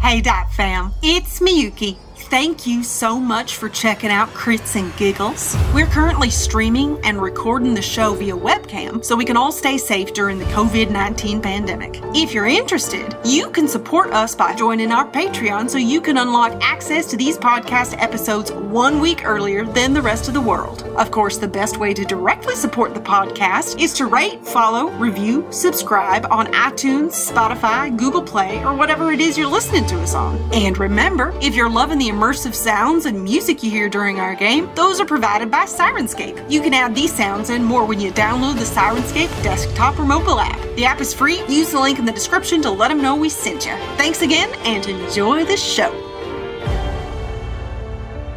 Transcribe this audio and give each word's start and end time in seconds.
Hey, 0.00 0.22
Dot 0.22 0.50
fam, 0.50 0.92
it's 1.02 1.40
Miyuki. 1.40 1.98
Thank 2.28 2.64
you 2.64 2.84
so 2.84 3.18
much 3.18 3.56
for 3.56 3.68
checking 3.68 4.10
out 4.10 4.28
Crits 4.28 4.78
and 4.78 4.94
Giggles. 4.96 5.56
We're 5.74 5.86
currently 5.86 6.30
streaming 6.30 7.00
and 7.02 7.20
recording 7.20 7.74
the 7.74 7.82
show 7.82 8.14
via 8.14 8.36
webcam 8.36 9.04
so 9.04 9.16
we 9.16 9.24
can 9.24 9.36
all 9.36 9.50
stay 9.50 9.78
safe 9.78 10.12
during 10.12 10.38
the 10.38 10.44
COVID 10.46 10.90
19 10.90 11.40
pandemic. 11.40 11.98
If 12.14 12.32
you're 12.32 12.46
interested, 12.46 13.16
you 13.24 13.50
can 13.50 13.66
support 13.66 14.12
us 14.12 14.36
by 14.36 14.54
joining 14.54 14.92
our 14.92 15.08
Patreon 15.10 15.70
so 15.70 15.78
you 15.78 16.00
can 16.00 16.18
unlock 16.18 16.52
access 16.62 17.06
to 17.06 17.16
these 17.16 17.36
podcast 17.38 18.00
episodes 18.00 18.52
one 18.52 19.00
week 19.00 19.24
earlier 19.24 19.64
than 19.64 19.92
the 19.92 20.02
rest 20.02 20.28
of 20.28 20.34
the 20.34 20.40
world. 20.40 20.82
Of 20.98 21.10
course, 21.10 21.38
the 21.38 21.48
best 21.48 21.78
way 21.78 21.94
to 21.94 22.04
directly 22.04 22.54
support 22.54 22.94
the 22.94 23.00
podcast 23.00 23.80
is 23.80 23.94
to 23.94 24.06
rate, 24.06 24.44
follow, 24.46 24.90
review, 24.90 25.46
subscribe 25.50 26.26
on 26.30 26.46
iTunes, 26.52 27.12
Spotify, 27.32 27.96
Google 27.96 28.22
Play, 28.22 28.62
or 28.62 28.74
whatever 28.74 29.10
it 29.10 29.20
is 29.20 29.38
you're 29.38 29.50
listening 29.50 29.86
to 29.86 30.00
us 30.00 30.14
on. 30.14 30.38
And 30.52 30.78
remember, 30.78 31.34
if 31.40 31.56
you're 31.56 31.70
loving 31.70 31.98
the 31.98 32.09
immersive 32.10 32.54
sounds 32.54 33.06
and 33.06 33.22
music 33.22 33.62
you 33.62 33.70
hear 33.70 33.88
during 33.88 34.18
our 34.18 34.34
game, 34.34 34.68
those 34.74 35.00
are 35.00 35.06
provided 35.06 35.50
by 35.50 35.64
Syrinscape. 35.64 36.50
You 36.50 36.60
can 36.60 36.74
add 36.74 36.94
these 36.94 37.14
sounds 37.14 37.50
and 37.50 37.64
more 37.64 37.84
when 37.84 38.00
you 38.00 38.10
download 38.10 38.54
the 38.54 38.64
Syrinscape 38.64 39.30
desktop 39.42 39.98
or 39.98 40.04
mobile 40.04 40.40
app. 40.40 40.60
The 40.74 40.84
app 40.84 41.00
is 41.00 41.14
free. 41.14 41.42
Use 41.48 41.70
the 41.70 41.80
link 41.80 41.98
in 41.98 42.04
the 42.04 42.12
description 42.12 42.60
to 42.62 42.70
let 42.70 42.88
them 42.88 43.00
know 43.00 43.14
we 43.14 43.28
sent 43.28 43.64
you. 43.64 43.76
Thanks 43.96 44.22
again 44.22 44.52
and 44.64 44.84
enjoy 44.86 45.44
the 45.44 45.56
show. 45.56 45.90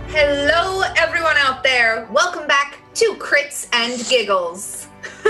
Hello, 0.09 0.83
everyone 0.95 1.37
out 1.37 1.63
there. 1.63 2.07
Welcome 2.11 2.45
back 2.47 2.77
to 2.93 3.15
Crits 3.15 3.67
and 3.73 4.07
Giggles. 4.07 4.85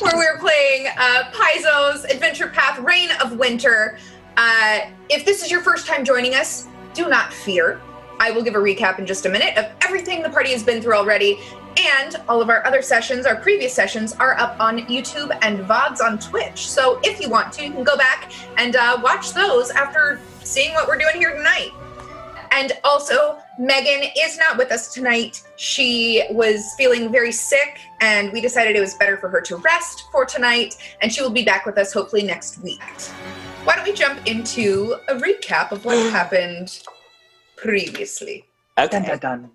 Where 0.00 0.16
we're 0.16 0.38
playing 0.38 0.88
uh, 0.98 1.30
Paizo's 1.32 2.04
Adventure 2.04 2.48
Path 2.48 2.80
Reign 2.80 3.10
of 3.22 3.38
Winter. 3.38 3.98
Uh, 4.36 4.80
if 5.08 5.24
this 5.24 5.42
is 5.42 5.50
your 5.50 5.62
first 5.62 5.86
time 5.86 6.04
joining 6.04 6.34
us, 6.34 6.68
do 6.92 7.08
not 7.08 7.32
fear. 7.32 7.80
I 8.20 8.30
will 8.30 8.42
give 8.42 8.54
a 8.54 8.58
recap 8.58 8.98
in 8.98 9.06
just 9.06 9.26
a 9.26 9.28
minute 9.28 9.56
of 9.56 9.66
everything 9.82 10.22
the 10.22 10.30
party 10.30 10.50
has 10.50 10.62
been 10.62 10.82
through 10.82 10.94
already, 10.94 11.38
and 11.78 12.16
all 12.28 12.40
of 12.40 12.48
our 12.48 12.66
other 12.66 12.82
sessions, 12.82 13.26
our 13.26 13.36
previous 13.36 13.72
sessions, 13.72 14.14
are 14.14 14.38
up 14.38 14.58
on 14.60 14.80
YouTube 14.86 15.36
and 15.42 15.60
VODs 15.60 16.00
on 16.00 16.18
Twitch. 16.18 16.68
So 16.68 17.00
if 17.02 17.20
you 17.20 17.28
want 17.28 17.52
to, 17.54 17.64
you 17.64 17.72
can 17.72 17.84
go 17.84 17.96
back 17.96 18.32
and 18.56 18.76
uh, 18.76 18.98
watch 19.02 19.32
those 19.32 19.70
after 19.70 20.20
seeing 20.42 20.72
what 20.74 20.88
we're 20.88 20.98
doing 20.98 21.16
here 21.16 21.36
tonight. 21.36 21.72
And 22.52 22.72
also, 22.84 23.38
Megan 23.58 24.10
is 24.16 24.38
not 24.38 24.56
with 24.56 24.70
us 24.72 24.92
tonight. 24.92 25.42
She 25.56 26.24
was 26.30 26.74
feeling 26.78 27.12
very 27.12 27.32
sick, 27.32 27.80
and 28.00 28.32
we 28.32 28.40
decided 28.40 28.76
it 28.76 28.80
was 28.80 28.94
better 28.94 29.18
for 29.18 29.28
her 29.28 29.40
to 29.42 29.56
rest 29.56 30.04
for 30.10 30.24
tonight, 30.24 30.76
and 31.02 31.12
she 31.12 31.20
will 31.20 31.30
be 31.30 31.44
back 31.44 31.66
with 31.66 31.76
us 31.76 31.92
hopefully 31.92 32.22
next 32.22 32.58
week. 32.62 32.80
Why 33.66 33.74
don't 33.74 33.84
we 33.84 33.94
jump 33.94 34.24
into 34.28 34.94
a 35.08 35.16
recap 35.16 35.72
of 35.72 35.84
what 35.84 35.96
happened 36.12 36.86
previously? 37.56 38.44
Okay. 38.78 38.86
Dun, 38.86 39.02
dun, 39.02 39.18
dun. 39.18 39.50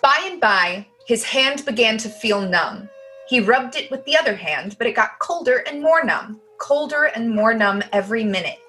By 0.00 0.20
and 0.30 0.40
by, 0.40 0.86
his 1.08 1.24
hand 1.24 1.64
began 1.64 1.98
to 1.98 2.08
feel 2.08 2.40
numb. 2.40 2.88
He 3.28 3.40
rubbed 3.40 3.74
it 3.74 3.90
with 3.90 4.04
the 4.04 4.16
other 4.16 4.36
hand, 4.36 4.76
but 4.78 4.86
it 4.86 4.94
got 4.94 5.18
colder 5.18 5.64
and 5.66 5.82
more 5.82 6.04
numb, 6.04 6.40
colder 6.58 7.06
and 7.16 7.28
more 7.28 7.54
numb 7.54 7.82
every 7.92 8.22
minute. 8.22 8.60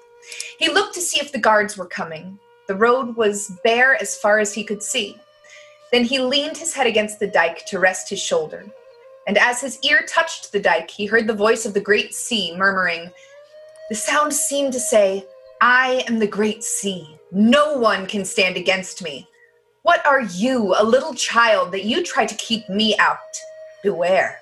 He 0.58 0.68
looked 0.68 0.94
to 0.94 1.00
see 1.00 1.20
if 1.20 1.30
the 1.30 1.38
guards 1.38 1.76
were 1.76 1.86
coming. 1.86 2.40
The 2.66 2.74
road 2.74 3.14
was 3.14 3.52
bare 3.62 3.94
as 4.02 4.18
far 4.18 4.40
as 4.40 4.52
he 4.52 4.64
could 4.64 4.82
see. 4.82 5.16
Then 5.92 6.02
he 6.02 6.18
leaned 6.18 6.56
his 6.56 6.74
head 6.74 6.88
against 6.88 7.20
the 7.20 7.28
dike 7.28 7.64
to 7.66 7.78
rest 7.78 8.10
his 8.10 8.20
shoulder. 8.20 8.66
And 9.28 9.38
as 9.38 9.60
his 9.60 9.78
ear 9.84 10.04
touched 10.08 10.50
the 10.50 10.60
dike, 10.60 10.90
he 10.90 11.06
heard 11.06 11.28
the 11.28 11.34
voice 11.34 11.66
of 11.66 11.74
the 11.74 11.80
great 11.80 12.14
sea 12.14 12.52
murmuring. 12.56 13.12
The 13.88 13.94
sound 13.94 14.32
seemed 14.32 14.72
to 14.72 14.80
say, 14.80 15.24
I 15.60 16.04
am 16.08 16.18
the 16.18 16.26
great 16.26 16.64
sea. 16.64 17.18
No 17.30 17.78
one 17.78 18.06
can 18.06 18.24
stand 18.24 18.56
against 18.56 19.02
me. 19.02 19.28
What 19.82 20.04
are 20.04 20.22
you, 20.22 20.74
a 20.76 20.84
little 20.84 21.14
child, 21.14 21.72
that 21.72 21.84
you 21.84 22.02
try 22.02 22.26
to 22.26 22.34
keep 22.34 22.68
me 22.68 22.96
out? 22.98 23.18
Beware. 23.82 24.40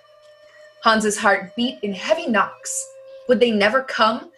Hans's 0.82 1.18
heart 1.18 1.54
beat 1.56 1.78
in 1.82 1.92
heavy 1.92 2.26
knocks. 2.26 2.86
Would 3.28 3.40
they 3.40 3.50
never 3.50 3.82
come? 3.82 4.30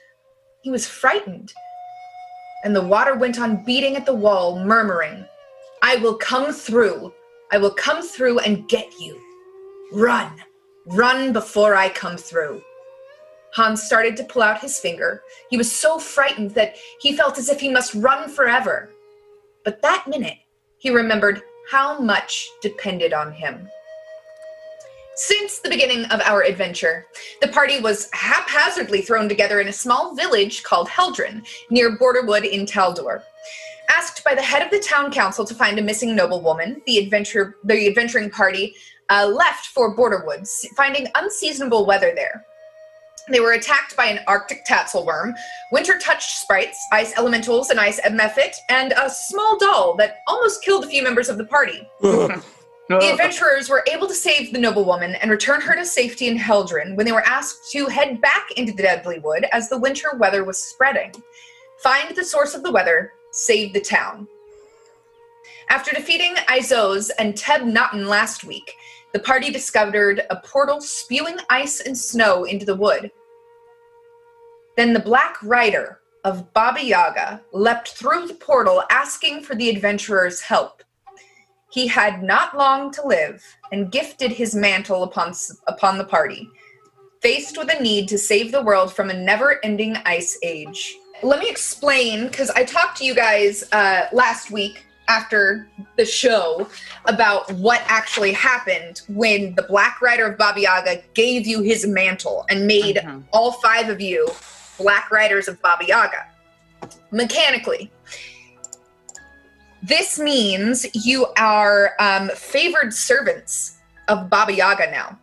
He 0.63 0.71
was 0.71 0.87
frightened. 0.87 1.53
And 2.65 2.75
the 2.75 2.83
water 2.83 3.15
went 3.15 3.39
on 3.39 3.65
beating 3.65 3.95
at 3.97 4.07
the 4.07 4.15
wall, 4.15 4.59
murmuring, 4.59 5.25
I 5.83 5.97
will 5.97 6.17
come 6.17 6.53
through. 6.53 7.13
I 7.53 7.59
will 7.59 7.71
come 7.71 8.03
through 8.03 8.41
and 8.41 8.69
get 8.69 8.99
you. 8.99 9.21
Run. 9.93 10.33
Run 10.87 11.33
before 11.33 11.77
I 11.77 11.89
come 11.91 12.17
through. 12.17 12.61
Hans 13.57 13.83
started 13.83 14.19
to 14.19 14.25
pull 14.25 14.43
out 14.43 14.61
his 14.61 14.79
finger. 14.79 15.23
He 15.49 15.57
was 15.57 15.75
so 15.75 15.99
frightened 15.99 16.51
that 16.51 16.77
he 17.01 17.17
felt 17.17 17.39
as 17.39 17.49
if 17.49 17.59
he 17.59 17.71
must 17.71 17.95
run 17.95 18.29
forever. 18.29 18.91
But 19.65 19.81
that 19.81 20.05
minute, 20.07 20.37
he 20.77 20.91
remembered 20.91 21.41
how 21.71 21.99
much 21.99 22.51
depended 22.61 23.15
on 23.15 23.33
him. 23.33 23.67
Since 25.15 25.61
the 25.61 25.71
beginning 25.71 26.05
of 26.11 26.21
our 26.21 26.43
adventure, 26.43 27.07
the 27.41 27.49
party 27.49 27.81
was 27.81 28.11
haphazardly 28.13 29.01
thrown 29.01 29.27
together 29.27 29.63
in 29.63 29.69
a 29.69 29.73
small 29.73 30.15
village 30.15 30.63
called 30.63 30.91
Heldren, 30.91 31.43
near 31.71 31.97
Borderwood 31.97 32.45
in 32.45 32.67
Taldor. 32.67 33.23
Asked 33.89 34.23
by 34.23 34.35
the 34.35 34.43
head 34.43 34.61
of 34.61 34.71
the 34.71 34.87
town 34.87 35.11
council 35.11 35.47
to 35.47 35.55
find 35.55 35.79
a 35.79 35.83
missing 35.83 36.15
noblewoman, 36.15 36.83
the 36.87 36.99
adventure 36.99 37.57
the 37.65 37.87
adventuring 37.87 38.29
party 38.29 38.75
uh, 39.09 39.27
left 39.27 39.69
for 39.69 39.97
Borderwood, 39.97 40.47
finding 40.77 41.07
unseasonable 41.15 41.87
weather 41.87 42.13
there. 42.15 42.45
They 43.29 43.41
were 43.41 43.53
attacked 43.53 43.97
by 43.97 44.07
an 44.07 44.21
Arctic 44.29 44.65
tatzlwyrm, 44.65 45.35
winter 45.73 45.99
touched 45.99 46.39
sprites, 46.39 46.87
ice 46.93 47.13
elementals, 47.19 47.71
an 47.71 47.79
ice 47.79 48.01
mephit, 48.01 48.55
and 48.69 48.93
a 48.93 49.11
small 49.11 49.59
doll 49.59 49.95
that 49.97 50.19
almost 50.29 50.63
killed 50.63 50.85
a 50.85 50.89
few 50.89 51.03
members 51.03 51.29
of 51.29 51.37
the 51.37 51.45
party. 51.45 51.89
The 52.89 53.11
adventurers 53.11 53.69
were 53.69 53.85
able 53.93 54.07
to 54.07 54.15
save 54.15 54.53
the 54.53 54.61
noblewoman 54.61 55.17
and 55.17 55.29
return 55.29 55.61
her 55.61 55.75
to 55.75 55.85
safety 55.85 56.29
in 56.29 56.39
Heldren 56.39 56.95
when 56.95 57.05
they 57.05 57.11
were 57.11 57.27
asked 57.27 57.73
to 57.73 57.87
head 57.87 58.21
back 58.21 58.53
into 58.57 58.73
the 58.73 58.85
Deadly 58.85 59.19
Wood 59.19 59.45
as 59.51 59.69
the 59.69 59.79
winter 59.79 60.17
weather 60.19 60.45
was 60.45 60.59
spreading. 60.59 61.13
Find 61.79 62.15
the 62.15 62.25
source 62.25 62.55
of 62.55 62.63
the 62.63 62.71
weather, 62.71 63.13
save 63.33 63.73
the 63.73 63.81
town. 63.81 64.29
After 65.69 65.91
defeating 65.91 66.37
Izos 66.49 67.11
and 67.19 67.35
Teb 67.35 67.65
Naughton 67.65 68.07
last 68.07 68.45
week, 68.45 68.77
the 69.17 69.23
party 69.23 69.51
discovered 69.51 70.27
a 70.29 70.37
portal 70.37 70.79
spewing 70.79 71.39
ice 71.49 71.81
and 71.81 71.97
snow 71.97 72.45
into 72.45 72.67
the 72.67 72.77
wood. 72.77 73.11
Then 74.77 74.93
the 74.93 75.01
Black 75.01 75.43
Rider 75.43 76.01
of 76.25 76.53
Baba 76.53 76.85
Yaga 76.85 77.41
leapt 77.51 77.93
through 77.93 78.27
the 78.27 78.35
portal 78.35 78.83
asking 78.91 79.43
for 79.43 79.55
the 79.55 79.71
adventurers' 79.71 80.43
help. 80.43 80.83
He 81.73 81.87
had 81.87 82.23
not 82.23 82.59
long 82.59 82.91
to 82.91 83.07
live 83.07 83.43
and 83.73 83.91
gifted 83.91 84.33
his 84.33 84.55
mantle 84.55 85.03
upon, 85.03 85.33
upon 85.67 85.97
the 85.97 86.05
party, 86.05 86.47
faced 87.23 87.57
with 87.57 87.75
a 87.75 87.83
need 87.83 88.09
to 88.09 88.19
save 88.19 88.53
the 88.53 88.61
world 88.61 88.93
from 88.93 89.09
a 89.09 89.15
never 89.15 89.65
ending 89.65 89.97
ice 90.05 90.39
age. 90.43 90.95
Let 91.23 91.41
me 91.41 91.49
explain, 91.49 92.27
because 92.27 92.51
I 92.51 92.65
talked 92.65 92.99
to 92.99 93.07
you 93.07 93.15
guys 93.15 93.65
uh, 93.73 94.09
last 94.13 94.51
week 94.51 94.86
after 95.09 95.69
the 95.97 96.05
show 96.05 96.69
about 97.07 97.51
what 97.53 97.83
actually 97.87 98.33
happened 98.33 99.03
when 99.09 99.55
the 99.55 99.63
Black 99.63 100.01
Rider 100.03 100.27
of 100.27 100.39
Baba 100.39 100.61
Yaga 100.61 101.03
gave 101.15 101.47
you 101.47 101.63
his 101.63 101.87
mantle 101.87 102.45
and 102.51 102.67
made 102.67 102.97
Mhm. 102.97 103.25
all 103.33 103.53
five 103.53 103.89
of 103.89 104.01
you 104.01 104.29
Black 104.79 105.11
Riders 105.11 105.49
of 105.49 105.61
Baba 105.63 105.85
Yaga. 105.87 106.27
Mechanically, 107.11 107.91
this 109.83 110.19
means 110.19 110.87
you 111.07 111.27
are 111.39 111.93
um, 111.99 112.29
favored 112.31 112.93
servants 112.93 113.77
of 114.09 114.29
Baba 114.29 114.53
Yaga 114.53 114.91
now. 114.91 115.19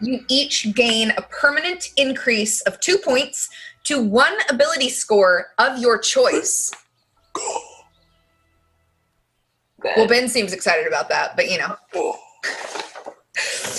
You 0.00 0.24
each 0.28 0.74
gain 0.74 1.10
a 1.16 1.22
permanent 1.22 1.90
increase 1.96 2.60
of 2.62 2.80
two 2.80 2.98
points 2.98 3.48
to 3.84 4.02
one 4.02 4.34
ability 4.48 4.88
score 4.90 5.48
of 5.58 5.78
your 5.78 5.98
choice. 5.98 6.70
Well, 9.84 10.06
Ben 10.06 10.28
seems 10.28 10.52
excited 10.52 10.86
about 10.86 11.08
that, 11.08 11.36
but 11.36 11.50
you 11.50 11.58
know. 11.58 11.76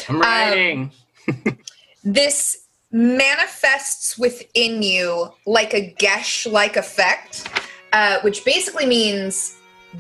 I'm 0.10 0.20
writing. 0.22 0.92
This 2.04 2.66
manifests 2.92 4.18
within 4.18 4.82
you 4.82 5.32
like 5.46 5.74
a 5.76 5.94
geas 6.00 6.48
like 6.48 6.76
effect, 6.76 7.48
uh, 7.94 8.20
which 8.22 8.44
basically 8.44 8.88
means 8.88 9.56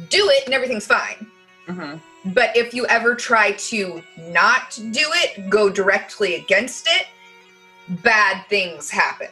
do 0.09 0.27
it 0.31 0.45
and 0.45 0.53
everything's 0.56 0.88
fine. 0.88 1.27
Mhm. 1.68 2.01
But 2.33 2.57
if 2.57 2.74
you 2.74 2.88
ever 2.88 3.13
try 3.13 3.51
to 3.51 4.01
not 4.18 4.71
do 4.92 5.06
it, 5.24 5.48
go 5.50 5.69
directly 5.69 6.36
against 6.36 6.88
it, 6.88 7.06
bad 8.01 8.45
things 8.50 8.89
happen. 8.89 9.30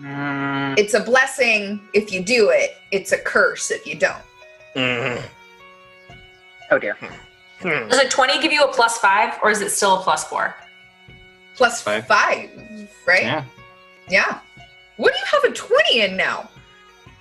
Mm, 0.00 0.78
It's 0.78 0.94
a 0.94 1.00
blessing 1.00 1.80
if 1.92 2.10
you 2.12 2.22
do 2.22 2.48
it, 2.48 2.76
it's 2.92 3.12
a 3.12 3.18
curse 3.18 3.70
if 3.70 3.86
you 3.86 3.94
don't. 3.94 4.24
Mm. 4.74 5.22
Oh 6.70 6.78
dear. 6.78 6.96
Hmm. 7.60 7.88
Does 7.88 7.98
a 8.00 8.08
20 8.08 8.40
give 8.42 8.52
you 8.52 8.62
a 8.64 8.72
plus 8.72 8.98
five, 8.98 9.34
or 9.42 9.50
is 9.50 9.60
it 9.60 9.70
still 9.70 9.98
a 9.98 10.02
plus 10.02 10.24
four? 10.24 10.54
Plus 11.56 11.80
Five. 11.80 12.06
five, 12.06 12.50
right? 13.06 13.22
Yeah. 13.22 13.44
Yeah. 14.10 14.40
What 14.98 15.14
do 15.14 15.18
you 15.18 15.24
have 15.40 15.50
a 15.50 15.54
20 15.54 16.00
in 16.02 16.16
now. 16.16 16.50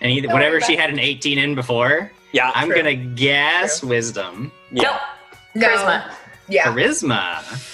And 0.01 0.12
either, 0.12 0.27
whatever 0.27 0.59
she 0.59 0.75
had 0.75 0.89
an 0.89 1.00
18 1.00 1.38
in 1.38 1.56
before, 1.56 2.12
Yeah. 2.33 2.51
I'm 2.53 2.68
True. 2.68 2.75
gonna 2.77 2.95
guess 2.95 3.81
wisdom. 3.81 4.51
Yeah. 4.71 5.00
Nope. 5.56 5.63
Charisma. 5.63 6.12
Yeah. 6.50 6.65
Charisma. 6.65 7.71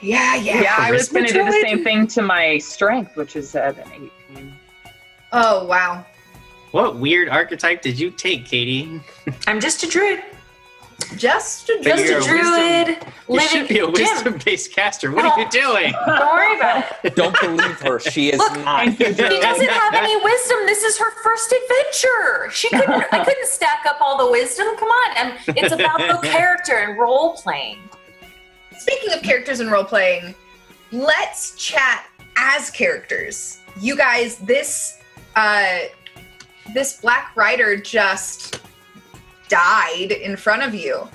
Yeah, 0.00 0.36
yeah. 0.36 0.62
Yeah, 0.62 0.76
I 0.78 0.92
was 0.92 1.08
going 1.10 1.26
to 1.26 1.32
do 1.32 1.44
the 1.44 1.52
same 1.52 1.84
thing 1.84 2.06
to 2.06 2.22
my 2.22 2.56
strength, 2.58 3.16
which 3.16 3.36
is 3.36 3.54
at 3.54 3.76
an 3.78 4.10
18. 4.30 4.54
Oh, 5.32 5.66
wow. 5.66 6.06
What 6.70 6.96
weird 6.96 7.28
archetype 7.28 7.82
did 7.82 7.98
you 7.98 8.10
take, 8.10 8.46
Katie? 8.46 9.00
I'm 9.46 9.60
just 9.60 9.82
a 9.82 9.88
druid. 9.88 10.22
Just 11.16 11.68
a 11.68 11.80
Just 11.82 12.04
a 12.04 12.18
a 12.18 12.22
druid 12.22 13.06
You 13.28 13.40
should 13.40 13.68
be 13.68 13.78
a 13.78 13.82
Jim, 13.84 13.92
wisdom-based 13.92 14.72
caster. 14.72 15.10
What 15.12 15.24
are 15.24 15.40
you 15.40 15.48
doing? 15.50 15.92
Don't 16.06 16.32
worry 16.32 16.56
about 16.56 16.84
it. 17.04 17.16
Don't 17.16 17.38
believe 17.40 17.80
her. 17.80 17.98
She 17.98 18.30
is 18.30 18.38
Look, 18.38 18.52
not. 18.64 18.86
She 18.96 19.12
doesn't 19.12 19.70
have 19.70 19.94
any 19.94 20.16
wisdom. 20.16 20.58
This 20.66 20.82
is 20.82 20.98
her 20.98 21.10
first 21.22 21.52
adventure. 21.52 22.50
She 22.52 22.68
couldn't. 22.68 23.04
I 23.12 23.24
couldn't 23.24 23.46
stack 23.46 23.84
up 23.86 23.98
all 24.00 24.18
the 24.18 24.30
wisdom. 24.30 24.66
Come 24.76 24.88
on, 24.88 25.16
and 25.16 25.56
it's 25.56 25.72
about 25.72 25.98
the 25.98 26.26
character 26.26 26.78
and 26.78 26.98
role 26.98 27.34
playing. 27.34 27.78
Speaking 28.78 29.12
of 29.12 29.22
characters 29.22 29.60
and 29.60 29.70
role 29.70 29.84
playing, 29.84 30.34
let's 30.92 31.54
chat 31.56 32.06
as 32.36 32.70
characters. 32.70 33.58
You 33.78 33.96
guys, 33.96 34.38
this 34.38 34.98
uh 35.36 35.80
this 36.74 37.00
black 37.00 37.36
rider 37.36 37.76
just 37.76 38.60
died 39.50 40.12
in 40.12 40.36
front 40.36 40.62
of 40.62 40.74
you 40.74 41.06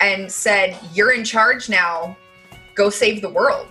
and 0.00 0.30
said, 0.30 0.76
"You're 0.92 1.12
in 1.12 1.22
charge 1.24 1.68
now. 1.68 2.16
Go 2.74 2.90
save 2.90 3.22
the 3.22 3.28
world." 3.30 3.68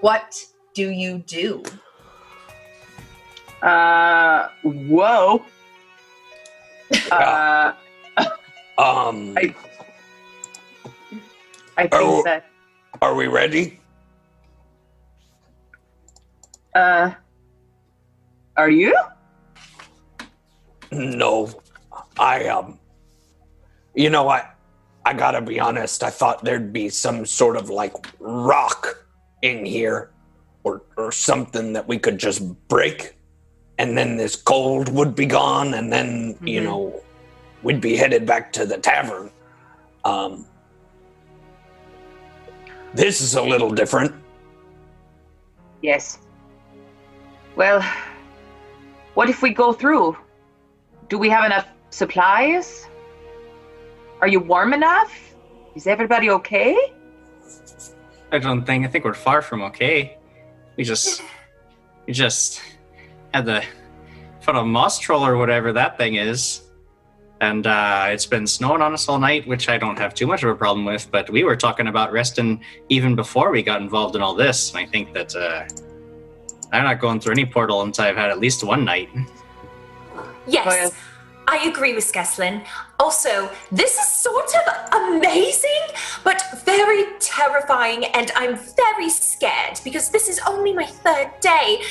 What 0.00 0.44
do 0.74 0.90
you 0.90 1.18
do? 1.26 1.62
Uh, 3.62 4.48
whoa. 4.62 5.42
Uh, 7.10 7.72
Um, 8.76 9.34
I- 9.38 9.54
I 11.76 11.82
think 11.82 11.92
Oh. 11.94 12.22
that, 12.24 12.44
are 13.00 13.14
we 13.14 13.26
ready? 13.28 13.80
uh, 16.74 17.12
are 18.56 18.68
you? 18.68 18.96
No. 20.90 21.48
I 22.18 22.46
um. 22.48 22.78
You 23.94 24.10
know 24.10 24.28
I, 24.28 24.48
I 25.04 25.12
gotta 25.14 25.40
be 25.40 25.60
honest. 25.60 26.02
I 26.02 26.10
thought 26.10 26.44
there'd 26.44 26.72
be 26.72 26.88
some 26.88 27.24
sort 27.26 27.56
of 27.56 27.70
like 27.70 27.94
rock 28.18 29.06
in 29.42 29.64
here, 29.64 30.10
or 30.64 30.82
or 30.96 31.12
something 31.12 31.72
that 31.74 31.86
we 31.86 31.98
could 31.98 32.18
just 32.18 32.42
break, 32.68 33.16
and 33.78 33.96
then 33.96 34.16
this 34.16 34.34
cold 34.36 34.88
would 34.92 35.14
be 35.14 35.26
gone, 35.26 35.74
and 35.74 35.92
then 35.92 36.36
you 36.42 36.60
Mhm. 36.60 36.64
know, 36.64 37.02
we'd 37.62 37.80
be 37.80 37.96
headed 37.96 38.26
back 38.26 38.52
to 38.54 38.66
the 38.66 38.78
tavern. 38.78 39.30
Um. 40.04 40.46
This 42.94 43.20
is 43.20 43.34
a 43.34 43.42
little 43.42 43.70
different. 43.70 44.14
Yes. 45.82 46.18
Well, 47.56 47.82
what 49.14 49.28
if 49.28 49.42
we 49.42 49.50
go 49.50 49.72
through? 49.72 50.16
Do 51.08 51.18
we 51.18 51.28
have 51.28 51.44
enough 51.44 51.66
supplies? 51.94 52.86
Are 54.20 54.28
you 54.28 54.40
warm 54.40 54.72
enough? 54.72 55.12
Is 55.74 55.86
everybody 55.86 56.30
okay? 56.30 56.76
I 58.32 58.38
don't 58.38 58.64
think. 58.64 58.84
I 58.84 58.88
think 58.88 59.04
we're 59.04 59.14
far 59.14 59.42
from 59.42 59.62
okay. 59.62 60.18
We 60.76 60.84
just, 60.84 61.22
we 62.06 62.12
just 62.12 62.60
had 63.32 63.46
the 63.46 63.62
foot 64.40 64.56
of 64.56 64.66
moss 64.66 64.98
troll 64.98 65.24
or 65.24 65.36
whatever 65.36 65.72
that 65.72 65.96
thing 65.96 66.16
is, 66.16 66.62
and 67.40 67.66
uh, 67.66 68.06
it's 68.08 68.26
been 68.26 68.46
snowing 68.46 68.82
on 68.82 68.92
us 68.92 69.08
all 69.08 69.18
night, 69.18 69.46
which 69.46 69.68
I 69.68 69.78
don't 69.78 69.98
have 69.98 70.14
too 70.14 70.26
much 70.26 70.42
of 70.42 70.50
a 70.50 70.54
problem 70.54 70.84
with. 70.84 71.10
But 71.10 71.30
we 71.30 71.44
were 71.44 71.56
talking 71.56 71.86
about 71.86 72.12
resting 72.12 72.62
even 72.88 73.14
before 73.14 73.50
we 73.52 73.62
got 73.62 73.80
involved 73.80 74.16
in 74.16 74.22
all 74.22 74.34
this, 74.34 74.70
and 74.70 74.78
I 74.78 74.86
think 74.86 75.12
that 75.14 75.34
uh, 75.36 75.64
I'm 76.72 76.84
not 76.84 76.98
going 77.00 77.20
through 77.20 77.32
any 77.32 77.46
portal 77.46 77.82
until 77.82 78.04
I've 78.06 78.16
had 78.16 78.30
at 78.30 78.40
least 78.40 78.64
one 78.64 78.84
night. 78.84 79.10
Yes, 80.46 80.66
Well- 80.66 80.92
I 81.46 81.68
agree 81.68 81.94
with 81.94 82.04
Skeslin. 82.10 82.64
Also, 82.98 83.50
this 83.70 83.98
is 83.98 84.08
sort 84.08 84.50
of 84.54 84.92
amazing, 84.92 85.82
but 86.22 86.42
very 86.64 87.04
terrifying, 87.20 88.06
and 88.06 88.30
I'm 88.34 88.56
very 88.56 89.10
scared 89.10 89.80
because 89.84 90.10
this 90.10 90.28
is 90.28 90.40
only 90.46 90.72
my 90.72 90.86
third 90.86 91.30
day. 91.40 91.82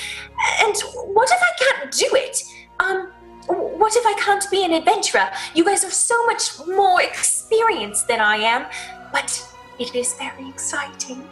And 0.62 0.76
what 1.14 1.30
if 1.32 1.40
I 1.40 1.64
can't 1.64 1.92
do 1.92 2.10
it? 2.14 2.44
Um, 2.80 3.12
what 3.48 3.96
if 3.96 4.06
I 4.06 4.14
can't 4.20 4.46
be 4.50 4.64
an 4.66 4.74
adventurer? 4.74 5.30
You 5.54 5.66
guys 5.66 5.84
are 5.84 5.92
so 5.92 6.26
much 6.26 6.60
more 6.68 7.02
experienced 7.02 8.08
than 8.08 8.22
I 8.22 8.38
am, 8.38 8.66
but 9.12 9.48
it 9.80 9.94
is 9.94 10.14
very 10.14 10.50
exciting. 10.50 11.28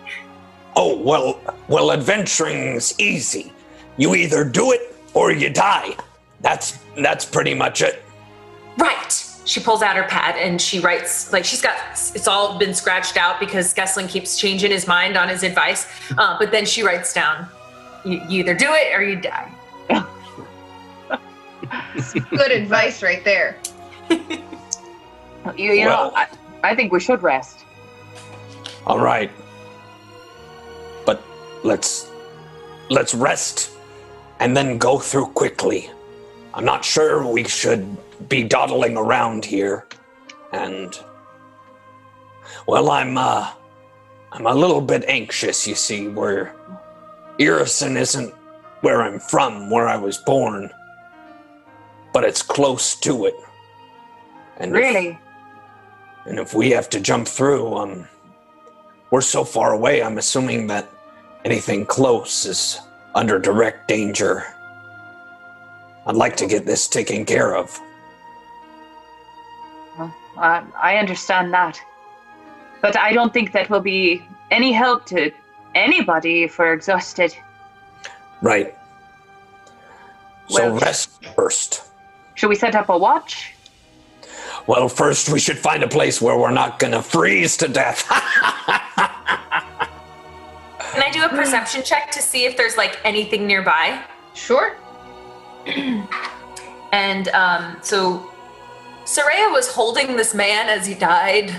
Oh, 0.75 0.95
well, 0.97 1.39
well, 1.67 1.91
adventuring's 1.91 2.99
easy. 2.99 3.51
You 3.97 4.15
either 4.15 4.43
do 4.43 4.71
it 4.71 4.95
or 5.13 5.31
you 5.31 5.49
die. 5.49 5.95
That's 6.41 6.79
that's 6.97 7.25
pretty 7.25 7.53
much 7.53 7.81
it. 7.81 8.03
Right. 8.81 9.27
She 9.45 9.59
pulls 9.59 9.81
out 9.83 9.95
her 9.95 10.03
pad 10.03 10.35
and 10.37 10.59
she 10.61 10.79
writes, 10.79 11.31
like, 11.31 11.45
she's 11.45 11.61
got, 11.61 11.75
it's 12.15 12.27
all 12.27 12.57
been 12.57 12.73
scratched 12.73 13.15
out 13.15 13.39
because 13.39 13.71
Skeslin 13.73 14.09
keeps 14.09 14.39
changing 14.39 14.71
his 14.71 14.87
mind 14.87 15.15
on 15.17 15.29
his 15.29 15.43
advice. 15.43 15.87
Uh, 16.17 16.37
but 16.37 16.51
then 16.51 16.65
she 16.65 16.83
writes 16.83 17.13
down, 17.13 17.47
you, 18.03 18.19
you 18.27 18.39
either 18.41 18.53
do 18.53 18.67
it 18.69 18.93
or 18.93 19.01
you 19.01 19.15
die. 19.15 19.49
Good 22.29 22.51
advice 22.51 23.01
right 23.01 23.23
there. 23.23 23.57
You, 24.09 24.19
you 25.57 25.85
Well- 25.85 26.11
know, 26.11 26.17
I, 26.17 26.27
I 26.63 26.75
think 26.75 26.91
we 26.91 26.99
should 26.99 27.23
rest. 27.23 27.59
All 28.85 28.99
right. 28.99 29.31
But 31.05 31.23
let's 31.63 32.09
let's 32.89 33.13
rest 33.13 33.71
and 34.39 34.57
then 34.57 34.77
go 34.77 34.99
through 34.99 35.27
quickly. 35.27 35.89
I'm 36.53 36.65
not 36.65 36.83
sure 36.83 37.25
we 37.25 37.45
should 37.45 37.85
be 38.29 38.43
dawdling 38.43 38.97
around 38.97 39.45
here. 39.45 39.87
And 40.51 40.97
well, 42.67 42.89
I'm 42.89 43.17
uh 43.17 43.51
I'm 44.31 44.45
a 44.45 44.53
little 44.53 44.81
bit 44.81 45.03
anxious, 45.07 45.67
you 45.67 45.75
see, 45.75 46.07
where 46.07 46.55
Irrisen 47.39 47.97
isn't 47.97 48.33
where 48.81 49.01
I'm 49.01 49.19
from, 49.19 49.69
where 49.69 49.87
I 49.87 49.97
was 49.97 50.17
born. 50.17 50.69
But 52.13 52.23
it's 52.23 52.41
close 52.41 52.95
to 53.01 53.25
it. 53.25 53.35
And 54.57 54.71
if- 54.75 54.81
Really? 54.81 55.19
and 56.25 56.39
if 56.39 56.53
we 56.53 56.69
have 56.71 56.89
to 56.89 56.99
jump 56.99 57.27
through, 57.27 57.75
um, 57.75 58.07
we're 59.11 59.21
so 59.21 59.43
far 59.43 59.73
away, 59.73 60.01
I'm 60.01 60.17
assuming 60.17 60.67
that 60.67 60.87
anything 61.45 61.85
close 61.85 62.45
is 62.45 62.79
under 63.15 63.37
direct 63.39 63.87
danger. 63.87 64.45
I'd 66.05 66.15
like 66.15 66.35
to 66.37 66.47
get 66.47 66.65
this 66.65 66.87
taken 66.87 67.25
care 67.25 67.55
of. 67.55 67.77
Uh, 70.37 70.63
I 70.81 70.97
understand 70.97 71.53
that. 71.53 71.79
But 72.81 72.97
I 72.97 73.13
don't 73.13 73.33
think 73.33 73.51
that 73.51 73.69
will 73.69 73.81
be 73.81 74.23
any 74.49 74.71
help 74.71 75.05
to 75.07 75.31
anybody 75.75 76.43
if 76.43 76.57
we're 76.57 76.73
exhausted. 76.73 77.35
Right. 78.41 78.75
So 80.49 80.71
Well- 80.71 80.79
rest 80.79 81.09
first. 81.35 81.83
Should 82.35 82.49
we 82.49 82.55
set 82.55 82.75
up 82.75 82.89
a 82.89 82.97
watch? 82.97 83.53
Well, 84.67 84.89
first 84.89 85.29
we 85.29 85.39
should 85.39 85.57
find 85.59 85.83
a 85.83 85.87
place 85.87 86.21
where 86.21 86.37
we're 86.37 86.51
not 86.51 86.79
gonna 86.79 87.01
freeze 87.01 87.57
to 87.57 87.67
death. 87.67 88.07
Can 90.91 91.01
I 91.03 91.09
do 91.11 91.23
a 91.23 91.29
perception 91.29 91.83
check 91.83 92.11
to 92.11 92.21
see 92.21 92.45
if 92.45 92.57
there's 92.57 92.77
like 92.77 92.99
anything 93.03 93.47
nearby? 93.47 94.03
Sure. 94.33 94.75
And 96.93 97.29
um, 97.29 97.77
so 97.81 98.30
Soraya 99.11 99.51
was 99.51 99.67
holding 99.67 100.15
this 100.15 100.33
man 100.33 100.69
as 100.69 100.87
he 100.87 100.93
died. 100.93 101.53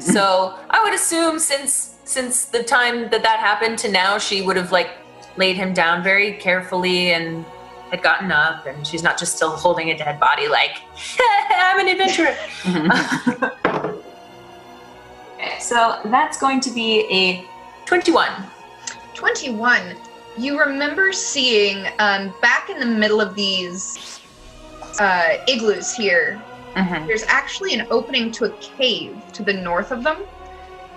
So 0.00 0.58
I 0.68 0.82
would 0.82 0.92
assume 0.92 1.38
since 1.38 1.94
since 2.02 2.46
the 2.46 2.64
time 2.64 3.10
that 3.10 3.22
that 3.22 3.38
happened 3.38 3.78
to 3.80 3.88
now, 3.88 4.18
she 4.18 4.42
would 4.42 4.56
have 4.56 4.72
like 4.72 4.90
laid 5.36 5.54
him 5.54 5.72
down 5.72 6.02
very 6.02 6.32
carefully 6.32 7.12
and 7.12 7.44
had 7.92 8.02
gotten 8.02 8.32
up, 8.32 8.66
and 8.66 8.84
she's 8.84 9.04
not 9.04 9.18
just 9.18 9.36
still 9.36 9.50
holding 9.50 9.90
a 9.90 9.96
dead 9.96 10.18
body 10.18 10.48
like 10.48 10.82
I'm 11.50 11.78
an 11.78 11.86
adventurer. 11.86 12.34
okay, 15.38 15.58
so 15.60 16.00
that's 16.06 16.38
going 16.38 16.58
to 16.58 16.70
be 16.72 17.06
a 17.08 17.46
twenty-one. 17.86 18.32
21. 19.14 19.96
You 20.36 20.58
remember 20.58 21.12
seeing 21.12 21.86
um, 22.00 22.34
back 22.42 22.68
in 22.68 22.80
the 22.80 22.84
middle 22.84 23.20
of 23.20 23.34
these 23.34 24.20
uh, 24.98 25.38
igloos 25.48 25.94
here, 25.94 26.42
Mhm. 26.76 27.06
there's 27.06 27.24
actually 27.24 27.72
an 27.74 27.86
opening 27.90 28.30
to 28.32 28.44
a 28.44 28.50
cave 28.58 29.16
to 29.32 29.42
the 29.42 29.52
north 29.52 29.90
of 29.92 30.04
them 30.04 30.18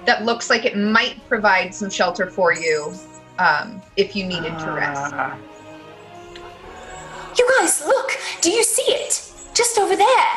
that 0.05 0.25
looks 0.25 0.49
like 0.49 0.65
it 0.65 0.75
might 0.77 1.15
provide 1.29 1.73
some 1.73 1.89
shelter 1.89 2.29
for 2.29 2.53
you 2.53 2.93
um, 3.39 3.81
if 3.95 4.15
you 4.15 4.25
needed 4.25 4.57
to 4.59 4.71
rest. 4.71 5.13
Ah. 5.15 5.35
you 7.37 7.49
guys, 7.59 7.85
look! 7.85 8.17
Do 8.41 8.51
you 8.51 8.63
see 8.63 8.83
it? 8.91 9.31
Just 9.53 9.77
over 9.79 9.95
there. 9.95 10.31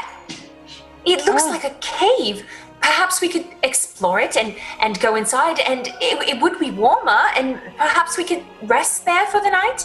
It 1.04 1.24
looks 1.26 1.42
Oh. 1.44 1.50
like 1.50 1.64
a 1.64 1.74
cave. 1.80 2.46
Perhaps 2.80 3.20
we 3.20 3.28
could 3.28 3.46
explore 3.62 4.20
it 4.20 4.36
and, 4.36 4.54
and 4.80 4.98
go 5.00 5.14
inside, 5.16 5.58
and 5.60 5.88
it, 6.00 6.28
it 6.28 6.40
would 6.40 6.58
be 6.60 6.70
warmer, 6.70 7.22
and 7.36 7.60
perhaps 7.76 8.16
we 8.16 8.24
could 8.24 8.44
rest 8.62 9.04
there 9.04 9.26
for 9.26 9.40
the 9.40 9.50
night? 9.50 9.84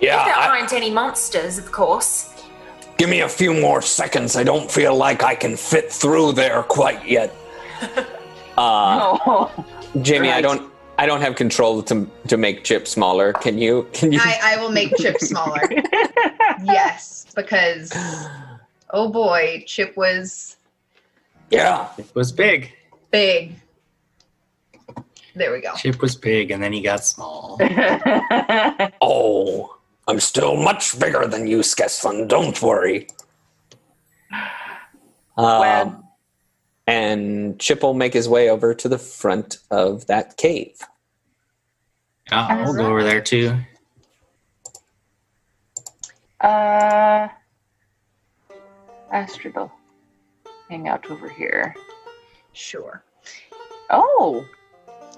Yeah, 0.00 0.20
if 0.20 0.26
there 0.26 0.36
I- 0.36 0.58
aren't 0.58 0.72
any 0.72 0.90
monsters, 0.90 1.58
of 1.58 1.70
course. 1.72 2.30
Give 2.98 3.08
me 3.08 3.20
a 3.20 3.28
few 3.28 3.52
more 3.54 3.82
seconds. 3.82 4.36
I 4.36 4.42
don't 4.44 4.70
feel 4.70 4.96
like 4.96 5.22
I 5.22 5.34
can 5.34 5.56
fit 5.56 5.92
through 5.92 6.32
there 6.32 6.62
quite 6.62 7.06
yet. 7.08 7.34
Uh, 8.58 9.18
Oh, 9.26 9.64
Jamie, 10.00 10.30
I 10.30 10.40
don't 10.40 10.72
I 10.98 11.04
don't 11.04 11.20
have 11.20 11.34
control 11.36 11.82
to 11.82 12.08
to 12.28 12.38
make 12.38 12.64
Chip 12.64 12.88
smaller. 12.88 13.34
Can 13.34 13.58
you? 13.58 13.86
Can 13.92 14.12
you? 14.12 14.18
I, 14.22 14.54
I 14.54 14.56
will 14.56 14.70
make 14.70 14.96
Chip 14.96 15.18
smaller. 15.20 15.60
yes, 16.64 17.26
because 17.36 17.92
oh 18.94 19.10
boy, 19.12 19.62
Chip 19.66 19.94
was 19.94 20.56
Yeah. 21.50 21.88
It 21.98 22.08
was 22.14 22.32
big. 22.32 22.72
big. 23.10 23.56
There 25.34 25.52
we 25.52 25.60
go. 25.60 25.74
Chip 25.76 26.00
was 26.00 26.16
big, 26.16 26.50
and 26.50 26.62
then 26.62 26.72
he 26.72 26.80
got 26.80 27.04
small. 27.04 27.58
Oh, 29.02 29.75
I'm 30.08 30.20
still 30.20 30.56
much 30.56 30.98
bigger 30.98 31.26
than 31.26 31.46
you, 31.46 31.58
Skeslin. 31.60 32.28
Don't 32.28 32.60
worry. 32.62 33.08
Um, 35.36 36.04
and 36.86 37.58
Chip 37.58 37.82
will 37.82 37.94
make 37.94 38.14
his 38.14 38.28
way 38.28 38.48
over 38.48 38.72
to 38.74 38.88
the 38.88 38.98
front 38.98 39.58
of 39.70 40.06
that 40.06 40.36
cave. 40.36 40.78
Yeah, 42.30 42.64
we'll 42.64 42.74
go 42.74 42.86
over 42.86 43.02
there 43.02 43.20
too. 43.20 43.56
uh, 46.40 47.28
Astrobel. 49.12 49.70
Hang 50.68 50.88
out 50.88 51.08
over 51.10 51.28
here. 51.28 51.74
Sure. 52.52 53.04
Oh, 53.90 54.44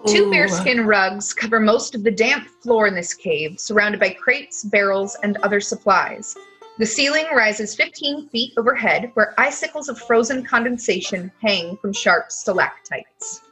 Two 0.07 0.31
bearskin 0.31 0.87
rugs 0.87 1.35
cover 1.35 1.59
most 1.59 1.95
of 1.95 2.05
the 2.05 2.11
damp 2.11 2.47
floor 2.63 2.87
in 2.87 2.95
this 2.95 3.15
cave, 3.15 3.59
surrounded 3.59 3.99
by 4.01 4.11
crates, 4.11 4.65
barrels, 4.65 5.17
and 5.23 5.37
other 5.39 5.61
supplies. 5.61 6.37
The 6.79 6.87
ceiling 6.87 7.27
rises 7.35 7.75
15 7.75 8.29
feet 8.29 8.53
overhead, 8.57 9.11
where 9.15 9.35
icicles 9.39 9.89
of 9.89 9.99
frozen 9.99 10.45
condensation 10.45 11.33
hang 11.43 11.77
from 11.79 11.93
sharp 11.93 12.31
stalactites. 12.31 13.43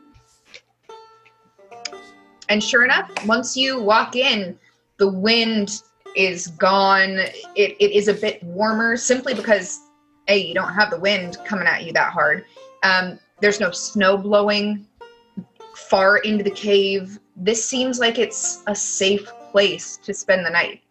And 2.49 2.63
sure 2.63 2.85
enough, 2.85 3.11
once 3.27 3.57
you 3.57 3.83
walk 3.83 4.15
in, 4.15 4.57
the 4.99 5.09
wind 5.09 5.83
is 6.15 6.47
gone. 6.47 7.19
It, 7.57 7.77
it 7.81 7.93
is 7.93 8.07
a 8.07 8.15
bit 8.15 8.41
warmer 8.45 8.97
simply 8.97 9.35
because, 9.35 9.81
A, 10.29 10.39
you 10.39 10.55
don't 10.55 10.73
have 10.73 10.91
the 10.91 11.01
wind 11.01 11.39
coming 11.45 11.67
at 11.67 11.85
you 11.85 11.93
that 11.95 12.13
hard. 12.13 12.45
Um, 12.85 13.19
there's 13.41 13.59
no 13.59 13.73
snow 13.73 14.17
blowing 14.17 14.87
far 15.77 16.19
into 16.19 16.43
the 16.43 16.51
cave. 16.51 17.19
This 17.37 17.65
seems 17.65 17.99
like 17.99 18.19
it's 18.19 18.63
a 18.67 18.75
safe 18.75 19.27
place 19.53 19.99
to 19.99 20.15
spend 20.15 20.45
the 20.47 20.51
night. 20.51 20.83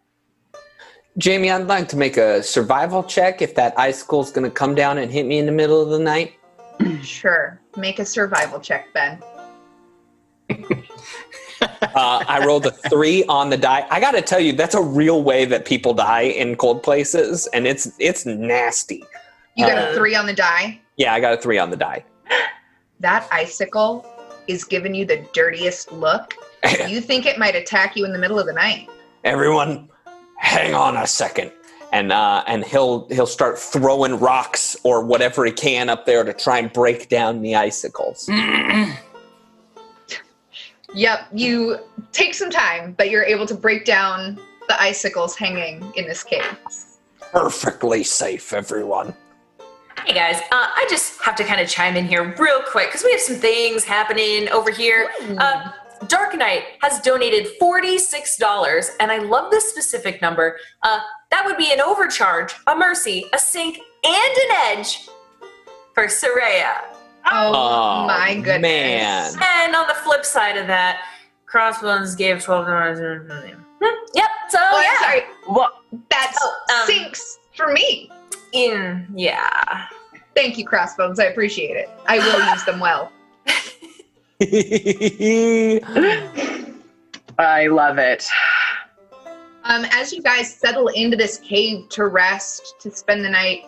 Jamie, 1.18 1.50
I'd 1.50 1.66
like 1.66 1.88
to 1.88 1.96
make 1.96 2.16
a 2.18 2.42
survival 2.42 3.02
check 3.02 3.40
if 3.42 3.54
that 3.54 3.78
icicle's 3.78 4.30
going 4.30 4.44
to 4.44 4.50
come 4.50 4.74
down 4.74 4.98
and 4.98 5.10
hit 5.10 5.24
me 5.26 5.38
in 5.38 5.46
the 5.46 5.52
middle 5.52 5.80
of 5.82 5.90
the 5.90 5.98
night. 5.98 6.34
Sure. 7.02 7.58
Make 7.76 7.98
a 8.00 8.04
survival 8.04 8.60
check, 8.60 8.92
Ben. 8.92 9.18
Uh, 11.58 12.22
I 12.28 12.44
rolled 12.44 12.66
a 12.66 12.70
three 12.70 13.24
on 13.24 13.48
the 13.48 13.56
die. 13.56 13.86
I 13.90 13.98
got 13.98 14.10
to 14.12 14.20
tell 14.20 14.38
you, 14.38 14.52
that's 14.52 14.74
a 14.74 14.82
real 14.82 15.22
way 15.22 15.46
that 15.46 15.64
people 15.64 15.94
die 15.94 16.24
in 16.24 16.54
cold 16.56 16.82
places, 16.82 17.46
and 17.54 17.66
it's 17.66 17.90
it's 17.98 18.26
nasty. 18.26 19.02
You 19.56 19.66
got 19.66 19.78
Uh, 19.78 19.90
a 19.90 19.94
three 19.94 20.14
on 20.14 20.26
the 20.26 20.34
die. 20.34 20.78
Yeah, 20.98 21.14
I 21.14 21.20
got 21.20 21.32
a 21.32 21.38
three 21.38 21.56
on 21.58 21.70
the 21.70 21.76
die. 21.76 22.04
That 23.00 23.26
icicle 23.32 24.04
is 24.48 24.64
giving 24.64 24.94
you 24.94 25.04
the 25.04 25.24
dirtiest 25.32 25.92
look. 25.92 26.34
You 26.88 27.00
think 27.00 27.26
it 27.26 27.38
might 27.38 27.54
attack 27.54 27.94
you 27.96 28.04
in 28.04 28.12
the 28.12 28.18
middle 28.18 28.40
of 28.40 28.46
the 28.46 28.52
night. 28.52 28.88
Everyone, 29.22 29.88
hang 30.36 30.74
on 30.74 30.96
a 30.96 31.06
second. 31.06 31.52
and 31.92 32.10
uh, 32.10 32.42
and 32.48 32.64
he'll 32.64 33.06
he'll 33.08 33.26
start 33.26 33.56
throwing 33.58 34.18
rocks 34.18 34.76
or 34.82 35.04
whatever 35.04 35.44
he 35.44 35.52
can 35.52 35.88
up 35.88 36.06
there 36.06 36.24
to 36.24 36.32
try 36.32 36.58
and 36.58 36.72
break 36.72 37.08
down 37.08 37.40
the 37.42 37.54
icicles. 37.54 38.28
Yep, 40.94 41.26
you 41.34 41.78
take 42.12 42.32
some 42.32 42.50
time, 42.50 42.94
but 42.96 43.10
you're 43.10 43.24
able 43.24 43.44
to 43.46 43.54
break 43.54 43.84
down 43.84 44.40
the 44.68 44.80
icicles 44.80 45.36
hanging 45.36 45.92
in 45.94 46.06
this 46.06 46.22
cave. 46.24 46.44
Perfectly 47.32 48.02
safe, 48.02 48.52
everyone. 48.52 49.14
Hey 50.04 50.14
guys, 50.14 50.36
uh, 50.40 50.46
I 50.52 50.86
just 50.88 51.20
have 51.22 51.34
to 51.36 51.44
kind 51.44 51.60
of 51.60 51.68
chime 51.68 51.96
in 51.96 52.06
here 52.06 52.34
real 52.38 52.60
quick 52.62 52.88
because 52.88 53.02
we 53.02 53.10
have 53.12 53.20
some 53.20 53.36
things 53.36 53.84
happening 53.84 54.48
over 54.50 54.70
here. 54.70 55.08
Uh, 55.38 55.70
Dark 56.06 56.36
Knight 56.36 56.62
has 56.82 57.00
donated 57.00 57.48
$46, 57.60 58.90
and 59.00 59.10
I 59.10 59.18
love 59.18 59.50
this 59.50 59.68
specific 59.68 60.22
number. 60.22 60.58
Uh, 60.82 61.00
that 61.30 61.44
would 61.44 61.56
be 61.56 61.72
an 61.72 61.80
overcharge, 61.80 62.54
a 62.68 62.76
mercy, 62.76 63.24
a 63.32 63.38
sink, 63.38 63.78
and 64.04 64.14
an 64.36 64.56
edge 64.78 65.08
for 65.94 66.04
Soraya. 66.06 66.84
Oh, 67.28 67.52
Oh, 67.54 68.06
my 68.06 68.34
goodness. 68.34 69.34
man. 69.36 69.64
And 69.66 69.74
on 69.74 69.88
the 69.88 69.94
flip 69.94 70.24
side 70.24 70.56
of 70.56 70.66
that, 70.68 71.02
Crossbones 71.46 72.14
gave 72.14 72.36
$12. 72.44 73.26
Hmm, 73.80 73.94
Yep, 74.14 74.30
so 74.50 74.58
Oh, 74.60 74.80
yeah. 74.80 75.00
Sorry. 75.00 75.22
what? 75.46 75.72
That 76.10 76.32
Oh, 76.40 76.80
um, 76.80 76.86
sinks 76.86 77.38
for 77.56 77.72
me. 77.72 78.10
In, 78.52 79.06
yeah. 79.14 79.86
Thank 80.34 80.58
you, 80.58 80.66
Crossbones. 80.66 81.18
I 81.18 81.24
appreciate 81.24 81.76
it. 81.76 81.88
I 82.06 82.18
will 82.18 82.52
use 82.52 82.64
them 82.64 82.80
well. 82.80 83.10
I 87.38 87.66
love 87.68 87.98
it. 87.98 88.28
Um, 89.64 89.86
as 89.90 90.12
you 90.12 90.22
guys 90.22 90.54
settle 90.54 90.88
into 90.88 91.16
this 91.16 91.38
cave 91.38 91.88
to 91.90 92.06
rest, 92.06 92.74
to 92.80 92.90
spend 92.90 93.24
the 93.24 93.30
night, 93.30 93.64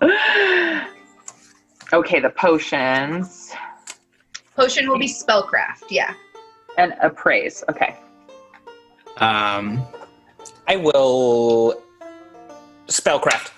okay, 1.93 2.21
the 2.21 2.31
potions 2.31 3.53
Potion 4.57 4.89
will 4.89 4.99
be 4.99 5.09
spellcraft, 5.09 5.85
yeah. 5.91 6.15
and 6.79 6.95
appraise. 7.03 7.65
Okay. 7.69 7.97
Um, 9.17 9.85
I 10.69 10.77
will 10.77 11.83
spellcraft. 12.87 13.51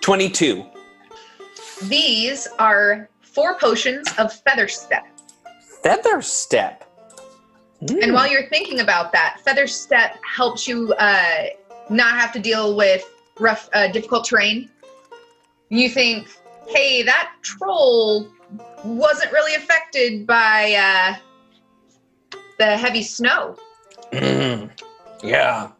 Twenty-two. 0.00 0.64
These 1.84 2.48
are 2.58 3.08
four 3.22 3.58
potions 3.58 4.08
of 4.18 4.32
feather 4.32 4.66
step. 4.66 5.06
Feather 5.86 6.20
step. 6.20 6.82
And 7.80 8.12
while 8.12 8.26
you're 8.26 8.48
thinking 8.48 8.80
about 8.80 9.12
that, 9.12 9.38
Feather 9.44 9.68
Step 9.68 10.18
helps 10.24 10.66
you 10.66 10.92
uh, 10.94 11.44
not 11.88 12.16
have 12.16 12.32
to 12.32 12.40
deal 12.40 12.76
with 12.76 13.08
rough, 13.38 13.68
uh, 13.72 13.86
difficult 13.92 14.24
terrain. 14.24 14.68
You 15.68 15.88
think, 15.88 16.26
hey, 16.66 17.04
that 17.04 17.34
troll 17.42 18.26
wasn't 18.82 19.30
really 19.30 19.54
affected 19.54 20.26
by 20.26 20.74
uh, 20.74 22.36
the 22.58 22.76
heavy 22.76 23.04
snow. 23.04 23.54
Mm, 24.10 24.68
yeah. 25.22 25.70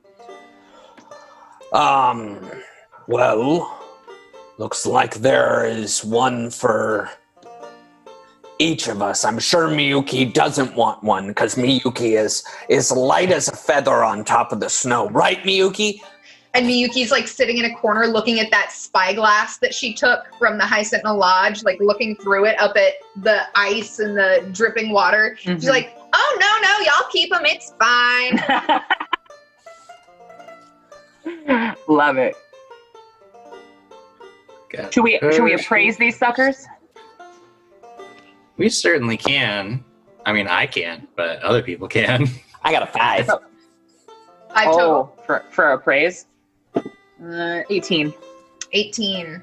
Um, 1.72 2.48
well, 3.08 3.76
looks 4.58 4.86
like 4.86 5.16
there 5.16 5.66
is 5.66 6.04
one 6.04 6.50
for 6.50 7.10
each 8.58 8.88
of 8.88 9.02
us. 9.02 9.24
I'm 9.24 9.38
sure 9.38 9.68
Miyuki 9.68 10.32
doesn't 10.32 10.74
want 10.74 11.02
one 11.02 11.28
because 11.28 11.54
Miyuki 11.56 12.18
is 12.18 12.44
is 12.68 12.90
light 12.90 13.30
as 13.30 13.48
a 13.48 13.56
feather 13.56 14.02
on 14.04 14.24
top 14.24 14.52
of 14.52 14.60
the 14.60 14.68
snow, 14.70 15.08
right, 15.10 15.38
Miyuki? 15.42 16.00
And 16.54 16.66
Miyuki's 16.66 17.10
like 17.10 17.28
sitting 17.28 17.58
in 17.58 17.66
a 17.66 17.74
corner 17.74 18.06
looking 18.06 18.40
at 18.40 18.50
that 18.50 18.72
spyglass 18.72 19.58
that 19.58 19.74
she 19.74 19.92
took 19.92 20.24
from 20.38 20.56
the 20.56 20.64
High 20.64 20.84
Sentinel 20.84 21.18
Lodge, 21.18 21.62
like 21.64 21.78
looking 21.80 22.16
through 22.16 22.46
it 22.46 22.58
up 22.58 22.74
at 22.76 22.94
the 23.22 23.42
ice 23.54 23.98
and 23.98 24.16
the 24.16 24.48
dripping 24.52 24.90
water. 24.90 25.36
She's 25.38 25.64
Mhm. 25.64 25.68
like, 25.68 25.94
oh, 26.14 26.38
no, 26.40 26.48
no, 26.62 26.78
y'all 26.86 27.10
keep 27.12 27.30
them. 27.30 27.42
It's 27.44 27.74
fine. 27.78 28.42
Love 31.88 32.16
it. 32.16 32.34
Should 34.90 35.04
we 35.04 35.18
should 35.32 35.42
we 35.44 35.54
appraise 35.54 35.96
these 35.96 36.18
suckers? 36.18 36.66
We 38.56 38.68
certainly 38.68 39.16
can. 39.16 39.84
I 40.24 40.32
mean, 40.32 40.48
I 40.48 40.66
can't, 40.66 41.08
but 41.16 41.40
other 41.42 41.62
people 41.62 41.88
can. 41.88 42.26
I 42.62 42.72
got 42.72 42.82
a 42.82 42.86
five. 42.86 43.26
Five 43.26 44.64
total. 44.64 45.12
Oh, 45.18 45.22
for 45.24 45.44
for 45.50 45.72
appraise. 45.72 46.26
Uh, 46.74 47.62
18. 47.70 48.12
18. 48.72 49.42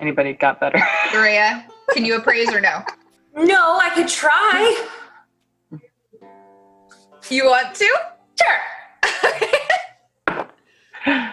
Anybody 0.00 0.32
got 0.32 0.60
better? 0.60 0.78
Dorea, 1.10 1.64
can 1.92 2.04
you 2.04 2.16
appraise 2.16 2.52
or 2.52 2.60
no? 2.60 2.82
No, 3.36 3.78
I 3.80 3.90
could 3.94 4.08
try. 4.08 4.86
You 7.28 7.46
want 7.46 7.74
to? 7.74 7.98
Sure. 8.40 8.58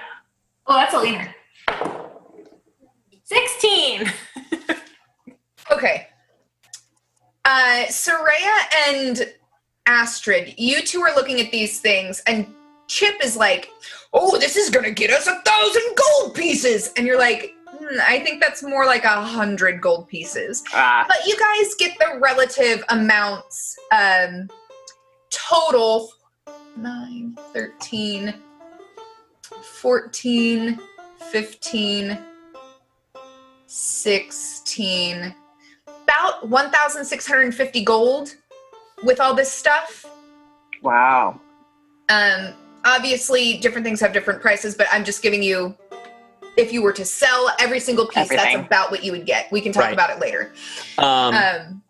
oh, 0.68 0.76
that's 0.76 0.94
a 0.94 1.00
leaner. 1.00 1.34
16. 3.24 4.12
Okay. 5.72 6.08
Uh, 7.46 7.86
Soraya 7.90 8.58
and 8.90 9.34
Astrid, 9.86 10.56
you 10.58 10.82
two 10.82 11.02
are 11.02 11.14
looking 11.16 11.40
at 11.40 11.52
these 11.52 11.80
things, 11.80 12.22
and 12.26 12.48
Chip 12.88 13.16
is 13.24 13.36
like, 13.38 13.70
"Oh, 14.14 14.38
this 14.38 14.56
is 14.56 14.70
gonna 14.72 14.92
get 14.92 15.12
us 15.12 15.28
a 15.28 15.40
thousand 15.42 15.84
gold 15.96 16.34
pieces," 16.36 16.92
and 16.98 17.06
you're 17.06 17.20
like, 17.20 17.54
hmm, 17.68 18.00
"I 18.02 18.20
think 18.20 18.42
that's 18.42 18.64
more 18.64 18.86
like 18.86 19.04
a 19.04 19.22
hundred 19.22 19.80
gold 19.80 20.08
pieces." 20.08 20.64
Ah, 20.74 21.06
But 21.08 21.26
you 21.28 21.38
guys 21.38 21.76
get 21.76 21.98
the 22.00 22.20
relative 22.20 22.84
amounts 22.90 23.78
um, 23.92 24.50
total 25.30 26.12
9, 26.78 27.38
13, 27.54 28.34
14, 29.82 30.80
15, 31.32 32.18
16, 33.68 35.36
about 36.16 36.48
1,650 36.50 37.84
gold 37.84 38.36
with 39.04 39.20
all 39.20 39.34
this 39.34 39.52
stuff. 39.52 40.06
wow. 40.82 41.40
Um, 42.10 42.54
obviously, 42.86 43.58
different 43.58 43.84
things 43.86 44.00
have 44.00 44.14
different 44.14 44.40
prices, 44.42 44.76
but 44.76 44.88
I'm 44.92 45.04
just 45.04 45.22
giving 45.24 45.42
you. 45.42 45.76
If 46.58 46.72
you 46.72 46.82
were 46.84 46.94
to 46.94 47.04
sell 47.04 47.50
every 47.60 47.82
single 47.82 48.06
piece, 48.08 48.32
Everything. 48.32 48.54
that's 48.58 48.68
about 48.68 48.90
what 48.92 49.04
you 49.04 49.12
would 49.12 49.26
get. 49.26 49.52
We 49.52 49.60
can 49.60 49.74
talk 49.74 49.84
Right. 49.86 49.94
about 49.94 50.10
it 50.12 50.20
later. 50.20 50.54
Um, 50.98 51.34
Um, 51.36 51.82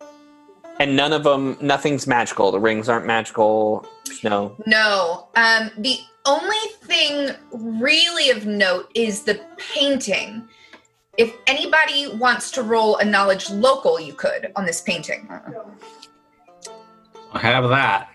and 0.79 0.95
none 0.95 1.13
of 1.13 1.23
them, 1.23 1.55
nothing's 1.61 2.07
magical. 2.07 2.51
The 2.51 2.59
rings 2.59 2.89
aren't 2.89 3.05
magical. 3.05 3.85
No. 4.23 4.55
No. 4.65 5.27
Um, 5.35 5.69
the 5.77 5.99
only 6.25 6.57
thing 6.81 7.35
really 7.51 8.31
of 8.31 8.47
note 8.47 8.89
is 8.95 9.21
the 9.21 9.39
painting. 9.57 10.47
If 11.17 11.33
anybody 11.47 12.07
wants 12.15 12.51
to 12.51 12.63
roll 12.63 12.97
a 12.97 13.05
knowledge 13.05 13.49
local, 13.49 13.99
you 13.99 14.13
could 14.13 14.51
on 14.55 14.65
this 14.65 14.81
painting. 14.81 15.29
I'll 17.31 17.41
have 17.41 17.69
that. 17.69 18.09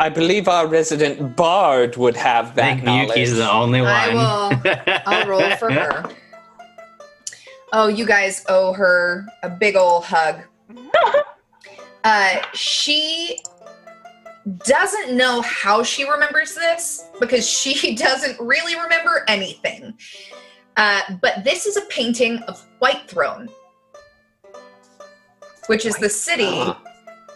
I 0.00 0.08
believe 0.08 0.48
our 0.48 0.66
resident 0.66 1.36
bard 1.36 1.96
would 1.96 2.16
have 2.16 2.50
I 2.50 2.54
that 2.54 2.74
think 2.74 2.84
knowledge. 2.84 3.10
Miyuki's 3.10 3.36
the 3.36 3.50
only 3.50 3.80
one. 3.80 3.90
I 3.90 4.14
will. 4.14 5.02
I'll 5.06 5.28
roll 5.28 5.56
for 5.56 5.70
her. 5.70 6.10
Oh, 7.72 7.86
you 7.86 8.04
guys 8.04 8.44
owe 8.48 8.72
her 8.72 9.26
a 9.42 9.48
big 9.48 9.76
ol' 9.76 10.00
hug. 10.00 10.42
Uh, 12.04 12.38
she 12.52 13.38
doesn't 14.64 15.16
know 15.16 15.40
how 15.42 15.84
she 15.84 16.08
remembers 16.08 16.54
this 16.54 17.04
because 17.20 17.48
she 17.48 17.94
doesn't 17.96 18.38
really 18.40 18.74
remember 18.74 19.24
anything. 19.28 19.94
Uh, 20.76 21.00
but 21.20 21.44
this 21.44 21.66
is 21.66 21.76
a 21.76 21.82
painting 21.82 22.38
of 22.48 22.64
Whitethrone, 22.80 23.48
which 25.66 25.84
is 25.84 25.94
the 25.96 26.08
city 26.08 26.62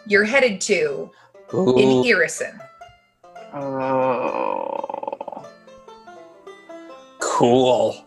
you're 0.06 0.24
headed 0.24 0.60
to 0.62 1.10
in 1.52 1.58
Ooh. 1.58 2.02
Irrisen. 2.04 2.58
Oh. 3.54 5.46
Cool. 7.20 8.06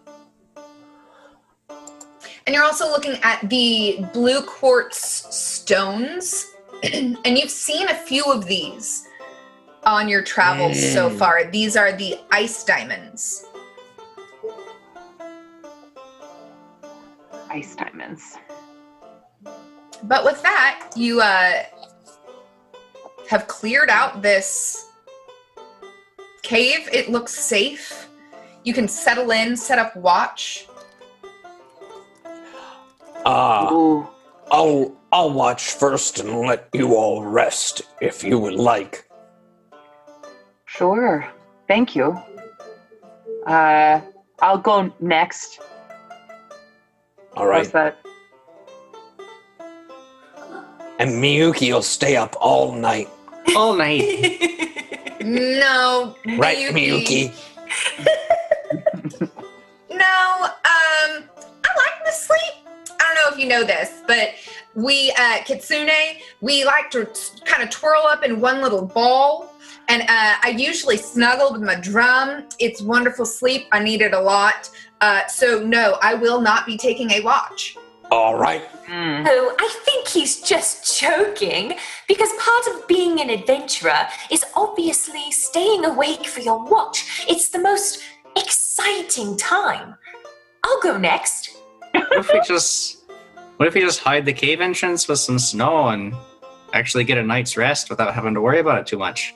And 2.47 2.55
you're 2.55 2.63
also 2.63 2.89
looking 2.89 3.19
at 3.21 3.47
the 3.49 4.03
blue 4.13 4.41
quartz 4.41 4.97
stones. 5.35 6.47
and 6.93 7.37
you've 7.37 7.51
seen 7.51 7.87
a 7.89 7.93
few 7.95 8.23
of 8.25 8.45
these 8.47 9.05
on 9.85 10.09
your 10.09 10.23
travels 10.23 10.79
so 10.93 11.09
Mm. 11.09 11.17
far. 11.19 11.43
These 11.51 11.77
are 11.77 11.91
the 11.91 12.17
ice 12.31 12.63
diamonds. 12.63 13.45
Ice 17.49 17.75
diamonds. 17.75 18.37
But 20.03 20.23
with 20.23 20.41
that, 20.43 20.91
you 20.95 21.21
uh, 21.21 21.63
have 23.29 23.47
cleared 23.47 23.89
out 23.89 24.21
this 24.21 24.87
cave. 26.41 26.87
It 26.91 27.09
looks 27.09 27.33
safe. 27.33 28.07
You 28.63 28.73
can 28.73 28.87
settle 28.87 29.31
in, 29.31 29.57
set 29.57 29.79
up 29.79 29.95
watch. 29.95 30.67
Uh, 33.25 34.05
I'll 34.51 34.95
I'll 35.11 35.31
watch 35.31 35.71
first 35.71 36.19
and 36.19 36.39
let 36.41 36.69
you 36.73 36.95
all 36.95 37.23
rest 37.23 37.81
if 38.01 38.23
you 38.23 38.39
would 38.39 38.53
like. 38.53 39.07
Sure. 40.65 41.27
Thank 41.67 41.95
you. 41.95 42.17
Uh, 43.45 44.01
I'll 44.41 44.57
go 44.57 44.93
next. 44.99 45.59
All 47.39 47.49
How's 47.49 47.73
right. 47.73 47.95
that? 47.95 48.05
And 50.99 51.11
Miyuki 51.11 51.71
will 51.71 51.81
stay 51.81 52.17
up 52.17 52.35
all 52.41 52.73
night. 52.73 53.07
All 53.55 53.73
night. 53.73 54.55
No, 55.21 56.15
Right, 56.37 56.73
Miyuki? 56.73 57.33
No, 59.89 60.45
um, 60.45 60.49
I 60.63 61.69
like 61.75 62.05
to 62.05 62.11
sleep. 62.13 62.53
I 62.87 63.03
don't 63.03 63.15
know 63.15 63.33
if 63.33 63.37
you 63.37 63.45
know 63.45 63.65
this, 63.65 64.01
but 64.07 64.29
we 64.75 65.11
uh, 65.19 65.39
Kitsune, 65.43 65.89
we 66.39 66.63
like 66.63 66.89
to 66.91 67.05
kind 67.43 67.63
of 67.63 67.69
twirl 67.69 68.03
up 68.03 68.23
in 68.23 68.39
one 68.39 68.61
little 68.61 68.85
ball. 68.85 69.53
And 69.89 70.03
uh, 70.03 70.05
I 70.41 70.55
usually 70.57 70.95
snuggle 70.97 71.51
with 71.51 71.63
my 71.63 71.75
drum. 71.75 72.45
It's 72.59 72.81
wonderful 72.81 73.25
sleep. 73.25 73.67
I 73.73 73.79
need 73.83 74.01
it 74.01 74.13
a 74.13 74.19
lot. 74.21 74.69
Uh, 75.01 75.25
so, 75.27 75.63
no, 75.63 75.97
I 76.01 76.13
will 76.13 76.41
not 76.41 76.65
be 76.65 76.77
taking 76.77 77.11
a 77.11 77.21
watch. 77.21 77.75
All 78.11 78.35
right. 78.35 78.63
Mm. 78.87 79.23
Oh, 79.27 79.55
I 79.59 79.69
think 79.85 80.07
he's 80.07 80.41
just 80.41 80.99
joking 80.99 81.75
because 82.07 82.29
part 82.39 82.67
of 82.75 82.87
being 82.87 83.21
an 83.21 83.29
adventurer 83.29 84.07
is 84.31 84.43
obviously 84.55 85.31
staying 85.31 85.85
awake 85.85 86.25
for 86.25 86.39
your 86.41 86.63
watch. 86.65 87.25
It's 87.29 87.49
the 87.49 87.59
most 87.59 88.01
exciting 88.35 89.37
time. 89.37 89.95
I'll 90.65 90.81
go 90.81 90.97
next. 90.97 91.55
what 91.91 92.11
if 92.13 92.33
we 92.33 92.41
just 92.41 93.03
what 93.57 93.67
if 93.67 93.75
we 93.75 93.81
just 93.81 93.99
hide 93.99 94.25
the 94.25 94.33
cave 94.33 94.59
entrance 94.61 95.07
with 95.07 95.19
some 95.19 95.37
snow 95.37 95.89
and 95.89 96.13
actually 96.73 97.03
get 97.03 97.17
a 97.17 97.23
night's 97.23 97.57
rest 97.57 97.89
without 97.89 98.13
having 98.15 98.33
to 98.33 98.41
worry 98.41 98.59
about 98.59 98.79
it 98.79 98.87
too 98.87 98.97
much? 98.97 99.35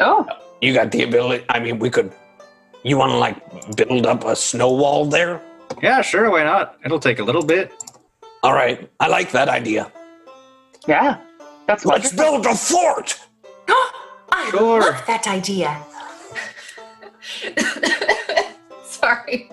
Oh, 0.00 0.26
You 0.60 0.74
got 0.74 0.90
the 0.90 1.04
ability. 1.04 1.44
I 1.48 1.60
mean, 1.60 1.78
we 1.78 1.88
could. 1.88 2.12
You 2.86 2.96
want 2.96 3.10
to 3.10 3.18
like 3.18 3.36
build 3.76 4.06
up 4.06 4.24
a 4.24 4.36
snow 4.36 4.70
wall 4.72 5.04
there? 5.06 5.40
Yeah, 5.82 6.02
sure, 6.02 6.30
why 6.30 6.44
not? 6.44 6.78
It'll 6.84 7.00
take 7.00 7.18
a 7.18 7.24
little 7.24 7.42
bit. 7.44 7.72
All 8.44 8.52
right. 8.52 8.88
I 9.00 9.08
like 9.08 9.32
that 9.32 9.48
idea. 9.48 9.90
yeah. 10.86 11.18
That's 11.66 11.84
Let's 11.84 12.14
wonderful. 12.14 12.42
build 12.42 12.46
a 12.46 12.54
fort. 12.54 13.18
I 14.30 14.48
Sure. 14.52 14.80
love 14.82 15.02
that 15.08 15.26
idea. 15.26 15.82
Sorry. 18.84 19.50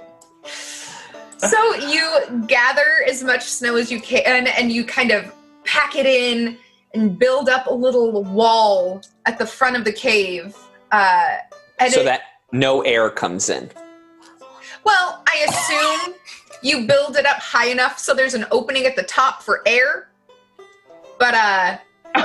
So 1.39 1.75
you 1.75 2.43
gather 2.47 2.85
as 3.09 3.23
much 3.23 3.41
snow 3.45 3.75
as 3.77 3.91
you 3.91 3.99
can 3.99 4.45
and 4.45 4.71
you 4.71 4.85
kind 4.85 5.09
of 5.09 5.33
pack 5.65 5.95
it 5.95 6.05
in 6.05 6.57
and 6.93 7.17
build 7.17 7.49
up 7.49 7.65
a 7.65 7.73
little 7.73 8.23
wall 8.25 9.01
at 9.25 9.39
the 9.39 9.45
front 9.47 9.75
of 9.75 9.85
the 9.85 9.91
cave. 9.91 10.55
Uh, 10.91 11.37
and 11.79 11.91
so 11.91 12.01
it- 12.01 12.05
that 12.05 12.21
no 12.53 12.81
air 12.81 13.09
comes 13.09 13.49
in. 13.49 13.69
well, 14.85 15.21
I 15.27 15.45
assume 15.49 16.15
you 16.61 16.87
build 16.87 17.17
it 17.17 17.25
up 17.25 17.37
high 17.37 17.67
enough 17.67 17.99
so 17.99 18.13
there's 18.13 18.35
an 18.35 18.45
opening 18.51 18.85
at 18.85 18.95
the 18.95 19.03
top 19.03 19.43
for 19.43 19.61
air. 19.65 20.09
But 21.19 21.33
uh, 21.33 21.77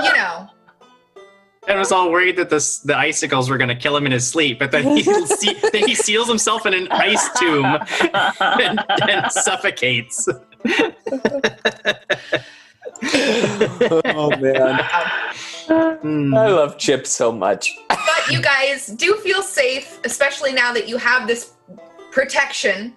you 0.03 0.13
know, 0.13 0.47
I 1.67 1.75
was 1.75 1.91
all 1.91 2.09
worried 2.11 2.37
that 2.37 2.49
this, 2.49 2.79
the 2.79 2.97
icicles 2.97 3.49
were 3.49 3.57
going 3.57 3.67
to 3.69 3.75
kill 3.75 3.95
him 3.95 4.05
in 4.05 4.11
his 4.11 4.25
sleep, 4.25 4.57
but 4.59 4.71
then 4.71 4.95
he, 4.97 5.03
se- 5.03 5.59
then 5.73 5.87
he 5.87 5.93
seals 5.93 6.27
himself 6.27 6.65
in 6.65 6.73
an 6.73 6.87
ice 6.91 7.29
tomb 7.39 7.65
and, 8.41 8.79
and 9.07 9.31
suffocates. 9.31 10.27
oh 13.01 14.31
man, 14.39 14.79
Hmm. 16.01 16.33
I 16.33 16.47
love 16.47 16.79
Chip 16.79 17.05
so 17.05 17.31
much. 17.31 17.77
But 18.19 18.33
you 18.33 18.41
guys 18.41 18.87
do 18.87 19.15
feel 19.17 19.41
safe, 19.41 19.99
especially 20.03 20.53
now 20.53 20.73
that 20.73 20.87
you 20.87 20.97
have 20.97 21.27
this 21.27 21.53
protection 22.11 22.93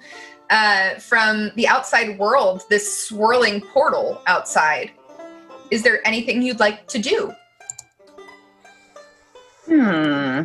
uh, 0.50 0.94
from 0.94 1.50
the 1.56 1.66
outside 1.66 2.18
world, 2.18 2.62
this 2.68 3.06
swirling 3.06 3.60
portal 3.60 4.20
outside. 4.26 4.90
Is 5.70 5.82
there 5.82 6.06
anything 6.06 6.42
you'd 6.42 6.60
like 6.60 6.86
to 6.88 6.98
do? 6.98 7.32
Hmm. 9.66 10.42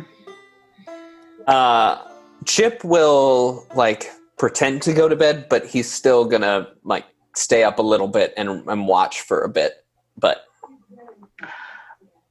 Uh, 1.46 2.04
Chip 2.46 2.84
will 2.84 3.66
like 3.74 4.10
pretend 4.38 4.82
to 4.82 4.92
go 4.92 5.08
to 5.08 5.16
bed, 5.16 5.46
but 5.48 5.66
he's 5.66 5.90
still 5.90 6.24
gonna 6.24 6.68
like 6.84 7.04
stay 7.34 7.64
up 7.64 7.78
a 7.78 7.82
little 7.82 8.08
bit 8.08 8.32
and, 8.36 8.68
and 8.68 8.86
watch 8.86 9.22
for 9.22 9.42
a 9.42 9.48
bit. 9.48 9.84
But 10.16 10.44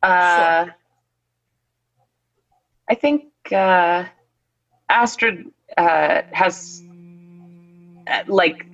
Uh, 0.04 0.68
I 2.90 2.96
think 2.96 3.24
uh, 3.52 4.06
Astrid 4.90 5.46
uh, 5.78 6.22
has 6.32 6.84
uh, 8.10 8.24
like 8.28 8.66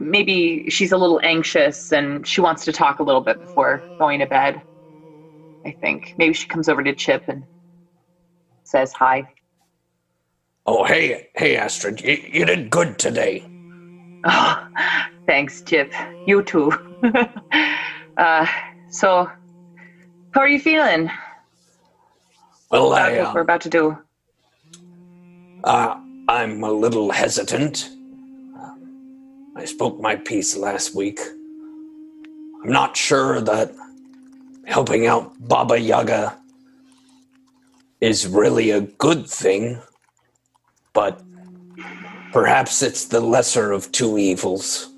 maybe 0.00 0.68
she's 0.68 0.92
a 0.92 0.96
little 0.96 1.20
anxious 1.22 1.92
and 1.92 2.26
she 2.26 2.40
wants 2.40 2.64
to 2.64 2.72
talk 2.72 2.98
a 2.98 3.02
little 3.02 3.20
bit 3.20 3.40
before 3.40 3.84
going 3.98 4.18
to 4.20 4.26
bed. 4.26 4.60
I 5.64 5.76
think 5.80 6.14
maybe 6.18 6.34
she 6.34 6.46
comes 6.48 6.68
over 6.68 6.82
to 6.82 6.92
Chip 6.92 7.22
and 7.28 7.44
says 8.64 8.92
hi. 8.92 9.26
Oh, 10.66 10.84
hey, 10.84 11.28
hey, 11.36 11.56
Astrid, 11.56 12.00
you, 12.00 12.18
you 12.32 12.44
did 12.46 12.70
good 12.70 12.98
today. 12.98 13.44
Oh, 14.24 14.56
thanks, 15.26 15.62
Chip. 15.62 15.92
You 16.26 16.42
too. 16.42 16.72
uh, 18.16 18.46
so, 18.90 19.28
how 20.32 20.40
are 20.40 20.48
you 20.48 20.58
feeling 20.58 21.10
Well, 22.74 22.92
I, 22.92 23.22
what 23.22 23.34
we're 23.34 23.40
uh, 23.40 23.44
about 23.44 23.60
to 23.60 23.70
do? 23.70 23.96
uh, 25.62 25.94
I'm 26.26 26.64
a 26.64 26.72
little 26.72 27.12
hesitant. 27.12 27.88
Uh, 28.58 28.74
I 29.54 29.64
spoke 29.64 30.00
my 30.00 30.16
piece 30.16 30.56
last 30.56 30.92
week. 30.92 31.20
I'm 32.64 32.72
not 32.72 32.96
sure 32.96 33.40
that 33.42 33.70
helping 34.66 35.06
out 35.06 35.32
Baba 35.46 35.78
Yaga 35.78 36.36
is 38.00 38.26
really 38.26 38.72
a 38.72 38.80
good 38.80 39.24
thing, 39.28 39.78
but 40.94 41.22
perhaps 42.32 42.82
it's 42.82 43.04
the 43.04 43.20
lesser 43.20 43.70
of 43.70 43.92
two 43.92 44.18
evils. 44.18 44.90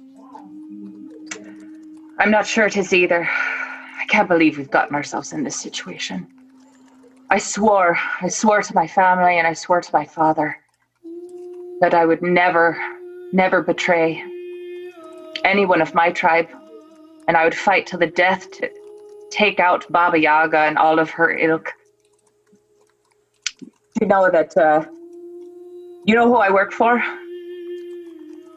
I'm 2.19 2.31
not 2.31 2.47
sure 2.47 2.65
it 2.65 2.79
is 2.79 2.95
either. 2.95 3.29
I 3.29 4.07
can't 4.09 4.29
believe 4.29 4.57
we've 4.57 4.71
gotten 4.71 4.95
ourselves 4.95 5.35
in 5.35 5.45
this 5.45 5.57
situation. 5.57 6.27
I 7.31 7.39
swore, 7.39 7.99
I 8.23 8.29
swore 8.29 8.63
to 8.63 8.75
my 8.75 8.87
family 8.87 9.39
and 9.39 9.47
I 9.47 9.53
swore 9.53 9.81
to 9.81 9.91
my 9.93 10.05
father 10.05 10.57
that 11.81 11.95
I 11.95 12.05
would 12.07 12.23
never, 12.23 12.77
never 13.33 13.63
betray 13.63 14.23
anyone 15.45 15.81
of 15.83 15.95
my 15.95 16.11
tribe, 16.11 16.49
and 17.29 17.37
I 17.37 17.45
would 17.45 17.55
fight 17.55 17.87
to 17.89 17.97
the 17.97 18.07
death 18.07 18.51
to 18.53 18.71
take 19.31 19.61
out 19.61 19.85
Baba 19.91 20.19
Yaga 20.19 20.59
and 20.59 20.79
all 20.79 20.99
of 20.99 21.11
her 21.11 21.31
ilk. 21.37 21.73
You 24.01 24.07
know 24.07 24.31
that, 24.31 24.57
uh, 24.57 24.85
you 26.07 26.15
know 26.15 26.29
who 26.29 26.37
I 26.37 26.51
work 26.51 26.73
for? 26.73 27.03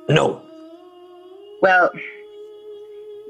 No, 0.10 0.42
Well, 1.62 1.92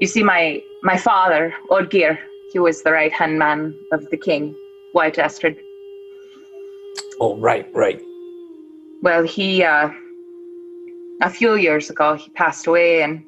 you 0.00 0.06
see, 0.06 0.22
my 0.22 0.62
my 0.82 0.96
father, 0.96 1.54
Odgir, 1.70 2.18
he 2.52 2.58
was 2.58 2.82
the 2.82 2.92
right 2.92 3.12
hand 3.12 3.38
man 3.38 3.74
of 3.92 4.08
the 4.10 4.16
king, 4.16 4.54
White 4.92 5.18
Astrid. 5.18 5.56
oh, 7.20 7.36
right, 7.36 7.66
right. 7.74 8.00
Well, 9.02 9.22
he 9.22 9.62
uh, 9.62 9.90
a 11.22 11.30
few 11.30 11.54
years 11.54 11.90
ago 11.90 12.14
he 12.14 12.30
passed 12.30 12.66
away, 12.66 13.02
and 13.02 13.24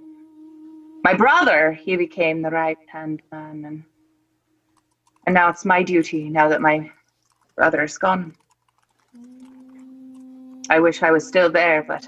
my 1.05 1.15
brother 1.15 1.73
he 1.73 1.97
became 1.97 2.43
the 2.43 2.51
right 2.51 2.79
hand 2.87 3.23
man, 3.31 3.65
and 3.65 3.85
and 5.27 5.35
now 5.35 5.49
it's 5.49 5.65
my 5.65 5.83
duty. 5.83 6.29
Now 6.29 6.49
that 6.49 6.61
my 6.61 6.91
brother 7.57 7.83
is 7.85 7.97
gone, 7.97 8.35
I 10.69 10.81
wish 10.81 11.03
I 11.03 11.11
was 11.11 11.27
still 11.27 11.51
there, 11.51 11.83
but 11.83 12.07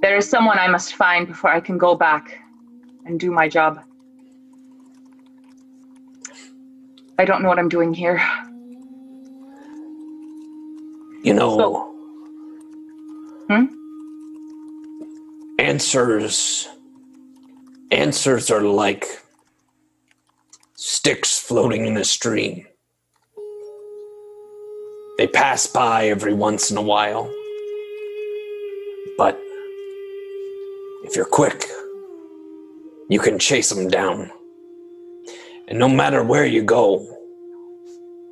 there 0.00 0.16
is 0.16 0.28
someone 0.28 0.58
I 0.58 0.68
must 0.68 0.94
find 0.94 1.26
before 1.26 1.50
I 1.50 1.60
can 1.60 1.76
go 1.76 1.94
back 1.94 2.38
and 3.04 3.18
do 3.18 3.30
my 3.30 3.48
job. 3.48 3.80
I 7.18 7.24
don't 7.24 7.42
know 7.42 7.48
what 7.48 7.58
I'm 7.58 7.68
doing 7.68 7.94
here. 7.94 8.20
You 11.22 11.34
know, 11.34 11.56
So- 11.58 11.88
Hmm? 13.48 13.66
answers 15.58 16.68
answers 17.92 18.50
are 18.50 18.62
like 18.62 19.06
sticks 20.74 21.38
floating 21.38 21.86
in 21.86 21.96
a 21.96 22.04
stream. 22.04 22.66
They 25.18 25.26
pass 25.28 25.66
by 25.66 26.08
every 26.08 26.32
once 26.32 26.70
in 26.70 26.76
a 26.78 26.82
while. 26.82 27.30
But 29.18 29.38
if 31.04 31.14
you're 31.14 31.26
quick, 31.26 31.66
you 33.10 33.20
can 33.20 33.38
chase 33.38 33.68
them 33.68 33.88
down. 33.88 34.30
And 35.68 35.78
no 35.78 35.88
matter 35.88 36.22
where 36.22 36.46
you 36.46 36.62
go, 36.62 37.06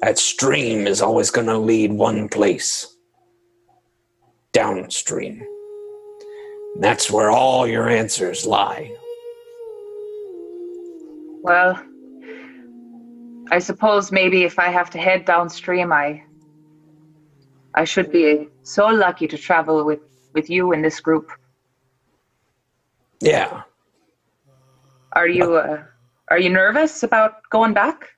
that 0.01 0.19
stream 0.19 0.87
is 0.87 1.03
always 1.03 1.31
going 1.31 1.47
to 1.47 1.59
lead 1.59 1.93
one 1.93 2.29
place 2.29 2.97
downstream. 4.53 5.43
And 6.75 6.85
that's 6.85 7.11
where 7.11 7.31
all 7.31 7.67
your 7.67 7.89
answers 7.89 8.47
lie. 8.47 8.95
Well, 11.43 11.83
I 13.51 13.59
suppose 13.59 14.13
maybe 14.13 14.45
if 14.45 14.59
I 14.59 14.69
have 14.69 14.91
to 14.91 14.99
head 14.99 15.25
downstream, 15.25 15.93
I 15.93 16.23
I 17.75 17.85
should 17.85 18.11
be 18.11 18.49
so 18.63 18.87
lucky 18.87 19.27
to 19.29 19.39
travel 19.39 19.85
with 19.85 20.01
with 20.35 20.49
you 20.51 20.73
in 20.73 20.83
this 20.83 21.01
group. 21.01 21.31
Yeah. 23.21 23.63
Are 25.13 25.29
you 25.29 25.57
uh, 25.57 25.83
are 26.31 26.39
you 26.39 26.49
nervous 26.51 27.03
about 27.03 27.43
going 27.51 27.73
back? 27.75 28.09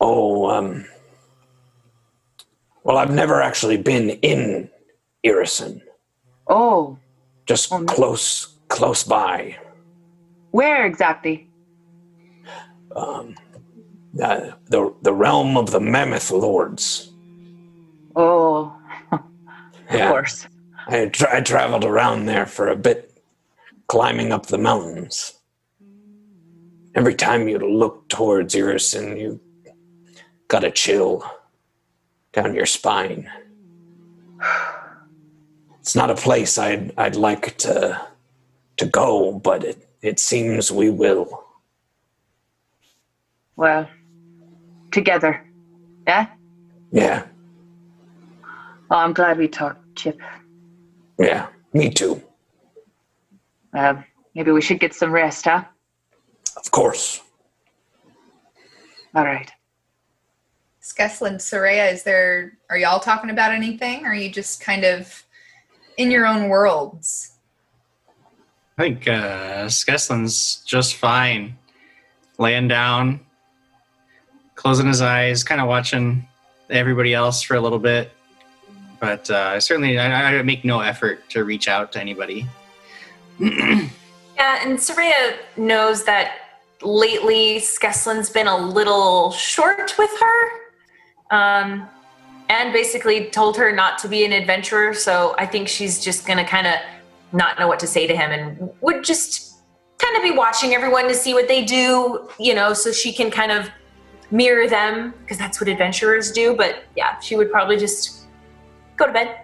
Oh, 0.00 0.50
um. 0.50 0.84
Well, 2.84 2.98
I've 2.98 3.10
never 3.12 3.42
actually 3.42 3.76
been 3.78 4.10
in 4.10 4.70
Irrisen, 5.24 5.80
Oh, 6.46 6.96
just 7.46 7.72
Oh, 7.72 7.82
close, 7.84 8.54
close 8.68 9.02
by. 9.02 9.56
where 10.52 10.86
exactly? 10.86 11.48
Um, 12.94 13.34
uh, 14.22 14.52
the 14.68 14.94
the 15.02 15.12
realm 15.12 15.56
of 15.56 15.72
the 15.72 15.80
Mammoth 15.80 16.30
Lords. 16.30 17.10
Oh, 18.14 18.72
of 19.12 19.20
Yeah, 19.92 20.08
course. 20.10 20.46
I, 20.86 21.06
tra- 21.06 21.36
I 21.36 21.40
traveled 21.40 21.84
around 21.84 22.26
there 22.26 22.46
for 22.46 22.68
a 22.68 22.76
bit, 22.76 23.20
climbing 23.88 24.30
up 24.32 24.46
the 24.46 24.58
mountains. 24.58 25.32
Every 26.96 27.14
time 27.14 27.46
you 27.46 27.58
look 27.58 28.08
towards 28.08 28.54
Irrisen, 28.54 29.20
you 29.20 29.38
got 30.48 30.64
a 30.64 30.70
chill 30.70 31.22
down 32.32 32.54
your 32.54 32.64
spine. 32.66 33.30
It's 35.80 35.94
not 35.94 36.10
a 36.10 36.14
place 36.14 36.56
I'd 36.58 36.92
I'd 36.96 37.16
like 37.16 37.56
to 37.58 38.00
to 38.78 38.86
go, 38.86 39.32
but 39.32 39.62
it, 39.64 39.88
it 40.02 40.18
seems 40.18 40.72
we 40.72 40.90
will. 40.90 41.44
Well, 43.56 43.88
together. 44.90 45.42
Yeah? 46.06 46.28
Yeah, 46.92 47.24
Well, 48.88 49.00
I'm 49.00 49.12
glad 49.12 49.38
we 49.38 49.48
talked, 49.48 49.96
Chip. 49.96 50.20
yeah, 51.18 51.48
me 51.72 51.90
too. 51.90 52.22
Um, 53.74 54.04
maybe 54.34 54.52
we 54.52 54.62
should 54.62 54.78
get 54.78 54.94
some 54.94 55.10
rest, 55.10 55.44
huh? 55.46 55.64
Of 56.56 56.70
course. 56.70 57.22
All 59.14 59.24
right. 59.24 59.50
Skeslin, 60.82 61.36
Soraya, 61.36 61.92
is 61.92 62.04
there, 62.04 62.58
are 62.70 62.78
y'all 62.78 63.00
talking 63.00 63.30
about 63.30 63.52
anything? 63.52 64.04
Or 64.04 64.10
are 64.10 64.14
you 64.14 64.30
just 64.30 64.60
kind 64.60 64.84
of 64.84 65.24
in 65.96 66.10
your 66.10 66.26
own 66.26 66.48
worlds? 66.48 67.32
I 68.78 68.82
think 68.82 69.08
uh, 69.08 69.66
Skeslin's 69.66 70.62
just 70.66 70.96
fine, 70.96 71.56
laying 72.38 72.68
down, 72.68 73.20
closing 74.54 74.86
his 74.86 75.00
eyes, 75.00 75.42
kind 75.42 75.60
of 75.60 75.66
watching 75.66 76.28
everybody 76.70 77.14
else 77.14 77.42
for 77.42 77.56
a 77.56 77.60
little 77.60 77.78
bit. 77.78 78.12
But 79.00 79.28
uh, 79.30 79.60
certainly, 79.60 79.98
I, 79.98 80.38
I 80.38 80.42
make 80.42 80.64
no 80.64 80.80
effort 80.80 81.28
to 81.30 81.44
reach 81.44 81.68
out 81.68 81.92
to 81.92 82.00
anybody. 82.00 82.46
Yeah, 84.36 84.62
and 84.62 84.78
Soraya 84.78 85.38
knows 85.56 86.04
that 86.04 86.45
lately 86.82 87.58
Skeslin's 87.58 88.30
been 88.30 88.46
a 88.46 88.56
little 88.56 89.32
short 89.32 89.94
with 89.98 90.10
her. 90.20 91.36
Um, 91.36 91.88
and 92.48 92.72
basically 92.72 93.28
told 93.30 93.56
her 93.56 93.72
not 93.72 93.98
to 93.98 94.08
be 94.08 94.24
an 94.24 94.32
adventurer, 94.32 94.94
so 94.94 95.34
I 95.36 95.46
think 95.46 95.66
she's 95.66 96.02
just 96.02 96.26
gonna 96.26 96.46
kind 96.46 96.68
of 96.68 96.74
not 97.32 97.58
know 97.58 97.66
what 97.66 97.80
to 97.80 97.88
say 97.88 98.06
to 98.06 98.16
him 98.16 98.30
and 98.30 98.70
would 98.80 99.02
just 99.02 99.56
kind 99.98 100.16
of 100.16 100.22
be 100.22 100.30
watching 100.30 100.72
everyone 100.72 101.08
to 101.08 101.14
see 101.14 101.34
what 101.34 101.48
they 101.48 101.64
do, 101.64 102.28
you 102.38 102.54
know, 102.54 102.72
so 102.72 102.92
she 102.92 103.12
can 103.12 103.32
kind 103.32 103.50
of 103.50 103.68
mirror 104.30 104.68
them, 104.68 105.12
because 105.22 105.38
that's 105.38 105.60
what 105.60 105.68
adventurers 105.68 106.30
do. 106.30 106.54
But 106.54 106.84
yeah, 106.96 107.18
she 107.18 107.34
would 107.34 107.50
probably 107.50 107.78
just 107.78 108.26
go 108.96 109.06
to 109.06 109.12
bed. 109.12 109.40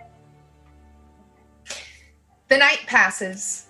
The 2.49 2.59
night 2.59 2.85
passes 2.87 3.67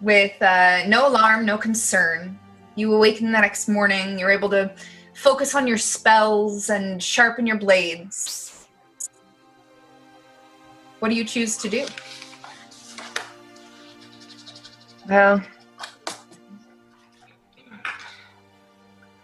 with 0.00 0.40
uh, 0.42 0.86
no 0.88 1.08
alarm, 1.08 1.46
no 1.46 1.56
concern. 1.56 2.38
You 2.76 2.94
awaken 2.94 3.30
the 3.30 3.40
next 3.40 3.68
morning. 3.68 4.18
You're 4.18 4.30
able 4.30 4.50
to 4.50 4.74
focus 5.14 5.54
on 5.54 5.66
your 5.66 5.78
spells 5.78 6.70
and 6.70 7.02
sharpen 7.02 7.46
your 7.46 7.58
blades. 7.58 8.66
What 10.98 11.10
do 11.10 11.14
you 11.14 11.24
choose 11.24 11.56
to 11.58 11.68
do? 11.68 11.86
Well, 15.08 15.42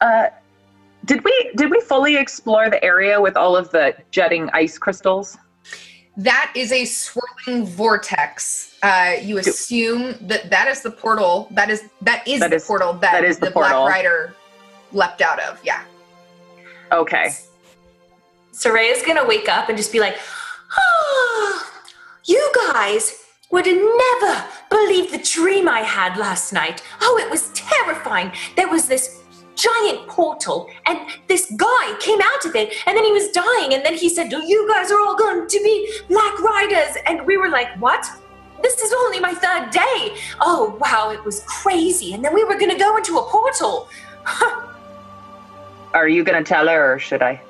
uh, 0.01 0.27
did 1.07 1.25
we 1.25 1.51
did 1.57 1.71
we 1.71 1.81
fully 1.81 2.17
explore 2.17 2.71
the 2.71 2.83
area 2.85 3.21
with 3.21 3.37
all 3.37 3.57
of 3.57 3.71
the 3.71 3.97
jutting 4.11 4.51
ice 4.53 4.79
crystals? 4.79 5.37
That 6.17 6.53
is 6.55 6.71
a 6.71 6.85
swirling 6.85 7.67
vortex. 7.67 8.70
Uh, 8.83 9.15
you 9.23 9.37
assume 9.39 10.15
that 10.23 10.49
that 10.51 10.67
is 10.69 10.81
the 10.83 10.91
portal. 10.91 11.49
That 11.51 11.69
is 11.71 11.85
that 12.03 12.27
is 12.27 12.41
That 12.41 12.51
the 12.51 12.57
is- 12.57 12.65
portal 12.65 12.95
that, 12.95 13.13
that 13.13 13.25
is 13.25 13.39
the 13.39 13.47
the 13.47 13.53
portal. 13.53 13.83
Black 13.83 13.95
Rider 13.97 14.35
leapt 14.93 15.21
out 15.21 15.39
of. 15.41 15.61
Yeah. 15.65 15.83
Okay. 16.93 17.31
Soraya's 18.53 19.03
gonna 19.03 19.25
wake 19.27 19.49
up 19.49 19.69
and 19.69 19.77
just 19.79 19.93
be 19.93 20.01
like, 20.01 20.17
"Ah, 20.77 21.71
you 22.25 22.53
guys 22.73 23.17
would 23.51 23.67
never 23.67 24.45
believe 24.71 25.11
the 25.11 25.19
dream 25.19 25.69
I 25.69 25.81
had 25.81 26.17
last 26.17 26.53
night. 26.53 26.83
Oh, 27.01 27.19
it 27.23 27.29
was 27.31 27.51
terrifying. 27.53 28.33
There 28.57 28.69
was 28.69 28.87
this 28.87 29.21
giant 29.57 30.07
portal, 30.09 30.69
and 30.87 30.99
this 31.29 31.53
guy 31.57 31.95
came 32.01 32.21
out 32.21 32.45
of 32.47 32.55
it, 32.55 32.73
and 32.87 32.97
then 32.97 33.05
he 33.05 33.13
was 33.13 33.29
dying, 33.31 33.75
and 33.75 33.85
then 33.85 33.95
he 33.95 34.09
said, 34.09 34.31
You 34.33 34.69
guys 34.73 34.91
are 34.91 35.01
all 35.01 35.17
going 35.17 35.49
to 35.49 35.59
be 35.63 35.93
Black 36.09 36.39
Riders. 36.41 36.97
And 37.07 37.27
we 37.27 37.37
were 37.37 37.49
like, 37.51 37.69
What? 37.81 38.07
This 38.63 38.81
is 38.81 38.93
only 38.93 39.21
my 39.21 39.33
third 39.35 39.71
day. 39.71 40.17
Oh, 40.41 40.77
wow, 40.81 41.11
it 41.11 41.25
was 41.25 41.41
crazy. 41.47 42.13
And 42.15 42.25
then 42.25 42.35
we 42.35 42.45
were 42.45 42.59
gonna 42.59 42.79
go 42.79 42.97
into 42.97 43.19
a 43.19 43.23
portal. 43.23 43.89
Are 45.95 46.09
you 46.09 46.23
gonna 46.25 46.45
tell 46.45 46.69
her, 46.69 46.95
or 46.95 46.99
should 46.99 47.23
I? 47.23 47.41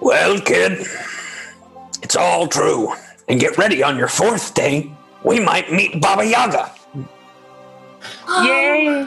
Well, 0.00 0.38
kid, 0.40 0.86
it's 2.02 2.16
all 2.16 2.46
true. 2.46 2.92
And 3.28 3.40
get 3.40 3.56
ready 3.56 3.82
on 3.82 3.96
your 3.96 4.08
fourth 4.08 4.54
day. 4.54 4.92
We 5.22 5.40
might 5.40 5.72
meet 5.72 6.00
Baba 6.00 6.24
Yaga. 6.26 6.72
Yay! 8.42 9.06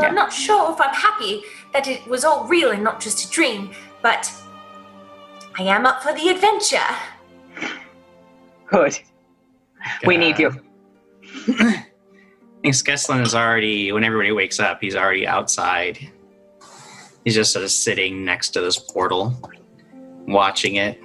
Yeah. 0.00 0.08
I'm 0.08 0.14
not 0.14 0.32
sure 0.32 0.72
if 0.72 0.80
I'm 0.80 0.94
happy 0.94 1.42
that 1.72 1.86
it 1.86 2.06
was 2.06 2.24
all 2.24 2.46
real 2.46 2.70
and 2.70 2.82
not 2.82 3.00
just 3.00 3.26
a 3.26 3.30
dream, 3.30 3.70
but 4.02 4.32
I 5.58 5.62
am 5.62 5.86
up 5.86 6.02
for 6.02 6.12
the 6.12 6.28
adventure. 6.28 6.78
Good. 8.66 8.98
We 10.06 10.16
need 10.16 10.38
you. 10.38 10.50
I 11.48 11.86
think 12.62 12.74
Skeslin 12.74 13.22
is 13.22 13.34
already, 13.34 13.92
when 13.92 14.04
everybody 14.04 14.32
wakes 14.32 14.58
up, 14.58 14.78
he's 14.80 14.96
already 14.96 15.26
outside. 15.26 15.98
He's 17.24 17.34
just 17.34 17.52
sort 17.52 17.64
of 17.64 17.70
sitting 17.70 18.24
next 18.24 18.50
to 18.50 18.60
this 18.60 18.78
portal, 18.78 19.34
watching 20.26 20.76
it, 20.76 21.00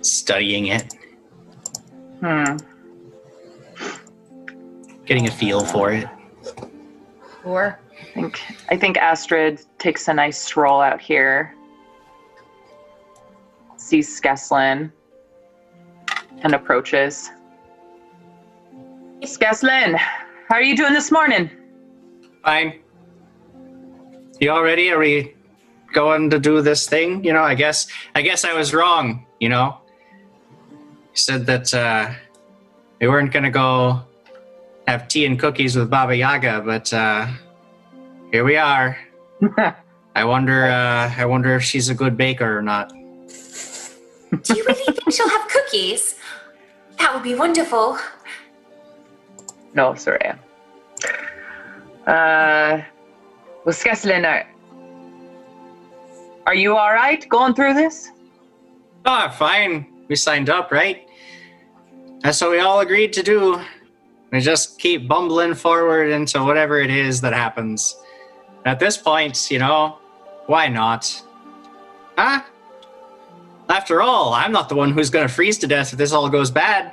studying 0.00 0.66
it, 0.68 0.94
Hmm. 2.20 2.56
getting 5.04 5.28
a 5.28 5.30
feel 5.30 5.64
for 5.64 5.92
it. 5.92 6.08
Or 7.44 7.78
I 8.00 8.04
think 8.14 8.40
I 8.70 8.76
think 8.76 8.96
Astrid 8.96 9.60
takes 9.78 10.08
a 10.08 10.14
nice 10.14 10.38
stroll 10.38 10.80
out 10.80 11.00
here. 11.00 11.54
Sees 13.94 14.20
Skeslin 14.20 14.90
and 16.42 16.52
approaches. 16.52 17.30
Skeslin, 19.22 19.96
how 20.48 20.56
are 20.56 20.62
you 20.62 20.76
doing 20.76 20.92
this 20.92 21.12
morning? 21.12 21.48
Fine. 22.42 22.80
You 24.40 24.50
all 24.50 24.64
ready? 24.64 24.90
Are 24.90 24.98
we 24.98 25.36
going 25.92 26.28
to 26.30 26.40
do 26.40 26.60
this 26.60 26.88
thing? 26.88 27.22
You 27.22 27.34
know, 27.34 27.44
I 27.44 27.54
guess 27.54 27.86
I 28.16 28.22
guess 28.22 28.44
I 28.44 28.52
was 28.52 28.74
wrong, 28.74 29.26
you 29.38 29.48
know. 29.48 29.78
You 31.12 31.20
said 31.28 31.46
that 31.46 31.72
uh 31.72 32.10
we 33.00 33.06
weren't 33.06 33.30
gonna 33.30 33.52
go 33.52 34.02
have 34.88 35.06
tea 35.06 35.24
and 35.24 35.38
cookies 35.38 35.76
with 35.76 35.88
Baba 35.88 36.16
Yaga, 36.16 36.62
but 36.66 36.92
uh 36.92 37.28
here 38.32 38.42
we 38.42 38.56
are. 38.56 38.98
I 40.16 40.24
wonder 40.24 40.64
uh 40.64 41.14
I 41.16 41.26
wonder 41.26 41.54
if 41.54 41.62
she's 41.62 41.90
a 41.90 41.94
good 41.94 42.16
baker 42.16 42.58
or 42.58 42.62
not. 42.62 42.92
Do 44.42 44.56
you 44.56 44.64
really 44.64 44.84
think 44.84 45.12
she'll 45.12 45.28
have 45.28 45.48
cookies? 45.48 46.16
That 46.98 47.12
would 47.14 47.22
be 47.22 47.34
wonderful. 47.34 47.98
No, 49.74 49.92
Soraya. 49.92 50.38
Uh, 52.06 52.82
well, 53.64 53.74
Skeslin, 53.74 54.24
are, 54.26 54.46
are 56.46 56.54
you 56.54 56.76
all 56.76 56.92
right 56.92 57.26
going 57.28 57.54
through 57.54 57.74
this? 57.74 58.10
Oh, 59.06 59.28
fine. 59.30 59.86
We 60.08 60.16
signed 60.16 60.50
up, 60.50 60.70
right? 60.70 61.08
That's 62.20 62.40
what 62.40 62.50
we 62.50 62.60
all 62.60 62.80
agreed 62.80 63.12
to 63.14 63.22
do. 63.22 63.60
We 64.30 64.40
just 64.40 64.78
keep 64.78 65.08
bumbling 65.08 65.54
forward 65.54 66.10
into 66.10 66.42
whatever 66.42 66.80
it 66.80 66.90
is 66.90 67.20
that 67.20 67.32
happens. 67.32 67.96
At 68.64 68.80
this 68.80 68.96
point, 68.96 69.50
you 69.50 69.58
know, 69.58 69.98
why 70.46 70.68
not? 70.68 71.22
Huh? 72.16 72.42
After 73.68 74.02
all, 74.02 74.34
I'm 74.34 74.52
not 74.52 74.68
the 74.68 74.74
one 74.74 74.92
who's 74.92 75.10
gonna 75.10 75.28
freeze 75.28 75.58
to 75.58 75.66
death 75.66 75.92
if 75.92 75.98
this 75.98 76.12
all 76.12 76.28
goes 76.28 76.50
bad. 76.50 76.92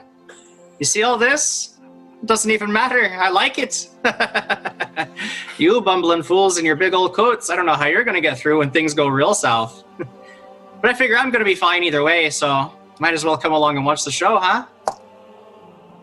You 0.80 0.86
see 0.86 1.04
all 1.04 1.18
this? 1.18 1.78
It 2.22 2.28
doesn't 2.28 2.52
even 2.52 2.72
matter. 2.72 3.14
I 3.20 3.30
like 3.30 3.58
it. 3.58 3.90
you 5.58 5.82
bumbling 5.82 6.24
fools 6.24 6.58
in 6.58 6.66
your 6.66 6.76
big 6.76 6.94
old 6.94 7.14
coats. 7.14 7.50
I 7.50 7.56
don't 7.56 7.66
know 7.66 7.74
how 7.76 7.88
you're 7.88 8.04
gonna 8.04 8.22
get 8.22 8.38
through 8.38 8.60
when 8.60 8.72
things 8.72 8.94
go 8.94 9.08
real 9.08 9.34
south. 9.34 9.84
But 10.82 10.90
I 10.90 10.94
figure 10.96 11.16
I'm 11.16 11.30
going 11.30 11.42
to 11.42 11.46
be 11.46 11.56
fine 11.56 11.84
either 11.84 12.04
way, 12.04 12.30
so 12.32 12.74
might 13.00 13.14
as 13.14 13.24
well 13.24 13.38
come 13.38 13.54
along 13.54 13.78
and 13.78 13.86
watch 13.86 14.04
the 14.04 14.12
show, 14.12 14.40
huh? 14.40 14.66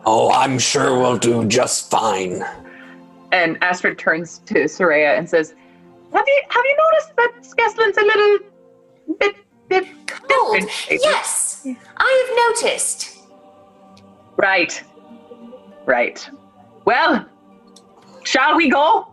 Oh, 0.07 0.31
I'm 0.33 0.59
sure 0.59 0.99
we'll 0.99 1.19
do 1.19 1.45
just 1.47 1.91
fine. 1.91 2.45
And 3.33 3.63
Astrid 3.63 3.99
turns 3.99 4.39
to 4.47 4.55
Soraya 4.65 5.19
and 5.19 5.29
says, 5.29 5.55
"Have 6.15 6.25
you 6.27 6.43
have 6.49 6.65
you 6.65 6.77
noticed 6.85 7.17
that 7.17 7.33
Skeslin's 7.43 7.99
a 7.99 8.03
little 8.03 8.39
bit 9.19 9.37
bit 9.69 9.87
Cold. 10.07 10.55
different 10.55 10.71
lately?" 10.91 10.99
Yes, 11.03 11.67
I 11.97 12.27
have 12.27 12.37
noticed. 12.57 13.19
Right, 14.37 14.83
right. 15.87 16.31
Well, 16.85 17.27
shall 18.25 18.57
we 18.57 18.71
go? 18.71 19.09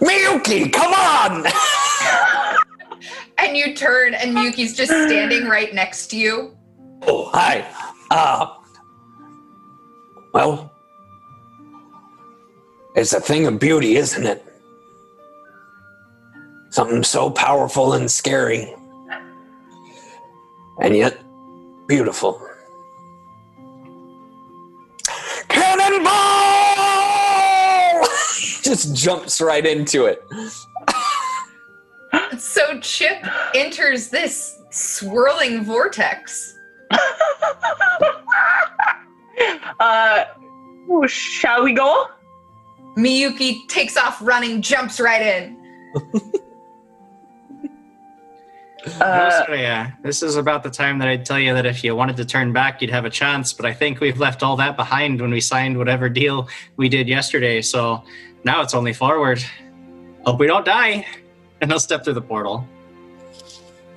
Miyuki, 0.00 0.72
come 0.72 0.92
on! 0.92 1.46
and 3.38 3.56
you 3.56 3.74
turn 3.74 4.14
and 4.14 4.36
Miyuki's 4.36 4.76
just 4.76 4.90
standing 4.90 5.46
right 5.48 5.72
next 5.74 6.08
to 6.08 6.16
you. 6.18 6.56
oh, 7.06 7.30
hi. 7.32 7.64
Uh, 8.10 8.54
well, 10.34 10.70
It's 12.96 13.12
a 13.12 13.20
thing 13.20 13.46
of 13.46 13.58
beauty, 13.60 13.96
isn't 13.96 14.26
it? 14.26 14.44
Something 16.70 17.02
so 17.04 17.30
powerful 17.30 17.94
and 17.94 18.10
scary. 18.10 18.74
And 20.80 20.96
yet 20.96 21.22
beautiful. 21.86 22.40
Cannonball! 25.48 26.10
Just 28.62 28.94
jumps 28.94 29.40
right 29.40 29.66
into 29.66 30.06
it. 30.06 30.22
So 32.38 32.80
Chip 32.80 33.24
enters 33.54 34.08
this 34.08 34.58
swirling 34.70 35.64
vortex. 35.64 36.54
Uh, 39.78 40.24
shall 41.06 41.64
we 41.64 41.72
go? 41.72 42.08
Miyuki 42.98 43.66
takes 43.68 43.96
off 43.96 44.18
running, 44.20 44.60
jumps 44.60 45.00
right 45.00 45.22
in. 45.22 45.56
Uh, 49.00 49.44
So, 49.46 49.54
yeah, 49.54 49.92
this 50.02 50.22
is 50.22 50.36
about 50.36 50.62
the 50.62 50.70
time 50.70 50.98
that 50.98 51.08
I'd 51.08 51.24
tell 51.24 51.38
you 51.38 51.54
that 51.54 51.66
if 51.66 51.84
you 51.84 51.94
wanted 51.94 52.16
to 52.16 52.24
turn 52.24 52.52
back, 52.52 52.80
you'd 52.80 52.90
have 52.90 53.04
a 53.04 53.10
chance. 53.10 53.52
But 53.52 53.66
I 53.66 53.72
think 53.72 54.00
we've 54.00 54.18
left 54.18 54.42
all 54.42 54.56
that 54.56 54.76
behind 54.76 55.20
when 55.20 55.30
we 55.30 55.40
signed 55.40 55.76
whatever 55.76 56.08
deal 56.08 56.48
we 56.76 56.88
did 56.88 57.08
yesterday. 57.08 57.60
So 57.62 58.02
now 58.44 58.62
it's 58.62 58.74
only 58.74 58.92
forward. 58.92 59.44
Hope 60.24 60.38
we 60.38 60.46
don't 60.46 60.64
die. 60.64 61.06
And 61.62 61.70
I'll 61.70 61.78
step 61.78 62.04
through 62.04 62.14
the 62.14 62.22
portal. 62.22 62.66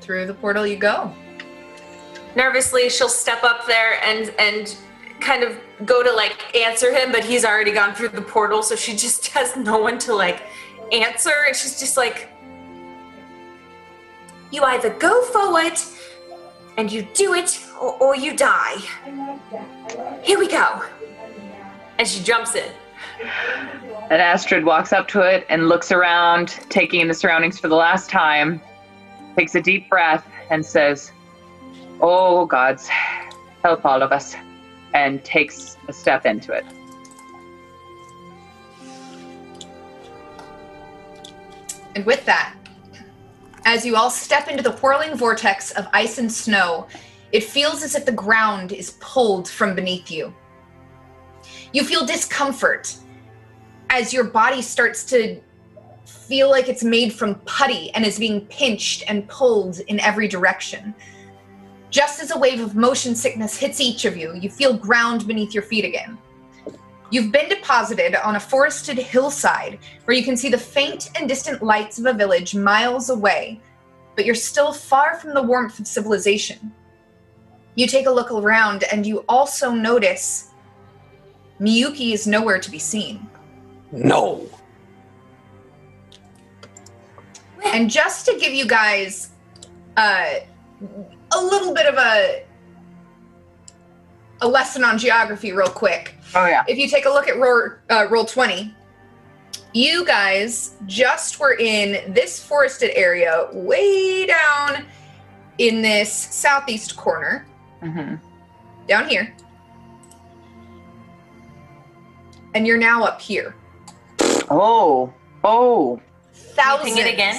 Through 0.01 0.25
the 0.25 0.33
portal 0.33 0.67
you 0.67 0.75
go. 0.75 1.13
Nervously, 2.35 2.89
she'll 2.89 3.07
step 3.07 3.41
up 3.45 3.65
there 3.65 4.03
and 4.03 4.35
and 4.37 4.75
kind 5.21 5.43
of 5.43 5.57
go 5.85 6.03
to 6.03 6.11
like 6.11 6.53
answer 6.55 6.93
him, 6.93 7.11
but 7.11 7.23
he's 7.23 7.45
already 7.45 7.71
gone 7.71 7.95
through 7.95 8.09
the 8.09 8.21
portal, 8.21 8.61
so 8.61 8.75
she 8.75 8.97
just 8.97 9.27
has 9.37 9.55
no 9.55 9.77
one 9.77 9.97
to 9.99 10.13
like 10.13 10.43
answer, 10.91 11.31
and 11.47 11.55
she's 11.55 11.79
just 11.79 11.95
like, 11.95 12.29
"You 14.53 14.61
either 14.73 14.91
go 14.91 15.23
forward 15.35 15.77
and 16.77 16.91
you 16.91 17.01
do 17.13 17.33
it, 17.33 17.59
or, 17.81 17.91
or 18.03 18.15
you 18.15 18.37
die. 18.37 18.77
Here 20.21 20.37
we 20.37 20.47
go." 20.47 20.83
And 21.97 22.07
she 22.07 22.23
jumps 22.23 22.53
in. 22.53 22.71
and 24.11 24.21
Astrid 24.21 24.63
walks 24.63 24.93
up 24.93 25.07
to 25.09 25.21
it 25.21 25.45
and 25.49 25.69
looks 25.69 25.91
around, 25.91 26.47
taking 26.69 26.99
in 27.01 27.07
the 27.07 27.13
surroundings 27.13 27.57
for 27.59 27.67
the 27.67 27.75
last 27.75 28.11
time, 28.11 28.61
takes 29.35 29.55
a 29.55 29.61
deep 29.61 29.89
breath, 29.89 30.25
and 30.51 30.63
says, 30.63 31.11
Oh, 31.99 32.45
gods, 32.45 32.87
help 33.63 33.85
all 33.85 34.01
of 34.03 34.11
us, 34.11 34.35
and 34.93 35.23
takes 35.23 35.77
a 35.87 35.93
step 35.93 36.25
into 36.27 36.51
it. 36.53 36.65
And 41.95 42.05
with 42.05 42.25
that, 42.25 42.55
as 43.65 43.85
you 43.85 43.95
all 43.95 44.09
step 44.09 44.47
into 44.47 44.63
the 44.63 44.71
whirling 44.71 45.15
vortex 45.15 45.71
of 45.71 45.87
ice 45.93 46.17
and 46.17 46.31
snow, 46.31 46.87
it 47.31 47.43
feels 47.43 47.83
as 47.83 47.95
if 47.95 48.05
the 48.05 48.11
ground 48.11 48.71
is 48.71 48.97
pulled 48.99 49.49
from 49.49 49.75
beneath 49.75 50.11
you. 50.11 50.33
You 51.71 51.83
feel 51.83 52.05
discomfort 52.05 52.95
as 53.89 54.13
your 54.13 54.25
body 54.25 54.61
starts 54.61 55.03
to 55.05 55.39
feel 56.05 56.49
like 56.49 56.67
it's 56.67 56.83
made 56.83 57.13
from 57.13 57.35
putty 57.45 57.91
and 57.91 58.05
is 58.05 58.19
being 58.19 58.45
pinched 58.47 59.03
and 59.07 59.27
pulled 59.27 59.79
in 59.81 59.99
every 59.99 60.27
direction. 60.27 60.93
Just 61.89 62.21
as 62.21 62.31
a 62.31 62.37
wave 62.37 62.59
of 62.59 62.75
motion 62.75 63.15
sickness 63.15 63.57
hits 63.57 63.79
each 63.79 64.05
of 64.05 64.17
you, 64.17 64.33
you 64.35 64.49
feel 64.49 64.75
ground 64.75 65.27
beneath 65.27 65.53
your 65.53 65.63
feet 65.63 65.85
again. 65.85 66.17
You've 67.13 67.31
been 67.31 67.47
deposited 67.47 68.15
on 68.15 68.37
a 68.37 68.39
forested 68.39 68.97
hillside 68.97 69.77
where 70.05 70.17
you 70.17 70.23
can 70.23 70.35
see 70.35 70.49
the 70.49 70.57
faint 70.57 71.11
and 71.15 71.29
distant 71.29 71.61
lights 71.61 71.99
of 71.99 72.07
a 72.07 72.13
village 72.13 72.55
miles 72.55 73.11
away, 73.11 73.61
but 74.15 74.25
you're 74.25 74.33
still 74.33 74.73
far 74.73 75.19
from 75.19 75.35
the 75.35 75.41
warmth 75.43 75.77
of 75.77 75.85
civilization. 75.85 76.73
You 77.75 77.85
take 77.85 78.07
a 78.07 78.09
look 78.09 78.31
around 78.31 78.83
and 78.91 79.05
you 79.05 79.25
also 79.29 79.69
notice 79.69 80.49
Miyuki 81.59 82.13
is 82.13 82.25
nowhere 82.25 82.57
to 82.57 82.71
be 82.71 82.79
seen. 82.79 83.29
No. 83.91 84.49
And 87.63 87.91
just 87.91 88.25
to 88.25 88.39
give 88.39 88.53
you 88.53 88.65
guys 88.65 89.29
uh, 89.97 90.39
a 91.31 91.39
little 91.43 91.75
bit 91.75 91.85
of 91.85 91.93
a 91.93 92.43
a 94.41 94.47
lesson 94.47 94.83
on 94.83 94.97
geography, 94.97 95.53
real 95.53 95.69
quick. 95.69 96.15
Oh, 96.35 96.45
yeah. 96.47 96.63
If 96.67 96.77
you 96.77 96.87
take 96.87 97.05
a 97.05 97.09
look 97.09 97.27
at 97.27 97.37
roll, 97.37 97.69
uh, 97.89 98.07
Roll20, 98.07 98.73
you 99.73 100.05
guys 100.05 100.75
just 100.85 101.39
were 101.39 101.53
in 101.55 102.13
this 102.13 102.43
forested 102.43 102.91
area, 102.95 103.47
way 103.53 104.25
down 104.25 104.85
in 105.59 105.81
this 105.81 106.11
southeast 106.11 106.95
corner, 106.97 107.45
hmm 107.81 108.15
down 108.87 109.07
here, 109.07 109.33
and 112.53 112.67
you're 112.67 112.77
now 112.77 113.03
up 113.03 113.21
here. 113.21 113.55
Oh, 114.49 115.13
oh. 115.43 116.01
Thousands, 116.33 116.97
it 116.97 117.13
again? 117.13 117.35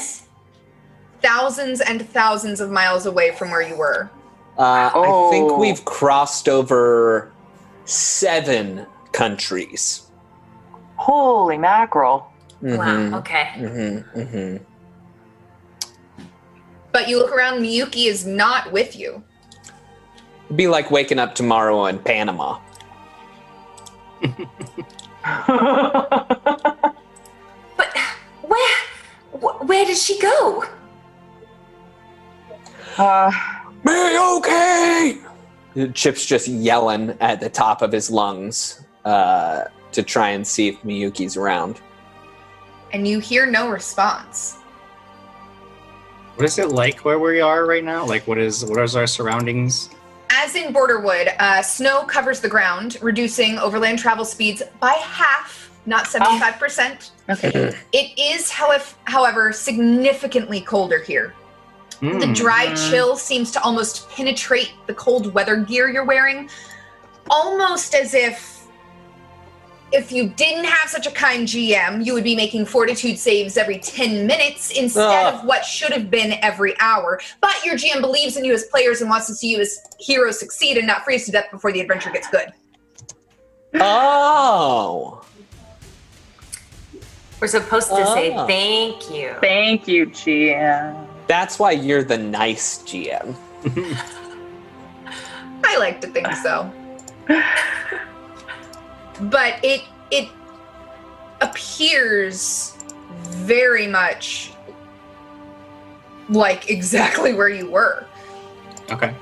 thousands 1.22 1.80
and 1.80 2.06
thousands 2.10 2.60
of 2.60 2.70
miles 2.70 3.06
away 3.06 3.32
from 3.32 3.50
where 3.50 3.62
you 3.62 3.76
were. 3.76 4.10
Uh, 4.58 4.90
I 4.94 5.28
think 5.30 5.50
Oh. 5.52 5.58
we've 5.58 5.84
crossed 5.84 6.48
over 6.48 7.32
seven 7.84 8.86
countries. 9.12 10.02
Holy 10.96 11.58
mackerel. 11.58 12.26
Mhm, 12.62 12.78
Wow. 13.12 13.18
Okay. 13.18 13.48
mhm, 13.56 14.04
mhm. 14.14 14.60
But 16.92 17.08
you 17.08 17.18
look 17.18 17.32
around, 17.32 17.60
Miyuki 17.60 18.06
is 18.06 18.24
not 18.24 18.70
with 18.72 18.96
you. 18.96 19.22
It'd 20.46 20.56
be 20.56 20.68
like 20.68 20.90
waking 20.90 21.18
up 21.18 21.34
tomorrow 21.34 21.86
in 21.86 21.98
Panama. 21.98 22.58
But 27.76 27.96
where 28.42 28.76
where 29.40 29.84
did 29.84 29.96
she 29.96 30.18
go? 30.20 30.64
uh, 32.98 33.30
Me 33.84 34.18
okay? 34.36 35.18
Chip's 35.92 36.24
just 36.24 36.46
yelling 36.46 37.16
at 37.20 37.40
the 37.40 37.48
top 37.48 37.82
of 37.82 37.90
his 37.90 38.10
lungs 38.10 38.84
uh, 39.04 39.64
to 39.92 40.02
try 40.02 40.30
and 40.30 40.46
see 40.46 40.68
if 40.68 40.80
Miyuki's 40.82 41.36
around. 41.36 41.80
And 42.92 43.08
you 43.08 43.18
hear 43.18 43.46
no 43.46 43.68
response. 43.68 44.58
What 46.36 46.44
is 46.44 46.58
it 46.58 46.68
like 46.68 47.04
where 47.04 47.18
we 47.18 47.40
are 47.40 47.66
right 47.66 47.84
now? 47.84 48.04
Like, 48.04 48.26
what 48.26 48.38
is 48.38 48.64
what 48.64 48.82
is 48.82 48.96
our 48.96 49.06
surroundings? 49.06 49.90
As 50.30 50.56
in 50.56 50.72
Borderwood, 50.72 51.34
uh, 51.38 51.62
snow 51.62 52.04
covers 52.04 52.40
the 52.40 52.48
ground, 52.48 52.98
reducing 53.00 53.58
overland 53.58 53.98
travel 53.98 54.24
speeds 54.24 54.62
by 54.80 54.92
half, 54.92 55.70
not 55.86 56.06
75%. 56.06 57.10
okay. 57.30 57.76
It 57.92 58.18
is, 58.18 58.50
however, 58.50 58.84
however, 59.04 59.52
significantly 59.52 60.60
colder 60.60 61.00
here. 61.00 61.34
The 62.04 62.26
Hmm. 62.26 62.32
dry 62.34 62.66
Mhm. 62.66 62.90
chill 62.90 63.16
seems 63.16 63.50
to 63.52 63.62
almost 63.62 64.10
penetrate 64.10 64.72
the 64.86 64.94
cold 64.94 65.32
weather 65.32 65.56
gear 65.56 65.88
you're 65.88 66.04
wearing, 66.04 66.50
almost 67.30 67.94
as 67.94 68.12
if 68.14 68.50
if 69.92 70.10
you 70.10 70.26
didn't 70.28 70.64
have 70.64 70.90
such 70.90 71.06
a 71.06 71.10
kind 71.12 71.46
GM, 71.46 72.00
you 72.00 72.14
would 72.14 72.24
be 72.24 72.34
making 72.34 72.66
fortitude 72.66 73.16
saves 73.16 73.56
every 73.56 73.78
10 73.78 74.26
minutes 74.26 74.72
instead 74.72 75.04
Ah. 75.24 75.28
of 75.38 75.44
what 75.44 75.64
should 75.64 75.92
have 75.92 76.10
been 76.10 76.36
every 76.42 76.74
hour. 76.80 77.20
But 77.40 77.64
your 77.64 77.76
GM 77.76 78.00
believes 78.00 78.36
in 78.36 78.44
you 78.44 78.52
as 78.52 78.64
players 78.64 79.02
and 79.02 79.08
wants 79.08 79.28
to 79.28 79.34
see 79.36 79.48
you 79.50 79.60
as 79.60 79.78
heroes 80.00 80.36
succeed 80.40 80.78
and 80.78 80.86
not 80.88 81.04
freeze 81.04 81.26
to 81.26 81.30
death 81.32 81.46
before 81.52 81.70
the 81.70 81.80
adventure 81.80 82.10
gets 82.10 82.26
good. 82.26 82.52
Oh! 83.80 85.20
We're 87.40 87.46
supposed 87.46 87.90
to 87.90 88.04
say 88.14 88.34
Oh. 88.34 88.48
thank 88.48 89.10
you. 89.12 89.36
Thank 89.40 89.86
you, 89.86 90.06
GM. 90.06 91.03
That's 91.26 91.58
why 91.58 91.72
you're 91.72 92.04
the 92.04 92.18
nice 92.18 92.82
GM. 92.82 93.34
I 95.64 95.78
like 95.78 96.00
to 96.02 96.08
think 96.08 96.30
so. 96.34 96.70
but 99.20 99.64
it 99.64 99.82
it 100.10 100.28
appears 101.40 102.76
very 103.22 103.86
much 103.86 104.52
like 106.28 106.70
exactly 106.70 107.34
where 107.34 107.48
you 107.48 107.70
were. 107.70 108.06
Okay. 108.90 109.14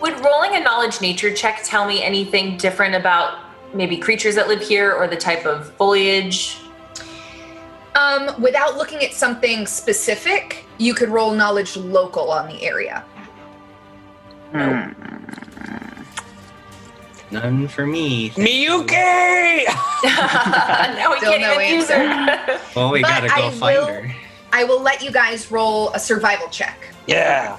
Would 0.00 0.18
rolling 0.24 0.56
a 0.56 0.60
knowledge 0.60 1.00
nature 1.00 1.32
check 1.32 1.60
tell 1.64 1.86
me 1.86 2.02
anything 2.02 2.56
different 2.56 2.94
about 2.94 3.38
maybe 3.72 3.96
creatures 3.96 4.34
that 4.34 4.48
live 4.48 4.60
here 4.60 4.92
or 4.92 5.06
the 5.06 5.16
type 5.16 5.46
of 5.46 5.72
foliage? 5.74 6.58
Um, 7.94 8.40
without 8.42 8.76
looking 8.76 9.02
at 9.04 9.12
something 9.14 9.66
specific, 9.66 10.64
you 10.78 10.94
could 10.94 11.08
roll 11.10 11.32
knowledge 11.32 11.76
local 11.76 12.30
on 12.30 12.48
the 12.48 12.62
area. 12.62 13.04
Hmm. 14.52 14.92
None 17.30 17.68
for 17.68 17.86
me. 17.86 18.30
Miyuki! 18.30 19.64
now 20.04 21.10
we 21.10 21.16
Still 21.18 21.32
can't 21.32 21.42
no 21.42 21.60
even 21.60 21.74
use 21.76 21.88
her. 21.88 22.60
Well, 22.76 22.90
we 22.92 23.02
But 23.02 23.08
gotta 23.08 23.28
go 23.28 23.34
I 23.34 23.50
find 23.50 23.78
will- 23.78 23.86
her. 23.86 24.14
I 24.52 24.62
will 24.64 24.80
let 24.80 25.02
you 25.02 25.10
guys 25.10 25.50
roll 25.50 25.90
a 25.94 25.98
survival 25.98 26.48
check. 26.48 26.78
Yeah. 27.08 27.56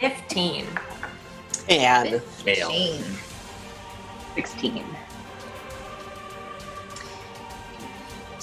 15. 0.00 0.66
And 1.68 2.20
Fail. 2.22 2.70
15. 2.70 3.04
16. 4.34 4.84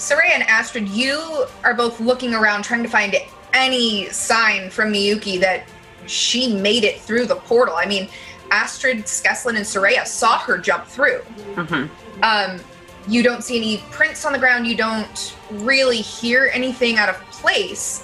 Soraya 0.00 0.30
and 0.32 0.42
Astrid, 0.44 0.88
you 0.88 1.44
are 1.62 1.74
both 1.74 2.00
looking 2.00 2.32
around 2.34 2.62
trying 2.62 2.82
to 2.82 2.88
find 2.88 3.14
any 3.52 4.08
sign 4.08 4.70
from 4.70 4.90
Miyuki 4.90 5.38
that 5.40 5.64
she 6.06 6.54
made 6.54 6.84
it 6.84 6.98
through 7.02 7.26
the 7.26 7.36
portal. 7.36 7.74
I 7.76 7.84
mean, 7.84 8.08
Astrid, 8.50 9.04
Skeslin, 9.04 9.56
and 9.56 9.64
Soraya 9.64 10.06
saw 10.06 10.38
her 10.38 10.56
jump 10.56 10.86
through. 10.86 11.20
Mm-hmm. 11.54 12.22
Um, 12.22 12.60
you 13.08 13.22
don't 13.22 13.44
see 13.44 13.58
any 13.58 13.84
prints 13.90 14.24
on 14.24 14.32
the 14.32 14.38
ground. 14.38 14.66
You 14.66 14.74
don't 14.74 15.36
really 15.50 16.00
hear 16.00 16.50
anything 16.54 16.96
out 16.96 17.10
of 17.10 17.16
place. 17.30 18.02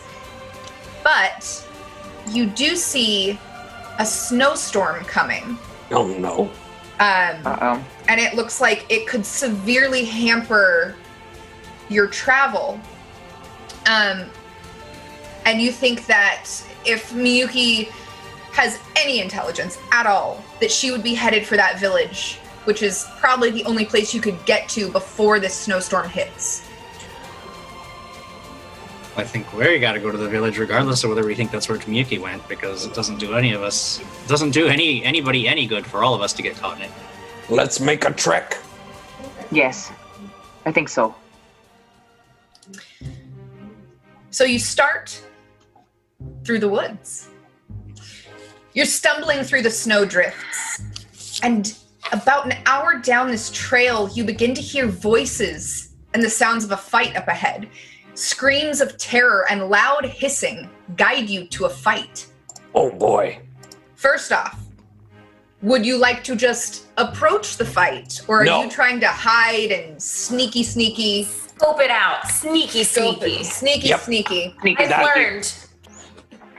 But 1.02 1.66
you 2.28 2.44
do 2.44 2.76
see 2.76 3.38
a 3.98 4.04
snowstorm 4.04 5.02
coming. 5.04 5.58
Oh 5.90 6.06
no. 6.08 6.50
Um, 6.98 7.40
Uh 7.46 7.58
oh. 7.62 7.84
and 8.08 8.20
it 8.20 8.34
looks 8.34 8.60
like 8.60 8.84
it 8.90 9.06
could 9.06 9.24
severely 9.24 10.04
hamper 10.04 10.94
your 11.88 12.06
travel. 12.06 12.80
Um, 13.86 14.26
and 15.44 15.60
you 15.60 15.70
think 15.70 16.06
that 16.06 16.46
if 16.84 17.10
Miyuki 17.12 17.88
has 18.52 18.80
any 18.96 19.20
intelligence 19.20 19.78
at 19.92 20.06
all, 20.06 20.42
that 20.60 20.70
she 20.70 20.90
would 20.90 21.02
be 21.02 21.14
headed 21.14 21.46
for 21.46 21.56
that 21.56 21.78
village, 21.78 22.36
which 22.64 22.82
is 22.82 23.06
probably 23.18 23.50
the 23.50 23.64
only 23.64 23.84
place 23.84 24.14
you 24.14 24.20
could 24.20 24.42
get 24.44 24.68
to 24.70 24.90
before 24.90 25.38
this 25.38 25.54
snowstorm 25.54 26.08
hits. 26.08 26.66
I 29.16 29.24
think 29.24 29.50
we 29.54 29.78
gotta 29.78 29.98
go 29.98 30.10
to 30.10 30.18
the 30.18 30.28
village 30.28 30.58
regardless 30.58 31.02
of 31.02 31.10
whether 31.10 31.24
we 31.24 31.34
think 31.34 31.50
that's 31.50 31.68
where 31.68 31.78
Miyuki 31.78 32.20
went, 32.20 32.46
because 32.48 32.84
it 32.84 32.92
doesn't 32.92 33.18
do 33.18 33.34
any 33.34 33.52
of 33.52 33.62
us 33.62 34.00
it 34.00 34.28
doesn't 34.28 34.50
do 34.50 34.66
any 34.66 35.02
anybody 35.04 35.48
any 35.48 35.66
good 35.66 35.86
for 35.86 36.04
all 36.04 36.14
of 36.14 36.20
us 36.20 36.32
to 36.34 36.42
get 36.42 36.56
caught 36.56 36.76
in 36.78 36.84
it. 36.84 36.90
Let's 37.48 37.80
make 37.80 38.04
a 38.04 38.12
trek. 38.12 38.58
Yes, 39.50 39.90
I 40.66 40.72
think 40.72 40.88
so. 40.88 41.14
So 44.36 44.44
you 44.44 44.58
start 44.58 45.18
through 46.44 46.58
the 46.58 46.68
woods. 46.68 47.30
You're 48.74 48.84
stumbling 48.84 49.42
through 49.42 49.62
the 49.62 49.70
snow 49.70 50.04
drifts. 50.04 51.40
And 51.42 51.74
about 52.12 52.44
an 52.44 52.58
hour 52.66 52.98
down 52.98 53.30
this 53.30 53.50
trail, 53.50 54.10
you 54.10 54.24
begin 54.24 54.52
to 54.52 54.60
hear 54.60 54.88
voices 54.88 55.94
and 56.12 56.22
the 56.22 56.28
sounds 56.28 56.64
of 56.66 56.70
a 56.70 56.76
fight 56.76 57.16
up 57.16 57.28
ahead. 57.28 57.70
Screams 58.12 58.82
of 58.82 58.98
terror 58.98 59.46
and 59.48 59.70
loud 59.70 60.04
hissing 60.04 60.68
guide 60.98 61.30
you 61.30 61.46
to 61.46 61.64
a 61.64 61.70
fight. 61.70 62.26
Oh 62.74 62.90
boy. 62.90 63.40
First 63.94 64.32
off, 64.32 64.60
would 65.62 65.86
you 65.86 65.96
like 65.96 66.22
to 66.24 66.36
just 66.36 66.88
approach 66.98 67.56
the 67.56 67.64
fight? 67.64 68.20
Or 68.28 68.42
are 68.42 68.44
No. 68.44 68.64
you 68.64 68.70
trying 68.70 69.00
to 69.00 69.08
hide 69.08 69.72
and 69.72 70.02
sneaky, 70.02 70.62
sneaky, 70.62 71.26
Scope 71.58 71.80
it 71.80 71.90
out. 71.90 72.28
Sneaky, 72.28 72.84
scope 72.84 73.18
sneaky. 73.20 73.44
Sneaky, 73.44 73.88
Yep. 73.88 74.00
sneaky. 74.00 74.54
Sneaky 74.60 74.82
I've 74.84 74.88
That- 74.90 75.16
learned. 75.16 75.52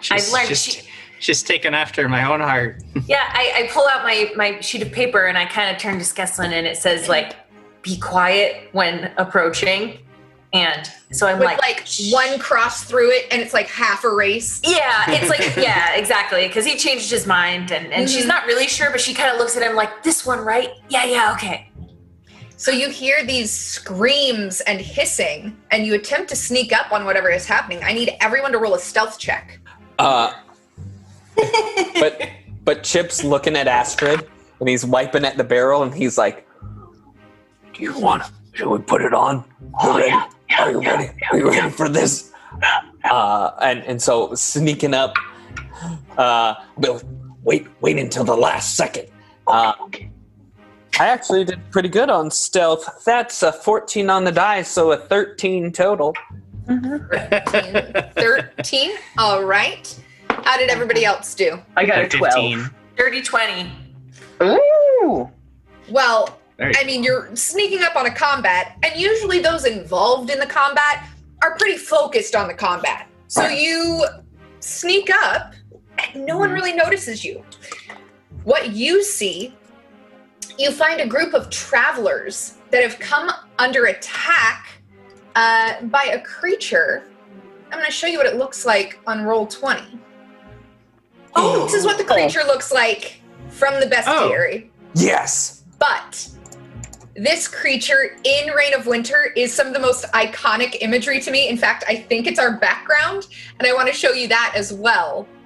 She's 0.01 0.31
learned 0.33 0.47
just, 0.49 0.69
she- 0.69 0.81
she's 1.19 1.43
taken 1.43 1.73
after 1.73 2.07
my 2.09 2.23
own 2.31 2.39
heart. 2.41 2.81
Yeah, 3.07 3.23
I, 3.31 3.63
I 3.63 3.69
pull 3.71 3.87
out 3.87 4.03
my, 4.03 4.31
my 4.35 4.59
sheet 4.59 4.81
of 4.81 4.91
paper 4.91 5.25
and 5.25 5.37
I 5.37 5.45
kind 5.45 5.73
of 5.73 5.81
turn 5.81 5.97
to 5.99 6.03
Skeslin 6.03 6.51
and 6.51 6.67
it 6.67 6.77
says 6.77 7.07
like, 7.07 7.35
be 7.83 7.97
quiet 7.97 8.69
when 8.73 9.11
approaching. 9.17 9.99
And 10.53 10.89
so 11.11 11.27
I'm 11.27 11.39
With 11.39 11.45
like, 11.47 11.61
like 11.61 11.87
one 12.11 12.37
cross 12.39 12.83
through 12.83 13.11
it 13.11 13.25
and 13.31 13.41
it's 13.41 13.53
like 13.53 13.67
half 13.67 14.03
erased. 14.03 14.67
yeah, 14.67 15.05
it's 15.11 15.29
like, 15.29 15.55
yeah, 15.63 15.95
exactly. 15.95 16.47
Cause 16.49 16.65
he 16.65 16.75
changed 16.75 17.09
his 17.11 17.25
mind 17.27 17.71
and, 17.71 17.93
and 17.93 18.09
she's 18.09 18.25
Mhm. 18.25 18.29
not 18.29 18.45
really 18.45 18.67
sure, 18.67 18.89
but 18.91 18.99
she 18.99 19.13
kind 19.13 19.31
of 19.31 19.37
looks 19.37 19.55
at 19.55 19.63
him 19.63 19.75
like, 19.75 20.03
this 20.03 20.25
one, 20.25 20.39
right? 20.39 20.71
Yeah, 20.89 21.05
yeah, 21.05 21.33
okay. 21.33 21.69
So 22.59 22.71
you 22.71 22.89
hear 22.89 23.23
these 23.23 23.51
screams 23.51 24.61
and 24.61 24.81
hissing, 24.81 25.55
and 25.69 25.85
you 25.85 25.93
attempt 25.93 26.29
to 26.29 26.35
sneak 26.35 26.73
up 26.73 26.91
on 26.91 27.05
whatever 27.05 27.29
is 27.29 27.45
happening. 27.45 27.83
I 27.83 27.93
need 27.93 28.11
everyone 28.19 28.51
to 28.51 28.57
roll 28.57 28.73
a 28.73 28.79
stealth 28.79 29.19
check. 29.19 29.59
uh 29.99 30.33
but 31.99 32.19
but 32.65 32.83
Chip's 32.83 33.23
looking 33.23 33.55
at 33.55 33.67
Astrid 33.67 34.27
and 34.59 34.67
he's 34.67 34.83
wiping 34.83 35.23
at 35.23 35.37
the 35.37 35.43
barrel 35.43 35.83
and 35.83 35.93
he's 35.93 36.17
like, 36.17 36.47
Do 37.73 37.83
you 37.83 37.97
want 37.99 38.23
to? 38.23 38.31
Should 38.53 38.67
we 38.69 38.79
put 38.79 39.03
it 39.03 39.13
on? 39.13 39.45
You 39.83 39.97
ready? 39.97 40.11
Are 40.57 40.71
you 40.71 40.81
ready? 40.81 41.09
Are 41.31 41.37
you 41.37 41.49
ready 41.51 41.69
for 41.69 41.87
this? 41.89 42.31
uh 43.03 43.51
and 43.61 43.83
and 43.83 44.01
so 44.01 44.33
sneaking 44.33 44.95
up 44.95 45.13
uh 46.17 46.55
Bill, 46.79 46.99
wait, 47.43 47.67
wait 47.81 47.97
until 47.99 48.23
the 48.23 48.35
last 48.35 48.75
second. 48.75 49.07
uh 49.45 49.73
I 50.99 51.07
actually 51.07 51.43
did 51.43 51.59
pretty 51.69 51.89
good 51.89 52.09
on 52.09 52.31
stealth. 52.31 53.03
That's 53.05 53.43
a 53.43 53.51
14 53.51 54.09
on 54.09 54.23
the 54.23 54.31
die, 54.31 54.63
so 54.63 54.91
a 54.93 54.97
13 54.97 55.71
total. 55.71 56.15
Mm-hmm. 56.65 58.19
13. 58.19 58.91
All 59.19 59.43
right. 59.43 59.95
How 60.29 60.57
did 60.57 60.69
everybody 60.69 61.05
else 61.05 61.35
do? 61.35 61.59
I 61.75 61.85
got 61.85 61.99
a 61.99 62.07
12. 62.07 62.33
15. 62.33 62.69
Dirty 62.95 63.21
20. 63.21 63.71
Ooh. 64.41 65.29
Well, 65.89 66.39
I 66.59 66.83
mean, 66.83 67.03
you're 67.03 67.29
sneaking 67.35 67.83
up 67.83 67.95
on 67.95 68.07
a 68.07 68.13
combat, 68.13 68.77
and 68.83 68.99
usually 68.99 69.39
those 69.39 69.65
involved 69.65 70.31
in 70.31 70.39
the 70.39 70.47
combat 70.47 71.07
are 71.43 71.55
pretty 71.57 71.77
focused 71.77 72.35
on 72.35 72.47
the 72.47 72.53
combat. 72.55 73.07
So 73.27 73.47
you 73.47 74.03
sneak 74.59 75.11
up, 75.11 75.53
and 75.99 76.25
no 76.25 76.37
one 76.37 76.51
really 76.51 76.73
notices 76.73 77.23
you. 77.23 77.43
What 78.43 78.71
you 78.71 79.03
see, 79.03 79.55
you 80.57 80.71
find 80.71 81.01
a 81.01 81.07
group 81.07 81.33
of 81.33 81.49
travelers 81.49 82.55
that 82.71 82.83
have 82.83 82.99
come 82.99 83.31
under 83.59 83.85
attack 83.85 84.67
uh, 85.35 85.81
by 85.83 86.03
a 86.05 86.21
creature. 86.21 87.03
I'm 87.71 87.73
going 87.79 87.85
to 87.85 87.91
show 87.91 88.07
you 88.07 88.17
what 88.17 88.27
it 88.27 88.37
looks 88.37 88.65
like 88.65 88.99
on 89.07 89.23
roll 89.23 89.45
20. 89.45 89.99
Oh, 91.35 91.63
this 91.65 91.73
is 91.73 91.85
what 91.85 91.97
the 91.97 92.03
creature 92.03 92.43
looks 92.47 92.71
like 92.71 93.21
from 93.49 93.79
the 93.79 93.85
bestiary. 93.85 94.69
Yes. 94.95 95.63
But 95.77 96.27
this 97.15 97.47
creature 97.47 98.17
in 98.23 98.49
Reign 98.53 98.73
of 98.73 98.87
Winter 98.87 99.31
is 99.35 99.53
some 99.53 99.67
of 99.67 99.73
the 99.73 99.79
most 99.79 100.05
iconic 100.13 100.77
imagery 100.81 101.19
to 101.19 101.29
me. 101.29 101.49
In 101.49 101.57
fact, 101.57 101.83
I 101.87 101.95
think 101.95 102.25
it's 102.25 102.39
our 102.39 102.57
background, 102.57 103.27
and 103.59 103.67
I 103.67 103.73
want 103.73 103.87
to 103.87 103.93
show 103.93 104.13
you 104.13 104.27
that 104.29 104.53
as 104.55 104.73
well. 104.73 105.27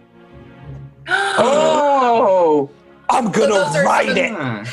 Oh. 1.08 2.70
I'm 3.10 3.30
gonna 3.32 3.54
those 3.56 3.76
are 3.76 3.84
ride 3.84 4.08
some- 4.08 4.18
it. 4.66 4.68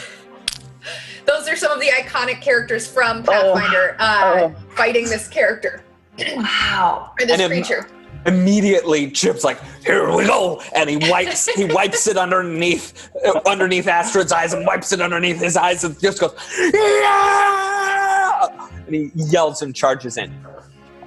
Huh. 1.29 1.37
Those 1.39 1.49
are 1.49 1.57
some 1.57 1.73
of 1.73 1.81
the 1.81 1.89
iconic 1.89 2.41
characters 2.41 2.87
from 2.87 3.23
Pathfinder 3.23 3.97
uh, 3.99 4.23
Oh. 4.41 4.55
fighting 4.75 5.05
this 5.05 5.29
character 5.29 5.83
Wow. 6.37 7.13
or 7.21 7.27
this 7.27 7.33
And 7.41 7.43
it- 7.43 7.49
creature. 7.49 7.87
Immediately, 8.27 9.13
Chip's 9.13 9.45
like, 9.45 9.59
"Here 9.87 10.11
we 10.13 10.25
go," 10.27 10.61
and 10.75 10.91
he 10.91 10.97
wipes 11.09 11.47
he 11.55 11.65
wipes 11.65 12.09
it 12.09 12.17
underneath 12.19 13.11
uh, 13.25 13.41
underneath 13.47 13.87
Astrid's 13.87 14.33
eyes 14.33 14.53
and 14.53 14.67
wipes 14.67 14.91
it 14.93 15.01
underneath 15.01 15.41
his 15.41 15.57
eyes 15.57 15.85
and 15.85 15.99
just 16.01 16.19
goes, 16.21 16.33
"Yeah!" 16.59 18.49
and 18.87 18.95
he 18.95 19.13
yells 19.15 19.63
and 19.63 19.73
charges 19.75 20.17
in. 20.17 20.35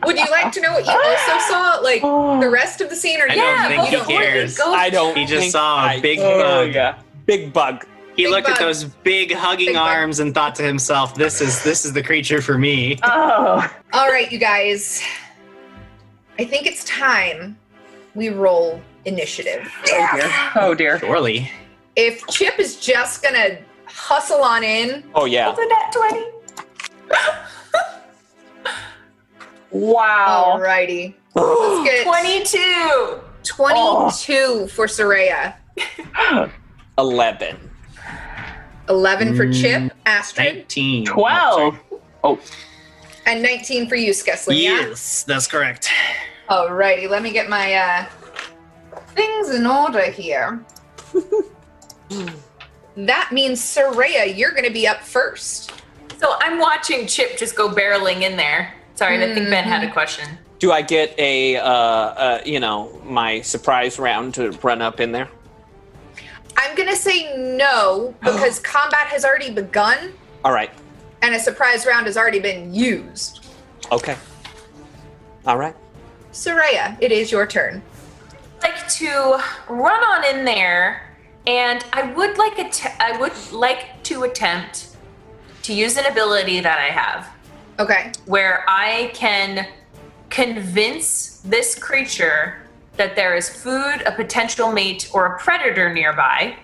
Would 0.06 0.18
you 0.18 0.26
like 0.32 0.54
to 0.54 0.62
know 0.62 0.72
what 0.72 0.86
you 0.86 0.92
also 0.92 1.38
saw, 1.52 1.80
like 1.84 2.02
the 2.02 2.50
rest 2.52 2.80
of 2.80 2.90
the 2.90 2.96
scene, 2.96 3.20
or 3.22 3.30
I 3.30 3.34
you 3.34 3.42
don't 3.42 3.46
Yeah, 3.46 3.68
think 3.68 3.82
you 3.82 3.86
he 3.88 3.96
don't 3.98 4.08
cares. 4.08 4.60
I 4.62 4.90
don't. 4.90 5.18
He 5.18 5.26
just 5.26 5.42
think 5.42 5.52
saw 5.52 5.84
a 5.84 5.88
I- 5.90 6.00
big 6.00 6.20
Oh, 6.20 6.40
bug. 6.42 6.74
yeah. 6.74 6.96
Big 7.26 7.52
bug. 7.52 7.86
He 8.16 8.24
Big 8.24 8.32
looked 8.32 8.48
bug. 8.48 8.56
at 8.58 8.60
those 8.60 8.84
big 8.84 9.34
hugging 9.34 9.68
Big 9.68 9.76
bug. 9.76 9.88
arms 9.88 10.20
and 10.20 10.34
thought 10.34 10.56
to 10.56 10.64
himself, 10.64 11.16
"This 11.16 11.40
is 11.42 11.64
this 11.64 11.86
is 11.86 11.94
the 11.94 12.04
creature 12.04 12.42
for 12.42 12.58
me." 12.58 12.98
Oh. 13.04 13.68
All 13.94 14.10
right, 14.10 14.32
you 14.32 14.38
guys. 14.38 15.02
I 16.40 16.44
think 16.46 16.66
it's 16.68 16.84
time 16.84 17.58
we 18.16 18.30
roll 18.30 18.82
initiative. 19.06 19.72
Oh 19.90 20.10
dear. 20.16 20.32
Oh 20.56 20.74
dear. 20.76 21.00
Surely. 21.00 21.50
If 21.96 22.26
Chip 22.28 22.60
is 22.60 22.78
just 22.80 23.24
gonna 23.24 23.58
hustle 23.86 24.42
on 24.44 24.64
in, 24.64 25.04
Oh 25.16 25.26
yeah. 25.26 25.52
The 25.52 25.66
net 25.66 25.94
20. 25.94 26.26
Wow. 29.72 30.58
alrighty. 30.58 31.14
Let's 31.36 31.90
get 31.90 32.04
22. 32.04 33.22
22 33.44 34.68
for 34.68 34.86
Soraya, 34.86 35.56
Eleven. 36.98 37.71
11 38.92 39.36
for 39.36 39.46
Mm. 39.48 39.62
Chip, 39.62 39.94
Astrid, 40.06 40.56
Nineteen. 40.56 41.06
Twelve. 41.06 41.80
Oh. 42.24 42.40
and 43.26 43.42
19 43.42 43.88
for 43.90 43.96
you, 43.96 44.12
Skeslin. 44.12 44.62
Yeah? 44.62 44.82
Yes, 44.90 45.24
that's 45.24 45.48
correct. 45.48 45.90
Alrighty, 46.50 47.10
let 47.10 47.24
me 47.24 47.32
get 47.32 47.50
my 47.50 47.74
uh, 47.74 48.06
things 49.16 49.50
in 49.50 49.66
order 49.66 50.04
here. 50.12 50.64
That 52.98 53.30
means 53.32 53.62
Soraya, 53.62 54.38
you're 54.38 54.52
going 54.52 54.66
to 54.66 54.70
be 54.74 54.86
up 54.86 55.02
first. 55.02 55.72
So 56.20 56.36
I'm 56.42 56.60
watching 56.60 57.08
Chip 57.08 57.38
just 57.38 57.56
go 57.56 57.70
barreling 57.70 58.22
in 58.24 58.36
there. 58.36 58.74
Sorry, 58.96 59.16
I 59.24 59.34
think 59.34 59.50
Ben 59.50 59.64
had 59.64 59.82
a 59.88 59.92
question. 59.92 60.28
Do 60.60 60.74
I 60.74 60.82
get 60.82 61.18
a, 61.18 61.56
uh, 61.56 61.64
uh, 61.64 62.42
you 62.46 62.60
know, 62.60 63.02
my 63.06 63.40
surprise 63.42 63.98
round 63.98 64.34
to 64.36 64.52
run 64.62 64.82
up 64.82 65.00
in 65.00 65.14
there? 65.14 65.30
I'm 66.58 66.76
going 66.76 66.90
to 66.90 66.96
say 66.96 67.36
no 67.38 68.14
because 68.24 68.60
combat 68.60 69.08
has 69.08 69.26
already 69.26 69.52
begun 69.52 70.14
All 70.44 70.52
right. 70.52 70.72
and 71.22 71.36
a 71.36 71.40
surprise 71.40 71.86
round 71.86 72.06
has 72.06 72.18
already 72.18 72.40
been 72.40 72.74
used. 72.74 73.46
Okay. 73.92 74.16
All 75.46 75.58
right. 75.58 75.76
Soraya, 76.32 76.98
it 77.02 77.12
is 77.12 77.32
your 77.32 77.46
turn. 77.46 77.82
like 78.62 78.88
to 78.88 79.42
run 79.68 80.04
on 80.04 80.24
in 80.24 80.46
there, 80.46 81.10
and 81.48 81.84
I 81.92 82.04
would 82.14 82.38
like 82.38 82.54
I 83.02 83.18
would 83.20 83.34
like 83.52 84.02
to 84.04 84.24
attempt 84.24 84.96
to 85.64 85.74
use 85.74 85.98
an 85.98 86.06
ability 86.06 86.60
that 86.62 86.78
I 86.80 86.86
have 86.94 87.28
Okay. 87.80 88.12
where 88.26 88.64
I 88.68 89.12
can 89.14 89.68
convince 90.30 91.42
this 91.44 91.76
creature 91.76 92.61
that 92.98 93.16
there 93.16 93.36
is 93.36 93.50
food, 93.50 94.04
a 94.06 94.12
potential 94.12 94.72
mate, 94.72 95.10
or 95.14 95.26
a 95.28 95.40
predator 95.40 95.94
nearby. 95.94 96.56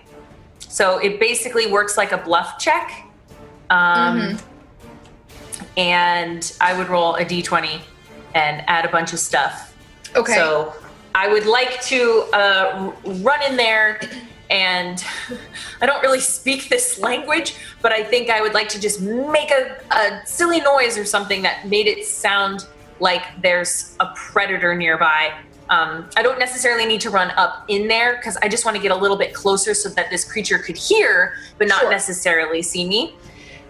So 0.58 0.98
it 0.98 1.18
basically 1.18 1.70
works 1.70 1.96
like 1.96 2.12
a 2.12 2.18
bluff 2.18 2.58
check. 2.58 3.06
Um, 3.70 4.38
And 5.76 6.52
I 6.60 6.76
would 6.76 6.88
roll 6.88 7.14
a 7.16 7.24
d20 7.24 7.80
and 8.34 8.62
add 8.66 8.84
a 8.84 8.88
bunch 8.88 9.12
of 9.12 9.18
stuff. 9.18 9.76
Okay. 10.16 10.34
So 10.34 10.74
I 11.14 11.28
would 11.28 11.46
like 11.46 11.80
to 11.82 12.28
uh, 12.32 12.92
run 13.04 13.42
in 13.42 13.56
there 13.56 14.00
and 14.50 15.04
I 15.80 15.86
don't 15.86 16.02
really 16.02 16.20
speak 16.20 16.68
this 16.68 16.98
language, 16.98 17.54
but 17.82 17.92
I 17.92 18.02
think 18.02 18.30
I 18.30 18.40
would 18.40 18.54
like 18.54 18.68
to 18.70 18.80
just 18.80 19.00
make 19.00 19.50
a, 19.50 19.76
a 19.90 20.26
silly 20.26 20.60
noise 20.60 20.96
or 20.98 21.04
something 21.04 21.42
that 21.42 21.66
made 21.68 21.86
it 21.86 22.04
sound 22.04 22.66
like 23.00 23.22
there's 23.42 23.96
a 24.00 24.06
predator 24.16 24.74
nearby. 24.74 25.32
Um, 25.70 26.08
I 26.16 26.22
don't 26.22 26.38
necessarily 26.38 26.86
need 26.86 27.00
to 27.02 27.10
run 27.10 27.30
up 27.32 27.64
in 27.68 27.88
there 27.88 28.16
because 28.16 28.36
I 28.38 28.48
just 28.48 28.64
want 28.64 28.76
to 28.76 28.82
get 28.82 28.90
a 28.90 28.96
little 28.96 29.16
bit 29.16 29.34
closer 29.34 29.74
so 29.74 29.88
that 29.90 30.08
this 30.10 30.24
creature 30.24 30.58
could 30.58 30.76
hear, 30.76 31.34
but 31.58 31.68
not 31.68 31.80
Sure. 31.82 31.90
necessarily 31.90 32.62
see 32.62 32.86
me. 32.88 33.14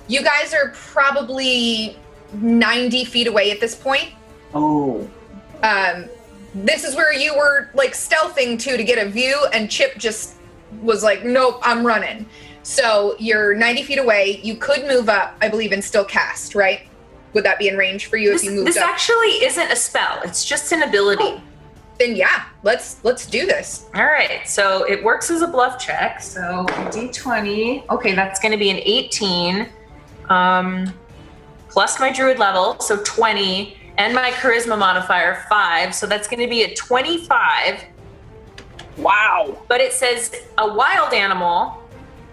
You 0.06 0.22
guys 0.22 0.54
are 0.54 0.72
probably 0.76 1.96
90 2.32 3.04
feet 3.04 3.26
away 3.26 3.50
at 3.50 3.60
this 3.60 3.74
point. 3.74 4.10
Oh. 4.54 5.08
Um, 5.62 6.06
this 6.54 6.84
is 6.84 6.94
where 6.94 7.12
you 7.12 7.36
were 7.36 7.70
like 7.74 7.92
stealthing 7.92 8.58
to 8.60 8.76
to 8.76 8.84
get 8.84 9.04
a 9.04 9.08
view, 9.10 9.46
and 9.52 9.70
Chip 9.70 9.98
just 9.98 10.34
was 10.80 11.02
like, 11.02 11.24
"Nope, 11.24 11.60
I'm 11.62 11.84
running." 11.86 12.26
So 12.62 13.16
you're 13.18 13.54
90 13.54 13.82
feet 13.82 13.98
away. 13.98 14.40
You 14.42 14.56
could 14.56 14.86
move 14.86 15.08
up, 15.08 15.36
I 15.42 15.48
believe, 15.48 15.72
and 15.72 15.82
still 15.82 16.04
cast, 16.04 16.54
right? 16.54 16.80
Would 17.34 17.44
that 17.44 17.58
be 17.58 17.68
in 17.68 17.76
range 17.76 18.06
for 18.06 18.16
you 18.16 18.30
This, 18.32 18.42
if 18.42 18.48
you 18.50 18.54
moved 18.56 18.68
this 18.68 18.76
up? 18.76 18.84
This 18.84 18.90
actually 18.92 19.44
isn't 19.44 19.70
a 19.70 19.76
spell; 19.76 20.20
it's 20.24 20.44
just 20.44 20.72
an 20.72 20.82
ability. 20.82 21.42
Then 21.98 22.14
yeah, 22.14 22.44
let's 22.62 23.02
let's 23.04 23.26
do 23.26 23.46
this. 23.46 23.86
All 23.94 24.06
right, 24.06 24.48
so 24.48 24.84
it 24.84 25.02
works 25.02 25.30
as 25.30 25.42
a 25.42 25.46
bluff 25.46 25.78
check. 25.78 26.22
So 26.22 26.64
d20. 26.68 27.88
Okay, 27.90 28.14
that's 28.14 28.38
going 28.40 28.52
to 28.52 28.58
be 28.58 28.70
an 28.70 28.78
18, 28.78 29.68
um, 30.28 30.92
plus 31.68 31.98
my 31.98 32.12
druid 32.12 32.38
level, 32.38 32.78
so 32.80 33.02
20, 33.02 33.76
and 33.98 34.14
my 34.14 34.30
charisma 34.30 34.78
modifier 34.78 35.44
five. 35.48 35.94
So 35.94 36.06
that's 36.06 36.28
going 36.28 36.40
to 36.40 36.48
be 36.48 36.62
a 36.62 36.74
25. 36.74 37.84
Wow. 38.98 39.58
But 39.68 39.80
it 39.80 39.92
says 39.92 40.34
a 40.58 40.72
wild 40.72 41.12
animal 41.12 41.82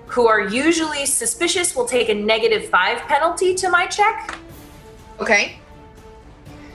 who 0.08 0.28
are 0.28 0.48
usually 0.48 1.06
suspicious 1.06 1.76
will 1.76 1.86
take 1.86 2.10
a 2.10 2.14
negative 2.14 2.70
five 2.70 3.00
penalty 3.08 3.56
to 3.56 3.70
my 3.70 3.88
check. 3.88 4.38
Okay. 5.20 5.60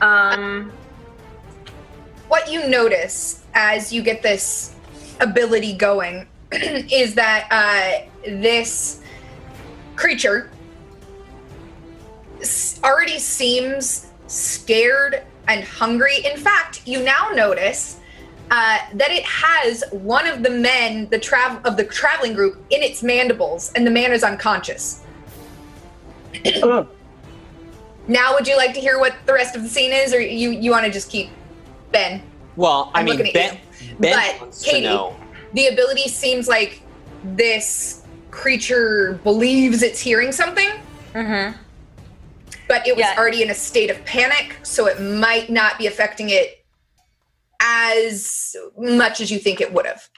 Um, 0.01 0.72
what 2.30 2.48
you 2.48 2.68
notice 2.68 3.42
as 3.54 3.92
you 3.92 4.02
get 4.02 4.22
this 4.22 4.76
ability 5.18 5.72
going 5.74 6.28
is 6.52 7.16
that 7.16 7.48
uh, 7.50 8.08
this 8.24 9.02
creature 9.96 10.48
already 12.84 13.18
seems 13.18 14.12
scared 14.28 15.24
and 15.48 15.64
hungry. 15.64 16.18
In 16.24 16.36
fact, 16.38 16.86
you 16.86 17.02
now 17.02 17.30
notice 17.34 17.98
uh, 18.52 18.78
that 18.94 19.10
it 19.10 19.24
has 19.24 19.82
one 19.90 20.28
of 20.28 20.44
the 20.44 20.50
men, 20.50 21.08
the 21.10 21.18
trav- 21.18 21.64
of 21.66 21.76
the 21.76 21.84
traveling 21.84 22.32
group, 22.32 22.64
in 22.70 22.80
its 22.80 23.02
mandibles, 23.02 23.72
and 23.74 23.84
the 23.84 23.90
man 23.90 24.12
is 24.12 24.22
unconscious. 24.22 25.02
Now, 28.08 28.34
would 28.34 28.48
you 28.48 28.56
like 28.56 28.72
to 28.74 28.80
hear 28.80 28.98
what 28.98 29.14
the 29.26 29.32
rest 29.32 29.56
of 29.56 29.62
the 29.62 29.68
scene 29.68 29.92
is, 29.92 30.14
or 30.14 30.20
you 30.20 30.50
you 30.50 30.70
want 30.70 30.84
to 30.84 30.90
just 30.90 31.10
keep 31.10 31.30
Ben? 31.93 32.22
Well, 32.57 32.91
I 32.95 33.01
I'm 33.01 33.05
mean, 33.07 33.16
looking 33.16 33.28
at 33.28 33.34
Ben, 33.34 33.59
ben 34.01 34.14
But, 34.16 34.41
wants 34.41 34.62
Katie- 34.64 34.82
to 34.82 34.88
know. 34.88 35.16
the 35.55 35.68
ability 35.68 36.09
seems 36.09 36.49
like 36.49 36.82
this 37.24 38.03
creature 38.30 39.18
believes 39.24 39.82
it's 39.82 40.01
hearing 40.01 40.32
something, 40.32 40.68
Mm-hmm. 41.14 41.57
but 42.68 42.86
it 42.86 42.97
was 42.97 43.05
Yeah. 43.05 43.14
already 43.18 43.43
in 43.43 43.51
a 43.51 43.55
state 43.55 43.91
of 43.91 44.05
panic, 44.05 44.57
so 44.62 44.86
it 44.86 45.01
might 45.01 45.51
not 45.51 45.78
be 45.78 45.86
affecting 45.86 46.30
it 46.30 46.64
as 47.61 48.55
much 48.78 49.20
as 49.20 49.30
you 49.30 49.38
think 49.38 49.61
it 49.61 49.72
would 49.72 49.86
have. 49.86 50.09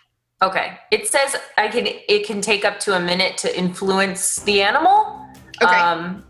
Okay. 0.42 0.78
It 0.90 1.06
says 1.08 1.36
I 1.56 1.68
can 1.68 1.86
it 1.86 2.26
can 2.26 2.40
take 2.40 2.64
up 2.64 2.78
to 2.80 2.96
a 2.96 3.00
minute 3.00 3.36
to 3.38 3.56
influence 3.56 4.36
the 4.36 4.62
animal. 4.62 5.24
Okay. 5.62 5.74
Um 5.74 6.24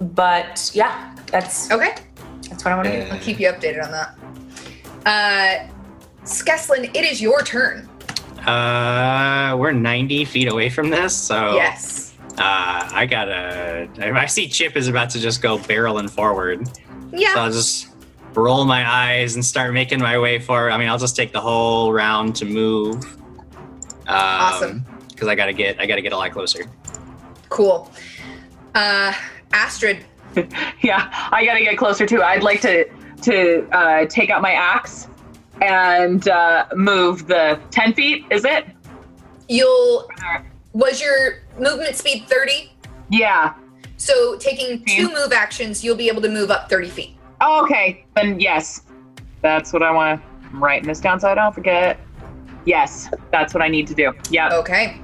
but 0.00 0.70
yeah, 0.74 1.14
that's 1.26 1.70
okay, 1.70 1.94
that's 2.48 2.64
what 2.64 2.72
I 2.72 2.76
want 2.76 2.88
to 2.88 3.04
do. 3.04 3.10
I'll 3.12 3.18
keep 3.20 3.40
you 3.40 3.48
updated 3.48 3.84
on 3.84 3.90
that. 3.92 4.14
Uh, 5.06 5.66
Skeslin, 6.24 6.90
it 6.94 7.04
is 7.04 7.20
your 7.20 7.42
turn. 7.42 7.88
Uh, 8.46 9.56
we're 9.58 9.72
90 9.72 10.24
feet 10.24 10.48
away 10.50 10.68
from 10.70 10.90
this, 10.90 11.14
so 11.16 11.54
Yes. 11.54 12.14
uh, 12.38 12.88
I 12.92 13.06
gotta. 13.06 13.88
I 14.00 14.26
see 14.26 14.48
Chip 14.48 14.76
is 14.76 14.88
about 14.88 15.10
to 15.10 15.20
just 15.20 15.42
go 15.42 15.58
barreling 15.58 16.08
forward, 16.10 16.68
Yeah. 17.12 17.34
so 17.34 17.40
I'll 17.40 17.52
just 17.52 17.88
roll 18.34 18.64
my 18.64 18.88
eyes 18.88 19.34
and 19.34 19.44
start 19.44 19.72
making 19.72 20.00
my 20.00 20.18
way 20.18 20.38
forward. 20.38 20.70
I 20.70 20.78
mean, 20.78 20.88
I'll 20.88 20.98
just 20.98 21.16
take 21.16 21.32
the 21.32 21.40
whole 21.40 21.92
round 21.92 22.36
to 22.36 22.44
move. 22.44 23.02
Um, 24.06 24.16
Awesome. 24.16 24.86
Because 25.08 25.28
I 25.28 25.34
gotta 25.34 25.52
get, 25.52 25.80
I 25.80 25.86
gotta 25.86 26.02
get 26.02 26.12
a 26.12 26.16
lot 26.16 26.30
closer. 26.32 26.64
Cool. 27.48 27.90
Uh, 28.74 29.12
Astrid. 29.52 30.04
Yeah, 30.82 31.08
I 31.32 31.44
gotta 31.44 31.60
get 31.60 31.76
closer 31.76 32.06
too. 32.06 32.22
I'd 32.22 32.42
like 32.44 32.60
to 32.60 32.86
to 33.22 33.68
uh, 33.70 34.06
take 34.06 34.30
out 34.30 34.42
my 34.42 34.52
axe 34.52 35.08
and 35.60 36.28
uh, 36.28 36.66
move 36.74 37.26
the 37.26 37.60
ten 37.70 37.94
feet. 37.94 38.24
Is 38.30 38.44
it? 38.44 38.66
You'll. 39.48 40.08
Was 40.74 41.00
your 41.00 41.40
movement 41.58 41.96
speed 41.96 42.28
30? 42.28 42.70
Yeah. 43.10 43.54
So 43.96 44.36
taking 44.36 44.84
two 44.84 45.08
move 45.08 45.32
actions, 45.32 45.82
you'll 45.82 45.96
be 45.96 46.08
able 46.08 46.22
to 46.22 46.28
move 46.28 46.50
up 46.50 46.68
30 46.68 46.88
feet. 46.88 47.16
Oh, 47.40 47.64
okay. 47.64 48.04
Then 48.14 48.38
yes, 48.38 48.82
that's 49.42 49.72
what 49.72 49.82
I 49.82 49.90
want. 49.90 50.22
I'm 50.52 50.62
writing 50.62 50.86
this 50.86 51.00
down 51.00 51.20
so 51.20 51.28
I 51.30 51.34
don't 51.34 51.54
forget. 51.54 51.98
Yes, 52.64 53.08
that's 53.32 53.54
what 53.54 53.62
I 53.62 53.68
need 53.68 53.86
to 53.88 53.94
do. 53.94 54.12
Yeah. 54.30 54.50
Okay. 54.52 55.00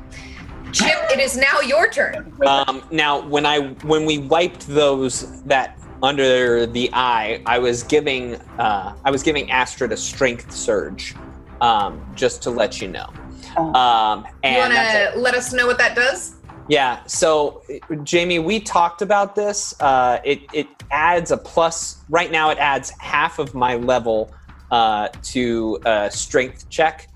Chip, 0.73 0.97
it 1.11 1.21
is 1.21 1.37
now 1.37 1.61
your 1.61 1.89
turn. 1.89 2.33
Um, 2.47 2.83
now, 2.91 3.27
when 3.27 3.47
I 3.47 3.61
when 3.85 4.05
we 4.05 4.19
wiped 4.19 4.67
those 4.67 5.43
that 5.43 5.79
under 6.03 6.67
the 6.67 6.91
eye, 6.93 7.43
I 7.47 7.59
was 7.59 7.83
giving 7.83 8.37
uh, 8.59 8.95
I 9.05 9.11
was 9.11 9.23
giving 9.23 9.51
Astrid 9.51 9.93
a 9.93 9.97
strength 9.97 10.53
surge, 10.53 11.15
um, 11.61 12.05
just 12.15 12.43
to 12.43 12.51
let 12.51 12.81
you 12.81 12.89
know. 12.89 13.13
Oh. 13.57 13.73
Um, 13.75 14.27
You 14.43 14.59
want 14.59 14.73
to 14.73 15.13
let 15.17 15.35
us 15.35 15.53
know 15.53 15.67
what 15.67 15.79
that 15.79 15.95
does? 15.95 16.37
Yeah. 16.69 17.01
So, 17.07 17.63
Jamie, 18.05 18.39
we 18.39 18.61
talked 18.61 19.03
about 19.03 19.35
this. 19.35 19.75
Uh, 19.81 20.21
it 20.25 20.41
it 20.53 20.67
adds 20.91 21.31
a 21.31 21.37
plus. 21.37 21.99
Right 22.09 22.31
now, 22.31 22.51
it 22.51 22.59
adds 22.59 22.91
half 22.99 23.39
of 23.39 23.55
my 23.55 23.77
level 23.77 24.33
uh, 24.71 25.09
to 25.25 25.79
a 25.85 26.11
strength 26.11 26.69
check. 26.71 27.09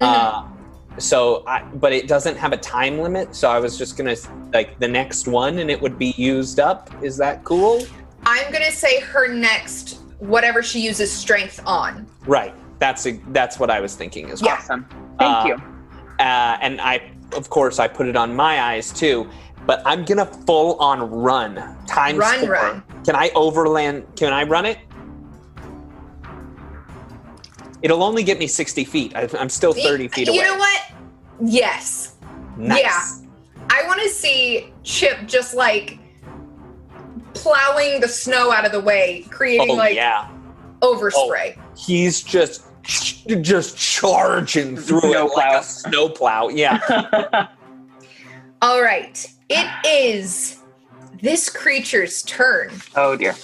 Uh, 0.00 0.46
so, 0.98 1.44
I, 1.46 1.62
but 1.62 1.92
it 1.92 2.08
doesn't 2.08 2.36
have 2.36 2.52
a 2.52 2.56
time 2.56 2.98
limit. 2.98 3.34
So 3.34 3.48
I 3.50 3.60
was 3.60 3.78
just 3.78 3.96
gonna 3.96 4.16
like 4.52 4.78
the 4.80 4.88
next 4.88 5.28
one, 5.28 5.58
and 5.58 5.70
it 5.70 5.80
would 5.80 5.98
be 5.98 6.14
used 6.16 6.58
up. 6.58 6.90
Is 7.02 7.16
that 7.18 7.44
cool? 7.44 7.82
I'm 8.26 8.50
going 8.52 8.64
to 8.64 8.72
say 8.72 9.00
her 9.00 9.32
next, 9.32 10.00
whatever 10.18 10.62
she 10.62 10.80
uses 10.80 11.10
strength 11.12 11.60
on. 11.64 12.06
Right. 12.26 12.52
That's 12.80 13.06
a, 13.06 13.12
that's 13.28 13.58
what 13.58 13.70
I 13.70 13.80
was 13.80 13.94
thinking 13.94 14.30
as 14.30 14.42
well. 14.42 14.50
Yeah. 14.50 14.56
Awesome. 14.58 14.84
Thank 15.18 15.36
Uh, 15.36 15.44
you. 15.46 15.54
uh, 16.18 16.58
and 16.60 16.80
I, 16.80 17.10
of 17.34 17.48
course, 17.48 17.78
I 17.78 17.86
put 17.88 18.06
it 18.06 18.16
on 18.16 18.34
my 18.36 18.60
eyes 18.60 18.92
too. 18.92 19.28
But 19.64 19.82
I'm 19.84 20.04
gonna 20.04 20.26
full 20.26 20.76
on 20.78 21.10
run 21.10 21.56
times 21.88 22.18
Run, 22.18 22.38
four. 22.40 22.50
run. 22.50 22.82
Can 23.04 23.16
I 23.16 23.30
overland? 23.34 24.06
Can 24.14 24.32
I 24.32 24.44
run 24.44 24.64
it? 24.64 24.78
It'll 27.82 28.02
only 28.02 28.22
get 28.22 28.38
me 28.38 28.46
60 28.46 28.84
feet. 28.84 29.14
I, 29.16 29.28
I'm 29.38 29.48
still 29.48 29.72
30 29.72 30.08
feet 30.08 30.28
away. 30.28 30.36
you 30.36 30.42
know 30.44 30.56
what? 30.56 30.82
Yes. 31.44 32.14
Nice. 32.56 32.80
Yeah. 32.80 33.26
I 33.70 33.82
want 33.86 34.00
to 34.02 34.08
see 34.08 34.72
Chip 34.84 35.26
just 35.26 35.54
like 35.54 35.98
plowing 37.46 38.00
the 38.00 38.08
snow 38.08 38.50
out 38.50 38.64
of 38.66 38.72
the 38.72 38.80
way, 38.80 39.24
creating 39.30 39.70
Oh 39.70 39.74
like 39.74 39.94
yeah. 39.94 40.28
overspray. 40.80 41.56
He's 41.76 42.22
just 42.22 42.62
just 43.40 43.76
charging 43.76 44.76
through 44.76 45.14
it 45.14 45.36
like 45.36 45.60
a 45.60 45.64
snowplow. 45.64 46.48
Yeah. 46.48 47.48
All 48.62 48.82
right. 48.82 49.26
It 49.48 49.68
is 49.86 50.58
this 51.22 51.48
creature's 51.48 52.22
turn. 52.22 52.70
oh 52.96 53.16
dear. 53.16 53.34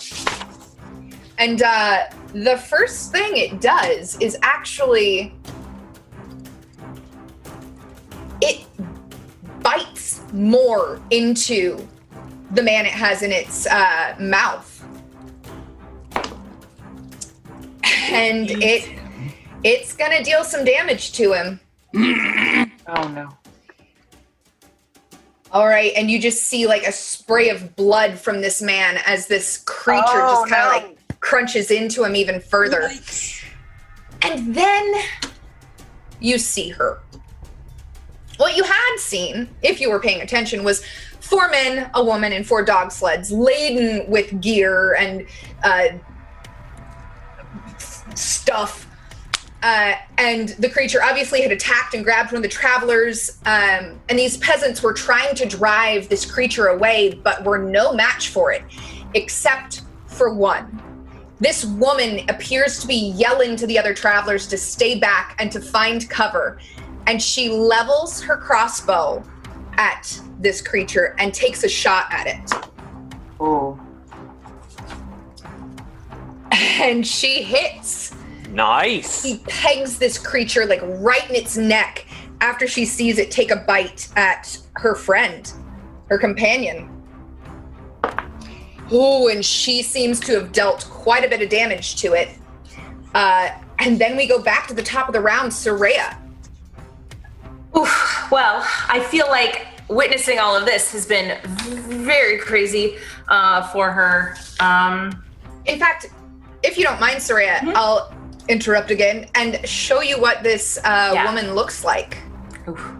And 1.38 1.62
uh, 1.62 2.05
the 2.32 2.57
first 2.57 3.11
thing 3.12 3.36
it 3.36 3.61
does 3.61 4.16
is 4.20 4.36
actually 4.42 5.34
it 8.40 8.64
bites 9.62 10.20
more 10.32 11.00
into 11.11 11.86
the 12.53 12.62
man 12.62 12.86
it 12.86 12.92
has 12.92 13.22
in 13.22 13.32
its 13.32 13.66
uh, 13.66 14.14
mouth, 14.20 14.84
and 18.11 18.50
it 18.50 18.98
it's 19.64 19.94
gonna 19.94 20.22
deal 20.22 20.44
some 20.44 20.64
damage 20.64 21.12
to 21.12 21.32
him. 21.32 21.61
Oh 22.86 23.09
no. 23.09 23.28
All 25.50 25.66
right, 25.66 25.92
and 25.96 26.11
you 26.11 26.18
just 26.18 26.44
see 26.44 26.66
like 26.66 26.84
a 26.86 26.92
spray 26.92 27.50
of 27.50 27.76
blood 27.76 28.18
from 28.18 28.40
this 28.40 28.62
man 28.62 28.98
as 29.07 29.26
this 29.26 29.59
creature 29.66 30.03
Oh, 30.07 30.44
just 30.44 30.53
kind 30.53 30.76
of 30.76 30.82
no. 30.82 30.88
like 30.88 31.20
crunches 31.20 31.70
into 31.70 32.05
him 32.05 32.16
even 32.16 32.40
further. 32.40 32.90
And 34.22 34.55
then 34.55 34.94
you 36.20 36.38
see 36.38 36.70
her. 36.70 37.00
What 38.38 38.57
you 38.57 38.64
had 38.64 38.96
seen, 38.96 39.48
if 39.62 39.80
you 39.80 39.90
were 39.90 40.00
paying 40.00 40.22
attention, 40.22 40.64
was 40.64 40.82
four 41.33 41.49
men, 41.49 41.91
a 41.95 42.05
woman, 42.05 42.30
and 42.35 42.47
four 42.47 42.62
dog 42.62 42.93
sleds 42.93 43.33
laden 43.33 44.05
with 44.07 44.39
gear 44.43 44.95
and 44.97 45.26
uh, 45.64 45.87
stuff. 48.14 48.87
Uh, 49.62 49.95
and 50.18 50.51
the 50.59 50.68
creature 50.68 51.03
obviously 51.03 51.41
had 51.41 51.51
attacked 51.51 51.95
and 51.95 52.05
grabbed 52.05 52.33
one 52.33 52.37
of 52.37 52.43
the 52.43 52.49
travelers. 52.51 53.39
Um, 53.47 53.99
and 54.11 54.18
these 54.18 54.37
peasants 54.37 54.83
were 54.83 54.93
trying 54.93 55.35
to 55.37 55.47
drive 55.47 56.11
this 56.11 56.30
creature 56.30 56.66
away, 56.66 57.14
but 57.14 57.43
were 57.45 57.57
no 57.57 57.95
match 57.95 58.28
for 58.28 58.53
it, 58.53 58.62
except 59.14 59.80
for 60.09 60.35
one. 60.35 60.83
This 61.41 61.64
woman 61.64 62.28
appears 62.28 62.78
to 62.80 62.87
be 62.87 63.14
yelling 63.16 63.57
to 63.57 63.66
the 63.66 63.78
other 63.78 63.95
travelers 63.95 64.47
to 64.49 64.59
stay 64.59 64.99
back 64.99 65.35
and 65.39 65.51
to 65.51 65.62
find 65.62 66.11
cover. 66.11 66.59
And 67.07 67.22
she 67.22 67.49
levels 67.49 68.20
her 68.20 68.37
crossbow 68.37 69.24
at 69.76 70.20
this 70.38 70.60
creature 70.62 71.14
and 71.18 71.32
takes 71.32 71.64
a 71.64 71.68
shot 71.68 72.06
at 72.10 72.26
it. 72.26 72.52
Oh. 73.40 73.78
And 76.80 77.06
she 77.06 77.42
hits. 77.42 78.14
nice. 78.50 79.22
She 79.22 79.38
pegs 79.46 79.98
this 79.98 80.18
creature 80.18 80.66
like 80.66 80.80
right 80.82 81.28
in 81.30 81.36
its 81.36 81.56
neck 81.56 82.06
after 82.40 82.66
she 82.66 82.84
sees 82.84 83.18
it 83.18 83.30
take 83.30 83.50
a 83.50 83.56
bite 83.56 84.08
at 84.16 84.58
her 84.74 84.94
friend, 84.94 85.50
her 86.08 86.18
companion. 86.18 86.90
Ooh, 88.92 89.28
and 89.28 89.44
she 89.44 89.82
seems 89.82 90.20
to 90.20 90.32
have 90.32 90.52
dealt 90.52 90.84
quite 90.90 91.24
a 91.24 91.28
bit 91.28 91.40
of 91.40 91.48
damage 91.48 91.96
to 91.96 92.12
it. 92.14 92.28
Uh, 93.14 93.50
and 93.78 93.98
then 93.98 94.16
we 94.16 94.26
go 94.26 94.42
back 94.42 94.66
to 94.68 94.74
the 94.74 94.82
top 94.82 95.08
of 95.08 95.14
the 95.14 95.20
round, 95.20 95.50
Soraya. 95.52 96.16
Oof. 97.76 98.28
Well, 98.30 98.64
I 98.88 99.00
feel 99.10 99.26
like 99.28 99.66
witnessing 99.88 100.38
all 100.38 100.56
of 100.56 100.64
this 100.64 100.92
has 100.92 101.06
been 101.06 101.38
very 101.46 102.38
crazy 102.38 102.96
uh, 103.28 103.62
for 103.68 103.90
her. 103.90 104.36
Um, 104.60 105.22
In 105.66 105.78
fact, 105.78 106.06
if 106.62 106.76
you 106.78 106.84
don't 106.84 107.00
mind, 107.00 107.18
Soraya, 107.18 107.60
I'll 107.74 108.12
interrupt 108.48 108.90
again 108.90 109.28
and 109.34 109.66
show 109.68 110.00
you 110.02 110.20
what 110.20 110.42
this 110.42 110.78
uh, 110.84 111.10
Yeah. 111.14 111.24
woman 111.26 111.54
looks 111.54 111.84
like 111.84 112.18
oof. 112.68 112.92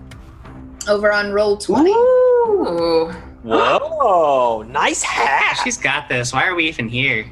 over 0.89 1.13
on 1.13 1.27
Roll20. 1.27 1.89
Ooh. 1.89 3.13
Whoa, 3.43 4.63
nice 4.69 5.03
hat. 5.03 5.61
She's 5.65 5.77
got 5.77 6.09
this. 6.09 6.33
Why 6.33 6.47
are 6.47 6.55
we 6.55 6.69
even 6.69 6.89
here? 6.89 7.27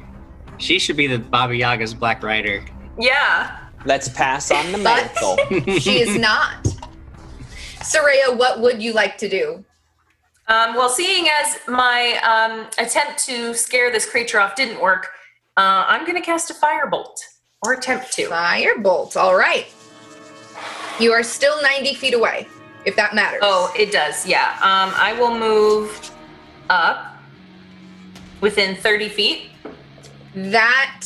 She 0.57 0.77
should 0.77 0.97
be 0.97 1.07
the 1.07 1.17
Baba 1.19 1.55
Yaga's 1.55 1.93
Black 1.93 2.21
Rider. 2.21 2.63
Yeah. 2.99 3.57
Let's 3.85 4.09
pass 4.09 4.51
on 4.51 4.71
the 4.73 4.77
mantle. 4.77 5.37
she 5.79 6.01
is 6.01 6.19
not. 6.19 6.67
Soraya, 7.81 8.35
what 8.37 8.61
would 8.61 8.81
you 8.81 8.93
like 8.93 9.17
to 9.19 9.29
do? 9.29 9.63
Um, 10.47 10.75
well, 10.75 10.89
seeing 10.89 11.27
as 11.29 11.59
my 11.67 12.19
um, 12.23 12.67
attempt 12.77 13.23
to 13.25 13.53
scare 13.53 13.91
this 13.91 14.09
creature 14.09 14.39
off 14.39 14.55
didn't 14.55 14.81
work, 14.81 15.07
uh, 15.57 15.85
I'm 15.87 16.05
going 16.05 16.15
to 16.17 16.21
cast 16.25 16.49
a 16.49 16.53
firebolt 16.53 17.17
or 17.63 17.73
attempt 17.73 18.11
to. 18.13 18.27
Firebolt. 18.27 19.15
All 19.15 19.35
right. 19.35 19.67
You 20.99 21.11
are 21.13 21.23
still 21.23 21.61
90 21.61 21.95
feet 21.95 22.13
away, 22.13 22.47
if 22.85 22.95
that 22.95 23.15
matters. 23.15 23.39
Oh, 23.43 23.73
it 23.77 23.91
does. 23.91 24.25
Yeah. 24.27 24.51
Um, 24.61 24.93
I 24.95 25.15
will 25.19 25.37
move 25.37 26.11
up 26.69 27.15
within 28.41 28.75
30 28.75 29.09
feet. 29.09 29.49
that 30.35 31.05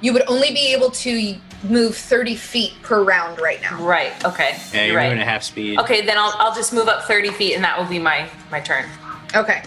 you 0.00 0.12
would 0.12 0.22
only 0.28 0.50
be 0.52 0.72
able 0.72 0.90
to 0.90 1.36
move 1.70 1.96
30 1.96 2.34
feet 2.34 2.74
per 2.82 3.02
round 3.02 3.40
right 3.40 3.60
now. 3.62 3.82
Right. 3.82 4.12
Okay. 4.24 4.58
Yeah, 4.72 4.84
you're 4.84 4.94
you're 4.94 5.02
moving 5.02 5.18
at 5.18 5.26
half 5.26 5.42
speed. 5.42 5.78
Okay, 5.80 6.04
then 6.04 6.18
I'll, 6.18 6.34
I'll 6.38 6.54
just 6.54 6.72
move 6.72 6.88
up 6.88 7.04
30 7.04 7.30
feet 7.30 7.54
and 7.54 7.64
that 7.64 7.78
will 7.78 7.88
be 7.88 7.98
my, 7.98 8.28
my 8.50 8.60
turn. 8.60 8.86
Okay. 9.34 9.62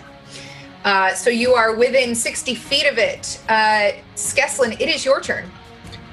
Uh, 0.84 1.14
so 1.14 1.30
you 1.30 1.54
are 1.54 1.76
within 1.76 2.16
60 2.16 2.56
feet 2.56 2.86
of 2.86 2.97
it. 2.97 3.39
Uh, 3.50 3.91
Skeslin, 4.16 4.80
it 4.80 4.89
is 4.89 5.04
your 5.04 5.20
turn. 5.22 5.50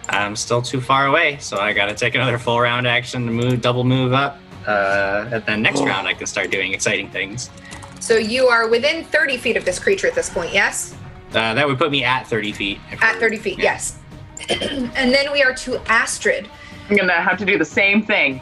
I'm 0.09 0.37
still 0.37 0.63
too 0.63 0.81
far 0.81 1.07
away, 1.07 1.39
so 1.39 1.59
I 1.59 1.73
gotta 1.73 1.95
take 1.95 2.15
another 2.15 2.39
full 2.39 2.61
round 2.61 2.87
action 2.87 3.27
to 3.27 3.33
move, 3.33 3.61
double 3.61 3.85
move 3.85 4.13
up. 4.13 4.39
Uh, 4.67 5.29
and 5.33 5.47
then 5.47 5.63
next 5.63 5.81
round 5.81 6.09
I 6.09 6.15
can 6.15 6.27
start 6.27 6.51
doing 6.51 6.73
exciting 6.73 7.09
things. 7.11 7.51
So 8.01 8.17
you 8.17 8.49
are 8.49 8.69
within 8.69 9.05
30 9.05 9.37
feet 9.37 9.57
of 9.57 9.65
this 9.65 9.79
creature 9.79 10.07
at 10.07 10.15
this 10.15 10.29
point, 10.29 10.53
yes? 10.53 10.95
Uh, 11.31 11.55
that 11.55 11.67
would 11.67 11.79
put 11.79 11.91
me 11.91 12.05
at 12.05 12.27
30 12.27 12.53
feet. 12.53 12.79
At 13.01 13.17
30 13.17 13.37
feet, 13.39 13.59
yeah. 13.59 13.65
yes. 13.65 13.99
and 14.97 15.13
then 15.13 15.33
we 15.33 15.43
are 15.43 15.55
to 15.55 15.81
Astrid. 15.91 16.49
I'm 16.89 16.97
gonna 16.97 17.13
have 17.15 17.39
to 17.39 17.45
do 17.45 17.59
the 17.59 17.65
same 17.65 18.03
thing. 18.05 18.41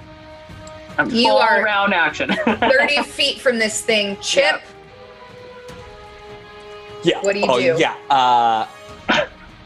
A 0.98 1.08
You 1.08 1.28
full 1.28 1.38
are- 1.38 1.62
round 1.62 1.94
action. 1.94 2.30
30 2.44 3.02
feet 3.04 3.40
from 3.40 3.58
this 3.58 3.80
thing. 3.80 4.16
Chip, 4.20 4.60
Yeah. 7.02 7.20
What 7.20 7.34
do 7.34 7.40
you 7.40 7.46
oh, 7.48 7.60
do? 7.60 7.76
Yeah. 7.78 7.94
Uh, 8.10 8.66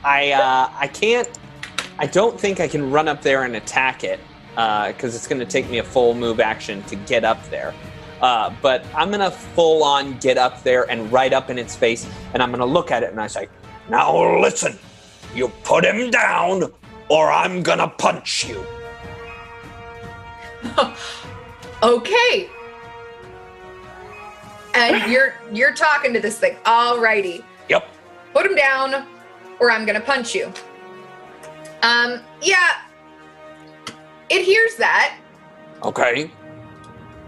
I 0.05 0.33
uh, 0.33 0.71
I 0.77 0.89
can't. 0.89 1.29
I 1.99 2.07
don't 2.07 2.39
think 2.39 2.61
I 2.61 2.69
can 2.69 2.91
run 2.91 3.09
up 3.09 3.23
there 3.23 3.45
and 3.45 3.57
attack 3.57 4.05
it 4.05 4.21
because 4.55 5.15
it's 5.15 5.27
going 5.27 5.39
to 5.41 5.47
take 5.47 5.69
me 5.71 5.79
a 5.79 5.85
full 5.85 6.15
move 6.15 6.41
action 6.41 6.83
to 6.85 6.97
get 6.97 7.25
up 7.25 7.49
there. 7.51 7.75
Uh, 8.21 8.53
but 8.63 8.85
I'm 8.97 9.09
going 9.09 9.21
to 9.21 9.31
full 9.31 9.85
on 9.85 10.19
get 10.19 10.39
up 10.39 10.63
there 10.65 10.91
and 10.91 11.11
right 11.13 11.33
up 11.33 11.51
in 11.51 11.59
its 11.59 11.77
face, 11.77 12.09
and 12.35 12.43
I'm 12.43 12.51
going 12.51 12.61
to 12.61 12.67
look 12.67 12.91
at 12.91 13.03
it 13.05 13.11
and 13.11 13.21
I 13.21 13.27
say, 13.29 13.49
"Now 13.89 14.41
listen, 14.41 14.79
you 15.35 15.49
put 15.65 15.85
him 15.85 16.11
down, 16.11 16.73
or 17.09 17.31
I'm 17.31 17.63
to 17.79 17.89
punch 17.89 18.47
you." 18.49 18.65
okay. 21.83 22.49
And 24.75 25.11
you're 25.11 25.35
you're 25.53 25.73
talking 25.75 26.13
to 26.13 26.21
this 26.21 26.39
thing. 26.39 26.57
Alrighty. 26.65 27.43
Yep. 27.69 27.89
Put 28.33 28.47
him 28.47 28.55
down, 28.55 29.07
or 29.61 29.71
I'm 29.71 29.87
gonna 29.87 30.01
punch 30.01 30.35
you. 30.35 30.53
Um, 31.83 32.21
yeah. 32.43 32.83
It 34.31 34.45
hears 34.45 34.77
that, 34.77 35.17
Okay. 35.83 36.31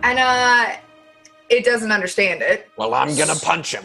and 0.02 0.18
uh 0.18 0.76
it 1.48 1.64
doesn't 1.64 1.90
understand 1.90 2.42
it. 2.42 2.68
Well, 2.76 2.94
I'm 2.94 3.16
to 3.16 3.34
punch 3.44 3.74
him. 3.74 3.82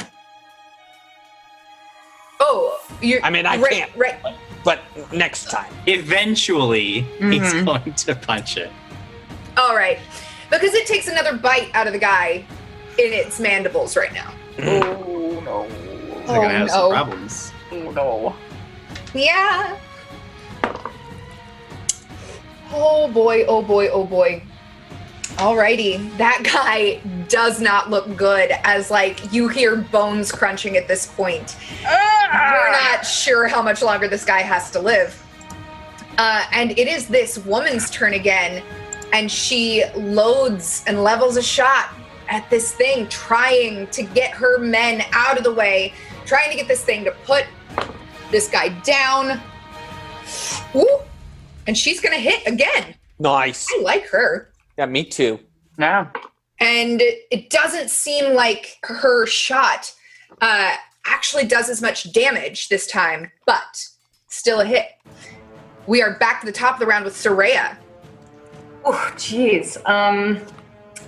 Oh, 2.48 2.80
you 3.02 3.20
I 3.24 3.30
mean, 3.32 3.46
I 3.48 3.58
right, 3.58 3.72
can't. 3.72 3.96
Right. 3.96 4.16
But 4.64 4.82
next 5.12 5.50
time. 5.50 5.72
Eventually, 5.88 7.02
he's 7.02 7.42
Mm-hmm. 7.42 7.66
going 7.66 7.94
to 7.94 8.16
punch 8.16 8.58
it. 8.58 8.72
All 9.58 9.76
right. 9.76 9.98
Because 10.52 10.74
it 10.76 10.86
takes 10.86 11.08
another 11.08 11.36
bite 11.38 11.72
out 11.74 11.88
of 11.88 11.94
the 11.94 12.00
guy 12.00 12.46
in 13.00 13.12
its 13.14 13.40
mandibles 13.40 13.98
right 13.98 14.14
now. 14.14 14.32
oh 14.60 15.42
no. 15.44 15.68
They're 16.28 16.42
gonna 16.42 16.50
have 16.50 16.68
no. 16.68 16.74
some 16.74 16.92
problems. 16.92 17.52
Oh 17.72 17.92
no. 17.92 18.36
Yeah. 19.14 19.78
Oh 22.72 23.08
boy, 23.12 23.46
oh 23.46 23.62
boy, 23.62 23.88
oh 23.90 24.04
boy. 24.06 24.42
Alrighty. 25.38 26.16
That 26.18 26.42
guy 26.44 27.02
does 27.28 27.60
not 27.60 27.90
look 27.90 28.16
good 28.16 28.52
as 28.64 28.90
like 28.90 29.34
you 29.34 29.48
hear 29.50 29.76
bones 29.76 30.32
crunching 30.32 30.78
at 30.78 30.88
this 30.88 31.08
point. 31.08 31.58
We're 31.84 32.72
not 32.72 33.06
sure 33.06 33.48
how 33.48 33.62
much 33.62 33.82
longer 33.82 34.08
this 34.08 34.24
guy 34.26 34.42
has 34.42 34.72
to 34.72 34.80
live. 34.80 35.22
Uh, 36.18 36.46
and 36.54 36.72
it 36.72 36.88
is 36.88 37.08
this 37.08 37.38
woman's 37.40 37.90
turn 37.90 38.14
again. 38.14 38.64
and 39.14 39.32
she 39.32 39.84
loads 39.96 40.84
and 40.88 41.04
levels 41.04 41.38
a 41.38 41.42
shot 41.42 41.94
at 42.28 42.50
this 42.50 42.74
thing, 42.74 43.08
trying 43.08 43.88
to 43.88 44.04
get 44.04 44.32
her 44.32 44.58
men 44.60 45.04
out 45.14 45.38
of 45.38 45.44
the 45.44 45.54
way, 45.54 45.94
trying 46.26 46.50
to 46.52 46.58
get 46.58 46.68
this 46.68 46.84
thing 46.84 47.04
to 47.06 47.12
put 47.26 47.46
this 48.32 48.50
guy 48.50 48.70
down. 48.82 49.40
Woo! 50.74 50.86
And 51.68 51.78
she's 51.78 52.02
gonna 52.02 52.18
hit 52.18 52.46
again. 52.46 52.96
Nice. 53.20 53.68
I 53.72 53.82
like 53.82 54.08
her. 54.10 54.50
Yeah, 54.78 54.86
me 54.88 55.06
too. 55.06 55.40
Yeah. 55.78 56.08
and 56.60 57.02
it 57.02 57.50
doesn't 57.50 57.90
seem 57.90 58.34
like 58.34 58.78
her 58.84 59.26
shot 59.26 59.94
uh, 60.42 60.74
actually 61.06 61.46
does 61.46 61.70
as 61.70 61.82
much 61.82 62.12
damage 62.14 62.70
this 62.70 62.88
time, 62.88 63.30
but 63.46 63.86
still 64.30 64.62
a 64.62 64.66
hit. 64.66 64.88
We 65.88 66.02
are 66.02 66.18
back 66.18 66.40
to 66.42 66.46
the 66.46 66.52
top 66.54 66.76
of 66.76 66.80
the 66.80 66.86
round 66.86 67.04
with 67.06 67.14
Soraya. 67.14 67.78
Oh, 68.86 69.12
jeez. 69.16 69.78
Um, 69.90 70.40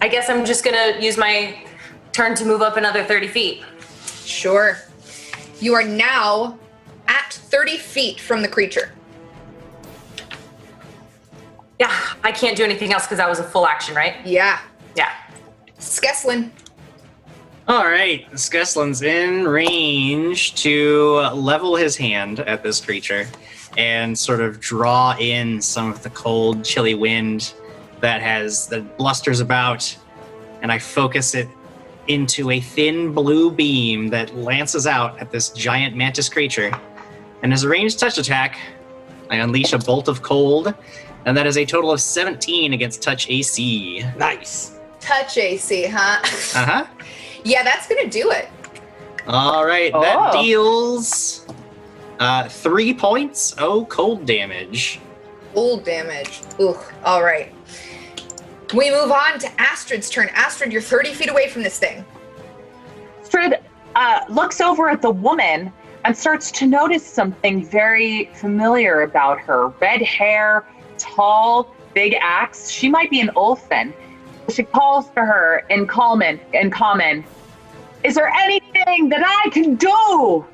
I 0.01 0.07
guess 0.07 0.29
I'm 0.29 0.45
just 0.45 0.63
gonna 0.65 0.97
use 0.99 1.17
my 1.17 1.63
turn 2.11 2.35
to 2.35 2.45
move 2.45 2.61
up 2.61 2.77
another 2.77 3.03
30 3.03 3.27
feet. 3.27 3.63
Sure. 4.25 4.77
You 5.59 5.73
are 5.75 5.83
now 5.83 6.59
at 7.07 7.33
30 7.33 7.77
feet 7.77 8.19
from 8.19 8.41
the 8.41 8.47
creature. 8.47 8.91
Yeah, 11.79 11.95
I 12.23 12.31
can't 12.31 12.57
do 12.57 12.63
anything 12.63 12.91
else 12.93 13.03
because 13.03 13.17
that 13.17 13.29
was 13.29 13.39
a 13.39 13.43
full 13.43 13.67
action, 13.67 13.95
right? 13.95 14.15
Yeah. 14.25 14.59
Yeah. 14.95 15.11
Skeslin. 15.79 16.51
All 17.67 17.85
right, 17.85 18.25
Skeslin's 18.31 19.01
in 19.01 19.45
range 19.45 20.55
to 20.55 21.17
level 21.33 21.75
his 21.75 21.97
hand 21.97 22.39
at 22.39 22.63
this 22.63 22.79
creature 22.79 23.27
and 23.77 24.17
sort 24.17 24.39
of 24.39 24.61
draw 24.61 25.15
in 25.19 25.61
some 25.61 25.91
of 25.91 26.01
the 26.01 26.09
cold, 26.11 26.63
chilly 26.63 26.95
wind 26.95 27.53
that 27.99 28.21
has 28.21 28.67
that 28.67 28.97
blusters 28.97 29.41
about, 29.41 29.95
and 30.61 30.71
I 30.71 30.79
focus 30.79 31.35
it 31.35 31.49
into 32.07 32.51
a 32.51 32.61
thin 32.61 33.13
blue 33.13 33.51
beam 33.51 34.07
that 34.09 34.33
lances 34.35 34.87
out 34.87 35.19
at 35.19 35.29
this 35.29 35.49
giant 35.49 35.95
mantis 35.95 36.29
creature. 36.29 36.71
And 37.43 37.51
as 37.51 37.63
a 37.63 37.69
ranged 37.69 37.99
touch 37.99 38.17
attack, 38.17 38.57
I 39.29 39.35
unleash 39.35 39.73
a 39.73 39.77
bolt 39.77 40.07
of 40.07 40.21
cold, 40.21 40.73
and 41.27 41.35
that 41.35 41.45
is 41.45 41.57
a 41.57 41.65
total 41.65 41.91
of 41.91 41.99
17 41.99 42.71
against 42.71 43.03
touch 43.03 43.29
AC. 43.29 44.01
Nice. 44.17 44.79
Touch 45.01 45.37
AC, 45.37 45.85
huh? 45.85 46.19
Uh 46.55 46.65
huh. 46.65 46.85
yeah, 47.43 47.63
that's 47.63 47.85
going 47.87 48.03
to 48.03 48.09
do 48.09 48.31
it. 48.31 48.47
All 49.27 49.65
right, 49.65 49.91
that 49.91 50.15
Oh. 50.33 50.41
deals 50.41 51.45
uh, 52.19 52.47
three 52.47 52.93
points. 52.93 53.53
Oh, 53.57 53.83
cold 53.85 54.25
damage. 54.25 55.01
Full 55.53 55.81
damage. 55.81 56.41
Ooh, 56.61 56.77
all 57.03 57.21
right. 57.21 57.53
We 58.73 58.89
move 58.89 59.11
on 59.11 59.37
to 59.39 59.61
Astrid's 59.61 60.09
turn. 60.09 60.29
Astrid, 60.33 60.71
you're 60.71 60.81
30 60.81 61.13
feet 61.13 61.29
away 61.29 61.49
from 61.49 61.61
this 61.61 61.77
thing. 61.77 62.05
Astrid 63.21 63.55
uh, 63.95 64.21
looks 64.29 64.61
over 64.61 64.89
at 64.89 65.01
the 65.01 65.11
woman 65.11 65.73
and 66.05 66.15
starts 66.17 66.51
to 66.51 66.65
notice 66.67 67.05
something 67.05 67.65
very 67.65 68.25
familiar 68.35 69.01
about 69.01 69.39
her. 69.41 69.67
Red 69.81 70.01
hair, 70.01 70.65
tall, 70.97 71.73
big 71.93 72.15
axe. 72.21 72.69
She 72.69 72.89
might 72.89 73.09
be 73.09 73.21
an 73.21 73.29
Ulfen. 73.35 73.93
She 74.49 74.63
calls 74.63 75.09
to 75.11 75.21
her 75.21 75.65
in 75.69 75.87
common. 75.87 76.39
In 76.53 76.69
common, 76.69 77.25
is 78.03 78.15
there 78.15 78.29
anything 78.29 79.09
that 79.09 79.23
I 79.25 79.49
can 79.49 79.75
do? 79.75 80.45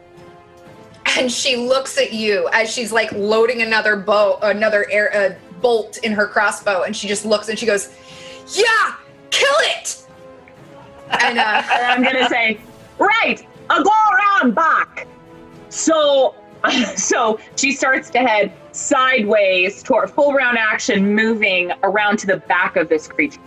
and 1.18 1.32
she 1.32 1.56
looks 1.56 1.98
at 1.98 2.14
you 2.14 2.50
as 2.54 2.72
she's 2.72 2.92
like 2.92 3.12
loading 3.12 3.62
another 3.62 3.96
bow, 3.96 4.40
another 4.42 4.90
air 4.90 5.16
uh, 5.16 5.60
bolt 5.62 5.98
in 6.00 6.12
her 6.12 6.28
crossbow, 6.28 6.84
and 6.84 6.96
she 6.96 7.08
just 7.08 7.26
looks 7.26 7.50
and 7.50 7.58
she 7.58 7.66
goes, 7.66 7.90
"Yeah, 8.56 8.96
kill 9.30 9.56
it!" 9.60 10.06
And 11.10 11.40
uh, 11.40 11.64
And 11.72 11.86
I'm 11.86 12.04
gonna 12.04 12.28
say, 12.30 12.60
right, 12.98 13.46
I'll 13.70 13.84
go 13.84 13.92
around 13.92 14.56
back. 14.56 15.08
So, 15.70 16.36
so 16.96 17.40
she 17.56 17.72
starts 17.72 18.10
to 18.12 18.20
head 18.20 18.52
sideways 18.72 19.84
toward 19.84 20.10
full 20.10 20.34
round 20.34 20.58
action, 20.58 21.14
moving 21.16 21.72
around 21.84 22.18
to 22.20 22.28
the 22.28 22.38
back 22.38 22.76
of 22.76 22.90
this 22.90 23.08
creature. 23.08 23.40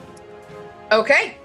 okay, 0.92 1.36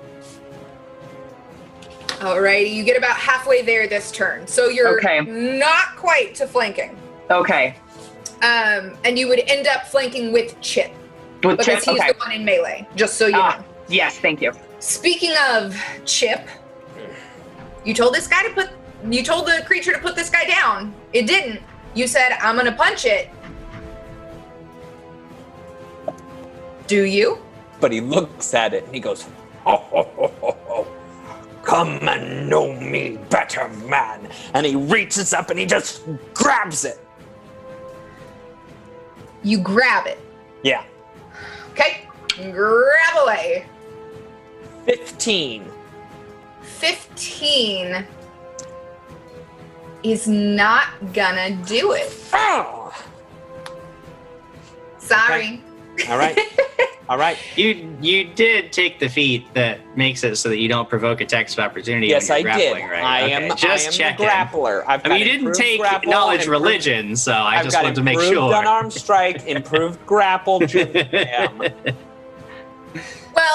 alrighty, 2.19 2.71
you 2.73 2.83
get 2.83 2.97
about 2.97 3.15
halfway 3.15 3.61
there 3.61 3.87
this 3.87 4.11
turn, 4.11 4.45
so 4.47 4.67
you're 4.67 4.97
Okay. 4.99 5.21
not 5.21 5.95
quite 5.95 6.35
to 6.35 6.45
flanking. 6.47 6.95
Okay. 7.29 7.75
Um, 8.43 8.97
and 9.05 9.17
you 9.17 9.27
would 9.27 9.39
end 9.47 9.67
up 9.67 9.85
flanking 9.87 10.31
with 10.33 10.59
Chip 10.61 10.91
With 11.43 11.57
because 11.57 11.65
Chip. 11.65 11.93
he's 11.95 11.99
Okay. 12.01 12.11
the 12.11 12.17
one 12.17 12.31
in 12.31 12.43
melee. 12.45 12.87
Just 12.95 13.15
so 13.17 13.27
you 13.27 13.35
Ah. 13.37 13.57
know. 13.59 13.65
Yes, 13.87 14.17
thank 14.19 14.41
you. 14.41 14.51
Speaking 14.79 15.33
of 15.49 15.75
Chip, 16.05 16.41
you 17.85 17.93
told 17.93 18.13
this 18.15 18.27
guy 18.27 18.43
to 18.43 18.49
put 18.49 18.69
you 19.09 19.23
told 19.23 19.47
the 19.47 19.63
creature 19.65 19.91
to 19.91 19.99
put 19.99 20.15
this 20.15 20.29
guy 20.29 20.45
down. 20.45 20.93
It 21.13 21.27
didn't. 21.27 21.61
You 21.93 22.07
said 22.07 22.33
I'm 22.39 22.55
gonna 22.55 22.71
punch 22.71 23.05
it. 23.05 23.29
Do 26.87 27.03
you? 27.03 27.39
But 27.79 27.91
he 27.91 28.01
looks 28.01 28.53
at 28.53 28.73
it 28.73 28.83
and 28.85 28.93
he 28.93 28.99
goes, 28.99 29.23
ho, 29.63 29.77
ho, 29.77 30.03
ho, 30.15 30.33
ho, 30.41 30.57
ho. 30.65 30.87
Come 31.63 32.07
and 32.07 32.49
know 32.49 32.73
me 32.73 33.17
better, 33.29 33.69
man. 33.87 34.29
And 34.53 34.65
he 34.65 34.75
reaches 34.75 35.33
up 35.33 35.49
and 35.49 35.59
he 35.59 35.65
just 35.65 36.03
grabs 36.33 36.85
it. 36.85 36.99
You 39.43 39.59
grab 39.59 40.05
it. 40.05 40.19
Yeah. 40.63 40.83
Okay? 41.71 42.07
Grab 42.51 43.17
away. 43.23 43.65
15. 44.85 45.65
15 46.61 48.05
is 50.03 50.27
not 50.27 50.87
gonna 51.13 51.51
do 51.65 51.93
it. 51.93 52.13
Oh. 52.33 52.93
Sorry. 54.97 55.61
All 56.09 56.17
right. 56.17 56.37
All 57.09 57.17
right. 57.17 57.37
You 57.57 57.97
you 58.01 58.23
did 58.25 58.71
take 58.71 58.99
the 58.99 59.09
feat 59.09 59.53
that 59.53 59.79
makes 59.97 60.23
it 60.23 60.37
so 60.37 60.47
that 60.49 60.57
you 60.57 60.69
don't 60.69 60.87
provoke 60.87 61.19
attacks 61.19 61.53
of 61.53 61.59
opportunity. 61.59 62.07
Yes, 62.07 62.29
when 62.29 62.37
I 62.37 62.39
you're 62.39 62.51
did. 62.53 62.71
grappling, 62.73 62.89
Right? 62.89 63.03
I 63.03 63.23
Okay, 63.23 63.33
am, 63.49 63.57
just 63.57 63.63
I 63.63 63.87
am 63.87 63.91
checking. 63.91 64.25
the 64.25 64.31
grappler. 64.31 64.83
I've 64.87 65.05
I 65.05 65.09
mean, 65.09 65.19
you 65.19 65.25
got 65.25 65.31
didn't 65.31 65.39
improved 65.39 65.59
take 65.59 65.79
grapple, 65.81 66.11
knowledge 66.11 66.41
improved- 66.43 66.61
religion, 66.63 67.15
so 67.17 67.33
I 67.33 67.57
I've 67.57 67.65
just 67.65 67.75
wanted 67.75 67.95
to 67.95 68.03
make 68.03 68.13
improved 68.13 68.33
sure. 68.35 68.55
unarmed 68.55 68.93
strike, 68.93 69.45
improved 69.45 70.05
grapple. 70.05 70.59
Jam. 70.61 71.57
Well, 71.59 71.71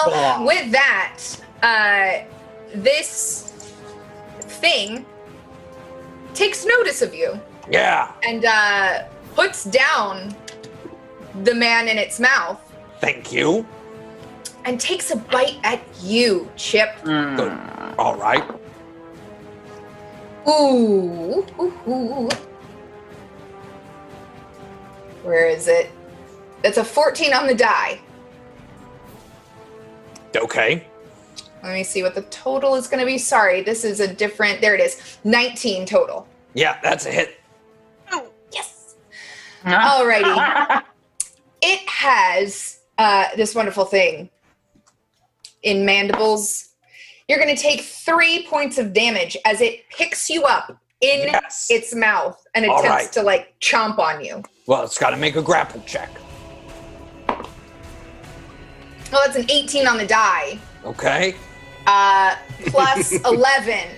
Oh. 0.08 0.44
with 0.46 0.70
that, 0.72 1.18
uh, 1.62 2.24
this 2.74 3.52
thing 4.40 5.06
takes 6.36 6.64
notice 6.64 7.02
of 7.02 7.14
you 7.14 7.40
Yeah. 7.70 8.12
and 8.22 8.44
uh, 8.44 9.04
puts 9.34 9.64
down 9.64 10.34
the 11.44 11.54
man 11.54 11.88
in 11.88 11.98
its 11.98 12.20
mouth 12.20 12.60
Thank 13.00 13.32
you. 13.32 13.66
and 14.64 14.80
takes 14.80 15.10
a 15.10 15.16
bite 15.16 15.58
at 15.64 15.80
you, 16.02 16.48
Chip. 16.56 16.90
Good. 17.02 17.52
All 17.98 18.16
right. 18.16 18.44
Ooh, 20.48 21.44
ooh, 21.60 21.74
ooh. 21.88 22.28
Where 25.22 25.48
is 25.48 25.66
it? 25.68 25.90
That's 26.62 26.78
a 26.78 26.84
14 26.84 27.32
on 27.34 27.46
the 27.46 27.54
die. 27.54 28.00
Okay. 30.36 30.86
Let 31.66 31.74
me 31.74 31.82
see 31.82 32.02
what 32.02 32.14
the 32.14 32.22
total 32.22 32.76
is 32.76 32.86
going 32.86 33.00
to 33.00 33.06
be. 33.06 33.18
Sorry, 33.18 33.60
this 33.62 33.84
is 33.84 33.98
a 34.00 34.06
different. 34.12 34.60
There 34.60 34.74
it 34.74 34.80
is. 34.80 35.18
19 35.24 35.84
total. 35.84 36.28
Yeah, 36.54 36.78
that's 36.82 37.06
a 37.06 37.10
hit. 37.10 37.40
Yes. 38.52 38.94
Alrighty. 39.64 40.82
it 41.62 41.88
has 41.88 42.78
uh, 42.98 43.26
this 43.36 43.54
wonderful 43.54 43.84
thing 43.84 44.30
in 45.64 45.84
mandibles. 45.84 46.68
You're 47.28 47.38
going 47.40 47.54
to 47.54 47.60
take 47.60 47.80
three 47.80 48.46
points 48.48 48.78
of 48.78 48.92
damage 48.92 49.36
as 49.44 49.60
it 49.60 49.88
picks 49.90 50.30
you 50.30 50.44
up 50.44 50.78
in 51.00 51.22
Yes. 51.26 51.66
its 51.68 51.94
mouth 51.94 52.40
and 52.54 52.64
All 52.64 52.78
attempts 52.78 53.04
right. 53.06 53.12
to 53.14 53.22
like 53.22 53.58
chomp 53.60 53.98
on 53.98 54.24
you. 54.24 54.42
Well, 54.68 54.84
it's 54.84 54.96
got 54.98 55.10
to 55.10 55.16
make 55.16 55.34
a 55.34 55.42
grapple 55.42 55.82
check. 55.84 56.08
Well, 57.28 59.20
that's 59.24 59.36
an 59.36 59.50
18 59.50 59.86
on 59.88 59.98
the 59.98 60.06
die. 60.06 60.58
Okay. 60.84 61.34
Uh, 61.86 62.36
plus 62.66 63.12
11 63.24 63.88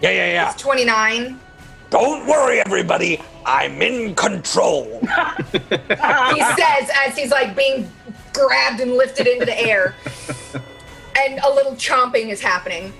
Yeah, 0.00 0.10
yeah, 0.10 0.32
yeah. 0.32 0.50
is 0.50 0.56
29. 0.56 1.38
Don't 1.90 2.26
worry, 2.26 2.60
everybody. 2.60 3.20
I'm 3.44 3.80
in 3.82 4.14
control. 4.14 5.00
He 5.52 6.40
says 6.42 6.90
as 7.04 7.16
he's 7.18 7.30
like 7.32 7.56
being 7.56 7.90
grabbed 8.32 8.80
and 8.80 8.92
lifted 8.92 9.26
into 9.26 9.44
the 9.44 9.58
air. 9.60 9.94
And 11.18 11.40
a 11.40 11.50
little 11.52 11.72
chomping 11.72 12.28
is 12.28 12.40
happening. 12.40 12.92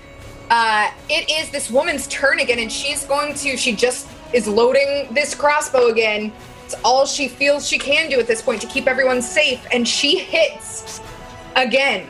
Uh, 0.49 0.91
it 1.09 1.29
is 1.31 1.49
this 1.51 1.71
woman's 1.71 2.07
turn 2.07 2.39
again, 2.39 2.59
and 2.59 2.69
she's 2.71 3.05
going 3.05 3.33
to, 3.35 3.55
she 3.55 3.73
just 3.73 4.09
is 4.33 4.47
loading 4.47 5.07
this 5.13 5.33
crossbow 5.33 5.87
again. 5.87 6.33
It's 6.65 6.75
all 6.83 7.05
she 7.05 7.29
feels 7.29 7.65
she 7.67 7.77
can 7.79 8.09
do 8.09 8.19
at 8.19 8.27
this 8.27 8.41
point 8.41 8.59
to 8.61 8.67
keep 8.67 8.87
everyone 8.87 9.21
safe, 9.21 9.65
and 9.71 9.87
she 9.87 10.19
hits 10.19 10.99
again. 11.55 12.05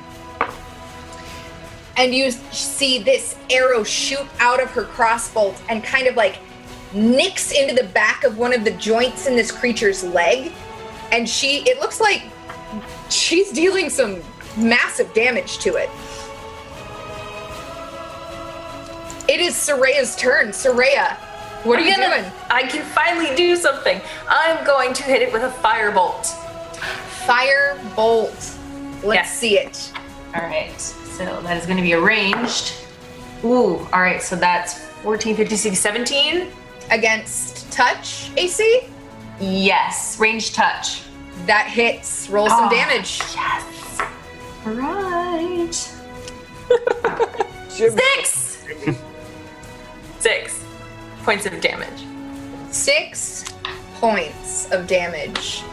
And 2.02 2.16
you 2.16 2.32
see 2.32 2.98
this 2.98 3.36
arrow 3.52 3.84
shoot 3.84 4.26
out 4.40 4.60
of 4.60 4.72
her 4.72 4.86
crossbolt 4.86 5.62
and 5.70 5.84
kind 5.84 6.08
of 6.08 6.16
like 6.16 6.40
nicks 6.96 7.52
into 7.52 7.76
the 7.76 7.88
back 7.90 8.24
of 8.24 8.40
one 8.40 8.54
of 8.56 8.64
the 8.66 8.72
joints 8.72 9.28
in 9.28 9.36
this 9.36 9.52
creature's 9.52 10.04
leg. 10.04 10.52
And 11.12 11.30
she, 11.30 11.58
it 11.70 11.80
looks 11.80 12.02
like 12.02 12.24
she's 13.12 13.52
dealing 13.52 13.92
some 13.92 14.20
massive 14.58 15.14
damage 15.14 15.60
to 15.60 15.76
it. 15.76 15.92
It 19.30 19.40
is 19.40 19.54
Soraya's 19.54 20.16
turn. 20.16 20.48
Soraya, 20.50 21.18
what 21.66 21.78
are 21.78 21.84
I'm 21.84 21.88
you 21.88 21.96
gonna- 21.98 22.22
doing? 22.22 22.32
I 22.50 22.64
can 22.64 22.84
finally 22.96 23.36
do 23.36 23.56
something. 23.56 24.02
I'm 24.28 24.66
going 24.66 24.94
to 24.94 25.04
hit 25.04 25.22
it 25.22 25.32
with 25.32 25.44
a 25.44 25.50
firebolt. 25.64 26.26
Fire 27.28 27.80
bolt. 27.96 28.34
Let's 29.04 29.30
Yes. 29.30 29.38
see 29.38 29.60
it. 29.60 29.92
All 30.36 30.42
right, 30.42 30.94
so 31.18 31.42
that 31.42 31.58
is 31.58 31.66
going 31.66 31.78
to 31.78 31.84
be 31.84 31.94
arranged. 31.94 32.74
Ooh, 33.44 33.80
all 33.94 34.02
right, 34.02 34.22
so 34.22 34.36
that's 34.36 34.80
14, 35.04 35.36
15, 35.36 35.58
16, 35.58 35.76
17. 35.76 36.48
Against 36.92 37.72
touch 37.72 38.32
AC? 38.38 38.82
Yes, 39.40 40.20
range 40.20 40.54
touch. 40.54 41.04
That 41.48 41.68
hits. 41.68 42.30
Roll 42.30 42.48
some 42.50 42.66
Ah. 42.66 42.70
damage. 42.70 43.20
Yes. 43.34 44.02
All 44.66 44.74
right. 44.74 45.74
Six. 47.70 48.66
Six 50.20 50.64
points 51.24 51.46
of 51.48 51.60
damage. 51.62 52.06
Six 52.70 53.46
points 54.00 54.70
of 54.72 54.86
damage. 54.88 55.64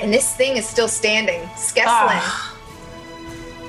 And 0.00 0.12
this 0.14 0.34
thing 0.36 0.56
is 0.56 0.68
still 0.68 0.86
standing. 0.88 1.40
Skeslin. 1.56 1.86
Ah. 1.88 2.47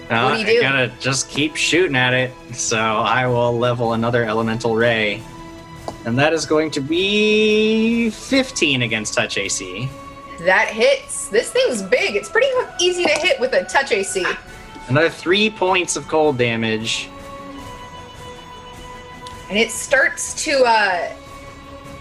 What 0.09 0.37
do 0.37 0.45
do? 0.45 0.59
I 0.59 0.61
gotta 0.61 0.91
just 0.99 1.29
keep 1.29 1.55
shooting 1.55 1.95
at 1.95 2.13
it. 2.13 2.31
So 2.53 2.77
I 2.77 3.27
will 3.27 3.57
level 3.57 3.93
another 3.93 4.23
elemental 4.23 4.75
ray. 4.75 5.21
And 6.05 6.17
that 6.17 6.33
is 6.33 6.45
going 6.45 6.71
to 6.71 6.81
be 6.81 8.09
15 8.09 8.81
against 8.81 9.13
touch 9.13 9.37
AC. 9.37 9.89
That 10.39 10.69
hits. 10.69 11.27
This 11.27 11.51
thing's 11.51 11.81
big. 11.81 12.15
It's 12.15 12.29
pretty 12.29 12.47
easy 12.79 13.03
to 13.03 13.11
hit 13.11 13.39
with 13.39 13.53
a 13.53 13.65
touch 13.65 13.91
AC. 13.91 14.25
Another 14.87 15.09
three 15.09 15.49
points 15.49 15.95
of 15.95 16.07
cold 16.07 16.37
damage. 16.37 17.09
And 19.49 19.57
it 19.57 19.69
starts 19.71 20.43
to 20.45 20.63
uh, 20.63 21.13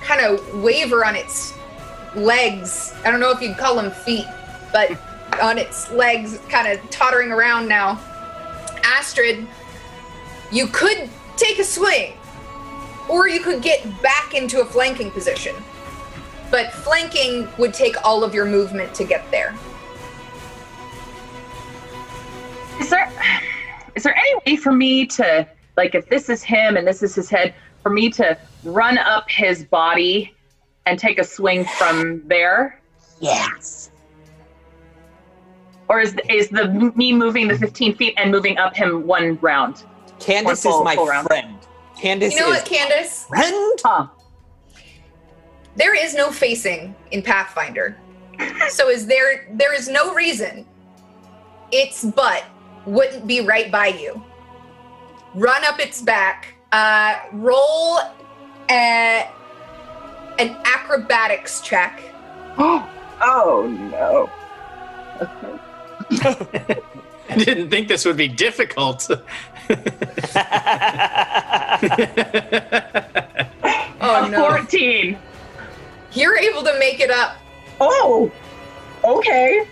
kind 0.01 0.21
of 0.25 0.63
waver 0.63 1.05
on 1.05 1.17
its 1.17 1.55
legs. 2.15 2.95
I 3.05 3.11
don't 3.11 3.21
know 3.21 3.31
if 3.31 3.41
you'd 3.43 3.59
call 3.59 3.75
them 3.75 3.91
feet, 3.91 4.27
but 4.73 4.99
on 5.41 5.59
its 5.59 5.91
legs, 5.91 6.39
kind 6.49 6.69
of 6.69 6.91
tottering 6.91 7.31
around 7.31 7.69
now. 7.69 8.01
Astrid, 8.85 9.47
you 10.51 10.67
could 10.69 11.09
take 11.37 11.59
a 11.59 11.65
swing, 11.65 12.15
or 13.09 13.29
you 13.29 13.41
could 13.41 13.63
get 13.63 13.85
back 14.03 14.35
into 14.35 14.61
a 14.61 14.65
flanking 14.65 15.11
position. 15.11 15.55
But 16.51 16.73
flanking 16.73 17.49
would 17.59 17.75
take 17.75 18.05
all 18.05 18.25
of 18.25 18.35
your 18.35 18.47
movement 18.47 18.95
to 18.95 19.05
get 19.05 19.31
there. 19.31 19.55
Is 22.81 22.91
there 22.91 23.13
is 23.95 24.05
there 24.05 24.17
any 24.17 24.35
way 24.47 24.57
for 24.57 24.73
me 24.73 25.07
to 25.07 25.47
like 25.77 25.95
if 25.95 26.09
this 26.09 26.29
is 26.29 26.43
him 26.43 26.77
and 26.77 26.87
this 26.87 27.03
is 27.03 27.15
his 27.15 27.29
head 27.29 27.55
for 27.83 27.91
me 27.91 28.09
to 28.11 28.39
run 28.65 28.97
up 28.99 29.29
his 29.29 29.65
body 29.65 30.35
and 30.87 30.99
take 30.99 31.19
a 31.19 31.25
swing 31.25 31.65
from 31.65 32.27
there? 32.29 32.81
Yes. 33.21 33.91
Or 35.89 36.01
is 36.01 36.15
is 36.29 36.49
the 36.49 36.69
me 36.97 37.13
moving 37.13 37.49
the 37.49 37.57
15 37.59 37.97
feet 37.97 38.15
and 38.17 38.31
moving 38.31 38.59
up 38.59 38.77
him 38.77 39.07
one 39.07 39.39
round? 39.41 39.85
Candace 40.21 40.63
full- 40.63 40.81
is 40.81 40.85
my 40.85 40.95
full 40.97 41.07
round. 41.07 41.27
friend. 41.27 41.57
Candace 41.99 42.35
You 42.35 42.41
know 42.41 42.53
is 42.53 42.59
what, 42.59 42.67
Candace? 42.67 43.25
friend. 43.25 43.79
Huh. 43.83 44.07
There 45.77 45.95
is 45.95 46.15
no 46.15 46.31
facing 46.31 46.95
in 47.13 47.23
Pathfinder. 47.23 47.97
so 48.69 48.89
is 48.89 49.07
there 49.07 49.49
there 49.53 49.75
is 49.75 49.89
no 49.89 50.15
reason 50.15 50.65
its 51.73 52.05
butt 52.05 52.45
wouldn't 52.87 53.27
be 53.27 53.41
right 53.41 53.71
by 53.71 53.89
you. 53.89 54.23
Run 55.35 55.65
up 55.65 55.79
its 55.81 56.01
back, 56.01 56.55
uh, 56.73 57.17
roll 57.33 57.99
a, 58.71 59.29
an 60.39 60.57
acrobatics 60.65 61.61
check. 61.61 62.01
oh 62.59 63.67
no. 63.91 64.31
I 67.31 67.37
didn't 67.37 67.71
think 67.71 67.89
this 67.89 68.05
would 68.05 68.17
be 68.17 68.29
difficult. 68.29 69.09
Oh 74.01 74.29
no. 74.31 74.49
14. 74.51 75.19
You're 76.13 76.39
able 76.39 76.63
to 76.63 76.79
make 76.79 77.01
it 77.01 77.11
up. 77.11 77.37
Oh. 77.81 78.31
Okay. 79.05 79.67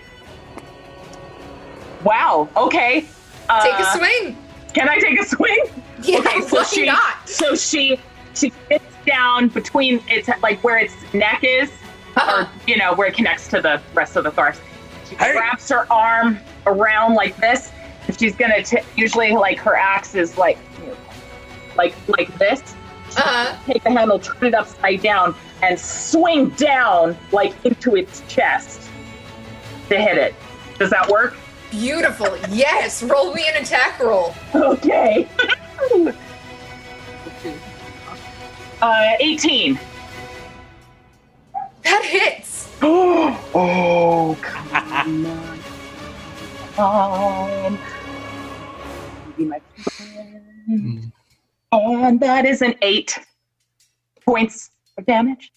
Wow. 2.04 2.48
Okay. 2.56 3.06
Uh, 3.48 3.62
Take 3.62 3.78
a 3.78 3.84
swing. 3.96 4.36
Can 4.74 4.88
I 4.88 4.98
take 4.98 5.20
a 5.20 5.24
swing? 5.24 5.64
Yeah, 6.02 6.18
okay, 6.18 6.42
so 6.42 6.62
she- 6.62 6.84
not? 6.84 7.26
So 7.26 7.54
she 7.56 7.98
she 8.34 8.52
gets 8.68 8.84
down 9.06 9.48
between 9.48 10.02
its 10.08 10.28
like 10.42 10.62
where 10.62 10.76
its 10.76 10.92
neck 11.14 11.42
is, 11.42 11.70
Uh-huh. 12.16 12.44
or 12.44 12.48
you 12.66 12.76
know 12.76 12.92
where 12.94 13.08
it 13.08 13.14
connects 13.14 13.48
to 13.48 13.62
the 13.62 13.80
rest 13.94 14.14
of 14.16 14.24
the 14.24 14.30
thorax. 14.30 14.60
She 15.08 15.14
Hey. 15.16 15.34
wraps 15.34 15.68
her 15.70 15.90
arm 15.92 16.38
around 16.66 17.14
like 17.14 17.36
this, 17.36 17.70
and 18.06 18.18
she's 18.18 18.34
gonna 18.34 18.62
t- 18.62 18.78
usually 18.96 19.32
like 19.32 19.58
her 19.58 19.76
axe 19.76 20.14
is 20.14 20.36
like 20.38 20.58
like 21.76 21.94
like 22.08 22.36
this. 22.38 22.60
Uh-huh. 23.16 23.56
Take 23.66 23.82
the 23.84 23.90
handle, 23.90 24.18
turn 24.18 24.44
it 24.48 24.54
upside 24.54 25.00
down, 25.00 25.34
and 25.62 25.78
swing 25.78 26.50
down 26.50 27.16
like 27.32 27.54
into 27.64 27.96
its 27.96 28.22
chest 28.28 28.82
to 29.88 29.96
hit 30.00 30.18
it. 30.18 30.34
Does 30.78 30.90
that 30.90 31.08
work? 31.08 31.36
Beautiful. 31.70 32.36
Yes. 32.50 33.02
Roll 33.02 33.32
me 33.32 33.46
an 33.48 33.62
attack 33.62 33.98
roll. 34.00 34.34
Okay. 34.54 35.28
uh, 38.82 39.10
18. 39.20 39.78
That 41.82 42.04
hits. 42.04 42.65
oh, 42.82 44.36
come 44.42 45.26
on. 45.26 45.60
Come 46.74 46.86
on. 46.86 47.78
Be 49.36 49.44
my 49.44 49.60
friend. 49.76 50.42
Mm. 50.70 51.12
And 51.72 52.20
that 52.20 52.44
is 52.46 52.62
an 52.62 52.74
eight 52.82 53.18
points 54.24 54.70
of 54.98 55.06
damage. 55.06 55.52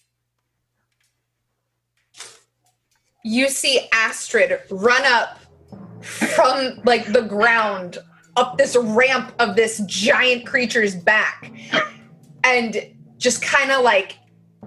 you 3.24 3.48
see 3.48 3.88
Astrid 3.92 4.60
run 4.70 5.02
up 5.04 5.38
from 6.02 6.80
like 6.84 7.12
the 7.12 7.22
ground 7.22 7.98
up 8.36 8.56
this 8.56 8.76
ramp 8.76 9.32
of 9.38 9.56
this 9.56 9.82
giant 9.86 10.46
creature's 10.46 10.94
back 10.94 11.52
and 12.44 12.94
just 13.18 13.42
kind 13.42 13.70
of 13.70 13.82
like 13.84 14.16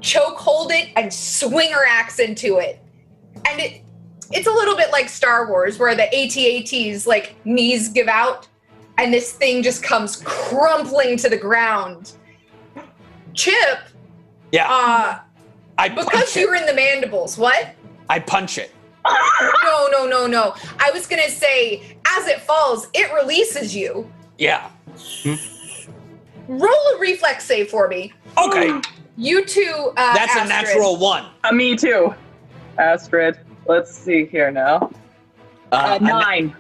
choke 0.02 0.38
hold 0.38 0.72
it 0.72 0.90
and 0.96 1.14
swing 1.14 1.72
her 1.72 1.86
axe 1.88 2.20
into 2.20 2.58
it. 2.58 2.80
And 3.50 3.60
it 3.60 3.82
it's 4.32 4.48
a 4.48 4.52
little 4.52 4.76
bit 4.76 4.92
like 4.92 5.10
Star 5.10 5.48
Wars 5.48 5.78
where 5.78 5.96
the 5.96 6.06
AT-ATs 6.14 7.06
like 7.06 7.36
knees 7.46 7.90
give 7.90 8.08
out 8.08 8.48
and 8.98 9.14
this 9.14 9.34
thing 9.34 9.62
just 9.62 9.84
comes 9.84 10.22
crumpling 10.26 11.18
to 11.18 11.30
the 11.30 11.38
ground. 11.38 12.14
Chip, 13.34 13.80
Yeah. 14.52 14.68
uh 14.70 15.20
I 15.78 15.90
because 15.90 16.36
you 16.36 16.48
were 16.50 16.56
in 16.56 16.66
the 16.66 16.74
mandibles, 16.74 17.38
what? 17.38 17.74
I 18.10 18.20
punch 18.20 18.58
it. 18.58 18.72
no, 19.64 19.88
no, 19.92 20.06
no, 20.08 20.28
no. 20.28 20.56
I 20.80 20.92
was 20.92 21.08
gonna 21.08 21.30
say, 21.30 21.98
as 22.08 22.28
it 22.28 22.42
falls, 22.42 22.88
it 22.94 23.12
releases 23.14 23.76
you. 23.76 24.12
Yeah. 24.38 24.70
Roll 26.48 26.70
a 26.96 27.00
reflex 27.00 27.46
save 27.46 27.70
for 27.70 27.88
me. 27.88 28.14
Okay. 28.38 28.80
You 29.18 29.46
two. 29.46 29.94
Uh, 29.96 30.14
That's 30.14 30.36
a 30.36 30.46
natural 30.48 30.98
one. 30.98 31.26
Uh, 31.44 31.52
me 31.52 31.76
too. 31.76 32.14
Astrid. 32.78 33.40
Let's 33.68 33.94
see 33.94 34.26
here 34.26 34.52
now. 34.52 34.92
Uh, 35.72 35.76
Uh, 35.76 35.98
a, 36.00 36.04
na- 36.04 36.20
nine. 36.20 36.56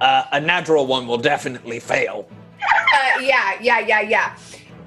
uh, 0.00 0.24
a 0.32 0.40
natural 0.40 0.86
one 0.86 1.06
will 1.06 1.18
definitely 1.18 1.80
fail. 1.80 2.28
Uh, 2.62 3.20
yeah, 3.20 3.56
yeah, 3.60 3.80
yeah, 3.80 4.00
yeah. 4.00 4.36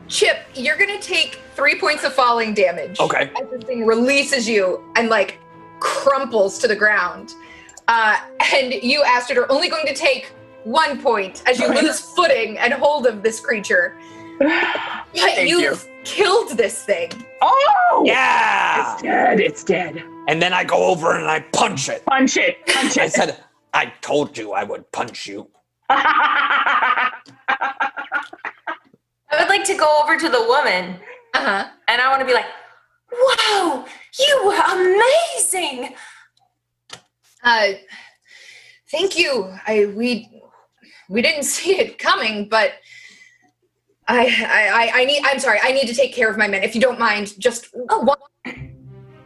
Chip, 0.08 0.40
you're 0.56 0.78
gonna 0.78 1.00
take 1.02 1.40
three 1.56 1.80
points 1.80 2.04
of 2.04 2.14
falling 2.14 2.54
damage. 2.54 3.00
Okay. 3.00 3.32
As 3.40 3.50
this 3.52 3.64
thing 3.64 3.86
releases 3.86 4.48
you 4.50 4.84
and 4.96 5.10
like 5.10 5.38
crumples 5.80 6.60
to 6.60 6.68
the 6.68 6.76
ground. 6.76 7.34
Uh, 7.88 8.18
and 8.54 8.74
you, 8.74 9.04
Astrid, 9.04 9.38
are 9.38 9.52
only 9.52 9.70
going 9.70 9.86
to 9.88 9.94
take 9.96 10.32
one 10.64 11.02
point 11.02 11.42
as 11.48 11.60
you 11.60 11.68
lose 11.74 12.00
footing 12.00 12.58
and 12.60 12.74
hold 12.74 13.08
of 13.08 13.24
this 13.24 13.40
creature. 13.40 13.98
But 14.40 14.48
Thank 15.14 15.50
you, 15.50 15.60
you. 15.60 15.76
killed 16.06 16.58
this 16.58 16.84
thing. 16.84 17.12
Oh! 17.42 18.04
Yeah. 18.06 18.94
It's 18.94 19.02
dead. 19.02 19.40
It's 19.40 19.64
dead. 19.64 20.04
And 20.28 20.42
then 20.42 20.54
I 20.54 20.64
go 20.64 20.86
over 20.86 21.16
and 21.18 21.28
I 21.28 21.42
punch 21.52 21.90
it. 21.90 22.06
Punch 22.06 22.38
it. 22.38 22.66
Punch 22.68 22.98
I 22.98 23.08
said, 23.10 23.44
I 23.74 23.88
told 24.02 24.38
you 24.38 24.54
I 24.54 24.64
would 24.64 24.90
punch 24.92 25.28
you. 25.28 25.50
I 25.90 27.12
would 29.38 29.50
like 29.50 29.64
to 29.66 29.76
go 29.76 29.98
over 30.02 30.18
to 30.18 30.30
the 30.30 30.42
woman 30.44 30.96
Uh 31.34 31.40
huh. 31.40 31.68
and 31.88 32.02
I 32.02 32.10
want 32.10 32.20
to 32.22 32.26
be 32.26 32.34
like, 32.34 32.46
wow, 33.12 33.86
you 34.20 34.42
were 34.46 34.62
amazing. 35.36 35.96
Uh, 37.44 37.74
thank 38.92 39.18
you. 39.18 39.52
I 39.68 39.92
we 39.96 40.30
we 41.10 41.22
didn't 41.22 41.44
see 41.44 41.80
it 41.80 41.98
coming, 42.00 42.48
but 42.50 42.74
I 44.10 44.26
I 44.26 44.70
I, 44.74 45.02
I 45.02 45.06
need. 45.06 45.22
I'm 45.26 45.40
sorry. 45.40 45.60
I 45.62 45.72
need 45.72 45.88
to 45.88 45.94
take 45.94 46.14
care 46.14 46.30
of 46.30 46.38
my 46.38 46.48
men. 46.48 46.64
If 46.64 46.76
you 46.76 46.82
don't 46.82 47.00
mind, 47.00 47.40
just 47.40 47.68
one. 47.74 48.18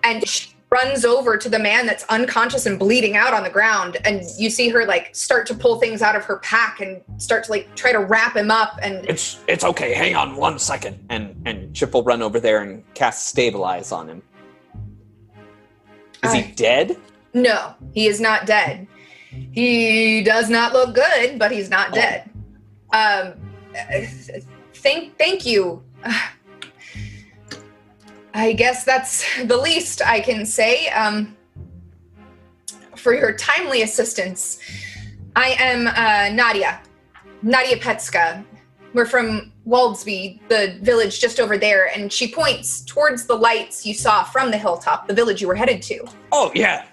And 0.03 0.27
she 0.27 0.49
runs 0.69 1.05
over 1.05 1.37
to 1.37 1.47
the 1.49 1.59
man 1.59 1.85
that's 1.85 2.03
unconscious 2.09 2.65
and 2.65 2.77
bleeding 2.79 3.15
out 3.15 3.33
on 3.33 3.43
the 3.43 3.49
ground, 3.49 3.97
and 4.05 4.23
you 4.37 4.49
see 4.49 4.67
her 4.69 4.85
like 4.85 5.15
start 5.15 5.45
to 5.47 5.53
pull 5.53 5.79
things 5.79 6.01
out 6.01 6.15
of 6.15 6.25
her 6.25 6.37
pack 6.39 6.81
and 6.81 7.01
start 7.17 7.45
to 7.45 7.51
like 7.51 7.73
try 7.75 7.91
to 7.93 7.99
wrap 7.99 8.35
him 8.35 8.51
up. 8.51 8.77
And 8.81 9.07
It's 9.09 9.39
it's 9.47 9.63
okay. 9.63 9.93
Hang 9.93 10.15
on 10.15 10.35
one 10.35 10.59
second. 10.59 10.99
And 11.09 11.41
and 11.45 11.73
Chip 11.73 11.93
will 11.93 12.03
run 12.03 12.21
over 12.21 12.39
there 12.39 12.61
and 12.63 12.83
cast 12.95 13.27
stabilize 13.27 13.91
on 13.93 14.09
him. 14.09 14.21
Is 16.23 16.33
he 16.33 16.41
dead? 16.53 16.97
no, 17.33 17.73
he 17.93 18.07
is 18.07 18.19
not 18.21 18.45
dead. 18.45 18.87
He 19.51 20.21
does 20.23 20.49
not 20.49 20.73
look 20.73 20.93
good, 20.93 21.39
but 21.39 21.51
he's 21.51 21.69
not 21.69 21.89
Oh. 21.91 21.95
dead. 21.95 22.29
Um, 22.93 23.33
thank 24.83 25.17
thank 25.17 25.45
you. 25.45 25.81
I 28.35 28.53
guess 28.53 28.83
that's 28.83 29.25
the 29.45 29.57
least 29.57 30.01
I 30.05 30.19
can 30.19 30.45
say. 30.45 30.89
Um, 30.89 31.35
for 32.95 33.13
your 33.13 33.33
timely 33.33 33.81
assistance, 33.83 34.59
I 35.35 35.55
am 35.59 35.87
uh, 35.87 36.33
Nadia, 36.33 36.81
Nadia 37.41 37.77
Petska. 37.77 38.43
We're 38.93 39.05
from 39.05 39.51
Waldsby, 39.67 40.39
the 40.49 40.77
village 40.81 41.19
just 41.19 41.39
over 41.39 41.57
there, 41.57 41.87
and 41.95 42.11
she 42.13 42.31
points 42.31 42.81
towards 42.81 43.25
the 43.25 43.35
lights 43.35 43.85
you 43.85 43.93
saw 43.93 44.23
from 44.23 44.51
the 44.51 44.57
hilltop, 44.57 45.07
the 45.07 45.13
village 45.13 45.41
you 45.41 45.47
were 45.47 45.55
headed 45.55 45.81
to. 45.83 46.05
Oh 46.31 46.51
yeah. 46.55 46.85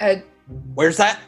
Uh, 0.00 0.16
Where's 0.74 0.96
that? 0.96 1.20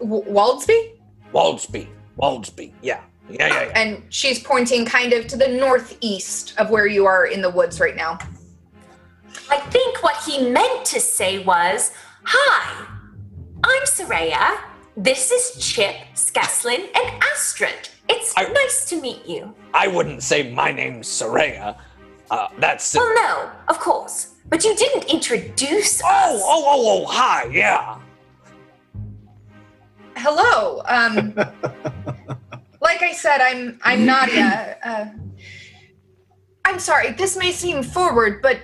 W- 0.00 0.24
Waldsby? 0.24 0.92
Waldsby. 1.32 1.88
Waldsby. 2.18 2.72
Yeah. 2.82 3.00
Yeah, 3.28 3.48
yeah, 3.48 3.62
yeah. 3.64 3.72
And 3.74 4.02
she's 4.08 4.38
pointing 4.38 4.84
kind 4.86 5.12
of 5.12 5.26
to 5.28 5.36
the 5.36 5.48
northeast 5.48 6.54
of 6.58 6.70
where 6.70 6.86
you 6.86 7.06
are 7.06 7.26
in 7.26 7.42
the 7.42 7.50
woods 7.50 7.80
right 7.80 7.96
now. 7.96 8.18
I 9.50 9.58
think 9.70 10.02
what 10.02 10.16
he 10.24 10.48
meant 10.50 10.84
to 10.86 11.00
say 11.00 11.42
was, 11.44 11.92
Hi, 12.24 12.86
I'm 13.64 13.82
Soraya. 13.82 14.58
This 14.96 15.30
is 15.30 15.62
Chip, 15.64 15.96
Skeslin, 16.14 16.88
and 16.94 17.22
Astrid. 17.32 17.88
It's 18.08 18.32
I- 18.36 18.44
nice 18.44 18.84
to 18.90 19.00
meet 19.00 19.26
you. 19.26 19.54
I 19.74 19.88
wouldn't 19.88 20.22
say 20.22 20.52
my 20.52 20.70
name's 20.72 21.08
Soraya. 21.08 21.76
Uh, 22.30 22.48
that's. 22.58 22.94
Well, 22.94 23.12
no, 23.14 23.50
of 23.68 23.78
course. 23.78 24.34
But 24.48 24.62
you 24.64 24.74
didn't 24.76 25.04
introduce 25.12 26.00
Oh, 26.04 26.08
us. 26.08 26.40
oh, 26.44 26.64
oh, 26.66 27.02
oh, 27.02 27.06
hi, 27.06 27.44
yeah. 27.52 27.98
Hello. 30.16 30.82
Um, 30.86 31.34
like 32.80 33.02
I 33.02 33.12
said, 33.12 33.40
I'm 33.40 33.78
I'm 33.82 34.04
Nadia. 34.06 34.78
Uh, 34.86 35.06
I'm 36.64 36.78
sorry. 36.78 37.12
This 37.12 37.36
may 37.36 37.50
seem 37.52 37.82
forward, 37.82 38.40
but 38.42 38.58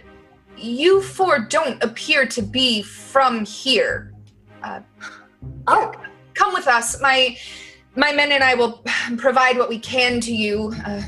you 0.57 1.03
four 1.03 1.41
don't 1.41 1.83
appear 1.83 2.27
to 2.27 2.43
be 2.43 2.83
from 2.83 3.45
here. 3.45 4.13
Oh, 5.67 5.93
Come 6.35 6.55
with 6.55 6.67
us. 6.69 7.01
My 7.01 7.37
my 7.97 8.13
men 8.13 8.33
and 8.33 8.43
I 8.43 8.55
will 8.55 8.85
provide 9.19 9.59
what 9.59 9.69
we 9.69 9.79
can 9.79 10.21
to 10.21 10.33
you. 10.35 10.73
Uh, 10.87 11.03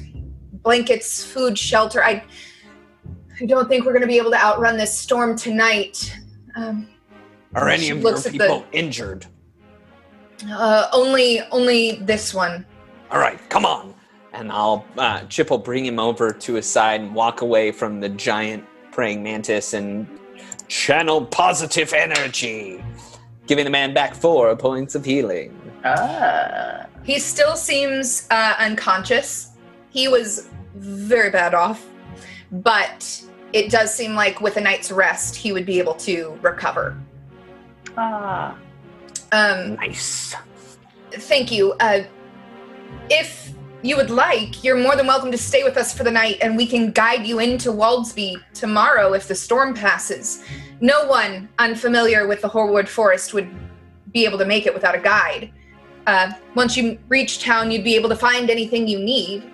blankets, 0.62 1.24
food, 1.24 1.56
shelter. 1.58 2.02
I 2.04 2.24
I 3.40 3.46
don't 3.46 3.68
think 3.68 3.84
we're 3.84 3.92
going 3.92 4.02
to 4.02 4.08
be 4.08 4.18
able 4.18 4.30
to 4.32 4.42
outrun 4.44 4.76
this 4.76 4.96
storm 4.96 5.36
tonight. 5.36 6.14
Um, 6.56 6.88
Are 7.54 7.68
any 7.68 7.90
of 7.90 7.98
your 7.98 8.10
looks 8.12 8.26
at 8.26 8.32
the- 8.32 8.38
people 8.38 8.66
injured? 8.72 9.26
Uh, 10.50 10.88
only 10.92 11.40
only 11.50 11.96
this 11.96 12.34
one. 12.34 12.64
All 13.10 13.18
right, 13.18 13.38
come 13.50 13.64
on. 13.64 13.94
And 14.32 14.50
I'll 14.50 14.84
uh, 14.98 15.22
Chip 15.26 15.50
will 15.50 15.58
bring 15.58 15.84
him 15.84 15.98
over 15.98 16.32
to 16.32 16.54
his 16.54 16.66
side 16.66 17.00
and 17.00 17.14
walk 17.14 17.40
away 17.40 17.70
from 17.72 18.00
the 18.00 18.08
giant 18.08 18.64
praying 18.90 19.22
mantis 19.22 19.74
and 19.74 20.06
Channel 20.68 21.26
positive 21.26 21.92
energy. 21.92 22.82
giving 23.46 23.64
the 23.64 23.70
man 23.70 23.92
back 23.92 24.14
four 24.14 24.56
points 24.56 24.94
of 24.94 25.04
healing. 25.04 25.54
Ah. 25.84 26.86
He 27.02 27.18
still 27.18 27.56
seems 27.56 28.26
uh, 28.30 28.54
unconscious. 28.58 29.50
He 29.90 30.08
was 30.08 30.48
very 30.74 31.30
bad 31.30 31.54
off, 31.54 31.86
but 32.50 33.22
it 33.52 33.70
does 33.70 33.94
seem 33.94 34.14
like 34.14 34.40
with 34.40 34.56
a 34.56 34.60
night's 34.60 34.90
rest, 34.90 35.36
he 35.36 35.52
would 35.52 35.66
be 35.66 35.78
able 35.78 35.94
to 35.94 36.38
recover. 36.42 36.96
Ah. 37.96 38.56
Um, 39.34 39.74
Nice. 39.74 40.36
thank 41.10 41.50
you. 41.50 41.72
Uh, 41.80 42.04
if 43.10 43.52
you 43.82 43.96
would 43.96 44.08
like, 44.08 44.62
you're 44.62 44.78
more 44.78 44.94
than 44.94 45.08
welcome 45.08 45.32
to 45.32 45.38
stay 45.38 45.64
with 45.64 45.76
us 45.76 45.92
for 45.92 46.04
the 46.04 46.10
night, 46.10 46.38
and 46.40 46.56
we 46.56 46.66
can 46.66 46.92
guide 46.92 47.26
you 47.26 47.40
into 47.40 47.70
Waldsby 47.70 48.36
tomorrow 48.54 49.12
if 49.12 49.26
the 49.26 49.34
storm 49.34 49.74
passes. 49.74 50.44
No 50.80 51.06
one 51.06 51.48
unfamiliar 51.58 52.28
with 52.28 52.42
the 52.42 52.48
Hoarwood 52.48 52.88
Forest 52.88 53.34
would 53.34 53.50
be 54.12 54.24
able 54.24 54.38
to 54.38 54.44
make 54.44 54.66
it 54.66 54.72
without 54.72 54.94
a 54.94 55.00
guide. 55.00 55.50
Uh, 56.06 56.30
once 56.54 56.76
you 56.76 56.96
reach 57.08 57.42
town, 57.42 57.72
you'd 57.72 57.82
be 57.82 57.96
able 57.96 58.10
to 58.10 58.16
find 58.16 58.50
anything 58.50 58.86
you 58.86 59.00
need. 59.00 59.50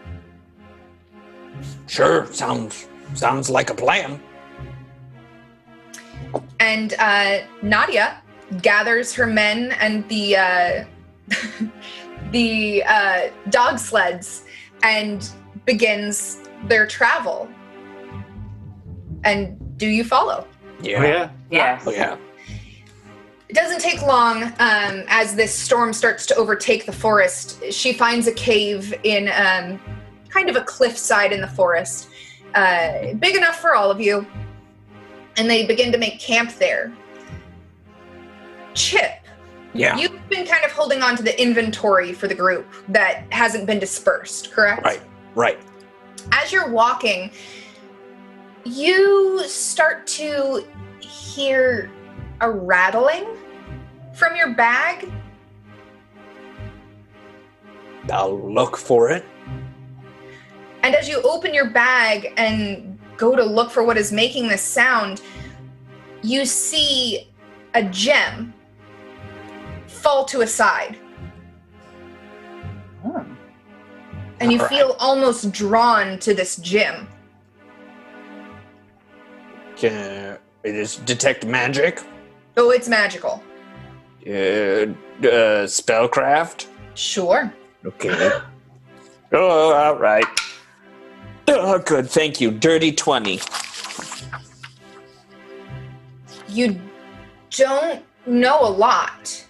Sure, 1.86 2.26
sounds 2.26 2.86
sounds 3.14 3.48
like 3.48 3.70
a 3.70 3.74
plan. 3.74 4.20
And 6.60 6.94
uh, 6.98 7.38
Nadia 7.62 8.19
gathers 8.62 9.14
her 9.14 9.26
men 9.26 9.72
and 9.72 10.08
the 10.08 10.36
uh, 10.36 10.84
the 12.32 12.82
uh, 12.84 13.28
dog 13.50 13.78
sleds 13.78 14.44
and 14.82 15.30
begins 15.64 16.38
their 16.64 16.86
travel. 16.86 17.48
And 19.24 19.78
do 19.78 19.86
you 19.86 20.04
follow? 20.04 20.46
Yeah. 20.82 20.98
Oh, 20.98 21.04
yeah. 21.04 21.30
Yes. 21.50 21.82
Oh, 21.86 21.90
yeah. 21.90 22.16
It 23.48 23.56
doesn't 23.56 23.80
take 23.80 24.00
long 24.02 24.44
um, 24.44 25.04
as 25.08 25.34
this 25.34 25.52
storm 25.52 25.92
starts 25.92 26.24
to 26.26 26.36
overtake 26.36 26.86
the 26.86 26.92
forest. 26.92 27.60
She 27.72 27.92
finds 27.92 28.28
a 28.28 28.32
cave 28.32 28.94
in 29.02 29.28
um, 29.28 29.80
kind 30.28 30.48
of 30.48 30.54
a 30.54 30.62
cliffside 30.62 31.32
in 31.32 31.40
the 31.40 31.48
forest, 31.48 32.08
uh, 32.54 33.14
big 33.14 33.34
enough 33.34 33.56
for 33.60 33.74
all 33.74 33.90
of 33.90 34.00
you, 34.00 34.24
and 35.36 35.50
they 35.50 35.66
begin 35.66 35.90
to 35.90 35.98
make 35.98 36.20
camp 36.20 36.54
there. 36.54 36.92
Chip, 38.74 39.12
Yeah. 39.72 39.96
you've 39.96 40.28
been 40.28 40.46
kind 40.46 40.64
of 40.64 40.72
holding 40.72 41.02
on 41.02 41.16
to 41.16 41.22
the 41.22 41.40
inventory 41.40 42.12
for 42.12 42.28
the 42.28 42.34
group 42.34 42.66
that 42.88 43.24
hasn't 43.30 43.66
been 43.66 43.78
dispersed, 43.78 44.52
correct? 44.52 44.84
Right. 44.84 45.00
Right. 45.34 45.58
as 46.32 46.52
you're 46.52 46.68
walking, 46.68 47.30
you 48.64 49.42
start 49.46 50.06
to 50.06 50.64
hear 51.00 51.90
a 52.42 52.50
rattling 52.50 53.24
from 54.14 54.36
your 54.36 54.50
bag. 54.54 55.10
I'll 58.12 58.38
look 58.52 58.76
for 58.76 59.10
it. 59.10 59.24
And 60.82 60.94
as 60.94 61.08
you 61.08 61.20
open 61.22 61.52
your 61.54 61.70
bag 61.70 62.32
and 62.36 62.98
go 63.16 63.36
to 63.36 63.44
look 63.44 63.70
for 63.70 63.82
what 63.84 63.96
is 63.96 64.12
making 64.12 64.48
this 64.48 64.62
sound, 64.62 65.20
you 66.22 66.44
see 66.44 67.28
a 67.74 67.82
gem 67.84 68.52
fall 70.00 70.24
to 70.26 70.40
a 70.40 70.46
side. 70.46 70.96
And 74.40 74.50
you 74.50 74.58
Alright. 74.58 74.70
feel 74.70 74.96
almost 74.98 75.52
drawn 75.52 76.18
to 76.20 76.32
this 76.32 76.56
gym. 76.56 77.06
Can, 79.76 80.38
it 80.62 80.74
is 80.74 80.96
detect 80.96 81.44
magic. 81.44 82.00
Oh, 82.56 82.70
it's 82.70 82.88
magical. 82.88 83.42
Uh, 84.26 84.30
uh, 84.30 85.66
spellcraft. 85.66 86.66
Sure. 86.94 87.52
Okay. 87.84 88.30
oh, 89.32 89.72
all 89.72 89.96
right. 89.96 90.24
Oh, 91.48 91.78
good. 91.78 92.08
Thank 92.08 92.40
you. 92.40 92.50
Dirty 92.50 92.92
20. 92.92 93.40
you 96.48 96.80
don't 97.50 98.02
know 98.26 98.60
a 98.60 98.68
lot, 98.68 99.46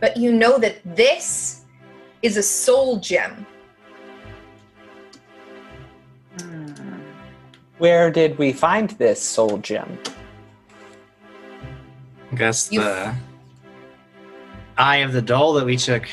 but 0.00 0.16
you 0.16 0.32
know 0.32 0.58
that 0.58 0.76
this 0.84 1.64
is 2.22 2.36
a 2.36 2.42
soul 2.42 2.98
gem. 2.98 3.46
Hmm. 6.40 6.72
Where 7.78 8.10
did 8.10 8.38
we 8.38 8.52
find 8.52 8.90
this 8.90 9.22
soul 9.22 9.58
gem? 9.58 9.98
I 12.32 12.36
guess 12.36 12.70
You- 12.70 12.80
the 12.80 13.14
eye 14.76 14.98
of 14.98 15.12
the 15.12 15.22
doll 15.22 15.54
that 15.54 15.64
we 15.64 15.76
took. 15.76 16.08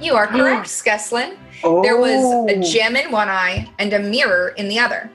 You 0.00 0.14
are 0.14 0.26
hmm. 0.26 0.36
correct, 0.36 0.66
Skeslin. 0.66 1.36
Oh. 1.64 1.82
There 1.82 1.96
was 1.96 2.22
a 2.22 2.58
oh. 2.58 2.62
gem 2.62 2.96
in 2.96 3.10
one 3.10 3.28
eye 3.28 3.68
and 3.78 3.92
a 3.92 3.98
mirror 3.98 4.48
in 4.56 4.68
the 4.68 4.78
other. 4.78 5.10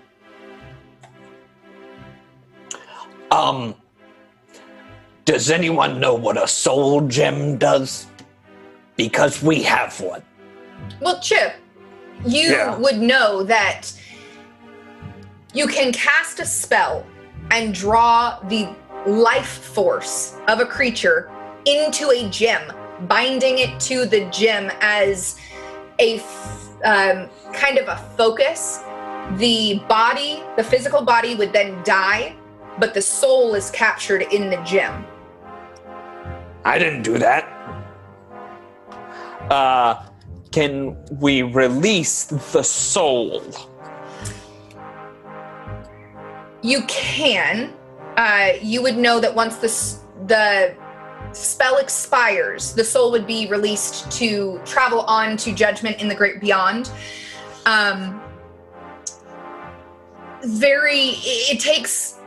Um, 3.30 3.76
does 5.32 5.50
anyone 5.50 5.98
know 5.98 6.14
what 6.14 6.36
a 6.42 6.46
soul 6.46 7.08
gem 7.08 7.58
does? 7.58 8.06
Because 8.98 9.42
we 9.42 9.64
have 9.64 9.98
one. 10.02 10.22
Well, 11.00 11.22
Chip, 11.22 11.54
you 12.26 12.52
Yeah. 12.52 12.76
would 12.76 13.00
know 13.00 13.42
that 13.44 13.94
you 15.54 15.68
can 15.68 15.94
cast 15.94 16.42
a 16.42 16.46
spell 16.46 17.06
and 17.50 17.74
draw 17.74 18.40
the 18.50 18.68
life 19.06 19.48
force 19.48 20.36
of 20.50 20.60
a 20.60 20.66
creature 20.66 21.30
into 21.66 22.10
a 22.10 22.28
gem, 22.30 22.62
binding 23.08 23.60
it 23.60 23.80
to 23.80 24.06
the 24.06 24.26
gem 24.32 24.70
as 24.82 25.38
a 26.00 26.18
f- 26.18 26.68
um, 26.84 27.30
kind 27.54 27.78
of 27.78 27.88
a 27.88 27.96
focus. 28.18 28.80
The 29.38 29.82
body, 29.88 30.44
the 30.58 30.64
physical 30.64 31.02
body, 31.04 31.36
would 31.36 31.54
then 31.54 31.82
die, 31.86 32.36
but 32.80 32.94
the 32.94 33.02
soul 33.02 33.56
is 33.56 33.72
captured 33.72 34.24
in 34.34 34.50
the 34.50 34.58
gem. 34.66 35.06
I 36.64 36.78
didn't 36.78 37.04
do 37.04 37.18
that. 37.18 37.46
Uh, 39.50 40.06
can 40.52 40.98
we 41.20 41.42
release 41.42 42.26
the 42.26 42.64
soul? 42.64 43.44
You 46.62 46.84
can. 46.88 47.74
Uh, 48.18 48.54
you 48.62 48.82
would 48.82 48.98
know 48.98 49.20
that 49.20 49.34
once 49.34 49.58
the 49.58 50.00
the 50.28 50.76
spell 51.34 51.78
expires, 51.78 52.74
the 52.74 52.84
soul 52.84 53.12
would 53.12 53.26
be 53.26 53.48
released 53.48 54.12
to 54.12 54.62
travel 54.66 55.02
on 55.02 55.38
to 55.38 55.54
judgment 55.54 56.02
in 56.02 56.08
the 56.08 56.16
great 56.16 56.40
beyond. 56.40 56.92
Um, 57.66 58.22
very. 60.44 61.00
It, 61.00 61.56
it 61.56 61.60
takes 61.60 62.21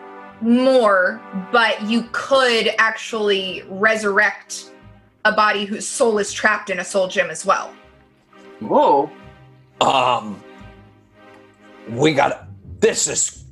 more, 0.45 1.21
but 1.51 1.83
you 1.83 2.09
could 2.13 2.71
actually 2.79 3.65
resurrect 3.69 4.71
a 5.25 5.33
body 5.33 5.65
whose 5.65 5.87
soul 5.87 6.19
is 6.19 6.33
trapped 6.33 6.71
in 6.71 6.79
a 6.81 6.85
soul 6.85 7.09
gem 7.09 7.31
as 7.31 7.47
well. 7.47 7.73
Whoa. 8.61 9.11
Um, 9.81 10.43
we 11.89 12.13
got 12.13 12.47
this 12.81 13.09
is 13.09 13.45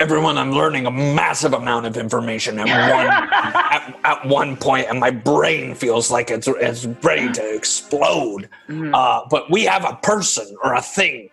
everyone. 0.00 0.38
I'm 0.38 0.52
learning 0.52 0.86
a 0.86 0.90
massive 0.90 1.52
amount 1.52 1.86
of 1.86 1.96
information 1.96 2.58
at 2.58 2.66
one 2.66 3.06
at, 3.32 4.00
at 4.04 4.26
one 4.26 4.56
point, 4.56 4.86
and 4.88 4.98
my 4.98 5.10
brain 5.10 5.74
feels 5.74 6.10
like 6.10 6.30
it's 6.30 6.48
it's 6.48 6.86
ready 7.02 7.30
to 7.32 7.54
explode. 7.54 8.48
Mhm. 8.68 8.94
Uh, 8.94 9.26
but 9.30 9.50
we 9.50 9.64
have 9.64 9.84
a 9.84 9.96
person 9.96 10.56
or 10.62 10.74
a 10.74 10.82
thing 10.82 11.30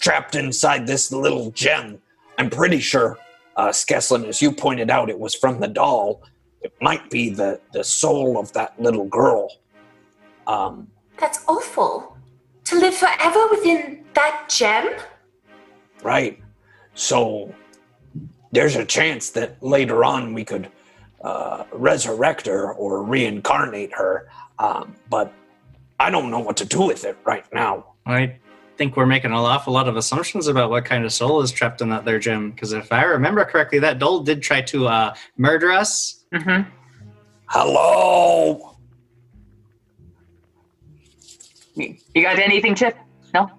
trapped 0.00 0.34
inside 0.34 0.86
this 0.86 1.12
little 1.12 1.50
gem. 1.50 2.00
I'm 2.38 2.50
pretty 2.50 2.78
sure, 2.78 3.18
uh, 3.58 3.70
Skeslin, 3.70 4.24
as 4.26 4.40
you 4.40 4.52
pointed 4.52 4.88
out, 4.88 5.10
it 5.10 5.18
was 5.18 5.34
from 5.34 5.58
the 5.58 5.66
doll. 5.66 6.22
It 6.62 6.72
might 6.80 7.10
be 7.10 7.28
the 7.28 7.60
the 7.72 7.84
soul 7.84 8.38
of 8.38 8.52
that 8.52 8.80
little 8.80 9.06
girl. 9.06 9.50
Um, 10.46 10.88
That's 11.18 11.40
awful. 11.48 12.16
To 12.66 12.78
live 12.78 12.94
forever 12.94 13.48
within 13.50 14.04
that 14.14 14.46
gem? 14.48 14.88
Right. 16.02 16.40
So 16.94 17.52
there's 18.52 18.76
a 18.76 18.84
chance 18.84 19.30
that 19.30 19.60
later 19.62 20.04
on 20.04 20.34
we 20.34 20.44
could 20.44 20.70
uh, 21.22 21.64
resurrect 21.72 22.46
her 22.46 22.72
or 22.74 23.02
reincarnate 23.02 23.92
her. 23.94 24.28
Um, 24.58 24.94
but 25.10 25.32
I 25.98 26.10
don't 26.10 26.30
know 26.30 26.40
what 26.40 26.56
to 26.58 26.64
do 26.64 26.82
with 26.82 27.04
it 27.04 27.16
right 27.24 27.44
now. 27.52 27.94
I 28.06 28.36
think 28.78 28.96
we're 28.96 29.06
making 29.06 29.32
an 29.32 29.36
awful 29.36 29.72
lot 29.72 29.88
of 29.88 29.96
assumptions 29.96 30.46
about 30.46 30.70
what 30.70 30.84
kind 30.84 31.04
of 31.04 31.12
soul 31.12 31.42
is 31.42 31.50
trapped 31.50 31.80
in 31.82 31.90
that 31.90 32.04
there 32.04 32.20
gem. 32.20 32.52
Because 32.52 32.72
if 32.72 32.92
I 32.92 33.02
remember 33.02 33.44
correctly, 33.44 33.80
that 33.80 33.98
doll 33.98 34.20
did 34.20 34.40
try 34.40 34.62
to 34.62 34.86
uh, 34.86 35.14
murder 35.36 35.72
us. 35.72 36.24
Mhm. 36.32 36.64
Hello. 37.46 38.76
You 41.74 41.96
you 42.14 42.22
got 42.22 42.38
anything, 42.38 42.74
Chip? 42.76 42.96
No? 43.34 43.50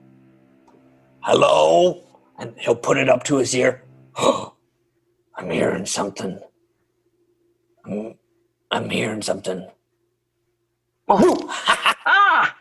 Hello. 1.21 2.01
And 2.39 2.55
he'll 2.57 2.75
put 2.75 2.97
it 2.97 3.09
up 3.09 3.23
to 3.25 3.37
his 3.37 3.53
ear. 3.53 3.83
I'm 4.17 5.49
hearing 5.51 5.85
something. 5.85 6.39
I'm, 7.85 8.15
I'm 8.71 8.89
hearing 8.89 9.21
something. 9.21 9.67
Ah! 12.11 12.55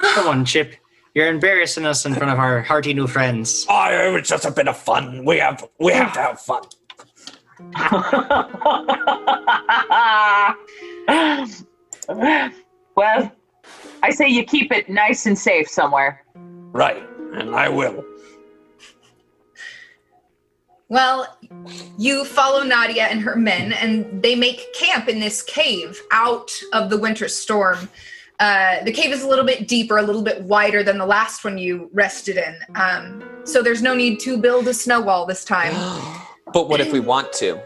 Come 0.00 0.26
on, 0.26 0.44
Chip. 0.44 0.74
You're 1.14 1.28
embarrassing 1.28 1.86
us 1.86 2.04
in 2.06 2.14
front 2.14 2.32
of 2.32 2.38
our 2.38 2.62
hearty 2.62 2.94
new 2.94 3.06
friends. 3.06 3.66
Oh, 3.68 3.88
it 3.90 4.12
was 4.12 4.28
just 4.28 4.44
a 4.44 4.50
bit 4.50 4.68
of 4.68 4.76
fun. 4.76 5.24
We 5.24 5.38
have 5.38 5.66
we 5.78 5.92
have 5.92 6.12
to 6.12 6.20
have 6.20 6.40
fun. 6.40 6.62
well, 12.96 13.32
I 14.02 14.10
say 14.10 14.28
you 14.28 14.44
keep 14.44 14.72
it 14.72 14.88
nice 14.88 15.26
and 15.26 15.38
safe 15.38 15.68
somewhere. 15.68 16.24
Right. 16.34 17.06
And 17.34 17.54
I 17.54 17.68
will. 17.68 18.04
Well, 20.88 21.38
you 21.98 22.24
follow 22.24 22.64
Nadia 22.64 23.04
and 23.04 23.20
her 23.20 23.36
men, 23.36 23.74
and 23.74 24.22
they 24.22 24.34
make 24.34 24.74
camp 24.74 25.08
in 25.08 25.20
this 25.20 25.42
cave 25.42 26.00
out 26.10 26.50
of 26.72 26.90
the 26.90 26.98
winter 26.98 27.28
storm. 27.28 27.88
Uh, 28.40 28.82
the 28.84 28.92
cave 28.92 29.12
is 29.12 29.22
a 29.22 29.28
little 29.28 29.44
bit 29.44 29.68
deeper, 29.68 29.98
a 29.98 30.02
little 30.02 30.22
bit 30.22 30.42
wider 30.44 30.82
than 30.82 30.96
the 30.96 31.04
last 31.04 31.44
one 31.44 31.58
you 31.58 31.90
rested 31.92 32.38
in. 32.38 32.56
Um, 32.74 33.22
so 33.44 33.62
there's 33.62 33.82
no 33.82 33.94
need 33.94 34.18
to 34.20 34.38
build 34.38 34.66
a 34.66 34.72
snow 34.72 35.02
wall 35.02 35.26
this 35.26 35.44
time. 35.44 35.74
But 36.52 36.68
what 36.68 36.80
if 36.80 36.92
we 36.92 36.98
want 36.98 37.32
to? 37.34 37.62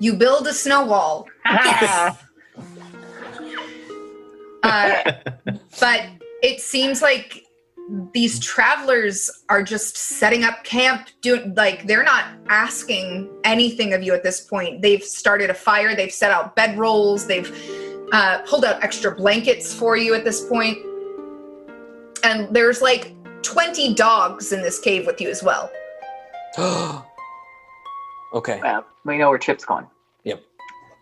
You 0.00 0.14
build 0.14 0.46
a 0.46 0.54
snow 0.54 0.86
wall, 0.86 1.26
uh, 1.44 2.14
but 4.62 6.06
it 6.42 6.62
seems 6.62 7.02
like 7.02 7.45
these 8.12 8.40
travelers 8.40 9.30
are 9.48 9.62
just 9.62 9.96
setting 9.96 10.42
up 10.42 10.64
camp 10.64 11.08
doing 11.20 11.54
like 11.54 11.86
they're 11.86 12.02
not 12.02 12.24
asking 12.48 13.30
anything 13.44 13.92
of 13.92 14.02
you 14.02 14.12
at 14.12 14.24
this 14.24 14.40
point 14.40 14.82
they've 14.82 15.04
started 15.04 15.50
a 15.50 15.54
fire 15.54 15.94
they've 15.94 16.12
set 16.12 16.32
out 16.32 16.56
bedrolls 16.56 17.28
they've 17.28 17.52
uh, 18.12 18.38
pulled 18.40 18.64
out 18.64 18.82
extra 18.82 19.14
blankets 19.14 19.72
for 19.72 19.96
you 19.96 20.14
at 20.14 20.24
this 20.24 20.48
point 20.48 20.78
and 22.24 22.52
there's 22.54 22.82
like 22.82 23.14
20 23.42 23.94
dogs 23.94 24.52
in 24.52 24.62
this 24.62 24.80
cave 24.80 25.06
with 25.06 25.20
you 25.20 25.30
as 25.30 25.42
well 25.42 25.70
okay. 28.34 28.60
well, 28.62 28.84
we 29.04 29.18
know 29.18 29.28
where 29.28 29.38
Chip's 29.38 29.64
going. 29.64 29.86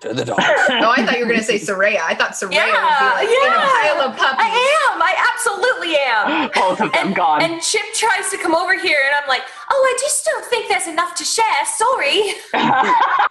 To 0.04 0.12
the 0.12 0.24
dog. 0.24 0.36
oh 0.40 0.92
i 0.96 1.04
thought 1.04 1.14
you 1.18 1.24
were 1.24 1.30
going 1.32 1.40
to 1.40 1.44
say 1.44 1.58
Soraya. 1.58 2.00
i 2.04 2.14
thought 2.14 2.32
Soraya 2.32 2.52
Yeah, 2.52 3.20
would 3.20 3.26
be 3.26 3.26
like 3.26 3.36
in 3.36 3.42
a 3.42 3.56
yeah. 3.56 3.70
pile 3.72 4.00
of 4.10 4.16
puppies 4.16 4.38
I 4.38 4.90
am. 4.92 5.02
I 5.02 5.14
absolutely 5.32 5.96
am. 5.96 6.50
Both 6.54 6.80
of 6.82 6.92
them 6.92 7.06
And, 7.08 7.16
gone. 7.16 7.42
and 7.42 7.62
Chip 7.62 7.82
tries 7.94 8.28
to 8.30 8.36
come 8.38 8.54
over 8.54 8.78
here, 8.78 8.98
and 9.06 9.14
I'm 9.20 9.26
like, 9.28 9.42
oh, 9.70 9.94
I 9.96 9.98
just 10.00 10.24
don't 10.26 10.44
think 10.46 10.68
there's 10.68 10.86
enough 10.86 11.14
to 11.16 11.24
share. 11.24 11.44
Sorry. 11.76 12.32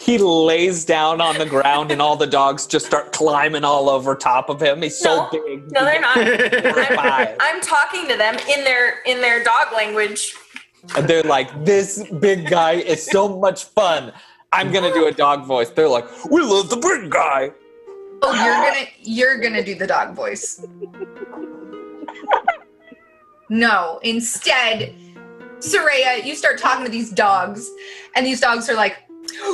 He 0.00 0.16
lays 0.16 0.84
down 0.84 1.20
on 1.20 1.38
the 1.38 1.44
ground 1.44 1.90
and 1.90 2.00
all 2.00 2.14
the 2.14 2.26
dogs 2.26 2.68
just 2.68 2.86
start 2.86 3.12
climbing 3.12 3.64
all 3.64 3.90
over 3.90 4.14
top 4.14 4.48
of 4.48 4.62
him. 4.62 4.80
He's 4.80 4.96
so 4.96 5.24
No. 5.24 5.28
big. 5.44 5.72
No, 5.72 5.84
they're 5.84 6.00
not. 6.00 6.16
I'm, 6.16 7.36
I'm 7.40 7.60
talking 7.60 8.06
to 8.06 8.16
them 8.16 8.36
in 8.48 8.62
their 8.62 9.00
in 9.06 9.20
their 9.20 9.42
dog 9.42 9.72
language. 9.74 10.34
And 10.96 11.08
they're 11.08 11.24
like, 11.24 11.64
this 11.64 12.04
big 12.20 12.48
guy 12.48 12.74
is 12.74 13.04
so 13.04 13.28
much 13.40 13.64
fun. 13.64 14.12
I'm 14.52 14.72
gonna 14.72 14.92
do 14.92 15.06
a 15.06 15.12
dog 15.12 15.44
voice. 15.44 15.70
They're 15.70 15.88
like, 15.88 16.06
we 16.30 16.40
love 16.42 16.70
the 16.70 16.76
big 16.76 17.10
guy. 17.10 17.52
oh 18.22 18.34
you're 18.34 18.54
gonna 18.54 18.86
you're 19.00 19.38
gonna 19.40 19.62
do 19.62 19.74
the 19.76 19.86
dog 19.86 20.14
voice 20.14 20.60
no 23.48 24.00
instead 24.02 24.92
Soraya, 25.60 26.24
you 26.24 26.36
start 26.36 26.58
talking 26.58 26.84
to 26.84 26.90
these 26.90 27.10
dogs, 27.10 27.68
and 28.14 28.24
these 28.24 28.40
dogs 28.40 28.70
are 28.70 28.76
like, 28.76 28.96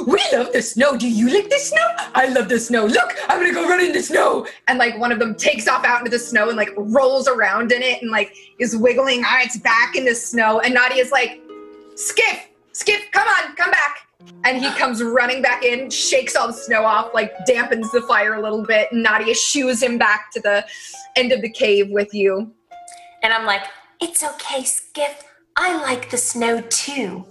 We 0.07 0.21
love 0.33 0.53
the 0.53 0.61
snow. 0.61 0.97
Do 0.97 1.09
you 1.09 1.33
like 1.33 1.49
the 1.49 1.59
snow? 1.59 1.87
I 2.15 2.29
love 2.29 2.49
the 2.49 2.61
snow. 2.61 2.85
Look, 2.87 3.15
I'm 3.29 3.41
gonna 3.41 3.55
go 3.55 3.69
run 3.69 3.81
in 3.81 3.93
the 3.93 4.03
snow. 4.03 4.47
And 4.69 4.79
like 4.79 4.99
one 4.99 5.13
of 5.13 5.19
them 5.19 5.35
takes 5.35 5.67
off 5.67 5.85
out 5.85 6.01
into 6.01 6.11
the 6.11 6.19
snow 6.19 6.49
and 6.49 6.57
like 6.57 6.71
rolls 6.77 7.27
around 7.27 7.73
in 7.73 7.83
it 7.83 8.03
and 8.03 8.11
like 8.11 8.37
is 8.59 8.77
wiggling 8.77 9.25
on 9.25 9.41
its 9.41 9.57
back 9.59 9.97
in 9.97 10.05
the 10.05 10.15
snow. 10.15 10.61
And 10.61 10.75
Nadia's 10.75 11.11
like, 11.11 11.41
Skip, 11.95 12.51
Skip, 12.73 13.01
come 13.13 13.27
on, 13.27 13.57
come 13.57 13.71
back. 13.71 14.07
And 14.45 14.63
he 14.63 14.71
comes 14.73 15.03
running 15.03 15.41
back 15.41 15.65
in, 15.65 15.89
shakes 15.89 16.37
all 16.37 16.49
the 16.49 16.53
snow 16.53 16.85
off, 16.85 17.15
like 17.15 17.33
dampens 17.49 17.91
the 17.93 18.03
fire 18.03 18.35
a 18.35 18.43
little 18.43 18.63
bit. 18.63 18.93
And 18.93 19.03
Nadia 19.03 19.35
shoos 19.35 19.83
him 19.83 19.97
back 19.97 20.31
to 20.33 20.41
the 20.41 20.67
end 21.17 21.33
of 21.33 21.41
the 21.41 21.49
cave 21.49 21.91
with 21.91 22.13
you. 22.13 22.53
And 23.23 23.33
I'm 23.33 23.47
like, 23.47 23.63
it's 24.01 24.23
okay, 24.23 24.65
Skiff. 24.65 25.25
I 25.57 25.81
like 25.83 26.11
the 26.11 26.19
snow 26.19 26.61
too. 26.69 27.25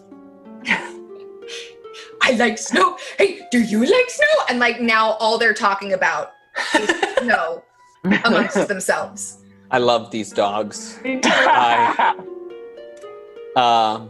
I 2.21 2.31
like 2.31 2.57
snow. 2.57 2.97
Hey, 3.17 3.47
do 3.51 3.61
you 3.61 3.79
like 3.79 4.09
snow? 4.09 4.45
And 4.49 4.57
like 4.59 4.81
now 4.81 5.11
all 5.13 5.37
they're 5.37 5.53
talking 5.53 5.93
about 5.93 6.31
is 6.73 6.89
snow 7.19 7.63
amongst 8.25 8.67
themselves. 8.67 9.37
I 9.69 9.77
love 9.77 10.09
these 10.09 10.31
dogs. 10.31 10.99
I, 11.05 12.15
um, 13.55 14.09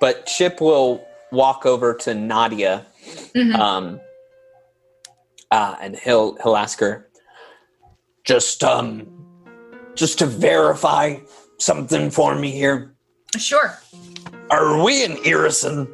but 0.00 0.26
Chip 0.26 0.60
will 0.60 1.06
walk 1.32 1.66
over 1.66 1.94
to 1.94 2.14
Nadia, 2.14 2.86
Mhm. 3.34 3.54
um, 3.58 4.00
uh, 5.50 5.74
and 5.80 5.96
he'll 5.96 6.36
he'll 6.42 6.56
ask 6.56 6.78
her, 6.80 7.08
Just 8.24 8.62
um, 8.62 9.08
just 9.96 10.18
to 10.20 10.26
verify 10.26 11.16
something 11.58 12.10
for 12.10 12.34
me 12.36 12.50
here. 12.52 12.94
Sure. 13.36 13.76
Are 14.50 14.82
we 14.82 15.04
in 15.04 15.16
Irrisen? 15.24 15.88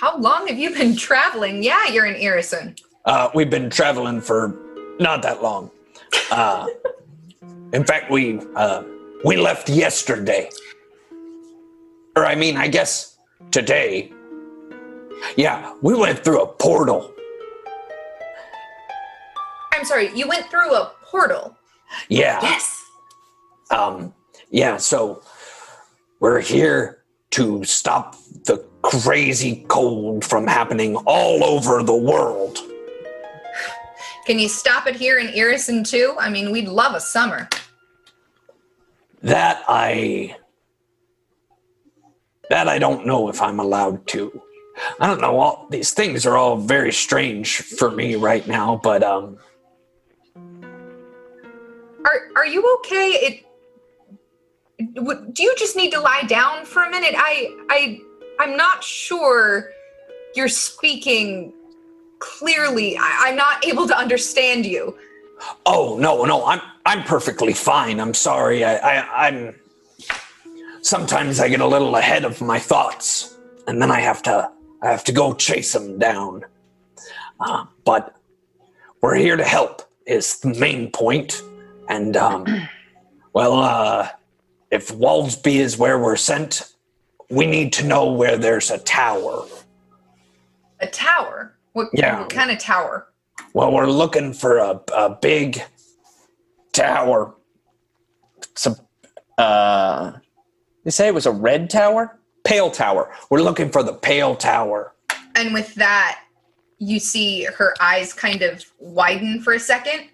How 0.00 0.18
long 0.18 0.46
have 0.48 0.58
you 0.58 0.70
been 0.74 0.96
traveling? 0.96 1.62
Yeah, 1.62 1.86
you're 1.88 2.06
in 2.06 2.14
Irrisen. 2.20 2.78
Uh, 3.04 3.30
we've 3.34 3.50
been 3.50 3.70
traveling 3.70 4.20
for 4.20 4.54
not 4.98 5.22
that 5.22 5.42
long. 5.42 5.70
Uh, 6.30 6.66
in 7.72 7.84
fact, 7.84 8.10
we 8.10 8.40
uh, 8.56 8.82
we 9.24 9.36
left 9.36 9.68
yesterday, 9.68 10.50
or 12.16 12.24
I 12.24 12.34
mean, 12.34 12.56
I 12.56 12.68
guess 12.68 13.18
today. 13.50 14.12
Yeah, 15.36 15.74
we 15.82 15.94
went 15.94 16.22
through 16.24 16.42
a 16.42 16.46
portal. 16.46 17.12
I'm 19.72 19.84
sorry, 19.84 20.14
you 20.14 20.28
went 20.28 20.46
through 20.50 20.74
a 20.74 20.92
portal. 21.02 21.56
Yeah. 22.08 22.40
Yes. 22.42 22.82
Um, 23.70 24.14
yeah, 24.50 24.76
so 24.76 25.22
we're 26.20 26.40
here 26.40 27.02
to 27.30 27.64
stop 27.64 28.16
the 28.44 28.64
crazy 28.82 29.64
cold 29.68 30.24
from 30.24 30.46
happening 30.46 30.96
all 31.06 31.42
over 31.42 31.82
the 31.82 31.94
world. 31.94 32.58
Can 34.26 34.38
you 34.38 34.48
stop 34.48 34.86
it 34.86 34.96
here 34.96 35.18
in 35.18 35.28
Irrisen 35.28 35.86
too? 35.86 36.14
I 36.18 36.30
mean, 36.30 36.50
we'd 36.50 36.68
love 36.68 36.94
a 36.94 37.00
summer. 37.00 37.48
That 39.22 39.62
I 39.68 40.36
that 42.50 42.68
I 42.68 42.78
don't 42.78 43.06
know 43.06 43.28
if 43.28 43.40
I'm 43.42 43.58
allowed 43.60 44.06
to. 44.08 44.42
I 45.00 45.06
don't 45.06 45.20
know. 45.20 45.38
All 45.38 45.66
these 45.70 45.92
things 45.92 46.26
are 46.26 46.36
all 46.36 46.56
very 46.56 46.92
strange 46.92 47.58
for 47.62 47.90
me 47.90 48.16
right 48.16 48.46
now, 48.46 48.80
but 48.82 49.02
um, 49.02 49.38
Are 52.04 52.20
are 52.36 52.46
you 52.46 52.62
okay? 52.80 53.44
It 54.78 54.94
w- 54.94 55.28
do 55.32 55.42
you 55.42 55.54
just 55.56 55.76
need 55.76 55.92
to 55.92 56.00
lie 56.00 56.22
down 56.24 56.64
for 56.66 56.82
a 56.82 56.90
minute? 56.90 57.14
I 57.16 57.56
I 57.70 58.00
I'm 58.40 58.56
not 58.56 58.82
sure 58.84 59.70
you're 60.34 60.48
speaking 60.48 61.52
clearly. 62.18 62.96
I, 62.98 63.26
I'm 63.28 63.36
not 63.36 63.64
able 63.64 63.86
to 63.86 63.96
understand 63.96 64.66
you. 64.66 64.96
oh 65.66 65.96
no, 65.98 66.24
no, 66.24 66.44
I'm 66.46 66.60
I'm 66.84 67.04
perfectly 67.04 67.54
fine. 67.54 68.00
I'm 68.00 68.14
sorry. 68.14 68.64
I, 68.64 68.76
I 68.76 69.28
I'm 69.28 69.54
sometimes 70.84 71.40
I 71.40 71.48
get 71.48 71.60
a 71.60 71.66
little 71.66 71.96
ahead 71.96 72.24
of 72.24 72.40
my 72.40 72.58
thoughts, 72.58 73.36
and 73.66 73.80
then 73.82 73.90
I 73.90 74.00
have 74.00 74.22
to 74.22 74.50
I 74.82 74.90
have 74.90 75.02
to 75.04 75.12
go 75.12 75.34
chase 75.34 75.72
them 75.72 75.98
down. 75.98 76.44
Uh, 77.40 77.64
but 77.84 78.14
we're 79.02 79.16
here 79.16 79.36
to 79.36 79.44
help 79.44 79.82
is 80.06 80.38
the 80.40 80.54
main 80.54 80.90
point, 80.90 81.42
and 81.88 82.16
um, 82.16 82.46
well, 83.32 83.54
uh, 83.58 84.08
if 84.70 84.90
Waldsby 84.92 85.56
is 85.56 85.78
where 85.78 85.98
we're 85.98 86.16
sent, 86.16 86.72
we 87.30 87.46
need 87.46 87.72
to 87.74 87.86
know 87.86 88.12
where 88.12 88.36
there's 88.36 88.70
a 88.70 88.78
tower. 88.78 89.46
A 90.80 90.86
tower. 90.86 91.56
What, 91.72 91.88
Yeah. 91.92 92.20
what 92.20 92.30
kind 92.30 92.50
of 92.50 92.58
tower? 92.58 93.08
Well, 93.54 93.72
we're 93.72 93.86
looking 93.86 94.32
for 94.32 94.58
a, 94.58 94.80
a 94.94 95.10
big 95.10 95.62
tower. 96.72 97.34
it's 98.50 98.66
a, 98.66 98.76
uh, 99.40 100.18
they 100.84 100.90
say 100.90 101.08
it 101.08 101.14
was 101.14 101.26
a 101.26 101.32
red 101.32 101.70
tower, 101.70 102.18
pale 102.44 102.70
tower. 102.70 103.12
We're 103.30 103.42
looking 103.42 103.70
for 103.70 103.82
the 103.82 103.94
Pale 103.94 104.36
Tower. 104.36 104.94
And 105.34 105.52
with 105.52 105.74
that, 105.74 106.20
you 106.78 107.00
see 107.00 107.44
her 107.44 107.74
eyes 107.80 108.12
kind 108.12 108.42
of 108.42 108.64
widen 108.78 109.40
for 109.40 109.54
a 109.54 109.58
second, 109.58 110.08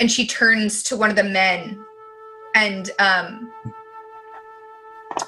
and 0.00 0.10
she 0.10 0.26
turns 0.26 0.82
to 0.84 0.96
one 0.96 1.10
of 1.10 1.16
the 1.16 1.24
men. 1.24 1.82
And 2.56 2.90
um, 2.98 3.52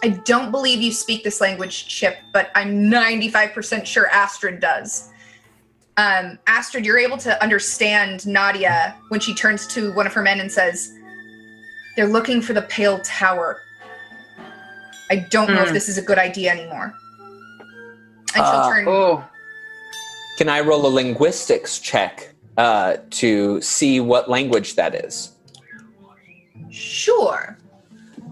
I 0.03 0.09
don't 0.25 0.51
believe 0.51 0.83
you 0.83 0.93
speak 0.93 1.23
this 1.23 1.41
language, 1.41 1.87
Chip, 1.87 2.17
but 2.33 2.51
I'm 2.55 2.91
95% 2.91 3.87
sure 3.87 4.09
Astrid 4.09 4.61
does. 4.61 5.11
Um, 5.97 6.39
Astrid, 6.47 6.85
you're 6.85 6.99
able 6.99 7.17
to 7.19 7.43
understand 7.43 8.27
Nadia 8.27 8.97
when 9.09 9.21
she 9.21 9.35
turns 9.35 9.67
to 9.69 9.93
one 9.95 10.07
of 10.07 10.13
her 10.13 10.23
men 10.23 10.41
and 10.41 10.53
says, 10.53 10.93
They're 11.97 12.09
looking 12.09 12.43
for 12.43 12.53
the 12.53 12.63
Pale 12.63 13.01
Tower. 13.01 13.63
I 15.11 15.17
don't 15.31 15.49
know 15.51 15.63
if 15.63 15.69
Hmm. 15.69 15.75
this 15.75 15.89
is 15.89 15.99
a 15.99 16.03
good 16.03 16.19
idea 16.19 16.51
anymore. 16.53 16.95
And 18.35 18.45
she'll 18.45 18.45
Uh, 18.45 18.69
turn. 18.71 18.89
Oh, 18.89 19.25
Can 20.39 20.49
I 20.51 20.61
roll 20.61 20.85
a 20.87 20.89
linguistics 20.93 21.79
check 21.79 22.35
uh, 22.59 22.97
to 23.11 23.61
see 23.63 24.01
what 24.01 24.29
language 24.29 24.75
that 24.77 24.95
is? 24.95 25.31
Sure. 26.71 27.57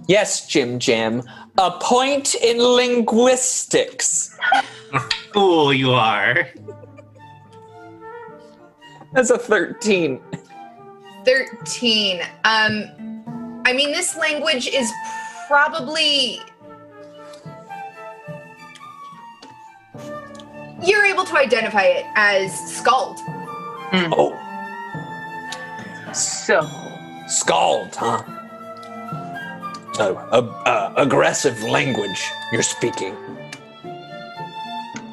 Yes, 0.06 0.46
Jim 0.46 0.78
Jim. 0.78 1.22
A 1.56 1.70
point 1.80 2.34
in 2.34 2.59
linguistics. 2.59 4.36
Fool 5.32 5.72
you 5.72 5.92
are. 5.92 6.46
That's 9.12 9.30
a 9.30 9.38
13. 9.38 10.20
13. 11.24 12.20
Um 12.44 13.62
I 13.66 13.72
mean 13.72 13.92
this 13.92 14.16
language 14.16 14.66
is 14.68 14.90
probably 15.48 16.40
You're 20.85 21.05
able 21.06 21.24
to 21.24 21.36
identify 21.36 21.85
it 21.85 22.06
as 22.15 22.52
Skald. 22.52 23.19
Oh, 24.12 24.39
so 26.12 26.69
Skald, 27.27 27.94
huh? 27.94 28.23
So, 29.94 30.19
a, 30.32 30.43
a, 30.69 30.94
aggressive 30.97 31.62
language 31.62 32.23
you're 32.52 32.62
speaking. 32.62 33.16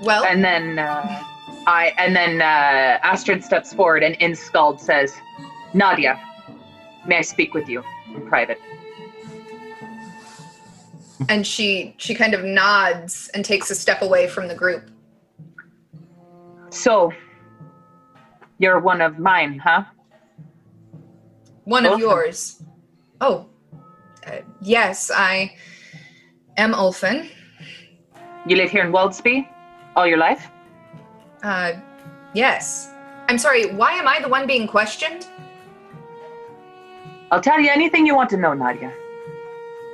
Well, 0.01 0.25
and 0.25 0.43
then 0.43 0.79
uh, 0.79 1.23
I 1.67 1.93
and 1.97 2.15
then 2.15 2.41
uh, 2.41 2.99
Astrid 3.03 3.43
steps 3.43 3.73
forward 3.73 4.03
and 4.03 4.15
in 4.15 4.35
Skald 4.35 4.81
says, 4.81 5.15
"Nadia, 5.73 6.19
may 7.05 7.19
I 7.19 7.21
speak 7.21 7.53
with 7.53 7.69
you 7.69 7.83
in 8.15 8.25
private?" 8.27 8.59
and 11.29 11.47
she 11.47 11.93
she 11.97 12.13
kind 12.13 12.33
of 12.33 12.43
nods 12.43 13.29
and 13.33 13.45
takes 13.45 13.71
a 13.71 13.75
step 13.75 14.01
away 14.01 14.27
from 14.27 14.49
the 14.49 14.55
group. 14.55 14.90
So, 16.71 17.11
you're 18.57 18.79
one 18.79 19.01
of 19.01 19.19
mine, 19.19 19.59
huh? 19.59 19.83
One 21.65 21.85
of 21.85 21.99
yours. 21.99 22.63
Oh. 23.19 23.47
Uh, 24.25 24.37
yes, 24.61 25.11
I 25.13 25.53
am 26.57 26.73
Ulfen. 26.73 27.29
You 28.47 28.55
live 28.55 28.71
here 28.71 28.83
in 28.85 28.91
Waldsby 28.91 29.47
all 29.95 30.07
your 30.07 30.17
life? 30.17 30.49
Uh 31.43 31.73
yes. 32.33 32.89
I'm 33.27 33.37
sorry, 33.37 33.73
why 33.73 33.93
am 33.93 34.07
I 34.07 34.19
the 34.21 34.29
one 34.29 34.47
being 34.47 34.67
questioned? 34.67 35.27
I'll 37.31 37.41
tell 37.41 37.59
you 37.59 37.69
anything 37.69 38.05
you 38.05 38.15
want 38.15 38.29
to 38.31 38.37
know, 38.37 38.53
Nadia. 38.53 38.93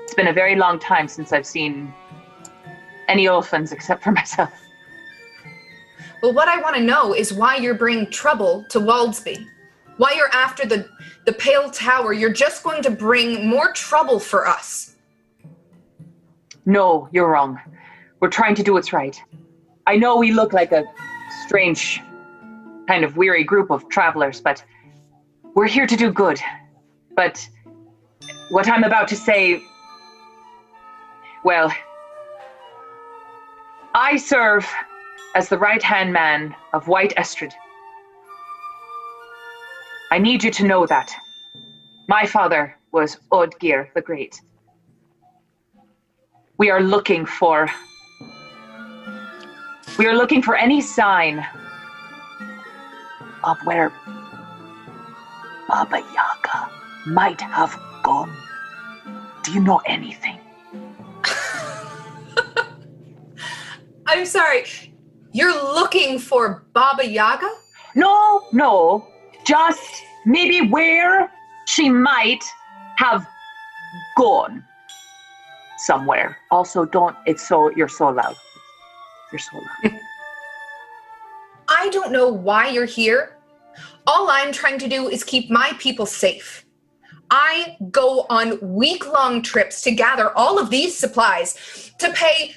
It's 0.04 0.14
been 0.14 0.28
a 0.28 0.34
very 0.34 0.56
long 0.56 0.80
time 0.80 1.08
since 1.08 1.34
I've 1.34 1.46
seen 1.46 1.94
any 3.08 3.28
orphans 3.28 3.72
except 3.72 4.04
for 4.04 4.12
myself. 4.22 4.52
But 6.22 6.34
what 6.34 6.48
I 6.48 6.60
want 6.62 6.76
to 6.76 6.82
know 6.82 7.14
is 7.14 7.34
why 7.34 7.58
you're 7.58 7.76
bringing 7.76 8.10
trouble 8.10 8.66
to 8.70 8.80
Waldsby. 8.80 9.46
Why 9.98 10.14
you're 10.16 10.34
after 10.34 10.66
the 10.66 10.90
the 11.28 11.34
Pale 11.34 11.72
Tower. 11.72 12.14
You're 12.14 12.32
just 12.32 12.64
going 12.64 12.82
to 12.84 12.90
bring 12.90 13.48
more 13.48 13.74
trouble 13.74 14.18
for 14.18 14.48
us. 14.48 14.96
No, 16.66 17.10
you're 17.12 17.30
wrong. 17.30 17.60
We're 18.22 18.30
trying 18.30 18.56
to 18.56 18.64
do 18.64 18.74
what's 18.74 18.94
right. 18.94 19.22
I 19.86 19.98
know 19.98 20.16
we 20.16 20.32
look 20.32 20.54
like 20.54 20.72
a 20.72 20.86
strange, 21.46 22.02
kind 22.88 23.04
of 23.04 23.18
weary 23.18 23.44
group 23.44 23.72
of 23.72 23.90
travelers, 23.90 24.40
but 24.40 24.64
we're 25.54 25.68
here 25.68 25.86
to 25.86 25.98
do 25.98 26.12
good. 26.12 26.40
But 27.16 27.46
what 28.50 28.70
I'm 28.70 28.86
about 28.86 29.10
to 29.10 29.18
say, 29.18 29.62
well, 31.44 31.72
I 33.94 34.16
serve 34.16 34.66
as 35.38 35.48
the 35.50 35.58
right 35.60 35.84
hand 35.84 36.12
man 36.12 36.56
of 36.74 36.88
White 36.88 37.14
Estrid. 37.16 37.54
I 40.10 40.18
need 40.18 40.44
you 40.44 40.50
to 40.50 40.66
know 40.66 40.88
that. 40.88 41.14
My 42.08 42.26
father 42.26 42.76
was 42.92 43.20
Odgir 43.32 43.94
the 43.94 44.02
Great. 44.02 44.42
We 46.58 46.72
are 46.72 46.82
looking 46.82 47.28
for. 47.28 47.70
We 50.00 50.08
are 50.08 50.16
looking 50.16 50.42
for 50.42 50.56
any 50.56 50.82
sign 50.82 51.46
of 53.44 53.60
where 53.64 53.92
Baba 55.68 56.04
Yaga 56.16 56.72
might 57.06 57.42
have 57.42 57.80
gone. 58.02 58.36
Do 59.44 59.54
you 59.54 59.60
know 59.60 59.82
anything? 59.86 60.40
I'm 64.08 64.26
sorry. 64.26 64.66
You're 65.38 65.54
looking 65.54 66.18
for 66.18 66.64
Baba 66.74 67.08
Yaga? 67.08 67.48
No, 67.94 68.48
no. 68.52 69.08
Just 69.46 70.02
maybe 70.26 70.68
where 70.68 71.32
she 71.68 71.92
might 71.92 72.44
have 72.96 73.24
gone 74.18 74.64
somewhere. 75.78 76.38
Also, 76.50 76.86
don't. 76.86 77.16
It's 77.28 77.48
so 77.48 77.70
you're 77.76 77.88
so 77.88 78.10
loud. 78.10 78.36
You're 79.32 79.38
so 79.38 79.58
loud. 79.58 79.94
I 81.68 81.90
don't 81.90 82.12
know 82.12 82.30
why 82.30 82.70
you're 82.70 82.86
here. 82.86 83.38
All 84.08 84.32
I'm 84.32 84.52
trying 84.52 84.80
to 84.80 84.88
do 84.88 85.08
is 85.08 85.24
keep 85.24 85.52
my 85.52 85.72
people 85.78 86.08
safe. 86.08 86.66
I 87.30 87.78
go 87.92 88.26
on 88.32 88.58
week 88.60 89.06
long 89.06 89.44
trips 89.44 89.84
to 89.84 89.92
gather 89.92 90.36
all 90.36 90.58
of 90.58 90.72
these 90.72 90.98
supplies 90.98 91.92
to 92.00 92.12
pay 92.14 92.56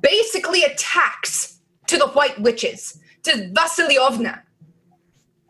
basically 0.00 0.62
a 0.62 0.74
tax 0.76 1.51
to 1.86 1.96
the 1.96 2.08
White 2.08 2.40
Witches, 2.40 2.98
to 3.24 3.50
Vasilyovna. 3.52 4.40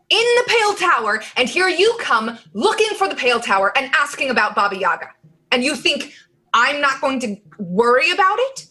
In 0.09 0.25
the 0.37 0.43
Pale 0.47 0.75
Tower, 0.75 1.23
and 1.37 1.49
here 1.49 1.69
you 1.69 1.95
come 1.99 2.37
looking 2.53 2.95
for 2.97 3.07
the 3.07 3.15
Pale 3.15 3.39
Tower 3.39 3.75
and 3.75 3.91
asking 3.95 4.29
about 4.29 4.53
Baba 4.53 4.77
Yaga. 4.77 5.09
And 5.51 5.63
you 5.63 5.75
think 5.75 6.13
I'm 6.53 6.81
not 6.81 7.01
going 7.01 7.19
to 7.21 7.35
worry 7.57 8.11
about 8.11 8.37
it? 8.39 8.67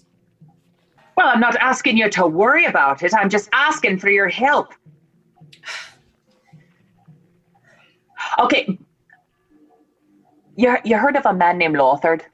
Well, 1.17 1.29
I'm 1.29 1.41
not 1.41 1.57
asking 1.57 1.97
you 1.97 2.09
to 2.11 2.27
worry 2.27 2.67
about 2.67 3.03
it. 3.03 3.13
I'm 3.15 3.29
just 3.29 3.49
asking 3.53 3.99
for 3.99 4.09
your 4.09 4.29
help. 4.29 4.73
Okay. 8.39 8.79
You, 10.57 10.77
you 10.85 10.97
heard 10.97 11.17
of 11.17 11.27
a 11.27 11.35
man 11.35 11.59
named 11.59 11.77
Lothard 11.77 12.25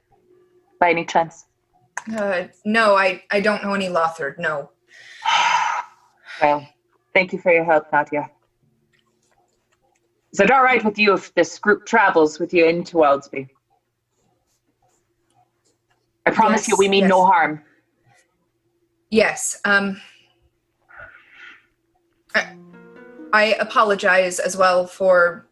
by 0.79 0.91
any 0.91 1.05
chance? 1.05 1.45
Uh, 2.15 2.43
no, 2.63 2.95
I, 2.95 3.23
I 3.31 3.39
don't 3.39 3.63
know 3.63 3.73
any 3.73 3.89
Lothard, 3.89 4.37
no. 4.39 4.71
Well, 6.41 6.67
thank 7.13 7.33
you 7.33 7.39
for 7.39 7.51
your 7.51 7.63
help, 7.63 7.91
Nadia. 7.91 8.29
Is 10.31 10.39
it 10.39 10.51
all 10.51 10.63
right 10.63 10.83
with 10.83 10.97
you 10.97 11.13
if 11.13 11.33
this 11.33 11.57
group 11.57 11.85
travels 11.85 12.39
with 12.39 12.53
you 12.53 12.65
into 12.65 12.97
Waldsby? 12.97 13.49
I 16.25 16.31
promise 16.31 16.67
you 16.67 16.75
we 16.77 16.87
mean 16.87 17.01
yes. 17.01 17.09
no 17.09 17.25
harm. 17.25 17.63
Yes. 19.09 19.59
Um, 19.65 19.99
I, 22.35 22.55
I 23.33 23.43
apologize 23.59 24.39
as 24.39 24.55
well 24.55 24.85
for 24.85 25.47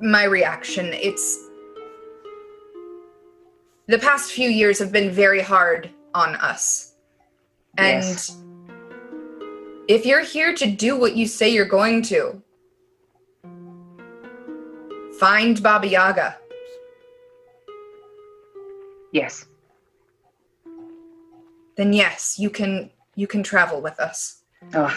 my 0.00 0.24
reaction. 0.24 0.86
It's 0.94 1.38
the 3.86 3.98
past 3.98 4.32
few 4.32 4.48
years 4.48 4.78
have 4.78 4.92
been 4.92 5.10
very 5.10 5.42
hard 5.42 5.90
on 6.14 6.36
us. 6.36 6.89
And 7.78 8.04
Yes. 8.04 8.36
if 9.88 10.04
you're 10.04 10.22
here 10.24 10.54
to 10.54 10.66
do 10.66 10.96
what 10.96 11.16
you 11.16 11.26
say 11.26 11.48
you're 11.48 11.64
going 11.64 12.02
to, 12.02 12.42
find 15.18 15.62
Baba 15.62 15.86
Yaga. 15.86 16.36
Yes. 19.12 19.46
Then 21.76 21.92
yes, 21.92 22.38
you 22.38 22.50
can 22.50 22.90
you 23.16 23.26
can 23.26 23.42
travel 23.42 23.80
with 23.80 23.98
us. 24.00 24.42
Oh, 24.74 24.94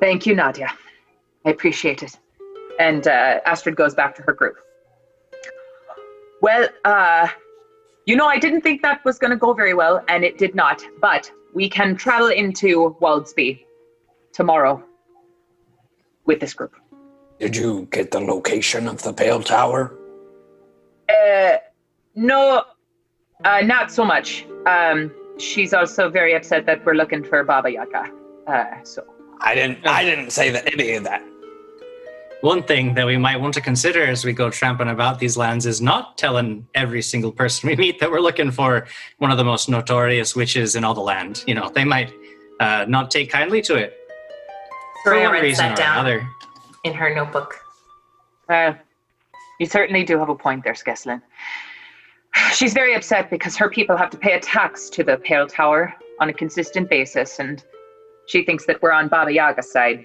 thank 0.00 0.26
you, 0.26 0.34
Nadia. 0.34 0.68
I 1.46 1.50
appreciate 1.50 2.02
it. 2.02 2.18
And 2.78 3.06
uh, 3.06 3.40
Astrid 3.46 3.76
goes 3.76 3.94
back 3.94 4.14
to 4.16 4.22
her 4.22 4.32
group. 4.32 4.56
Well, 6.42 6.68
uh, 6.84 7.28
you 8.06 8.16
know, 8.16 8.26
I 8.26 8.38
didn't 8.38 8.60
think 8.60 8.82
that 8.82 9.04
was 9.04 9.18
going 9.18 9.30
to 9.30 9.36
go 9.36 9.54
very 9.54 9.74
well, 9.74 10.04
and 10.08 10.24
it 10.24 10.38
did 10.38 10.54
not. 10.54 10.82
But 11.00 11.30
we 11.54 11.68
can 11.68 11.96
travel 11.96 12.28
into 12.28 12.96
Waldsby 13.00 13.64
tomorrow 14.32 14.82
with 16.26 16.40
this 16.40 16.54
group. 16.54 16.74
Did 17.38 17.56
you 17.56 17.88
get 17.90 18.10
the 18.10 18.20
location 18.20 18.88
of 18.88 19.02
the 19.02 19.12
Pale 19.12 19.42
Tower? 19.42 19.94
Uh, 21.08 21.56
no, 22.14 22.64
uh, 23.44 23.60
not 23.60 23.90
so 23.90 24.04
much. 24.04 24.46
Um, 24.66 25.12
she's 25.38 25.74
also 25.74 26.08
very 26.08 26.34
upset 26.34 26.66
that 26.66 26.84
we're 26.84 26.94
looking 26.94 27.24
for 27.24 27.42
Baba 27.44 27.70
Yaga. 27.70 28.10
Uh, 28.46 28.64
so 28.82 29.04
I 29.40 29.54
didn't. 29.54 29.86
I 29.86 30.04
didn't 30.04 30.30
say 30.30 30.50
that 30.50 30.72
any 30.72 30.94
of 30.94 31.04
that. 31.04 31.22
One 32.44 32.62
thing 32.62 32.92
that 32.92 33.06
we 33.06 33.16
might 33.16 33.40
want 33.40 33.54
to 33.54 33.62
consider 33.62 34.04
as 34.04 34.22
we 34.22 34.34
go 34.34 34.50
tramping 34.50 34.88
about 34.88 35.18
these 35.18 35.34
lands 35.34 35.64
is 35.64 35.80
not 35.80 36.18
telling 36.18 36.68
every 36.74 37.00
single 37.00 37.32
person 37.32 37.68
we 37.70 37.76
meet 37.76 38.00
that 38.00 38.10
we're 38.10 38.20
looking 38.20 38.50
for 38.50 38.86
one 39.16 39.30
of 39.30 39.38
the 39.38 39.44
most 39.44 39.70
notorious 39.70 40.36
witches 40.36 40.76
in 40.76 40.84
all 40.84 40.92
the 40.92 41.00
land. 41.00 41.42
You 41.46 41.54
know, 41.54 41.70
they 41.70 41.84
might 41.84 42.12
uh, 42.60 42.84
not 42.86 43.10
take 43.10 43.30
kindly 43.30 43.62
to 43.62 43.76
it 43.76 43.96
for 45.02 45.12
Freya 45.12 45.24
one 45.24 45.32
writes 45.32 45.42
reason 45.42 45.64
that 45.64 45.72
or 45.72 45.76
down 45.76 45.98
another. 46.00 46.28
in 46.84 46.92
her 46.92 47.14
notebook. 47.14 47.58
Uh, 48.50 48.74
you 49.58 49.64
certainly 49.64 50.04
do 50.04 50.18
have 50.18 50.28
a 50.28 50.34
point 50.34 50.64
there, 50.64 50.74
Skeslin. 50.74 51.22
She's 52.52 52.74
very 52.74 52.94
upset 52.94 53.30
because 53.30 53.56
her 53.56 53.70
people 53.70 53.96
have 53.96 54.10
to 54.10 54.18
pay 54.18 54.34
a 54.34 54.40
tax 54.40 54.90
to 54.90 55.02
the 55.02 55.16
Pale 55.16 55.46
Tower 55.46 55.94
on 56.20 56.28
a 56.28 56.32
consistent 56.34 56.90
basis, 56.90 57.38
and 57.38 57.64
she 58.26 58.44
thinks 58.44 58.66
that 58.66 58.82
we're 58.82 58.92
on 58.92 59.08
Baba 59.08 59.32
Yaga's 59.32 59.72
side. 59.72 60.04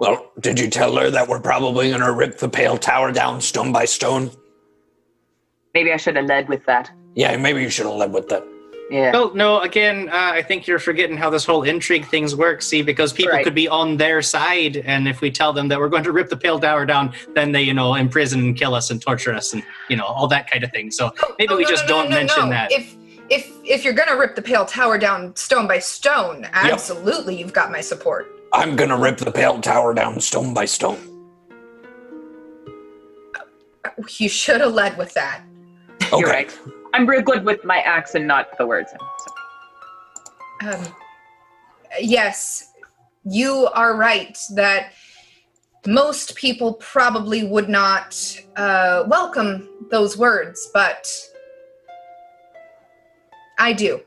Well, 0.00 0.30
did 0.40 0.58
you 0.60 0.70
tell 0.70 0.96
her 0.96 1.10
that 1.10 1.26
we're 1.28 1.40
probably 1.40 1.88
going 1.88 2.00
to 2.02 2.12
rip 2.12 2.38
the 2.38 2.48
Pale 2.48 2.78
Tower 2.78 3.10
down 3.12 3.40
stone 3.40 3.72
by 3.72 3.84
stone? 3.84 4.30
Maybe 5.74 5.92
I 5.92 5.96
should 5.96 6.16
have 6.16 6.26
led 6.26 6.48
with 6.48 6.64
that. 6.66 6.90
Yeah, 7.14 7.36
maybe 7.36 7.62
you 7.62 7.68
should 7.70 7.86
have 7.86 7.96
led 7.96 8.12
with 8.12 8.28
that. 8.28 8.44
Yeah. 8.90 9.12
Well, 9.12 9.34
no, 9.34 9.60
again, 9.60 10.08
uh, 10.08 10.12
I 10.32 10.40
think 10.40 10.66
you're 10.66 10.78
forgetting 10.78 11.16
how 11.18 11.28
this 11.28 11.44
whole 11.44 11.62
intrigue 11.64 12.06
things 12.06 12.34
work. 12.34 12.62
See, 12.62 12.80
because 12.80 13.12
people 13.12 13.32
Right. 13.34 13.44
could 13.44 13.54
be 13.54 13.68
on 13.68 13.98
their 13.98 14.22
side, 14.22 14.78
and 14.78 15.06
if 15.06 15.20
we 15.20 15.30
tell 15.30 15.52
them 15.52 15.68
that 15.68 15.78
we're 15.78 15.90
going 15.90 16.04
to 16.04 16.12
rip 16.12 16.30
the 16.30 16.38
Pale 16.38 16.60
Tower 16.60 16.86
down, 16.86 17.12
then 17.34 17.52
they, 17.52 17.60
you 17.62 17.74
know, 17.74 17.94
imprison 17.96 18.40
and 18.40 18.56
kill 18.56 18.74
us 18.74 18.90
and 18.90 19.02
torture 19.02 19.34
us 19.34 19.52
and, 19.52 19.62
you 19.90 19.96
know, 19.96 20.04
all 20.06 20.26
that 20.28 20.50
kind 20.50 20.64
of 20.64 20.70
thing. 20.70 20.90
So 20.90 21.12
maybe 21.38 21.52
Oh, 21.52 21.56
we 21.58 21.64
no, 21.64 21.68
just 21.68 21.86
no, 21.86 21.96
no, 21.96 22.02
don't 22.02 22.10
no, 22.10 22.16
mention 22.16 22.44
no. 22.44 22.50
that. 22.50 22.72
If 22.72 22.94
if 23.30 23.50
if 23.62 23.84
you're 23.84 23.92
gonna 23.92 24.16
rip 24.16 24.34
the 24.34 24.40
Pale 24.40 24.64
Tower 24.64 24.96
down 24.96 25.36
stone 25.36 25.66
by 25.68 25.80
stone, 25.80 26.48
absolutely, 26.54 27.36
you've 27.38 27.52
got 27.52 27.70
my 27.70 27.82
support. 27.82 28.26
I'm 28.52 28.76
going 28.76 28.90
to 28.90 28.96
rip 28.96 29.18
the 29.18 29.30
Pale 29.30 29.60
Tower 29.60 29.94
down 29.94 30.20
stone 30.20 30.54
by 30.54 30.64
stone. 30.64 30.98
You 34.18 34.28
should 34.28 34.60
have 34.60 34.72
led 34.72 34.96
with 34.96 35.12
that. 35.14 35.42
Okay. 36.04 36.18
You're 36.18 36.28
right. 36.28 36.58
I'm 36.94 37.06
real 37.06 37.22
good 37.22 37.44
with 37.44 37.64
my 37.64 37.78
axe 37.80 38.14
and 38.14 38.26
not 38.26 38.56
the 38.56 38.66
words. 38.66 38.90
So. 40.60 40.68
Um, 40.70 40.86
yes, 42.00 42.72
you 43.24 43.68
are 43.74 43.96
right 43.96 44.38
that 44.54 44.92
most 45.86 46.34
people 46.34 46.74
probably 46.74 47.44
would 47.44 47.68
not 47.68 48.16
uh, 48.56 49.04
welcome 49.06 49.68
those 49.90 50.16
words, 50.16 50.70
but 50.72 51.08
I 53.58 53.72
do. 53.72 54.00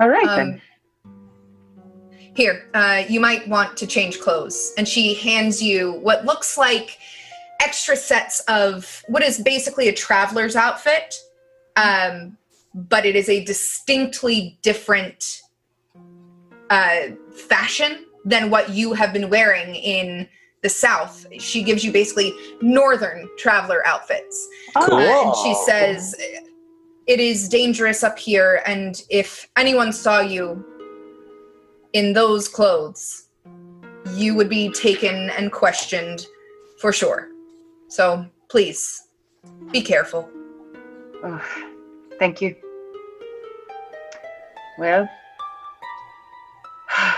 All 0.00 0.08
right 0.08 0.26
Um, 0.26 0.36
then. 0.36 0.62
Here, 2.34 2.68
uh, 2.74 3.04
you 3.08 3.20
might 3.20 3.46
want 3.48 3.76
to 3.76 3.86
change 3.86 4.20
clothes. 4.20 4.72
And 4.76 4.86
she 4.88 5.14
hands 5.14 5.62
you 5.62 5.92
what 5.92 6.24
looks 6.24 6.58
like 6.58 6.98
extra 7.60 7.96
sets 7.96 8.40
of 8.40 9.02
what 9.06 9.22
is 9.22 9.40
basically 9.40 9.88
a 9.88 9.92
traveler's 9.92 10.56
outfit, 10.56 11.14
um, 11.76 12.36
but 12.74 13.06
it 13.06 13.14
is 13.16 13.28
a 13.28 13.44
distinctly 13.44 14.58
different 14.62 15.42
uh, 16.70 17.08
fashion 17.48 18.04
than 18.24 18.50
what 18.50 18.70
you 18.70 18.92
have 18.94 19.12
been 19.12 19.30
wearing 19.30 19.74
in 19.76 20.28
the 20.62 20.68
South. 20.68 21.26
She 21.38 21.62
gives 21.62 21.84
you 21.84 21.92
basically 21.92 22.34
northern 22.60 23.28
traveler 23.38 23.86
outfits. 23.86 24.48
Oh, 24.74 24.86
Cool. 24.88 24.98
Uh, 24.98 25.26
and 25.26 25.36
she 25.36 25.54
says, 25.64 26.14
It 27.06 27.20
is 27.20 27.48
dangerous 27.48 28.02
up 28.02 28.18
here, 28.18 28.62
and 28.66 29.02
if 29.10 29.48
anyone 29.56 29.92
saw 29.92 30.20
you 30.20 30.64
in 31.94 32.12
those 32.12 32.48
clothes, 32.48 33.28
you 34.14 34.34
would 34.34 34.50
be 34.50 34.68
taken 34.70 35.30
and 35.30 35.50
questioned 35.50 36.26
for 36.78 36.92
sure. 36.92 37.28
So 37.88 38.26
please 38.48 39.08
be 39.70 39.80
careful. 39.80 40.28
oh, 41.22 41.42
thank 42.18 42.42
you. 42.42 42.54
Well, 44.76 45.08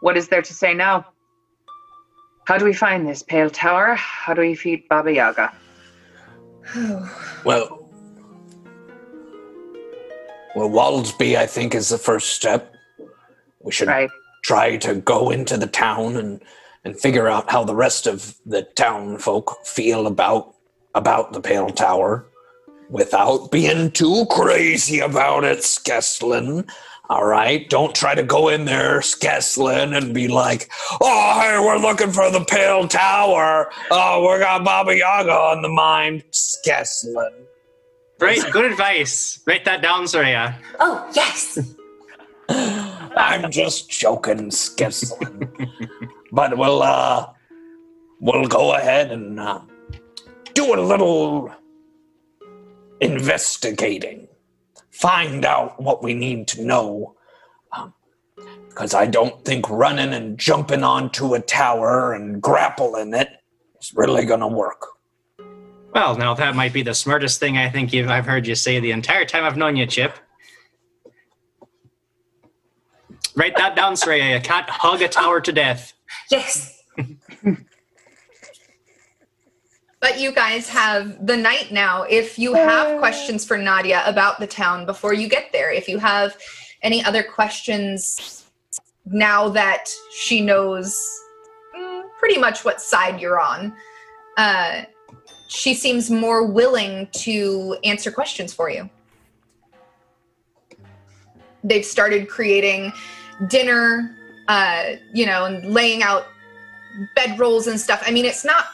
what 0.00 0.16
is 0.16 0.28
there 0.28 0.42
to 0.42 0.54
say 0.54 0.72
now? 0.72 1.06
How 2.46 2.56
do 2.56 2.64
we 2.64 2.72
find 2.72 3.06
this 3.06 3.22
pale 3.22 3.50
tower? 3.50 3.94
How 3.94 4.32
do 4.32 4.40
we 4.40 4.54
feed 4.54 4.88
Baba 4.88 5.12
Yaga? 5.12 5.52
Well, 7.44 7.86
well, 10.56 10.70
Waldsby, 10.70 11.36
I 11.36 11.46
think, 11.46 11.74
is 11.74 11.90
the 11.90 11.98
first 11.98 12.30
step. 12.30 12.75
We 13.66 13.72
should 13.72 13.88
Right. 13.88 14.08
try 14.44 14.76
to 14.78 14.94
go 14.94 15.30
into 15.30 15.56
the 15.58 15.66
town 15.66 16.16
and 16.16 16.40
and 16.84 16.96
figure 16.98 17.26
out 17.28 17.50
how 17.50 17.64
the 17.64 17.74
rest 17.74 18.06
of 18.06 18.36
the 18.46 18.62
town 18.62 19.18
folk 19.18 19.58
feel 19.66 20.06
about 20.06 20.54
about 20.94 21.32
the 21.32 21.40
Pale 21.40 21.70
Tower, 21.70 22.24
without 22.88 23.50
being 23.50 23.90
too 23.90 24.24
crazy 24.30 25.00
about 25.00 25.42
it, 25.44 25.58
Skeslin. 25.58 26.64
All 27.10 27.24
right, 27.26 27.68
don't 27.68 27.94
try 27.94 28.14
to 28.14 28.22
go 28.22 28.48
in 28.48 28.64
there, 28.66 29.00
Skeslin, 29.00 29.96
and 29.96 30.14
be 30.14 30.28
like, 30.28 30.70
"Oh, 31.00 31.40
hey, 31.40 31.58
we're 31.58 31.76
looking 31.78 32.12
for 32.12 32.30
the 32.30 32.44
Pale 32.44 32.86
Tower. 32.88 33.68
Oh, 33.90 34.32
we 34.32 34.38
got 34.38 34.64
Baba 34.64 34.96
Yaga 34.96 35.32
on 35.32 35.62
the 35.62 35.68
mind, 35.68 36.22
Skeslin." 36.30 37.32
Right, 38.20 38.40
good 38.52 38.64
advice. 38.64 39.40
Write 39.44 39.64
that 39.64 39.82
down, 39.82 40.04
Soraya. 40.04 40.54
Oh, 40.78 41.04
yes. 41.14 41.58
I'm 43.16 43.50
just 43.50 43.88
joking, 43.88 44.50
Skeslin. 44.50 45.50
but 46.32 46.56
we'll 46.56 46.82
uh 46.82 47.32
we'll 48.20 48.46
go 48.46 48.74
ahead 48.74 49.10
and 49.10 49.40
uh, 49.40 49.60
do 50.54 50.74
a 50.74 50.80
little 50.80 51.50
investigating. 53.00 54.28
Find 54.90 55.44
out 55.44 55.80
what 55.80 56.02
we 56.02 56.14
need 56.14 56.48
to 56.48 56.64
know. 56.64 57.14
Because 58.68 58.92
I 58.92 59.06
don't 59.06 59.42
think 59.42 59.68
running 59.70 60.12
and 60.12 60.38
jumping 60.38 60.82
onto 60.82 61.34
a 61.34 61.40
tower 61.40 62.12
and 62.12 62.42
grappling 62.42 63.14
it 63.14 63.28
is 63.80 63.94
really 63.94 64.26
gonna 64.26 64.48
work. 64.48 64.86
Well, 65.94 66.14
now 66.18 66.34
that 66.34 66.54
might 66.54 66.74
be 66.74 66.82
the 66.82 66.92
smartest 66.92 67.40
thing 67.40 67.56
I 67.56 67.70
think 67.70 67.94
I've 67.94 68.26
heard 68.26 68.46
you 68.46 68.54
say 68.54 68.78
the 68.78 68.90
entire 68.90 69.24
time 69.24 69.44
I've 69.44 69.56
known 69.56 69.76
you, 69.76 69.86
Chip. 69.86 70.18
Write 73.36 73.56
that 73.56 73.76
down, 73.76 73.94
Sreya. 73.94 74.34
You 74.34 74.40
can't 74.40 74.68
hug 74.68 75.02
a 75.02 75.08
tower 75.08 75.40
to 75.42 75.52
death. 75.52 75.92
Yes. 76.30 76.82
But 80.00 80.20
you 80.20 80.32
guys 80.32 80.68
have 80.68 81.26
the 81.26 81.36
night 81.36 81.72
now. 81.72 82.02
If 82.02 82.38
you 82.38 82.54
have 82.54 82.98
questions 82.98 83.44
for 83.44 83.58
Nadia 83.58 84.02
about 84.06 84.38
the 84.38 84.46
town 84.46 84.86
before 84.86 85.12
you 85.12 85.28
get 85.28 85.52
there, 85.52 85.70
if 85.70 85.88
you 85.88 85.98
have 85.98 86.36
any 86.82 87.04
other 87.04 87.22
questions 87.22 88.46
now 89.04 89.48
that 89.50 89.88
she 90.12 90.40
knows 90.40 90.98
pretty 92.18 92.38
much 92.38 92.64
what 92.64 92.80
side 92.80 93.20
you're 93.20 93.40
on, 93.40 93.74
uh, 94.36 94.82
she 95.48 95.74
seems 95.74 96.10
more 96.10 96.46
willing 96.46 97.08
to 97.12 97.76
answer 97.84 98.10
questions 98.10 98.52
for 98.52 98.70
you. 98.70 98.88
They've 101.64 101.84
started 101.84 102.28
creating 102.28 102.92
dinner, 103.48 104.14
uh, 104.48 104.92
you 105.12 105.26
know, 105.26 105.44
and 105.44 105.72
laying 105.72 106.02
out 106.02 106.26
bedrolls 107.16 107.66
and 107.66 107.78
stuff. 107.78 108.02
I 108.06 108.10
mean, 108.10 108.24
it's 108.24 108.44
not 108.44 108.66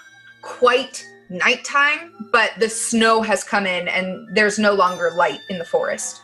quite 0.43 1.07
nighttime, 1.29 2.29
but 2.33 2.53
the 2.59 2.69
snow 2.69 3.23
has 3.23 3.43
come 3.43 3.67
in 3.67 3.89
and 3.89 4.29
there's 4.35 4.59
no 4.59 4.75
longer 4.75 5.11
light 5.11 5.41
in 5.49 5.59
the 5.59 5.65
forest. 5.65 6.23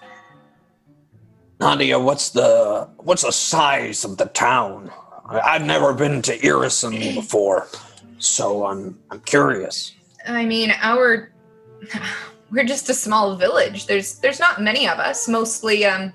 Nadia, 1.60 1.98
what's 1.98 2.30
the 2.30 2.88
what's 2.98 3.22
the 3.22 3.32
size 3.32 4.04
of 4.04 4.16
the 4.16 4.26
town? 4.26 4.92
I've 5.28 5.64
never 5.64 5.92
been 5.92 6.22
to 6.22 6.38
Irrisen 6.38 6.92
before, 7.14 7.66
so 8.18 8.66
I'm 8.66 8.98
I'm 9.10 9.20
curious. 9.20 9.94
I 10.26 10.44
mean, 10.44 10.72
our 10.80 11.32
we're 12.50 12.64
just 12.64 12.88
a 12.90 12.94
small 12.94 13.36
village. 13.36 13.86
There's 13.86 14.18
there's 14.20 14.38
not 14.38 14.62
many 14.62 14.88
of 14.88 14.98
us, 14.98 15.26
mostly 15.26 15.84
um 15.84 16.12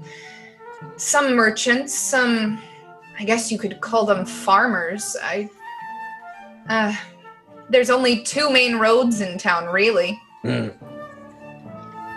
some 0.98 1.36
merchants, 1.36 1.94
some 1.94 2.60
I 3.20 3.24
guess 3.24 3.52
you 3.52 3.58
could 3.58 3.80
call 3.82 4.06
them 4.06 4.26
farmers. 4.26 5.16
I 5.22 5.50
uh 6.70 6.96
there's 7.70 7.90
only 7.90 8.24
two 8.24 8.52
main 8.52 8.76
roads 8.76 9.22
in 9.22 9.38
town, 9.38 9.66
really. 9.68 10.20
Hmm. 10.42 10.68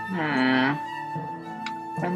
Hmm. 0.09 0.75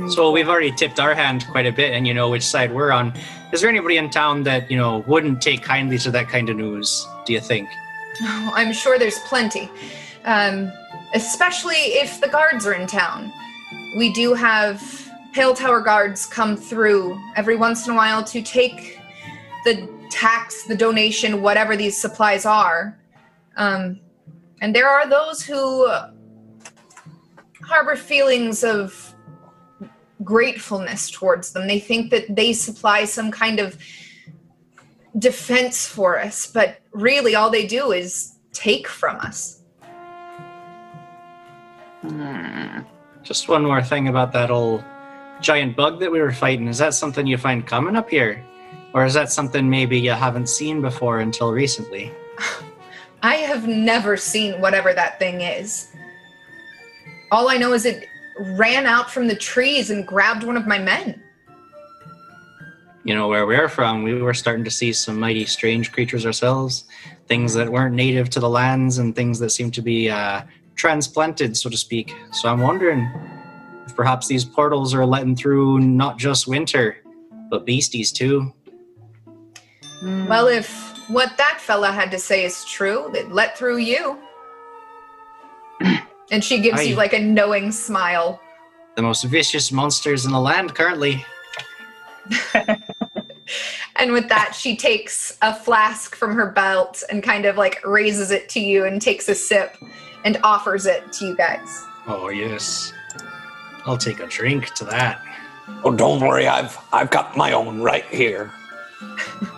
So 0.08 0.30
we've 0.30 0.48
already 0.48 0.72
tipped 0.72 1.00
our 1.00 1.14
hand 1.14 1.46
quite 1.50 1.66
a 1.66 1.72
bit, 1.72 1.92
and 1.92 2.06
you 2.06 2.12
know 2.12 2.28
which 2.28 2.42
side 2.42 2.72
we're 2.72 2.92
on. 2.92 3.14
Is 3.52 3.62
there 3.62 3.70
anybody 3.70 3.96
in 3.96 4.10
town 4.10 4.42
that 4.44 4.70
you 4.70 4.76
know 4.76 5.04
wouldn't 5.06 5.40
take 5.40 5.62
kindly 5.62 5.98
to 5.98 6.10
that 6.10 6.28
kind 6.28 6.48
of 6.50 6.56
news? 6.56 7.06
Do 7.24 7.32
you 7.32 7.40
think? 7.40 7.68
Oh, 8.22 8.52
I'm 8.54 8.72
sure 8.72 8.98
there's 8.98 9.18
plenty. 9.20 9.70
Um, 10.24 10.70
especially 11.14 11.96
if 11.96 12.20
the 12.20 12.28
guards 12.28 12.66
are 12.66 12.74
in 12.74 12.86
town. 12.86 13.32
We 13.96 14.12
do 14.12 14.34
have 14.34 15.09
Pale 15.32 15.54
Tower 15.54 15.80
guards 15.80 16.26
come 16.26 16.56
through 16.56 17.18
every 17.36 17.56
once 17.56 17.86
in 17.86 17.92
a 17.92 17.96
while 17.96 18.24
to 18.24 18.42
take 18.42 18.98
the 19.64 19.88
tax, 20.10 20.64
the 20.64 20.76
donation, 20.76 21.40
whatever 21.40 21.76
these 21.76 21.96
supplies 21.96 22.44
are. 22.44 22.98
Um, 23.56 24.00
and 24.60 24.74
there 24.74 24.88
are 24.88 25.08
those 25.08 25.42
who 25.42 25.88
harbor 27.62 27.96
feelings 27.96 28.64
of 28.64 29.14
gratefulness 30.24 31.10
towards 31.10 31.52
them. 31.52 31.66
They 31.66 31.78
think 31.78 32.10
that 32.10 32.34
they 32.34 32.52
supply 32.52 33.04
some 33.04 33.30
kind 33.30 33.60
of 33.60 33.78
defense 35.18 35.86
for 35.86 36.20
us, 36.20 36.50
but 36.50 36.80
really 36.92 37.34
all 37.34 37.50
they 37.50 37.66
do 37.66 37.92
is 37.92 38.34
take 38.52 38.88
from 38.88 39.16
us. 39.16 39.62
Hmm. 42.02 42.80
Just 43.22 43.48
one 43.48 43.64
more 43.64 43.82
thing 43.82 44.08
about 44.08 44.32
that 44.32 44.50
old 44.50 44.82
giant 45.40 45.76
bug 45.76 46.00
that 46.00 46.10
we 46.10 46.20
were 46.20 46.32
fighting. 46.32 46.68
Is 46.68 46.78
that 46.78 46.94
something 46.94 47.26
you 47.26 47.38
find 47.38 47.66
common 47.66 47.96
up 47.96 48.10
here? 48.10 48.44
Or 48.92 49.04
is 49.04 49.14
that 49.14 49.30
something 49.30 49.68
maybe 49.68 49.98
you 49.98 50.10
haven't 50.10 50.48
seen 50.48 50.80
before 50.80 51.20
until 51.20 51.52
recently? 51.52 52.12
I 53.22 53.36
have 53.36 53.68
never 53.68 54.16
seen 54.16 54.60
whatever 54.60 54.92
that 54.94 55.18
thing 55.18 55.42
is. 55.42 55.88
All 57.30 57.48
I 57.48 57.56
know 57.56 57.72
is 57.72 57.84
it 57.84 58.08
ran 58.38 58.86
out 58.86 59.10
from 59.10 59.28
the 59.28 59.36
trees 59.36 59.90
and 59.90 60.06
grabbed 60.06 60.42
one 60.42 60.56
of 60.56 60.66
my 60.66 60.78
men. 60.78 61.22
You 63.04 63.14
know, 63.14 63.28
where 63.28 63.46
we're 63.46 63.68
from, 63.68 64.02
we 64.02 64.14
were 64.14 64.34
starting 64.34 64.64
to 64.64 64.70
see 64.70 64.92
some 64.92 65.18
mighty 65.18 65.46
strange 65.46 65.92
creatures 65.92 66.26
ourselves. 66.26 66.84
Things 67.28 67.54
that 67.54 67.70
weren't 67.70 67.94
native 67.94 68.28
to 68.30 68.40
the 68.40 68.48
lands 68.48 68.98
and 68.98 69.14
things 69.14 69.38
that 69.38 69.50
seemed 69.50 69.74
to 69.74 69.82
be 69.82 70.10
uh, 70.10 70.42
transplanted, 70.74 71.56
so 71.56 71.70
to 71.70 71.76
speak. 71.76 72.14
So 72.32 72.48
I'm 72.48 72.60
wondering 72.60 73.08
perhaps 73.90 74.26
these 74.26 74.44
portals 74.44 74.94
are 74.94 75.06
letting 75.06 75.36
through 75.36 75.80
not 75.80 76.18
just 76.18 76.46
winter, 76.46 76.96
but 77.50 77.64
beasties 77.66 78.12
too. 78.12 78.52
Hmm. 80.00 80.26
Well, 80.26 80.48
if 80.48 80.96
what 81.08 81.36
that 81.36 81.60
fella 81.60 81.92
had 81.92 82.10
to 82.12 82.18
say 82.18 82.44
is 82.44 82.64
true, 82.64 83.10
they'd 83.12 83.28
let 83.28 83.58
through 83.58 83.78
you. 83.78 84.18
and 86.30 86.42
she 86.42 86.60
gives 86.60 86.86
you 86.86 86.94
like 86.96 87.12
a 87.12 87.18
knowing 87.18 87.72
smile. 87.72 88.40
The 88.96 89.02
most 89.02 89.24
vicious 89.24 89.72
monsters 89.72 90.26
in 90.26 90.32
the 90.32 90.40
land 90.40 90.74
currently. 90.74 91.24
And 94.00 94.12
with 94.12 94.30
that, 94.30 94.54
she 94.54 94.76
takes 94.76 95.36
a 95.42 95.54
flask 95.54 96.16
from 96.16 96.34
her 96.34 96.50
belt 96.50 97.02
and 97.10 97.22
kind 97.22 97.44
of 97.44 97.58
like 97.58 97.84
raises 97.84 98.30
it 98.30 98.48
to 98.50 98.60
you 98.60 98.86
and 98.86 99.00
takes 99.00 99.28
a 99.28 99.34
sip 99.34 99.76
and 100.24 100.38
offers 100.42 100.86
it 100.86 101.12
to 101.14 101.26
you 101.26 101.36
guys. 101.36 101.84
Oh, 102.06 102.30
yes. 102.30 102.94
I'll 103.86 103.98
take 103.98 104.20
a 104.20 104.26
drink 104.26 104.74
to 104.74 104.84
that. 104.84 105.22
Oh, 105.84 105.94
don't 105.94 106.20
worry, 106.20 106.46
I've 106.46 106.76
I've 106.92 107.10
got 107.10 107.36
my 107.36 107.52
own 107.52 107.80
right 107.80 108.04
here. 108.06 108.50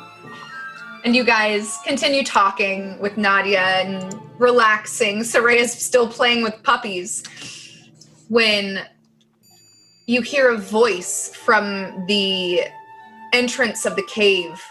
And 1.05 1.17
you 1.17 1.25
guys 1.25 1.79
continue 1.85 2.23
talking 2.23 2.97
with 3.01 3.17
Nadia 3.17 3.61
and 3.61 4.15
relaxing. 4.39 5.25
Soraya's 5.25 5.73
still 5.73 6.07
playing 6.09 6.45
with 6.45 6.63
puppies. 6.63 7.25
When 8.29 8.87
you 10.07 10.23
hear 10.23 10.51
a 10.51 10.59
voice 10.59 11.35
from 11.35 12.07
the 12.07 12.63
entrance 13.33 13.85
of 13.85 13.97
the 13.97 14.05
cave. 14.05 14.63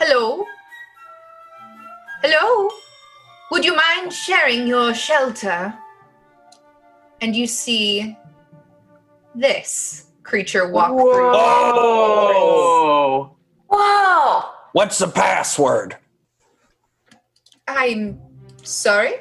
Hello? 0.00 0.44
Hello? 2.22 2.70
Would 3.52 3.64
you 3.64 3.76
mind 3.76 4.12
sharing 4.12 4.66
your 4.66 4.92
shelter? 4.92 5.72
And 7.20 7.34
you 7.34 7.46
see 7.46 8.16
this 9.34 10.06
creature 10.22 10.70
walk 10.70 10.90
through. 10.90 11.32
Whoa! 11.32 12.56
Whoa. 13.68 14.42
What's 14.72 14.98
the 14.98 15.08
password? 15.08 15.96
I'm 17.68 18.20
sorry? 18.62 19.14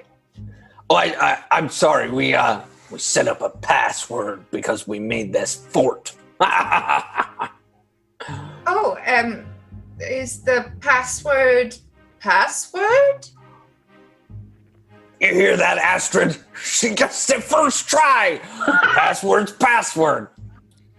Oh, 0.89 0.95
I, 0.95 1.15
I 1.19 1.43
I'm 1.51 1.69
sorry. 1.69 2.09
We 2.11 2.33
uh 2.33 2.61
we 2.91 2.99
set 2.99 3.27
up 3.27 3.41
a 3.41 3.49
password 3.49 4.43
because 4.51 4.87
we 4.87 4.99
made 4.99 5.33
this 5.33 5.55
fort. 5.55 6.13
Oh, 8.67 8.97
um, 9.05 9.45
is 9.99 10.41
the 10.41 10.71
password 10.81 11.77
password? 12.19 13.27
You 15.19 15.33
hear 15.33 15.57
that, 15.57 15.77
Astrid? 15.77 16.37
She 16.61 16.89
gets 16.93 17.25
the 17.27 17.35
first 17.41 17.87
try. 17.87 18.39
Password's 18.95 19.53
password. 19.53 20.27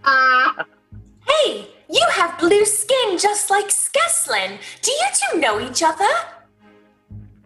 Hey, 0.05 1.67
you 1.89 2.05
have 2.11 2.37
blue 2.39 2.65
skin 2.65 3.17
just 3.17 3.49
like 3.49 3.67
Skeslin. 3.67 4.57
Do 4.81 4.91
you 4.91 5.05
two 5.31 5.39
know 5.39 5.59
each 5.59 5.83
other? 5.83 6.05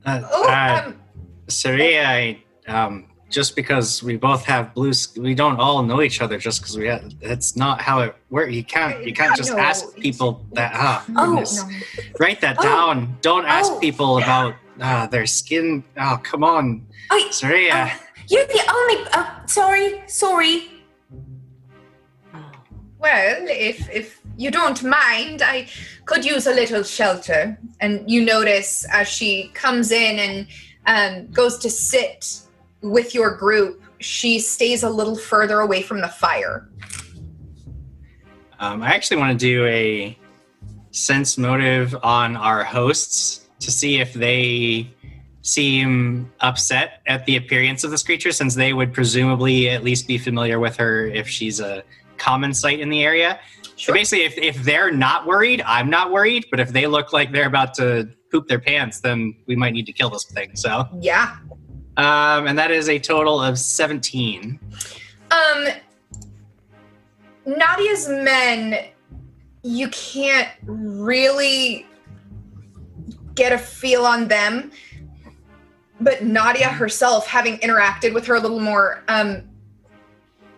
Uh, 0.06 0.22
Oh, 0.32 0.50
uh, 0.50 0.84
um, 0.88 1.02
Saria, 1.48 2.08
I, 2.08 2.44
um, 2.68 3.06
just 3.30 3.56
because 3.56 4.02
we 4.04 4.18
both 4.18 4.46
have 4.46 4.74
blue, 4.74 4.94
sk- 4.94 5.18
we 5.18 5.34
don't 5.34 5.60
all 5.60 5.84
know 5.84 6.02
each 6.02 6.22
other. 6.22 6.38
Just 6.38 6.62
because 6.62 6.78
we 6.78 6.88
have, 6.88 7.20
that's 7.20 7.56
not 7.56 7.82
how 7.82 8.00
it 8.02 8.16
works. 8.30 8.54
You 8.54 8.64
can't, 8.64 9.06
you 9.06 9.14
can't 9.14 9.36
just 9.36 9.52
ask 9.52 9.96
people 9.98 10.46
that. 10.54 10.72
Ah, 10.76 11.06
Oh, 11.18 11.34
no. 11.34 11.44
write 12.20 12.42
that 12.42 12.58
Oh. 12.60 12.64
down. 12.64 13.18
Don't 13.22 13.46
ask 13.46 13.72
Oh. 13.74 13.80
people 13.80 14.18
about 14.18 14.56
uh, 14.82 15.08
their 15.08 15.26
skin. 15.26 15.84
Oh, 15.98 16.20
come 16.24 16.44
on, 16.44 16.86
Oh, 17.12 17.28
Saria. 17.32 17.92
oh, 17.94 18.00
you're 18.28 18.46
the 18.46 18.64
only. 18.74 19.08
Uh, 19.14 19.46
sorry, 19.46 20.02
sorry. 20.08 20.68
Well, 23.00 23.46
if 23.50 23.90
if 23.90 24.22
you 24.38 24.52
don't 24.52 24.84
mind, 24.84 25.42
I 25.42 25.68
could 26.06 26.24
use 26.26 26.46
a 26.48 26.54
little 26.54 26.84
shelter. 26.84 27.58
And 27.80 28.10
you 28.10 28.24
notice 28.24 28.86
as 28.92 29.08
she 29.08 29.50
comes 29.54 29.92
in 29.92 30.20
and 30.20 30.48
um, 30.86 31.32
goes 31.32 31.58
to 31.60 31.70
sit 31.70 32.42
with 32.82 33.16
your 33.16 33.36
group, 33.36 33.84
she 34.00 34.40
stays 34.40 34.84
a 34.84 34.90
little 34.90 35.16
further 35.16 35.60
away 35.62 35.82
from 35.82 36.02
the 36.02 36.08
fire. 36.08 36.70
Um, 38.60 38.84
I 38.84 38.90
actually 38.94 39.18
want 39.18 39.32
to 39.40 39.46
do 39.46 39.66
a 39.66 40.18
sense 40.92 41.38
motive 41.38 41.96
on 42.04 42.36
our 42.38 42.64
hosts 42.64 43.41
to 43.62 43.72
see 43.72 44.00
if 44.00 44.14
they 44.14 44.90
seem 45.44 46.32
upset 46.42 47.02
at 47.08 47.26
the 47.26 47.36
appearance 47.38 47.84
of 47.84 47.92
this 47.92 48.04
creature, 48.04 48.32
since 48.32 48.54
they 48.56 48.74
would 48.74 48.94
presumably 48.94 49.70
at 49.70 49.84
least 49.84 50.08
be 50.08 50.18
familiar 50.18 50.60
with 50.60 50.76
her 50.78 51.08
if 51.08 51.28
she's 51.28 51.60
a 51.60 51.84
common 52.18 52.54
sight 52.54 52.80
in 52.80 52.90
the 52.90 53.04
area. 53.04 53.40
So 53.76 53.94
basically, 53.94 54.26
if, 54.26 54.38
if 54.38 54.64
they're 54.64 54.92
not 54.92 55.26
worried, 55.26 55.64
I'm 55.66 55.90
not 55.90 56.12
worried. 56.12 56.46
But 56.52 56.60
if 56.60 56.72
they 56.72 56.86
look 56.86 57.14
like 57.14 57.32
they're 57.32 57.48
about 57.48 57.74
to 57.76 58.10
poop 58.32 58.48
their 58.48 58.60
pants, 58.60 59.00
then 59.00 59.36
we 59.48 59.56
might 59.56 59.74
need 59.74 59.88
to 59.88 59.94
kill 59.94 60.10
this 60.12 60.26
thing. 60.26 60.56
So, 60.56 60.88
Yeah. 61.00 61.38
um, 61.98 62.46
and 62.48 62.58
that 62.60 62.70
is 62.70 62.90
a 62.90 63.00
total 63.00 63.42
of 63.42 63.58
17. 63.58 64.60
Um, 65.32 65.68
Nadia's 67.46 68.08
men, 68.08 68.86
you 69.64 69.88
can't 69.90 70.50
really 70.64 71.88
get 73.36 73.54
a 73.54 73.58
feel 73.58 74.06
on 74.06 74.28
them. 74.28 74.72
But 76.00 76.24
Nadia 76.24 76.68
herself, 76.68 77.28
having 77.28 77.58
interacted 77.60 78.14
with 78.14 78.26
her 78.26 78.36
a 78.36 78.40
little 78.40 78.60
more, 78.60 79.04
um, 79.08 79.44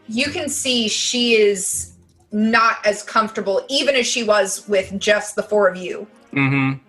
you 0.07 0.29
can 0.29 0.47
see 0.47 0.87
she 0.87 1.33
is 1.33 1.93
not 2.31 2.77
as 2.85 3.03
comfortable, 3.03 3.65
even 3.69 3.95
as 3.95 4.07
she 4.07 4.23
was 4.23 4.67
with 4.67 4.97
just 4.99 5.35
the 5.35 5.43
four 5.43 5.67
of 5.67 5.75
you. 5.75 6.07
Mm-hmm. 6.31 6.79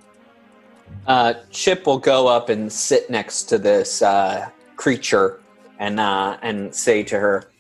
Uh, 1.06 1.35
Chip 1.51 1.86
will 1.86 1.98
go 1.98 2.27
up 2.27 2.48
and 2.48 2.73
sit 2.73 3.11
next 3.11 3.44
to 3.44 3.59
this 3.59 4.01
uh, 4.02 4.48
creature 4.77 5.40
and 5.78 6.01
uh, 6.01 6.39
and 6.43 6.74
say 6.74 7.02
to 7.02 7.19
her, 7.19 7.51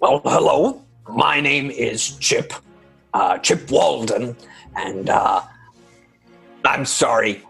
Well, 0.00 0.20
hello. 0.24 0.82
My 1.08 1.40
name 1.40 1.70
is 1.70 2.16
Chip, 2.16 2.52
uh, 3.14 3.38
Chip 3.38 3.70
Walden, 3.70 4.36
and 4.76 5.10
uh, 5.10 5.42
I'm 6.64 6.84
sorry. 6.84 7.42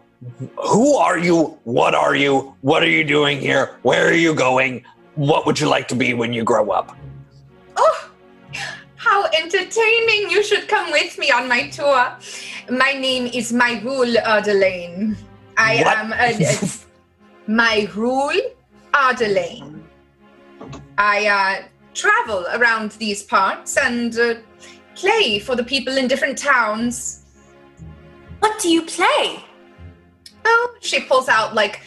Who 0.69 0.97
are 0.97 1.19
you? 1.19 1.59
What 1.65 1.95
are 1.95 2.15
you? 2.15 2.55
What 2.61 2.83
are 2.83 2.89
you 2.89 3.05
doing 3.05 3.41
here? 3.41 3.79
Where 3.83 4.09
are 4.09 4.13
you 4.15 4.35
going? 4.35 4.85
What 5.15 5.47
would 5.47 5.59
you 5.59 5.69
like 5.69 5.89
to 5.89 5.95
be 5.97 6.13
when 6.15 6.33
you 6.33 6.45
grow 6.45 6.71
up? 6.71 6.95
Oh, 7.77 8.11
how 8.97 9.25
entertaining! 9.27 10.31
You 10.31 10.43
should 10.43 10.69
come 10.69 10.91
with 10.93 11.19
me 11.19 11.31
on 11.31 11.49
my 11.49 11.69
tour. 11.69 12.13
My 12.71 12.93
name 12.93 13.27
is 13.33 13.53
Myrule 13.53 14.17
Adelaine. 14.23 15.17
I 15.57 15.83
What? 15.83 15.97
am 15.99 16.13
a, 16.13 16.35
a 16.35 16.59
Myrule 17.49 18.41
Adelaine. 18.95 19.83
I 20.99 21.27
uh, 21.27 21.67
travel 21.95 22.47
around 22.53 22.93
these 22.93 23.23
parts 23.23 23.79
and 23.79 24.17
uh, 24.19 24.35
play 24.95 25.39
for 25.39 25.57
the 25.57 25.65
people 25.65 25.97
in 25.97 26.09
different 26.09 26.37
towns. 26.37 27.25
What 28.41 28.61
do 28.61 28.69
you 28.69 28.83
play? 28.83 29.45
Oh, 30.53 30.75
she 30.81 31.01
pulls 31.01 31.29
out 31.29 31.55
like 31.55 31.81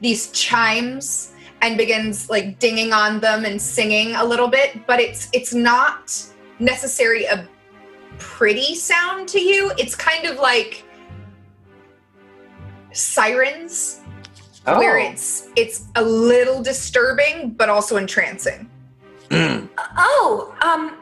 these 0.00 0.30
chimes 0.32 1.32
and 1.62 1.76
begins 1.76 2.28
like 2.30 2.58
dinging 2.58 2.92
on 2.92 3.20
them 3.20 3.44
and 3.44 3.60
singing 3.60 4.14
a 4.16 4.24
little 4.24 4.48
bit, 4.48 4.86
but 4.86 5.00
it's 5.00 5.28
it's 5.32 5.52
not 5.54 6.14
necessarily 6.58 7.24
a 7.26 7.46
pretty 8.18 8.74
sound 8.74 9.28
to 9.28 9.40
you. 9.40 9.72
It's 9.78 9.94
kind 9.94 10.26
of 10.26 10.36
like 10.38 10.84
sirens 12.92 14.00
where 14.64 14.98
Oh. 14.98 15.10
it's 15.10 15.48
it's 15.56 15.84
a 15.96 16.02
little 16.02 16.62
disturbing 16.62 17.50
but 17.50 17.68
also 17.68 17.96
entrancing. 17.96 18.68
Mm, 19.30 19.68
Oh, 19.96 20.54
um, 20.62 20.96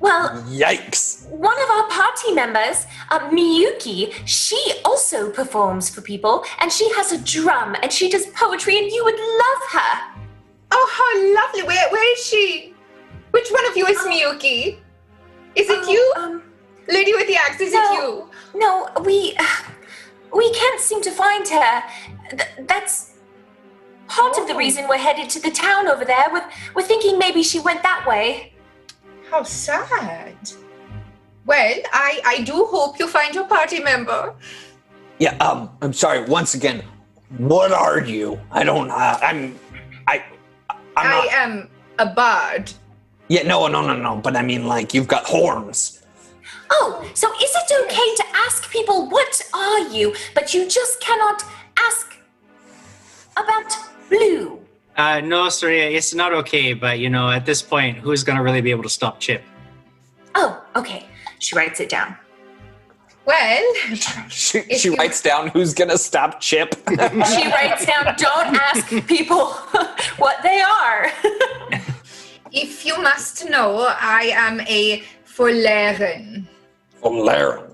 well, 0.00 0.30
yikes. 0.48 1.26
one 1.30 1.60
of 1.62 1.70
our 1.70 1.88
party 1.88 2.32
members, 2.32 2.86
uh, 3.10 3.20
Miyuki, 3.30 4.12
she 4.26 4.60
also 4.84 5.30
performs 5.30 5.88
for 5.90 6.00
people, 6.00 6.44
and 6.60 6.70
she 6.72 6.88
has 6.94 7.12
a 7.12 7.18
drum, 7.18 7.76
and 7.82 7.92
she 7.92 8.08
does 8.08 8.26
poetry, 8.28 8.78
and 8.78 8.90
you 8.90 9.02
would 9.04 9.18
love 9.18 9.62
her. 9.72 10.22
Oh, 10.70 10.86
how 10.98 11.10
lovely! 11.42 11.62
Where 11.66 11.88
where 11.90 12.12
is 12.12 12.24
she? 12.26 12.74
Which 13.30 13.48
one 13.50 13.66
of 13.70 13.76
you 13.76 13.86
is 13.86 13.98
Miyuki? 13.98 14.78
Is 15.54 15.68
it 15.68 15.78
Oh, 15.82 15.90
you, 15.90 16.12
Um, 16.16 16.42
lady 16.88 17.12
with 17.14 17.26
the 17.26 17.36
axe? 17.36 17.60
Is 17.60 17.72
no. 17.72 17.80
it 17.80 17.94
you? 17.94 18.30
no, 18.54 18.88
we 19.04 19.36
we 20.32 20.52
can't 20.52 20.80
seem 20.80 21.00
to 21.02 21.10
find 21.10 21.46
her. 21.48 21.82
Th- 22.30 22.50
that's 22.68 23.14
part 24.06 24.38
of 24.38 24.46
the 24.46 24.54
Oh. 24.54 24.58
reason 24.58 24.86
we're 24.88 24.98
headed 24.98 25.28
to 25.30 25.40
the 25.40 25.50
town 25.50 25.88
over 25.88 26.04
there. 26.04 26.26
We're, 26.32 26.48
we're 26.74 26.82
thinking 26.92 27.18
maybe 27.18 27.42
she 27.42 27.58
went 27.60 27.82
that 27.82 28.06
way. 28.06 28.52
How 29.30 29.42
sad. 29.42 30.36
Well, 31.46 31.74
I 31.92 32.20
I 32.24 32.42
do 32.42 32.64
hope 32.66 32.98
you 32.98 33.08
find 33.08 33.34
your 33.34 33.46
party 33.46 33.80
member. 33.80 34.34
Yeah. 35.18 35.36
Um. 35.36 35.70
I'm 35.82 35.92
sorry. 35.92 36.24
Once 36.24 36.54
again, 36.54 36.82
what 37.38 37.72
are 37.72 38.00
you? 38.00 38.40
I 38.50 38.64
don't. 38.64 38.90
Uh, 38.90 39.18
I'm. 39.22 39.58
I. 40.06 40.24
I'm 40.68 40.78
I 40.96 41.08
not. 41.10 41.32
am 41.32 41.68
a 41.98 42.06
bard. 42.06 42.72
Yeah. 43.28 43.42
No. 43.42 43.66
No. 43.68 43.80
No. 43.86 43.96
No. 43.96 44.16
But 44.16 44.36
I 44.36 44.42
mean, 44.42 44.66
like, 44.66 44.94
you've 44.94 45.08
got 45.08 45.24
horns. 45.24 46.02
Oh, 46.70 47.02
so 47.14 47.32
is 47.32 47.50
it 47.54 47.84
okay 47.84 48.14
to 48.16 48.24
ask 48.46 48.70
people 48.70 49.08
what 49.08 49.40
are 49.54 49.88
you, 49.88 50.14
but 50.34 50.52
you 50.52 50.68
just 50.68 51.00
cannot 51.00 51.42
ask 51.78 52.14
about 53.36 53.72
blue? 54.10 54.60
Uh, 54.98 55.20
no, 55.20 55.48
Saria, 55.48 55.88
it's 55.90 56.12
not 56.12 56.32
okay. 56.34 56.74
But 56.74 56.98
you 56.98 57.08
know, 57.08 57.30
at 57.30 57.46
this 57.46 57.62
point, 57.62 57.98
who's 57.98 58.24
gonna 58.24 58.42
really 58.42 58.60
be 58.60 58.70
able 58.72 58.82
to 58.82 58.88
stop 58.90 59.20
Chip? 59.20 59.42
Oh, 60.34 60.60
okay. 60.76 61.06
She 61.38 61.54
writes 61.56 61.78
it 61.80 61.88
down. 61.88 62.16
Well, 63.24 63.74
She, 64.28 64.62
she 64.62 64.88
you- 64.88 64.96
writes 64.96 65.20
down 65.22 65.48
who's 65.48 65.72
gonna 65.74 65.98
stop 65.98 66.40
Chip. 66.40 66.74
She 66.88 67.46
writes 67.46 67.86
down, 67.86 68.14
don't 68.16 68.56
ask 68.56 68.88
people 69.06 69.46
what 70.16 70.42
they 70.42 70.60
are. 70.60 71.12
if 72.52 72.84
you 72.84 73.00
must 73.02 73.48
know, 73.48 73.86
I 74.00 74.32
am 74.34 74.60
a 74.62 75.02
Forlarren. 75.26 76.46
From 77.00 77.18
Laren. 77.18 77.70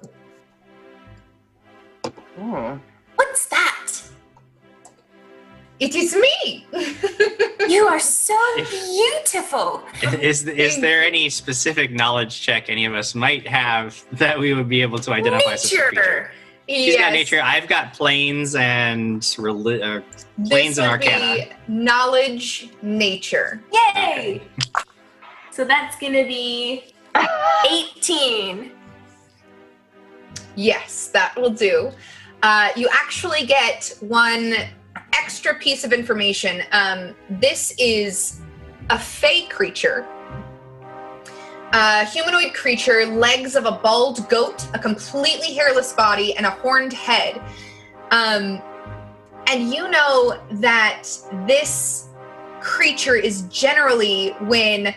Hmm. 2.36 2.76
What's 3.14 3.46
that? 3.46 3.92
It 5.84 5.94
is 5.94 6.14
me. 6.16 6.66
You 7.66 7.86
are 7.86 7.98
so 7.98 8.36
beautiful. 8.56 9.82
Is 10.20 10.46
is 10.46 10.78
there 10.82 11.02
any 11.02 11.30
specific 11.30 11.90
knowledge 11.90 12.42
check 12.42 12.68
any 12.68 12.84
of 12.84 12.92
us 12.94 13.14
might 13.14 13.46
have 13.48 14.04
that 14.12 14.38
we 14.38 14.52
would 14.52 14.68
be 14.68 14.82
able 14.82 14.98
to 14.98 15.12
identify 15.12 15.56
such 15.56 15.72
a 15.72 15.82
creature? 15.86 16.30
Nature. 16.68 16.84
She's 16.84 16.96
got 16.98 17.12
nature. 17.12 17.40
I've 17.42 17.66
got 17.66 17.94
planes 17.94 18.54
and 18.54 19.22
reli- 19.22 19.82
uh, 19.82 20.02
this 20.36 20.48
planes 20.50 20.78
and 20.78 20.90
would 20.90 21.08
arcana. 21.08 21.34
be 21.36 21.52
knowledge, 21.68 22.68
nature. 22.82 23.62
Yay! 23.96 24.42
So 25.50 25.64
that's 25.64 25.96
gonna 25.98 26.24
be 26.24 26.92
18. 27.70 28.72
Yes, 30.54 31.08
that 31.08 31.34
will 31.36 31.50
do. 31.50 31.90
Uh, 32.42 32.68
you 32.76 32.88
actually 32.92 33.46
get 33.46 33.96
one 34.00 34.54
extra 35.16 35.54
piece 35.54 35.84
of 35.84 35.92
information. 35.92 36.62
Um, 36.72 37.14
this 37.28 37.74
is 37.78 38.40
a 38.90 38.98
fey 38.98 39.46
creature. 39.46 40.06
A 41.72 42.04
humanoid 42.04 42.54
creature, 42.54 43.04
legs 43.06 43.56
of 43.56 43.66
a 43.66 43.72
bald 43.72 44.28
goat, 44.28 44.66
a 44.74 44.78
completely 44.78 45.54
hairless 45.54 45.92
body, 45.92 46.36
and 46.36 46.46
a 46.46 46.50
horned 46.50 46.92
head. 46.92 47.42
Um, 48.10 48.62
and 49.48 49.74
you 49.74 49.88
know 49.90 50.40
that 50.52 51.08
this 51.46 52.08
creature 52.60 53.16
is 53.16 53.42
generally 53.42 54.30
when 54.42 54.94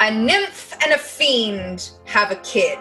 a 0.00 0.10
nymph 0.10 0.76
and 0.82 0.92
a 0.92 0.98
fiend 0.98 1.92
have 2.04 2.30
a 2.30 2.36
kid. 2.36 2.78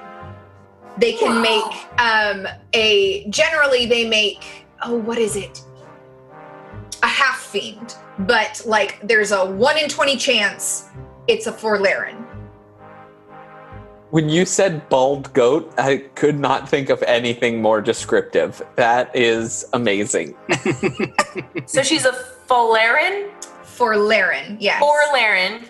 They 0.98 1.14
can 1.14 1.42
make 1.42 1.64
um, 2.00 2.48
a 2.74 3.30
generally 3.30 3.86
they 3.86 4.08
make 4.08 4.66
oh 4.82 4.96
what 4.96 5.18
is 5.18 5.36
it? 5.36 5.62
A 7.04 7.08
half 7.08 7.40
fiend, 7.40 7.96
but 8.20 8.62
like 8.66 9.00
there's 9.08 9.32
a 9.32 9.46
one 9.46 9.78
in 9.78 9.88
twenty 9.90 10.18
chance 10.18 10.90
it's 11.28 11.48
a 11.48 11.52
Forlarren. 11.52 12.26
When 14.12 14.28
you 14.28 14.46
said 14.46 14.90
bald 14.90 15.32
goat, 15.34 15.72
I 15.78 15.98
could 16.16 16.40
not 16.40 16.68
think 16.68 16.90
of 16.90 17.04
anything 17.04 17.62
more 17.62 17.80
descriptive. 17.80 18.60
That 18.76 19.16
is 19.16 19.66
amazing. 19.74 20.36
So 21.68 21.84
she's 21.84 22.06
a 22.06 22.14
Forlarren? 22.48 23.30
Forlarren, 23.64 24.58
yes. 24.60 24.82
Forlarren. 24.82 25.68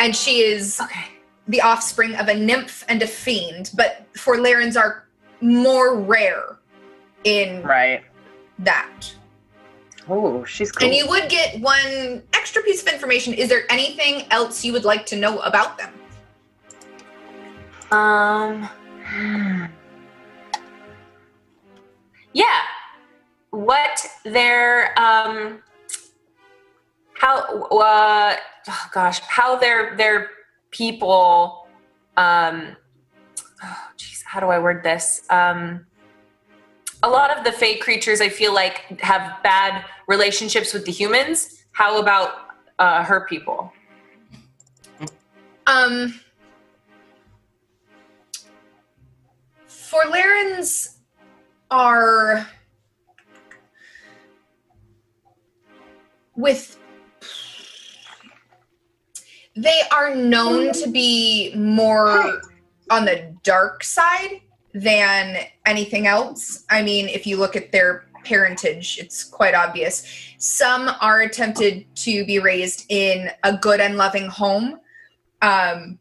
and 0.00 0.16
she 0.16 0.38
is 0.40 0.80
Okay. 0.80 1.04
the 1.48 1.60
offspring 1.60 2.14
of 2.14 2.28
a 2.28 2.34
nymph 2.34 2.82
and 2.88 3.02
a 3.02 3.06
fiend, 3.06 3.70
but 3.74 4.06
Forlarrens 4.14 4.76
are 4.80 5.06
more 5.42 5.94
rare 5.96 6.56
in 7.24 7.62
Right. 7.62 8.02
that. 8.60 9.12
Oh, 10.08 10.44
she's 10.44 10.72
cool. 10.72 10.86
And 10.86 10.96
you 10.96 11.06
would 11.08 11.28
get 11.28 11.60
one 11.60 12.22
extra 12.32 12.62
piece 12.62 12.82
of 12.82 12.88
information. 12.88 13.34
Is 13.34 13.48
there 13.48 13.70
anything 13.70 14.24
else 14.30 14.64
you 14.64 14.72
would 14.72 14.84
like 14.84 15.04
to 15.06 15.16
know 15.16 15.38
about 15.40 15.78
them? 15.78 15.92
Um. 17.90 18.68
Yeah. 22.32 22.60
What 23.50 24.06
their 24.24 24.98
um. 24.98 25.62
How 27.14 27.64
uh 27.70 28.36
oh 28.68 28.86
gosh 28.92 29.20
how 29.20 29.56
their 29.56 29.96
their 29.96 30.30
people 30.70 31.66
um 32.16 32.76
oh 33.64 33.76
jeez 33.96 34.22
how 34.24 34.40
do 34.40 34.46
I 34.46 34.58
word 34.58 34.82
this 34.84 35.22
um 35.30 35.86
a 37.02 37.08
lot 37.08 37.36
of 37.36 37.44
the 37.44 37.52
fake 37.52 37.80
creatures 37.80 38.20
I 38.20 38.28
feel 38.28 38.54
like 38.54 39.00
have 39.00 39.42
bad 39.42 39.84
relationships 40.08 40.74
with 40.74 40.84
the 40.84 40.92
humans 40.92 41.62
how 41.72 42.00
about 42.00 42.30
uh 42.78 43.04
her 43.04 43.20
people 43.28 43.72
Um, 45.68 46.18
Forlarrens 49.68 50.96
are 51.70 52.48
with. 56.36 56.78
They 59.54 59.80
are 59.92 60.14
known 60.14 60.72
to 60.72 60.88
be 60.88 61.52
more 61.54 62.40
on 62.90 63.04
the 63.04 63.34
dark 63.42 63.84
side 63.84 64.40
than 64.72 65.36
anything 65.66 66.06
else. 66.06 66.64
I 66.70 66.82
mean, 66.82 67.08
if 67.08 67.26
you 67.26 67.36
look 67.36 67.56
at 67.56 67.72
their 67.72 68.06
parentage, 68.28 68.98
it's 68.98 69.24
quite 69.24 69.54
obvious. 69.54 70.04
Some 70.38 70.90
are 71.00 71.22
attempted 71.22 71.86
to 71.96 72.24
be 72.26 72.38
raised 72.38 72.84
in 72.88 73.30
a 73.42 73.56
good 73.56 73.80
and 73.80 73.96
loving 73.96 74.28
home 74.28 74.80
um, 75.42 75.98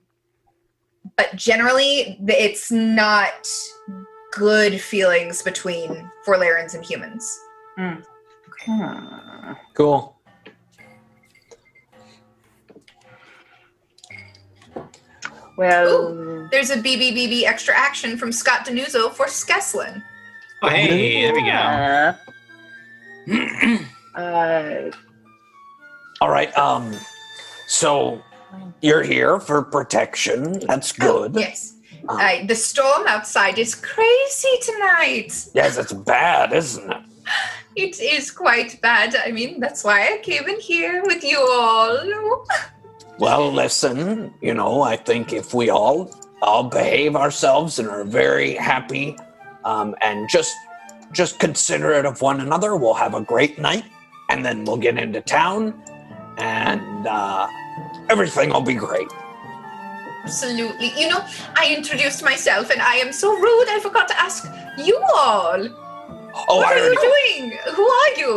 but 1.16 1.36
generally 1.36 2.20
it's 2.28 2.72
not 2.72 3.48
good 4.32 4.80
feelings 4.80 5.42
between 5.42 6.10
Forlarrens 6.26 6.76
and 6.76 6.86
humans. 6.86 7.40
Hmm. 7.78 7.94
Cool. 9.74 10.16
Well, 15.58 16.48
There's 16.52 16.70
a 16.70 16.78
BBBB 16.78 17.44
extra 17.44 17.76
action 17.76 18.16
from 18.18 18.32
Scott 18.32 18.66
Denuzo 18.66 19.12
for 19.12 19.26
Skeslin. 19.26 20.04
Oh, 20.64 20.70
hey, 20.70 21.22
there 21.22 21.34
we 21.34 21.42
go. 21.44 21.50
uh, 24.16 24.18
uh, 24.20 24.92
All 26.22 26.30
right. 26.30 26.56
Um. 26.58 26.94
So 27.68 28.22
you're 28.82 29.04
here 29.04 29.40
for 29.40 29.62
protection. 29.64 30.60
That's 30.68 30.92
good. 30.92 31.36
Oh, 31.36 31.40
yes. 31.40 31.74
Um, 32.10 32.18
Uh, 32.20 32.46
the 32.48 32.56
storm 32.56 33.06
outside 33.08 33.60
is 33.60 33.76
crazy 33.76 34.56
tonight. 34.62 35.34
yes, 35.54 35.78
it's 35.78 35.94
bad, 35.94 36.54
isn't 36.54 36.92
it? 36.92 36.98
It 37.76 38.00
is 38.02 38.32
quite 38.32 38.82
bad. 38.82 39.16
I 39.24 39.30
mean, 39.32 39.60
that's 39.60 39.84
why 39.84 40.12
I 40.12 40.18
came 40.24 40.50
in 40.50 40.60
here 40.60 41.04
with 41.06 41.24
you 41.24 41.38
all. 41.40 42.46
Well, 43.20 43.52
listen. 43.52 44.34
You 44.42 44.54
know, 44.56 44.82
I 44.84 44.96
think 44.96 45.34
if 45.34 45.54
we 45.54 45.70
all 45.72 46.10
all 46.42 46.64
behave 46.64 47.16
ourselves 47.16 47.78
and 47.80 47.88
are 47.90 48.04
very 48.04 48.54
happy, 48.56 49.16
um, 49.68 49.96
and 50.02 50.30
just 50.30 50.56
just 51.12 51.40
considerate 51.40 52.06
of 52.06 52.22
one 52.22 52.40
another, 52.42 52.76
we'll 52.76 52.94
have 53.06 53.14
a 53.14 53.22
great 53.22 53.58
night, 53.60 53.86
and 54.30 54.44
then 54.46 54.64
we'll 54.66 54.78
get 54.88 54.98
into 54.98 55.22
town, 55.22 55.74
and 56.38 57.08
uh, 57.08 57.48
everything 58.10 58.50
will 58.50 58.62
be 58.62 58.74
great. 58.88 59.08
Absolutely. 60.24 60.92
You 61.00 61.08
know, 61.10 61.22
I 61.56 61.74
introduced 61.74 62.22
myself 62.22 62.70
and 62.70 62.82
I 62.82 62.96
am 62.96 63.14
so 63.14 63.32
rude 63.32 63.68
I 63.70 63.80
forgot 63.82 64.10
to 64.10 64.20
ask 64.20 64.44
you 64.78 65.00
all. 65.16 65.62
Oh, 66.50 66.58
what 66.58 66.68
I 66.68 66.80
are 66.80 66.84
already- 66.84 66.98
you 67.02 67.48
doing? 67.48 67.58
Who 67.76 67.86
are 67.88 68.14
you? 68.18 68.34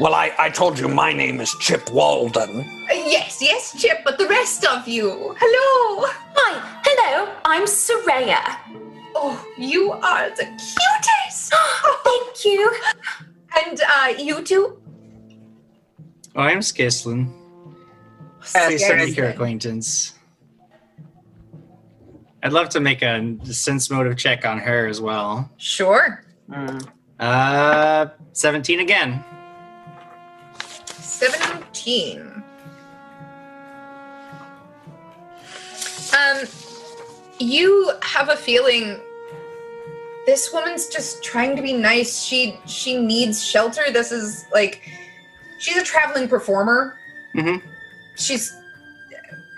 well, 0.00 0.14
I, 0.14 0.32
I 0.40 0.50
told 0.50 0.80
you 0.80 0.88
my 0.88 1.12
name 1.12 1.40
is 1.40 1.54
Chip 1.60 1.92
Walden. 1.92 2.50
Uh, 2.90 2.94
yes, 3.16 3.38
yes, 3.40 3.80
Chip, 3.80 3.98
but 4.04 4.18
the 4.18 4.26
rest 4.26 4.64
of 4.66 4.88
you. 4.88 5.36
Hello. 5.38 6.08
hi 6.34 6.52
hello 6.86 7.32
I'm 7.44 7.64
Soraya 7.66 8.42
Oh, 9.24 9.46
you 9.56 9.92
are 9.92 10.30
the 10.30 10.46
cutest. 10.46 11.54
thank 12.04 12.44
you 12.44 12.72
and 13.64 13.80
uh, 13.80 14.14
you 14.18 14.42
two? 14.42 14.82
Oh, 16.34 16.40
I'm 16.40 16.58
Skeslin. 16.58 17.32
Pleased 18.40 18.84
to 18.88 18.96
make 18.96 19.16
your 19.16 19.28
acquaintance. 19.28 20.14
I'd 22.42 22.52
love 22.52 22.68
to 22.70 22.80
make 22.80 23.02
a 23.02 23.38
sense 23.44 23.90
motive 23.90 24.16
check 24.16 24.44
on 24.44 24.58
her 24.58 24.88
as 24.88 25.00
well. 25.00 25.48
Sure. 25.56 26.24
hmm. 26.52 26.78
Uh, 27.20 28.08
17 28.32 28.80
again. 28.80 29.22
17. 30.58 32.42
Um, 36.12 36.38
you 37.38 37.92
have 38.02 38.28
a 38.28 38.36
feeling 38.36 39.00
this 40.26 40.52
woman's 40.52 40.86
just 40.88 41.22
trying 41.22 41.56
to 41.56 41.62
be 41.62 41.72
nice. 41.72 42.22
She 42.22 42.58
she 42.66 42.96
needs 42.98 43.44
shelter. 43.44 43.84
This 43.92 44.12
is 44.12 44.44
like 44.52 44.88
she's 45.58 45.76
a 45.76 45.82
traveling 45.84 46.28
performer. 46.28 46.96
Mhm. 47.34 47.62
She's 48.16 48.54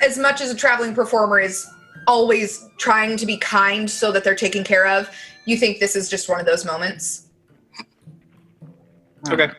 as 0.03 0.19
much 0.19 0.41
as 0.41 0.51
a 0.51 0.55
traveling 0.55 0.95
performer 0.95 1.41
is 1.41 1.67
always 2.07 2.67
trying 2.79 3.17
to 3.17 3.27
be 3.27 3.37
kind 3.39 3.91
so 3.91 4.13
that 4.13 4.25
they're 4.25 4.35
taken 4.35 4.65
care 4.65 4.87
of. 4.87 5.11
You 5.47 5.57
think 5.57 5.81
this 5.81 5.97
is 5.97 6.09
just 6.09 6.29
one 6.29 6.41
of 6.41 6.47
those 6.47 6.65
moments? 6.65 7.29
Okay. 9.31 9.51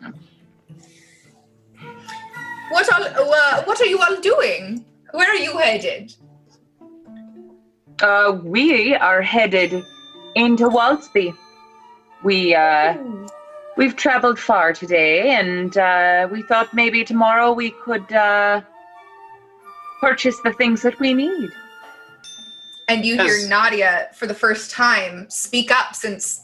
What 2.69 2.91
all? 2.93 3.03
Uh, 3.03 3.63
what 3.63 3.79
are 3.81 3.85
you 3.85 3.99
all 3.99 4.19
doing? 4.21 4.85
Where 5.11 5.29
are 5.29 5.35
you 5.37 5.57
headed? 5.57 6.13
Uh, 8.01 8.37
we 8.43 8.95
are 8.95 9.21
headed 9.21 9.83
into 10.35 10.67
Waldsby. 10.69 11.35
We 12.23 12.55
uh, 12.55 12.95
we've 13.77 13.95
traveled 13.95 14.39
far 14.39 14.73
today, 14.73 15.31
and 15.35 15.75
uh, 15.77 16.27
we 16.31 16.41
thought 16.43 16.73
maybe 16.73 17.03
tomorrow 17.03 17.51
we 17.51 17.71
could 17.83 18.11
uh, 18.13 18.61
purchase 20.01 20.39
the 20.43 20.53
things 20.53 20.81
that 20.83 20.99
we 20.99 21.13
need. 21.13 21.49
and 22.87 23.03
you 23.05 23.15
hear 23.15 23.37
Yes. 23.37 23.49
Nadia 23.49 24.09
for 24.13 24.27
the 24.27 24.35
first 24.35 24.69
time 24.69 25.27
speak 25.29 25.71
up 25.71 25.95
since 25.95 26.41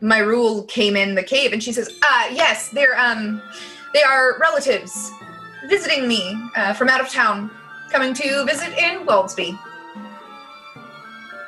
my 0.00 0.18
rule 0.18 0.64
came 0.64 0.96
in 0.96 1.14
the 1.14 1.22
cave, 1.22 1.52
and 1.52 1.62
she 1.62 1.72
says, 1.72 1.88
"Uh, 2.02 2.24
yes, 2.32 2.68
they're 2.70 2.98
um, 2.98 3.40
they 3.94 4.02
are 4.02 4.38
relatives 4.40 5.12
visiting 5.68 6.08
me 6.08 6.22
uh, 6.56 6.72
from 6.74 6.88
out 6.88 7.00
of 7.00 7.08
town, 7.08 7.50
coming 7.92 8.12
to 8.14 8.44
visit 8.46 8.72
in 8.78 9.06
Waldsby." 9.06 9.58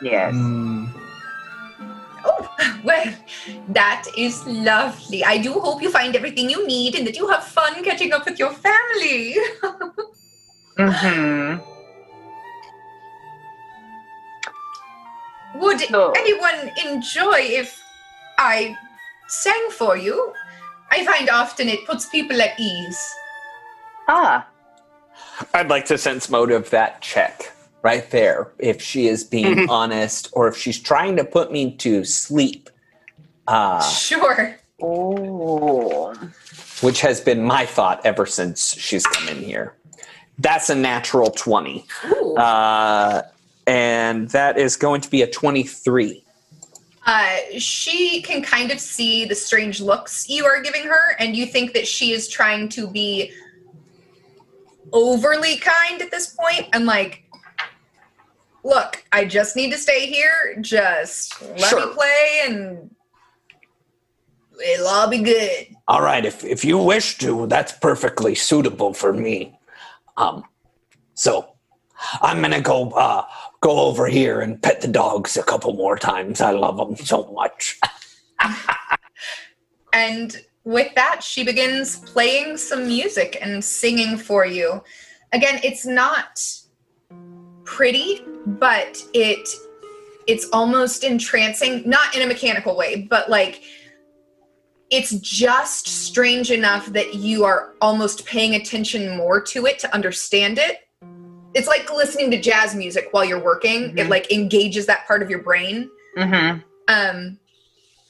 Yes. 0.02 0.34
Hmm. 0.34 0.71
Oh, 2.24 2.48
well, 2.84 3.12
that 3.68 4.04
is 4.16 4.44
lovely. 4.46 5.24
I 5.24 5.38
do 5.38 5.52
hope 5.54 5.82
you 5.82 5.90
find 5.90 6.14
everything 6.16 6.48
you 6.50 6.66
need 6.66 6.94
and 6.94 7.06
that 7.06 7.16
you 7.16 7.28
have 7.28 7.44
fun 7.44 7.82
catching 7.84 8.12
up 8.12 8.24
with 8.26 8.38
your 8.38 8.52
family. 8.52 9.36
Mm-hmm. 10.78 11.58
Would 15.60 15.90
No. 15.90 16.12
anyone 16.12 16.70
enjoy 16.84 17.38
if 17.40 17.78
I 18.38 18.74
sang 19.28 19.68
for 19.70 19.96
you? 19.96 20.32
I 20.90 21.04
find 21.04 21.28
often 21.30 21.68
it 21.68 21.86
puts 21.86 22.08
people 22.08 22.40
at 22.40 22.58
ease. 22.58 23.14
Ah, 24.08 24.46
I'd 25.54 25.68
like 25.68 25.84
to 25.86 25.98
sense 25.98 26.28
motive 26.30 26.70
that 26.70 27.00
check 27.00 27.52
right 27.82 28.08
there. 28.10 28.52
If 28.58 28.80
she 28.80 29.06
is 29.08 29.24
being 29.24 29.68
honest 29.68 30.28
or 30.32 30.48
if 30.48 30.56
she's 30.56 30.78
trying 30.78 31.16
to 31.16 31.24
put 31.24 31.52
me 31.52 31.72
to 31.76 32.04
sleep, 32.04 32.70
uh, 33.48 33.82
Sure. 33.82 34.56
oh, 34.82 36.14
which 36.80 37.00
has 37.00 37.20
been 37.20 37.42
my 37.42 37.66
thought 37.66 38.04
ever 38.04 38.26
since 38.26 38.74
she's 38.74 39.06
come 39.06 39.28
in 39.28 39.42
here. 39.42 39.74
That's 40.38 40.70
a 40.70 40.74
natural 40.74 41.30
20. 41.30 41.84
Ooh. 42.06 42.34
Uh, 42.36 43.22
and 43.66 44.28
that 44.30 44.58
is 44.58 44.76
going 44.76 45.00
to 45.02 45.10
be 45.10 45.22
a 45.22 45.26
23. 45.30 46.24
Uh, 47.04 47.36
she 47.58 48.22
can 48.22 48.42
kind 48.42 48.70
of 48.70 48.78
see 48.78 49.24
the 49.24 49.34
strange 49.34 49.80
looks 49.80 50.28
you 50.28 50.44
are 50.44 50.62
giving 50.62 50.84
her, 50.84 51.16
and 51.18 51.36
you 51.36 51.46
think 51.46 51.72
that 51.74 51.86
she 51.86 52.12
is 52.12 52.28
trying 52.28 52.68
to 52.70 52.86
be 52.88 53.32
overly 54.92 55.56
kind 55.56 56.00
at 56.02 56.10
this 56.10 56.34
point 56.34 56.68
and 56.72 56.86
like 56.86 57.24
look 58.64 59.04
i 59.12 59.24
just 59.24 59.56
need 59.56 59.70
to 59.72 59.78
stay 59.78 60.06
here 60.06 60.56
just 60.60 61.40
let 61.42 61.70
Sure. 61.70 61.86
me 61.88 61.94
play 61.94 62.40
and 62.46 62.90
it'll 64.64 64.86
all 64.86 65.08
be 65.08 65.18
good 65.22 65.66
All 65.88 66.00
right, 66.02 66.24
if 66.24 66.44
if 66.44 66.64
you 66.64 66.78
wish 66.78 67.18
to, 67.18 67.46
that's 67.48 67.72
perfectly 67.72 68.34
suitable 68.34 68.94
for 68.94 69.12
me. 69.12 69.58
Um, 70.16 70.44
so 71.14 71.56
I'm 72.22 72.40
gonna 72.40 72.60
go 72.60 72.90
uh 72.90 73.24
go 73.60 73.80
over 73.88 74.06
here 74.06 74.40
and 74.40 74.62
pet 74.62 74.80
the 74.80 74.88
dogs 74.88 75.36
a 75.36 75.42
couple 75.42 75.72
more 75.74 75.98
times. 75.98 76.40
I 76.40 76.52
love 76.52 76.76
them 76.78 76.96
so 76.96 77.30
much. 77.34 77.80
And 79.92 80.36
with 80.64 80.94
that, 80.94 81.22
she 81.22 81.44
begins 81.44 81.96
playing 81.98 82.56
some 82.56 82.86
music 82.86 83.36
and 83.42 83.62
singing 83.62 84.16
for 84.16 84.46
you. 84.46 84.82
Again, 85.32 85.60
it's 85.62 85.84
not 85.84 86.40
pretty, 87.76 88.22
but 88.46 89.02
it 89.14 89.48
it's 90.28 90.46
almost 90.52 91.02
entrancing, 91.02 91.82
not 91.88 92.14
in 92.14 92.22
a 92.22 92.26
mechanical 92.26 92.76
way, 92.76 93.06
but 93.10 93.28
like 93.28 93.62
it's 94.90 95.12
just 95.20 95.88
strange 95.88 96.50
enough 96.50 96.86
that 96.86 97.14
you 97.14 97.44
are 97.44 97.72
almost 97.80 98.26
paying 98.26 98.54
attention 98.54 99.16
more 99.16 99.40
to 99.40 99.64
it 99.66 99.78
to 99.80 99.92
understand 99.94 100.58
it. 100.58 100.80
It's 101.54 101.66
like 101.66 101.90
listening 101.90 102.30
to 102.30 102.40
jazz 102.40 102.74
music 102.74 103.08
while 103.12 103.24
you're 103.24 103.42
working. 103.42 103.96
It 103.98 104.06
Mhm. 104.06 104.08
like 104.10 104.30
engages 104.30 104.84
that 104.86 105.06
part 105.06 105.22
of 105.22 105.30
your 105.30 105.42
brain. 105.42 105.90
mm-hmm. 106.16 106.58
Um, 106.88 107.38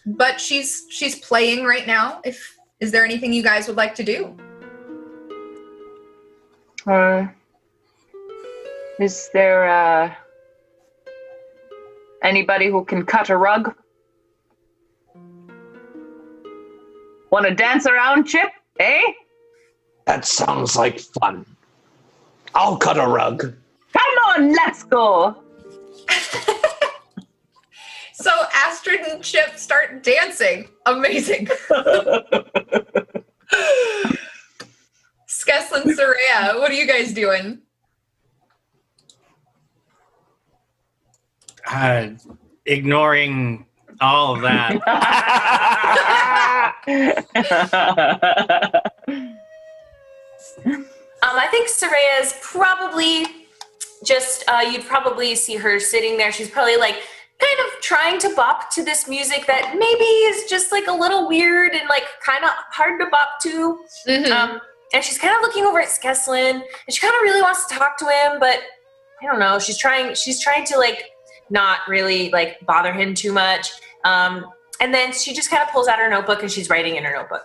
but 0.05 0.41
she's 0.41 0.87
she's 0.91 1.15
playing 1.21 1.65
right 1.65 1.87
now. 1.87 2.21
If 2.25 2.59
is 2.81 2.91
there 2.91 3.05
anything 3.05 3.33
you 3.33 3.45
guys 3.45 3.69
would 3.69 3.77
like 3.77 3.95
to 3.95 4.03
do? 4.03 4.37
Uh, 6.85 7.27
is 8.99 9.31
there 9.33 9.69
uh, 9.69 10.15
anybody 12.23 12.69
who 12.69 12.85
can 12.85 13.05
cut 13.05 13.31
a 13.31 13.37
rug? 13.37 13.75
Want 17.31 17.47
to 17.47 17.55
dance 17.55 17.87
around, 17.87 18.27
Chip? 18.27 18.51
Eh? 18.79 19.03
That 20.07 20.25
sounds 20.25 20.77
like 20.77 21.01
fun. 21.01 21.47
I'll 22.55 22.77
cut 22.77 22.99
a 22.99 23.07
rug. 23.07 23.55
Come 23.93 24.15
on, 24.29 24.53
let's 24.53 24.83
go. 24.83 25.37
So 28.23 28.31
Astrid 28.55 29.01
and 29.01 29.21
Chip 29.21 29.57
start 29.57 30.05
dancing. 30.05 30.69
Amazing. 30.87 31.47
Skeslin 35.27 35.97
Soraya, 35.97 36.61
what 36.61 36.71
are 36.71 36.75
you 36.75 36.87
guys 36.87 37.13
doing? 37.13 37.59
Uh, 41.69 42.11
ignoring 42.67 43.67
all 44.01 44.35
of 44.35 44.43
that. 44.43 44.79
Um, 51.23 51.39
I 51.39 51.47
think 51.53 51.69
Soraya's 51.69 52.35
probably 52.43 53.27
just, 54.05 54.43
uh, 54.49 54.59
you'd 54.69 54.85
probably 54.85 55.37
see 55.37 55.55
her 55.55 55.79
sitting 55.79 56.17
there. 56.17 56.33
She's 56.33 56.51
probably 56.51 56.77
like 56.77 56.97
kind 57.39 57.59
of 57.67 57.81
trying 57.81 58.19
to 58.21 58.35
bop 58.35 58.71
to 58.73 58.83
this 58.83 59.07
music 59.09 59.47
that 59.47 59.77
maybe 59.79 60.05
is 60.05 60.51
just 60.51 60.73
like 60.73 60.89
a 60.89 60.93
little 60.93 61.29
weird 61.29 61.75
and 61.75 61.89
like 61.89 62.03
kind 62.25 62.43
of 62.45 62.51
hard 62.71 63.01
to 63.01 63.07
bop 63.07 63.39
to. 63.43 63.79
Um, 64.33 64.61
and 64.93 65.05
she's 65.05 65.17
kind 65.17 65.33
of 65.35 65.43
looking 65.43 65.65
over 65.65 65.79
at 65.81 65.89
Skeslin 65.89 66.55
and 66.55 66.65
she 66.91 67.01
kind 67.01 67.15
of 67.15 67.23
really 67.23 67.41
wants 67.41 67.67
to 67.67 67.75
talk 67.77 67.97
to 67.99 68.05
him, 68.07 68.41
but 68.41 68.59
I 69.23 69.27
don't 69.27 69.39
know. 69.39 69.61
She's 69.61 69.79
trying, 69.79 70.17
she's 70.17 70.43
trying 70.43 70.65
to 70.67 70.77
like 70.77 71.05
not 71.53 71.81
really 71.87 72.31
like 72.31 72.65
bother 72.67 72.93
him 72.93 73.15
too 73.15 73.33
much. 73.33 73.71
Um, 74.05 74.47
and 74.81 74.93
then 74.93 75.13
she 75.13 75.35
just 75.35 75.51
kind 75.51 75.63
of 75.63 75.69
pulls 75.69 75.87
out 75.87 75.99
her 75.99 76.09
notebook 76.09 76.43
and 76.43 76.51
she's 76.51 76.69
writing 76.69 76.97
in 76.97 77.05
her 77.05 77.15
notebook. 77.15 77.45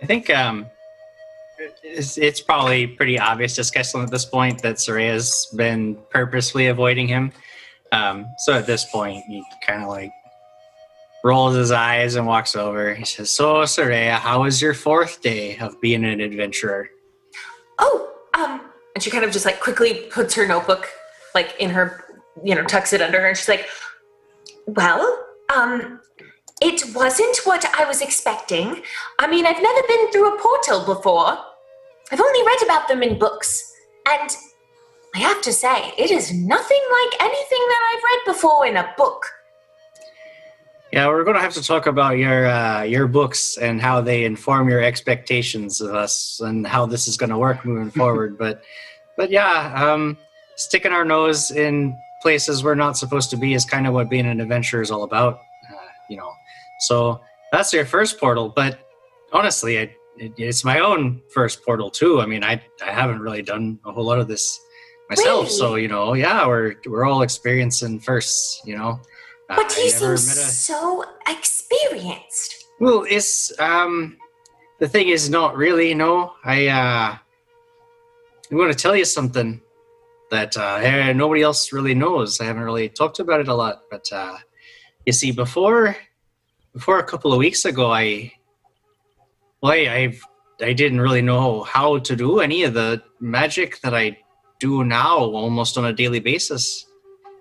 I 0.00 0.06
think 0.06 0.30
um, 0.30 0.66
it's, 1.82 2.16
it's 2.16 2.40
probably 2.40 2.86
pretty 2.86 3.18
obvious 3.18 3.56
to 3.56 3.62
Skeslin 3.62 4.04
at 4.04 4.10
this 4.10 4.24
point 4.24 4.62
that 4.62 4.76
Soraya's 4.76 5.52
been 5.56 5.98
purposely 6.10 6.68
avoiding 6.68 7.08
him. 7.08 7.32
Um, 7.92 8.26
so 8.38 8.54
at 8.54 8.66
this 8.66 8.84
point, 8.86 9.24
he 9.26 9.42
kind 9.66 9.82
of 9.82 9.88
like 9.88 10.12
rolls 11.24 11.56
his 11.56 11.72
eyes 11.72 12.14
and 12.14 12.26
walks 12.26 12.54
over. 12.54 12.94
He 12.94 13.04
says, 13.04 13.32
"So 13.32 13.62
Soraya, 13.62 14.12
how 14.12 14.44
was 14.44 14.62
your 14.62 14.74
fourth 14.74 15.20
day 15.20 15.58
of 15.58 15.78
being 15.80 16.04
an 16.04 16.20
adventurer?" 16.20 16.88
oh, 17.80 18.10
um, 18.34 18.60
and 18.94 19.02
she 19.02 19.10
kind 19.10 19.24
of 19.24 19.32
just 19.32 19.44
like 19.44 19.58
quickly 19.60 20.06
puts 20.10 20.34
her 20.34 20.46
notebook 20.46 20.88
like 21.34 21.56
in 21.58 21.70
her, 21.70 22.04
you 22.44 22.54
know, 22.54 22.64
tucks 22.64 22.92
it 22.92 23.02
under 23.02 23.20
her, 23.20 23.28
and 23.28 23.36
she's 23.36 23.48
like, 23.48 23.66
well, 24.66 25.26
um, 25.54 26.00
it 26.60 26.94
wasn't 26.94 27.36
what 27.44 27.64
I 27.78 27.84
was 27.84 28.00
expecting. 28.00 28.82
I 29.18 29.26
mean, 29.26 29.46
I've 29.46 29.62
never 29.62 29.86
been 29.88 30.10
through 30.12 30.34
a 30.34 30.40
portal 30.40 30.84
before. 30.84 31.38
I've 32.12 32.20
only 32.20 32.46
read 32.46 32.62
about 32.64 32.88
them 32.88 33.02
in 33.02 33.18
books, 33.18 33.72
and 34.08 34.30
I 35.14 35.18
have 35.18 35.40
to 35.42 35.52
say, 35.52 35.92
it 35.98 36.10
is 36.10 36.32
nothing 36.32 36.82
like 36.92 37.22
anything 37.22 37.58
that 37.68 37.92
I've 37.92 38.02
read 38.02 38.34
before 38.34 38.66
in 38.66 38.76
a 38.76 38.94
book. 38.96 39.24
Yeah, 40.92 41.06
we're 41.06 41.22
going 41.22 41.36
to 41.36 41.42
have 41.42 41.54
to 41.54 41.62
talk 41.62 41.86
about 41.86 42.18
your 42.18 42.46
uh, 42.46 42.82
your 42.82 43.06
books 43.06 43.56
and 43.56 43.80
how 43.80 44.00
they 44.00 44.24
inform 44.24 44.68
your 44.68 44.82
expectations 44.82 45.80
of 45.80 45.94
us 45.94 46.40
and 46.40 46.66
how 46.66 46.84
this 46.84 47.06
is 47.06 47.16
going 47.16 47.30
to 47.30 47.38
work 47.38 47.64
moving 47.64 47.92
forward. 47.92 48.36
But, 48.36 48.62
but 49.16 49.30
yeah, 49.30 49.72
um, 49.76 50.18
sticking 50.56 50.90
our 50.90 51.04
nose 51.04 51.52
in 51.52 51.96
places 52.22 52.62
we're 52.62 52.74
not 52.74 52.96
supposed 52.98 53.30
to 53.30 53.36
be 53.36 53.54
is 53.54 53.64
kind 53.64 53.86
of 53.86 53.94
what 53.94 54.08
being 54.10 54.26
an 54.26 54.40
adventurer 54.40 54.82
is 54.82 54.90
all 54.90 55.04
about, 55.04 55.34
uh, 55.70 55.76
you 56.08 56.16
know. 56.16 56.32
So 56.80 57.20
that's 57.52 57.72
your 57.72 57.84
first 57.84 58.18
portal. 58.20 58.48
But 58.54 58.78
honestly, 59.32 59.76
it, 59.76 59.92
it, 60.16 60.32
it's 60.38 60.64
my 60.64 60.80
own 60.80 61.20
first 61.32 61.64
portal 61.64 61.90
too. 61.90 62.20
I 62.20 62.26
mean, 62.26 62.44
I 62.44 62.60
I 62.84 62.90
haven't 62.90 63.20
really 63.20 63.42
done 63.42 63.78
a 63.86 63.92
whole 63.92 64.04
lot 64.04 64.18
of 64.18 64.28
this 64.28 64.58
myself. 65.08 65.44
Really? 65.46 65.50
So 65.58 65.74
you 65.76 65.88
know, 65.88 66.14
yeah, 66.14 66.46
we're 66.46 66.74
we're 66.86 67.04
all 67.04 67.22
experiencing 67.22 68.00
firsts. 68.00 68.60
You 68.64 68.76
know. 68.76 69.00
Uh, 69.48 69.56
But 69.56 69.76
I 69.78 69.82
you 69.82 69.90
seem 69.90 70.12
a- 70.12 70.16
so 70.18 71.04
experienced. 71.26 72.66
well, 72.80 73.04
it's 73.08 73.52
um 73.58 74.16
the 74.78 74.88
thing 74.88 75.08
is 75.08 75.28
not 75.28 75.56
really 75.56 75.94
no. 75.94 76.34
I 76.44 76.68
uh 76.68 77.16
I'm 78.50 78.56
going 78.56 78.72
to 78.72 78.76
tell 78.78 78.96
you 78.96 79.04
something 79.04 79.60
that 80.30 80.56
uh 80.56 81.12
nobody 81.12 81.42
else 81.42 81.72
really 81.72 81.94
knows. 81.94 82.40
I 82.40 82.44
haven't 82.44 82.62
really 82.62 82.88
talked 82.88 83.18
about 83.18 83.40
it 83.40 83.48
a 83.48 83.54
lot, 83.54 83.82
but 83.90 84.06
uh 84.12 84.36
you 85.06 85.12
see 85.12 85.32
before 85.32 85.96
before 86.72 86.98
a 86.98 87.04
couple 87.04 87.32
of 87.32 87.38
weeks 87.38 87.64
ago 87.64 87.90
I 87.92 88.32
well 89.60 89.72
I 89.72 89.88
I've, 89.94 90.22
I 90.60 90.72
didn't 90.72 91.00
really 91.00 91.22
know 91.22 91.62
how 91.62 91.98
to 91.98 92.16
do 92.16 92.40
any 92.40 92.64
of 92.64 92.74
the 92.74 93.02
magic 93.20 93.80
that 93.80 93.94
I 93.94 94.18
do 94.58 94.84
now 94.84 95.18
almost 95.18 95.78
on 95.78 95.86
a 95.86 95.92
daily 95.92 96.20
basis. 96.20 96.86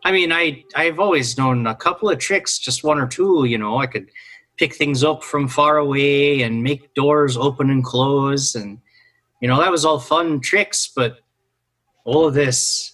I 0.06 0.14
mean, 0.14 0.32
I 0.32 0.64
I've 0.76 0.99
always 0.99 1.38
known 1.38 1.68
a 1.68 1.76
couple 1.76 2.10
of 2.10 2.18
tricks, 2.20 2.57
just 2.57 2.84
one 2.84 2.99
or 2.99 3.07
two, 3.07 3.44
you 3.45 3.57
know, 3.57 3.78
I 3.78 3.88
could 3.88 4.10
pick 4.60 4.76
things 4.76 5.03
up 5.03 5.24
from 5.24 5.48
far 5.48 5.78
away 5.78 6.41
and 6.41 6.61
make 6.61 6.94
doors 6.94 7.38
open 7.38 7.70
and 7.70 7.84
close 7.84 8.56
and 8.56 8.78
you 9.41 9.48
know 9.48 9.57
that 9.60 9.72
was 9.72 9.86
all 9.86 9.99
fun 9.99 10.41
tricks 10.41 10.91
but 10.94 11.20
all 12.10 12.27
of 12.27 12.34
this 12.34 12.94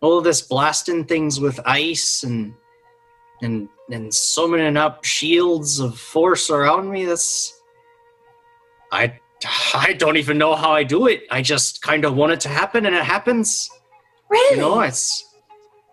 all 0.00 0.18
of 0.18 0.24
this 0.24 0.42
blasting 0.42 1.04
things 1.04 1.40
with 1.40 1.58
ice 1.66 2.22
and 2.22 2.54
and 3.42 3.68
and 3.90 4.12
summoning 4.12 4.76
up 4.76 5.04
shields 5.04 5.80
of 5.80 5.98
force 5.98 6.50
around 6.50 6.90
me 6.90 7.04
that's 7.04 7.60
i 8.92 9.04
i 9.74 9.92
don't 9.92 10.16
even 10.16 10.36
know 10.38 10.54
how 10.54 10.72
i 10.72 10.82
do 10.82 11.06
it 11.06 11.20
i 11.30 11.40
just 11.42 11.82
kind 11.82 12.04
of 12.04 12.14
want 12.14 12.32
it 12.32 12.40
to 12.40 12.48
happen 12.48 12.86
and 12.86 12.94
it 12.94 13.04
happens 13.04 13.68
Really? 14.28 14.56
you 14.56 14.62
know 14.62 14.80
it's 14.80 15.30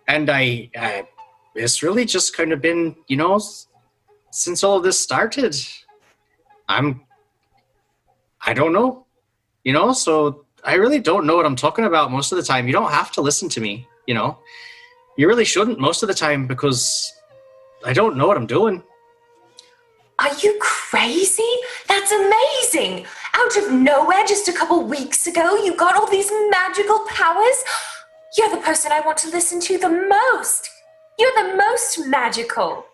and 0.07 0.29
I, 0.29 0.69
I 0.75 1.07
it's 1.55 1.83
really 1.83 2.05
just 2.05 2.35
kind 2.35 2.51
of 2.51 2.61
been, 2.61 2.95
you 3.07 3.17
know, 3.17 3.41
since 4.31 4.63
all 4.63 4.77
of 4.77 4.83
this 4.83 4.99
started. 4.99 5.55
I'm, 6.69 7.01
I 8.45 8.53
don't 8.53 8.73
know, 8.73 9.05
you 9.63 9.73
know, 9.73 9.93
so 9.93 10.45
I 10.67 10.73
really 10.73 10.99
don't 10.99 11.25
know 11.25 11.37
what 11.37 11.45
I'm 11.45 11.55
talking 11.55 11.85
about 11.85 12.11
most 12.11 12.33
of 12.33 12.37
the 12.37 12.43
time. 12.43 12.67
You 12.67 12.73
don't 12.73 12.91
have 12.91 13.13
to 13.13 13.21
listen 13.21 13.47
to 13.49 13.61
me, 13.61 13.87
you 14.05 14.13
know. 14.13 14.37
You 15.15 15.29
really 15.29 15.45
shouldn't 15.45 15.79
most 15.79 16.03
of 16.03 16.07
the 16.07 16.13
time 16.13 16.45
because 16.45 17.09
I 17.85 17.93
don't 17.93 18.17
know 18.17 18.27
what 18.27 18.35
I'm 18.35 18.45
doing. 18.45 18.83
Are 20.19 20.35
you 20.43 20.57
crazy? 20.59 21.53
That's 21.87 22.11
amazing! 22.11 23.05
Out 23.33 23.55
of 23.55 23.71
nowhere, 23.71 24.25
just 24.27 24.49
a 24.49 24.53
couple 24.53 24.83
weeks 24.83 25.25
ago, 25.25 25.55
you 25.63 25.73
got 25.77 25.95
all 25.95 26.09
these 26.09 26.29
magical 26.49 26.99
powers? 27.07 27.63
You're 28.37 28.49
the 28.49 28.57
person 28.57 28.91
I 28.91 28.99
want 28.99 29.19
to 29.19 29.29
listen 29.29 29.61
to 29.61 29.77
the 29.77 29.89
most! 29.89 30.69
You're 31.17 31.31
the 31.35 31.55
most 31.55 32.07
magical! 32.07 32.85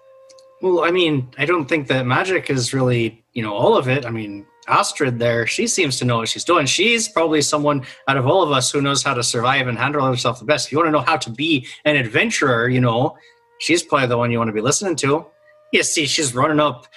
Well, 0.62 0.84
I 0.84 0.92
mean, 0.92 1.28
I 1.40 1.46
don't 1.46 1.66
think 1.66 1.88
that 1.88 2.06
magic 2.06 2.52
is 2.52 2.72
really, 2.72 3.24
you 3.34 3.42
know, 3.42 3.54
all 3.54 3.76
of 3.76 3.88
it. 3.88 4.06
I 4.06 4.12
mean, 4.12 4.46
Astrid 4.68 5.20
there, 5.20 5.46
she 5.46 5.68
seems 5.68 5.98
to 6.00 6.06
know 6.06 6.18
what 6.18 6.30
she's 6.30 6.44
doing. 6.44 6.66
She's 6.66 7.08
probably 7.08 7.42
someone 7.42 7.86
out 8.08 8.18
of 8.18 8.28
all 8.28 8.44
of 8.44 8.52
us 8.52 8.72
who 8.72 8.82
knows 8.82 9.04
how 9.04 9.14
to 9.14 9.24
survive 9.24 9.68
and 9.68 9.78
handle 9.78 10.06
herself 10.06 10.40
the 10.40 10.46
best. 10.46 10.68
If 10.68 10.72
you 10.72 10.78
want 10.78 10.88
to 10.88 10.92
know 10.92 11.02
how 11.02 11.18
to 11.18 11.30
be 11.30 11.68
an 11.86 11.96
adventurer, 11.96 12.70
you 12.70 12.82
know, 12.82 13.18
she's 13.60 13.84
probably 13.84 14.08
the 14.08 14.18
one 14.18 14.32
you 14.32 14.38
want 14.38 14.50
to 14.50 14.54
be 14.54 14.62
listening 14.62 14.96
to. 14.98 15.26
You 15.72 15.84
see, 15.84 16.06
she's 16.06 16.34
running 16.36 16.60
up 16.60 16.88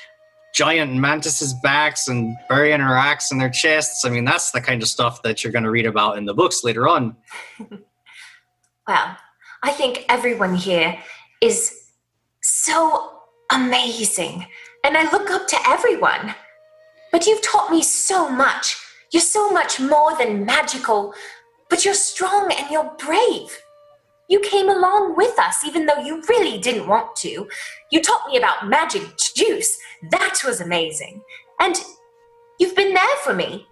giant 0.55 0.95
mantises' 0.95 1.55
backs 1.63 2.09
and 2.09 2.35
burying 2.49 2.81
her 2.81 2.97
axe 2.97 3.31
in 3.31 3.39
their 3.39 3.51
chests. 3.51 4.05
I 4.05 4.11
mean, 4.11 4.25
that's 4.25 4.53
the 4.53 4.61
kind 4.61 4.83
of 4.83 4.89
stuff 4.89 5.23
that 5.23 5.45
you're 5.45 5.53
going 5.53 5.65
to 5.65 5.71
read 5.71 5.87
about 5.87 6.17
in 6.19 6.25
the 6.25 6.35
books 6.35 6.65
later 6.65 6.89
on. 6.89 7.17
Well, 8.89 9.17
I 9.65 9.73
think 9.73 10.05
everyone 10.09 10.55
here 10.55 10.97
is 11.41 11.91
so 12.41 13.19
amazing, 13.51 14.47
and 14.85 14.97
I 14.97 15.11
look 15.11 15.29
up 15.29 15.49
to 15.49 15.57
everyone. 15.67 16.37
But 17.13 17.27
you've 17.27 17.43
taught 17.43 17.71
me 17.71 17.83
so 17.83 18.29
much. 18.29 18.77
You're 19.13 19.23
so 19.23 19.51
much 19.51 19.81
more 19.81 20.17
than 20.19 20.45
magical, 20.45 21.15
but 21.71 21.85
you're 21.85 21.95
strong 21.95 22.53
and 22.53 22.71
you're 22.71 22.93
brave. 22.99 23.59
You 24.29 24.41
came 24.41 24.69
along 24.69 25.17
with 25.17 25.39
us, 25.39 25.65
even 25.65 25.87
though 25.87 26.03
you 26.03 26.23
really 26.29 26.59
didn't 26.59 26.89
want 26.89 27.15
to. 27.17 27.49
You 27.93 28.03
taught 28.03 28.29
me 28.29 28.37
about 28.37 28.69
magic 28.69 29.03
juice. 29.35 29.79
That 30.11 30.41
was 30.45 30.61
amazing. 30.61 31.23
And 31.61 31.77
you've 32.59 32.75
been 32.75 32.93
there 32.93 33.17
for 33.23 33.35
me. 33.35 33.67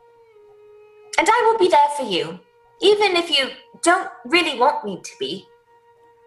And 1.18 1.28
I 1.28 1.42
will 1.50 1.58
be 1.58 1.68
there 1.68 1.88
for 1.96 2.04
you, 2.04 2.38
even 2.80 3.16
if 3.16 3.30
you 3.30 3.48
don't 3.82 4.10
really 4.26 4.58
want 4.58 4.84
me 4.84 5.00
to 5.02 5.10
be. 5.18 5.46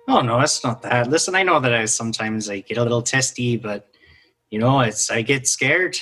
Oh 0.09 0.21
no, 0.21 0.39
it's 0.39 0.63
not 0.63 0.81
that. 0.83 1.09
Listen, 1.09 1.35
I 1.35 1.43
know 1.43 1.59
that 1.59 1.73
I 1.73 1.85
sometimes 1.85 2.49
I 2.49 2.59
get 2.59 2.77
a 2.77 2.83
little 2.83 3.01
testy, 3.01 3.57
but 3.57 3.89
you 4.49 4.59
know, 4.59 4.79
it's 4.81 5.11
I 5.11 5.21
get 5.21 5.47
scared 5.47 5.97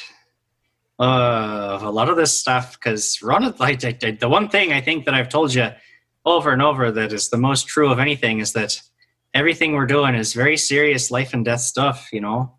uh, 0.99 1.79
a 1.81 1.91
lot 1.91 2.09
of 2.09 2.15
this 2.15 2.37
stuff 2.37 2.73
because 2.73 3.21
Ron, 3.21 3.53
like 3.59 3.79
the 3.79 4.29
one 4.29 4.49
thing 4.49 4.71
I 4.71 4.81
think 4.81 5.05
that 5.05 5.13
I've 5.13 5.29
told 5.29 5.53
you 5.53 5.69
over 6.25 6.51
and 6.51 6.61
over 6.61 6.91
that 6.91 7.11
is 7.11 7.29
the 7.29 7.37
most 7.37 7.67
true 7.67 7.91
of 7.91 7.99
anything 7.99 8.39
is 8.39 8.53
that 8.53 8.81
everything 9.33 9.73
we're 9.73 9.85
doing 9.85 10.15
is 10.15 10.33
very 10.33 10.57
serious 10.57 11.11
life 11.11 11.33
and 11.33 11.43
death 11.43 11.61
stuff, 11.61 12.09
you 12.13 12.21
know, 12.21 12.55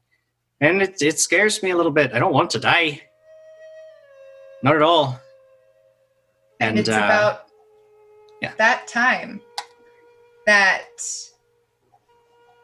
and 0.61 0.83
it 0.83 1.01
it 1.01 1.19
scares 1.19 1.63
me 1.63 1.71
a 1.71 1.77
little 1.77 1.93
bit. 1.93 2.13
I 2.13 2.19
don't 2.19 2.35
want 2.35 2.51
to 2.51 2.59
die, 2.59 3.03
not 4.63 4.77
at 4.77 4.83
all. 4.83 5.19
And, 6.61 6.79
it's 6.79 6.89
uh, 6.89 6.93
about 6.93 7.47
yeah. 8.41 8.53
that 8.57 8.87
time 8.87 9.41
that 10.47 10.89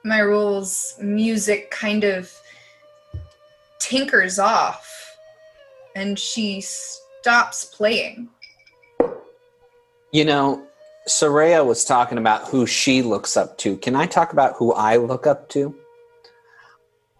my 0.04 0.20
rules 0.20 0.94
music 1.00 1.70
kind 1.70 2.04
of 2.04 2.32
tinkers 3.78 4.38
off 4.38 5.01
and 5.94 6.18
she 6.18 6.60
stops 6.60 7.64
playing. 7.64 8.28
You 10.12 10.24
know, 10.24 10.66
Soraya 11.08 11.64
was 11.64 11.84
talking 11.84 12.18
about 12.18 12.48
who 12.48 12.66
she 12.66 13.02
looks 13.02 13.36
up 13.36 13.58
to. 13.58 13.76
Can 13.78 13.96
I 13.96 14.06
talk 14.06 14.32
about 14.32 14.54
who 14.56 14.72
I 14.72 14.96
look 14.96 15.26
up 15.26 15.48
to? 15.50 15.74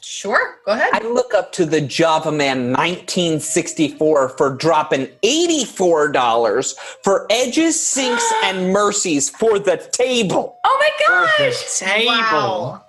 Sure, 0.04 0.58
go 0.66 0.72
ahead. 0.72 0.90
I 0.92 1.06
look 1.06 1.32
up 1.32 1.52
to 1.52 1.64
the 1.64 1.80
Java 1.80 2.32
Man 2.32 2.72
1964 2.72 4.30
for 4.30 4.54
dropping 4.56 5.06
$84 5.22 6.74
for 7.04 7.26
edges, 7.30 7.80
sinks, 7.80 8.24
and 8.44 8.72
mercies 8.72 9.30
for 9.30 9.60
the 9.60 9.76
table. 9.92 10.58
Oh 10.64 10.76
my 10.80 11.04
for 11.06 11.44
the 11.44 11.50
gosh! 11.50 11.78
table. 11.78 12.06
Wow. 12.10 12.81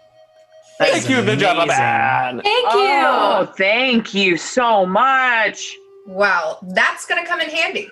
That 0.80 0.90
Thank 0.90 1.04
is 1.04 1.10
you, 1.10 1.22
the 1.22 1.36
Java. 1.36 1.68
Man. 1.68 2.42
Thank 2.42 2.74
you! 2.74 3.04
Oh, 3.06 3.54
thank 3.56 4.14
you 4.14 4.38
so 4.38 4.86
much. 4.86 5.76
Wow, 6.08 6.58
that's 6.70 7.06
gonna 7.06 7.26
come 7.26 7.42
in 7.42 7.50
handy. 7.50 7.90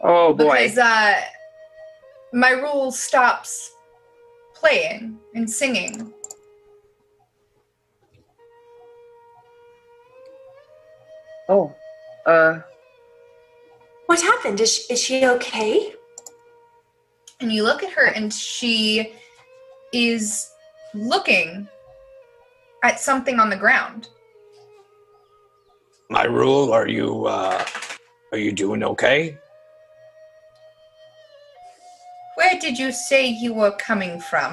Oh 0.00 0.32
boy. 0.32 0.44
because 0.44 0.78
uh, 0.78 1.20
my 2.32 2.50
rule 2.50 2.90
stops 2.90 3.72
playing 4.54 5.18
and 5.34 5.48
singing. 5.48 6.12
Oh. 11.48 11.72
Uh 12.24 12.60
What 14.06 14.20
happened? 14.22 14.60
Is 14.60 14.72
she, 14.74 14.92
is 14.92 15.00
she 15.02 15.26
okay? 15.26 15.94
And 17.40 17.52
you 17.52 17.62
look 17.62 17.82
at 17.82 17.90
her, 17.92 18.06
and 18.06 18.32
she 18.32 19.12
is 19.92 20.50
looking 20.94 21.68
at 22.86 23.00
something 23.00 23.40
on 23.40 23.50
the 23.50 23.56
ground. 23.56 24.08
My 26.08 26.24
rule, 26.24 26.72
are 26.72 26.86
you 26.86 27.26
uh 27.26 27.64
are 28.32 28.38
you 28.38 28.52
doing 28.52 28.82
okay? 28.92 29.36
Where 32.36 32.54
did 32.60 32.78
you 32.78 32.92
say 32.92 33.26
you 33.26 33.52
were 33.54 33.74
coming 33.88 34.20
from? 34.20 34.50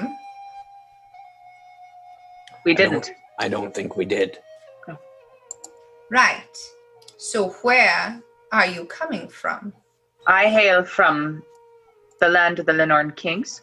we 2.64 2.72
I 2.72 2.74
don't- 2.74 2.90
didn't. 2.92 3.10
I 3.38 3.48
don't 3.54 3.72
think 3.74 3.96
we 3.96 4.04
did. 4.18 4.38
Right. 6.10 6.56
So, 7.18 7.38
where 7.66 8.20
are 8.52 8.66
you 8.66 8.84
coming 9.00 9.26
from? 9.28 9.72
I 10.26 10.42
hail 10.56 10.84
from 10.84 11.42
the 12.20 12.28
land 12.28 12.58
of 12.58 12.66
the 12.66 12.72
Linnorm 12.72 13.10
Kings. 13.16 13.62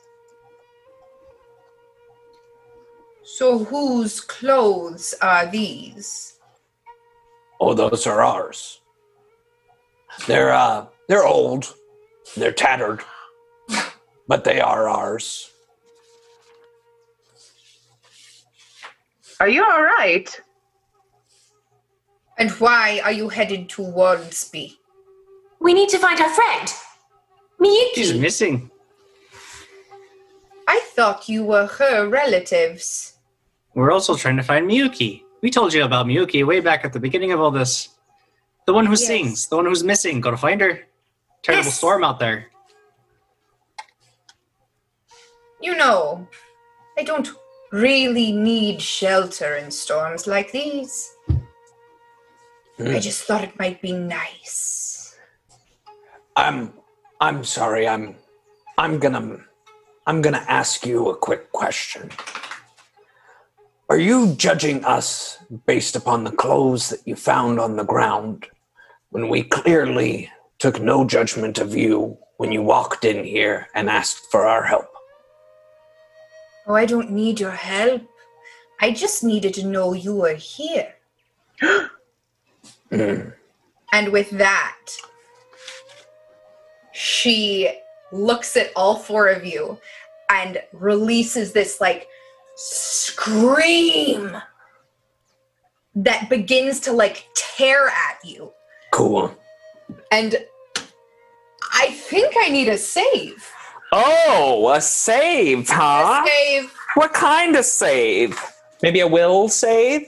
So, 3.24 3.64
whose 3.64 4.20
clothes 4.20 5.14
are 5.22 5.46
these? 5.46 6.40
Oh, 7.60 7.74
those 7.74 8.08
are 8.08 8.22
ours. 8.22 8.82
They're 10.28 10.52
uh 10.52 10.88
they're 11.08 11.26
old. 11.26 11.74
They're 12.36 12.52
tattered. 12.52 13.02
But 14.28 14.44
they 14.44 14.60
are 14.60 14.90
ours. 14.90 15.52
Are 19.40 19.50
you 19.50 19.64
all 19.64 19.84
right? 19.84 20.40
And 22.38 22.50
why 22.52 23.02
are 23.04 23.12
you 23.12 23.30
headed 23.30 23.70
to 23.70 23.82
Waldsby? 23.82 24.78
We 25.60 25.74
need 25.74 25.90
to 25.90 26.00
find 26.00 26.20
our 26.20 26.30
friend. 26.30 26.70
She's 27.94 28.14
Miyuki. 28.14 28.20
missing. 28.20 28.71
I 31.02 31.04
thought 31.04 31.28
you 31.28 31.44
were 31.44 31.66
her 31.66 32.08
relatives. 32.08 33.18
We're 33.74 33.92
also 33.92 34.16
trying 34.16 34.38
to 34.38 34.44
find 34.44 34.70
Miyuki. 34.70 35.24
We 35.42 35.50
told 35.50 35.74
you 35.74 35.84
about 35.84 36.06
Miyuki 36.06 36.46
way 36.46 36.60
back 36.60 36.86
at 36.86 36.94
the 36.94 37.00
beginning 37.00 37.32
of 37.32 37.42
all 37.42 37.50
this. 37.50 37.90
The 38.68 38.74
one 38.74 38.86
who 38.86 38.92
Yes. 38.92 39.08
sings, 39.08 39.48
the 39.48 39.56
one 39.56 39.66
who's 39.66 39.84
missing. 39.84 40.22
Gotta 40.22 40.38
find 40.38 40.62
her. 40.62 40.86
Terrible 41.42 41.66
Yes. 41.66 41.78
storm 41.80 42.04
out 42.04 42.20
there. 42.20 42.52
You 45.60 45.74
know, 45.76 46.28
I 47.00 47.02
don't 47.02 47.30
really 47.72 48.32
need 48.32 48.80
shelter 48.80 49.56
in 49.56 49.72
storms 49.72 50.28
like 50.28 50.52
these. 50.52 51.10
I 51.28 51.34
Hmm. 52.78 53.00
just 53.00 53.24
thought 53.24 53.44
it 53.44 53.58
might 53.58 53.82
be 53.82 53.92
nice. 53.92 55.18
I'm 56.36 56.74
I'm 57.20 57.44
sorry. 57.44 57.88
I'm 57.88 58.18
I'm 58.78 59.00
gonna 59.00 59.46
I'm 60.08 60.22
gonna 60.22 60.44
ask 60.48 60.86
you 60.86 61.10
a 61.10 61.16
quick 61.16 61.52
question. 61.52 62.10
Are 63.90 64.00
you 64.00 64.34
judging 64.36 64.84
us 64.84 65.38
based 65.66 65.96
upon 65.96 66.24
the 66.24 66.32
clothes 66.32 66.90
that 66.90 67.06
you 67.06 67.16
found 67.16 67.60
on 67.60 67.76
the 67.76 67.84
ground 67.84 68.48
when 69.10 69.30
we 69.30 69.44
clearly 69.44 70.32
took 70.58 70.80
no 70.80 71.06
judgment 71.06 71.60
of 71.60 71.76
you 71.76 72.18
when 72.38 72.52
you 72.52 72.64
walked 72.64 73.06
in 73.06 73.24
here 73.24 73.68
and 73.76 73.90
asked 73.90 74.32
for 74.32 74.48
our 74.48 74.64
help? 74.64 74.88
Oh, 76.66 76.74
I 76.74 76.86
don't 76.86 77.12
need 77.12 77.40
your 77.40 77.52
help. 77.52 78.02
I 78.80 78.92
just 78.92 79.24
needed 79.24 79.54
to 79.56 79.68
know 79.68 79.94
you 79.94 80.16
were 80.16 80.36
here. 80.36 80.96
Hmm. 82.90 83.30
And 83.94 84.12
with 84.12 84.30
that, 84.32 84.90
she 86.92 87.72
looks 88.12 88.58
at 88.58 88.72
all 88.76 88.98
four 88.98 89.28
of 89.28 89.46
you 89.46 89.80
and 90.30 90.62
releases 90.74 91.52
this 91.52 91.82
like 91.82 92.08
scream 92.56 94.38
that 95.96 96.30
begins 96.30 96.80
to 96.82 96.92
like 96.92 97.26
tear 97.36 97.88
at 97.88 98.18
you. 98.24 98.52
Cool. 98.92 99.36
And 100.12 100.38
I 101.74 101.92
think 101.92 102.36
I 102.38 102.50
need 102.50 102.70
a 102.70 102.78
save. 102.78 103.50
Oh, 103.92 104.72
a 104.74 104.80
save, 104.80 105.68
huh? 105.70 106.24
A 106.24 106.28
save. 106.28 106.74
What 106.96 107.14
kind 107.14 107.56
of 107.56 107.66
save? 107.66 108.40
Maybe 108.82 109.02
a 109.02 109.08
will 109.08 109.50
save? 109.50 110.08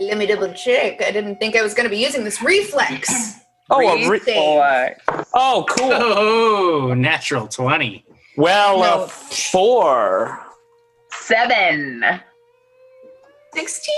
Let 0.00 0.18
me 0.18 0.26
double 0.26 0.52
check. 0.52 1.02
I 1.02 1.10
didn't 1.10 1.36
think 1.36 1.56
I 1.56 1.62
was 1.62 1.74
going 1.74 1.84
to 1.84 1.90
be 1.90 1.98
using 1.98 2.24
this 2.24 2.42
reflex. 2.42 3.40
Oh, 3.70 3.80
a 3.80 4.08
re- 4.08 4.20
Save. 4.20 5.21
Oh, 5.34 5.64
cool. 5.68 5.90
Oh, 5.92 6.94
natural 6.94 7.48
20. 7.48 8.04
Well, 8.36 8.78
No. 8.80 9.04
a 9.04 9.08
four. 9.08 10.40
Seven. 11.10 12.04
16? 13.54 13.94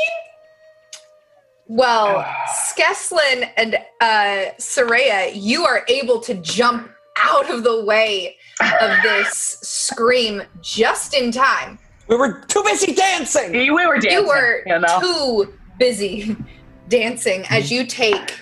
Well, 1.67 2.25
Skeslin 2.49 3.49
and 3.57 3.77
uh, 4.01 4.51
Soraya, 4.59 5.31
you 5.35 5.65
are 5.65 5.85
able 5.89 6.21
to 6.21 6.35
jump 6.35 6.91
out 7.17 7.51
of 7.51 7.63
the 7.65 7.85
way 7.85 8.37
of 8.61 8.91
this 9.03 9.59
scream 9.63 10.43
just 10.61 11.15
in 11.15 11.31
time. 11.33 11.79
We 12.09 12.17
were 12.17 12.43
too 12.49 12.63
busy 12.65 12.93
dancing. 12.93 13.53
We 13.53 13.71
were 13.71 13.95
dancing. 13.99 14.11
you 14.11 14.27
were 14.27 14.63
you 14.67 14.79
know? 14.79 15.01
too 15.01 15.55
busy 15.79 16.37
dancing 16.89 17.45
as 17.49 17.71
you 17.73 17.87
take 17.87 18.35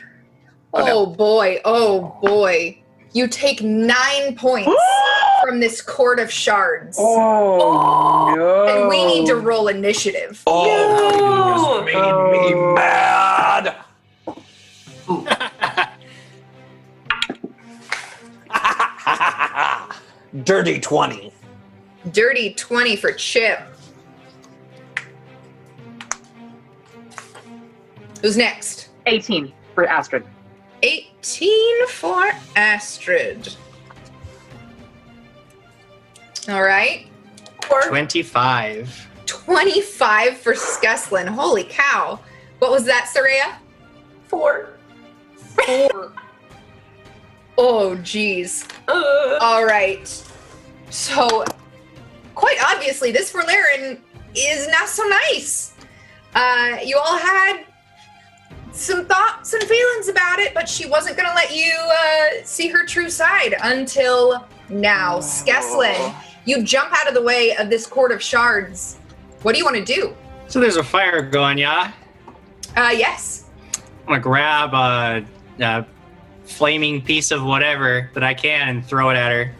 oh 0.74 1.06
boy 1.06 1.60
oh 1.64 2.18
boy 2.20 2.81
you 3.12 3.28
take 3.28 3.62
nine 3.62 4.34
points 4.36 4.68
from 5.42 5.60
this 5.60 5.80
chord 5.80 6.18
of 6.18 6.28
shards 6.30 6.96
oh, 6.98 7.60
oh, 7.60 8.34
no. 8.34 8.66
and 8.66 8.88
we 8.88 9.04
need 9.04 9.26
to 9.26 9.36
roll 9.36 9.68
initiative 9.68 10.42
Oh, 10.46 10.64
you 10.64 10.70
just 11.54 11.84
made 11.86 11.94
me 11.94 12.54
oh. 12.54 12.74
mad. 12.74 13.76
Dirty 20.44 20.80
20. 20.80 21.32
dirty 22.10 22.54
20 22.54 22.96
for 22.96 23.12
chip 23.12 23.60
who's 28.22 28.36
next 28.36 28.88
18 29.06 29.52
for 29.74 29.86
Astrid. 29.86 30.24
18 30.82 31.86
for 31.88 32.30
astrid 32.56 33.56
all 36.48 36.62
right 36.62 37.06
25. 37.80 39.08
25 39.26 40.36
for 40.36 40.52
Skeslin. 40.54 41.26
Holy 41.26 41.64
cow. 41.64 42.18
What 42.58 42.70
was 42.70 42.84
that, 42.84 43.12
Soraya? 43.14 43.56
Four. 44.28 44.70
Four. 45.36 46.12
oh, 47.58 47.96
geez. 47.96 48.66
Uh, 48.88 49.38
All 49.40 49.64
right. 49.64 50.06
So, 50.90 51.44
quite 52.34 52.58
obviously, 52.62 53.10
this 53.10 53.32
Forlarren 53.32 53.98
is 54.34 54.68
not 54.68 54.88
so 54.88 55.02
nice. 55.04 55.74
Uh, 56.34 56.78
you 56.84 56.98
all 56.98 57.18
had 57.18 57.64
some 58.72 59.06
thoughts 59.06 59.52
and 59.52 59.62
feelings 59.62 60.08
about 60.08 60.38
it, 60.38 60.54
but 60.54 60.68
she 60.68 60.86
wasn't 60.86 61.16
going 61.16 61.28
to 61.28 61.34
let 61.34 61.54
you 61.54 61.72
uh, 61.74 62.44
see 62.44 62.68
her 62.68 62.84
true 62.84 63.10
side 63.10 63.54
until 63.62 64.46
now. 64.68 65.18
Skeslin, 65.18 66.14
you 66.44 66.62
jump 66.62 66.92
out 66.92 67.08
of 67.08 67.14
the 67.14 67.22
way 67.22 67.54
of 67.56 67.70
this 67.70 67.86
chord 67.86 68.12
of 68.12 68.22
shards. 68.22 68.98
What 69.42 69.52
do 69.52 69.58
you 69.58 69.64
want 69.64 69.76
to 69.76 69.84
do? 69.84 70.14
So 70.48 70.60
there's 70.60 70.76
a 70.76 70.84
fire 70.84 71.22
going, 71.22 71.58
yeah? 71.58 71.92
Uh, 72.76 72.94
yes. 72.94 73.46
I'm 74.02 74.08
gonna 74.08 74.20
grab 74.20 74.74
a, 74.74 75.24
a 75.62 75.86
flaming 76.44 77.00
piece 77.02 77.30
of 77.30 77.44
whatever 77.44 78.10
that 78.14 78.24
I 78.24 78.34
can 78.34 78.68
and 78.68 78.84
throw 78.84 79.10
it 79.10 79.16
at 79.16 79.30
her. 79.30 79.54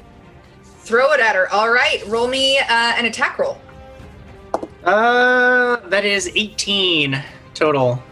Throw 0.80 1.12
it 1.12 1.20
at 1.20 1.36
her. 1.36 1.50
All 1.52 1.70
right. 1.70 2.02
Roll 2.08 2.28
me 2.28 2.58
uh, 2.58 2.64
an 2.68 3.04
attack 3.04 3.38
roll. 3.38 3.60
Uh, 4.84 5.76
that 5.88 6.04
is 6.04 6.30
18 6.34 7.22
total. 7.54 8.02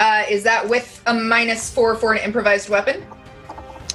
Uh, 0.00 0.24
is 0.28 0.42
that 0.44 0.66
with 0.68 1.02
a 1.06 1.14
minus 1.14 1.70
four 1.72 1.94
for 1.94 2.12
an 2.14 2.18
improvised 2.24 2.68
weapon? 2.68 3.04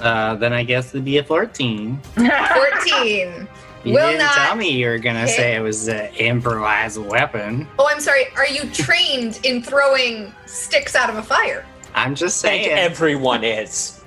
Uh, 0.00 0.34
then 0.36 0.52
I 0.52 0.62
guess 0.62 0.90
it'd 0.94 1.04
be 1.04 1.18
a 1.18 1.24
14. 1.24 1.96
14. 2.14 3.48
You 3.84 3.92
Will 3.92 4.06
didn't 4.08 4.18
not 4.18 4.34
tell 4.34 4.56
me 4.56 4.70
you 4.70 4.88
were 4.88 4.98
gonna 4.98 5.20
hit. 5.20 5.30
say 5.30 5.54
it 5.56 5.60
was 5.60 5.86
an 5.88 6.12
improvised 6.14 6.98
weapon. 6.98 7.68
Oh, 7.78 7.86
I'm 7.90 8.00
sorry. 8.00 8.24
Are 8.36 8.46
you 8.46 8.68
trained 8.70 9.38
in 9.44 9.62
throwing 9.62 10.32
sticks 10.46 10.94
out 10.96 11.08
of 11.10 11.16
a 11.16 11.22
fire? 11.22 11.64
I'm 11.94 12.14
just 12.14 12.40
Think 12.42 12.64
saying. 12.64 12.78
everyone 12.78 13.44
is. 13.44 14.00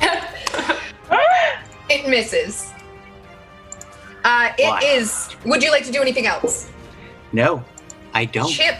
It 1.90 2.06
misses. 2.06 2.70
Uh, 4.22 4.50
it 4.58 4.66
Wow. 4.68 4.78
is. 4.84 5.30
Would 5.46 5.62
you 5.62 5.70
like 5.70 5.84
to 5.86 5.90
do 5.92 6.02
anything 6.02 6.26
else? 6.26 6.68
no, 7.32 7.64
I 8.12 8.26
don't. 8.26 8.50
Chip, 8.50 8.76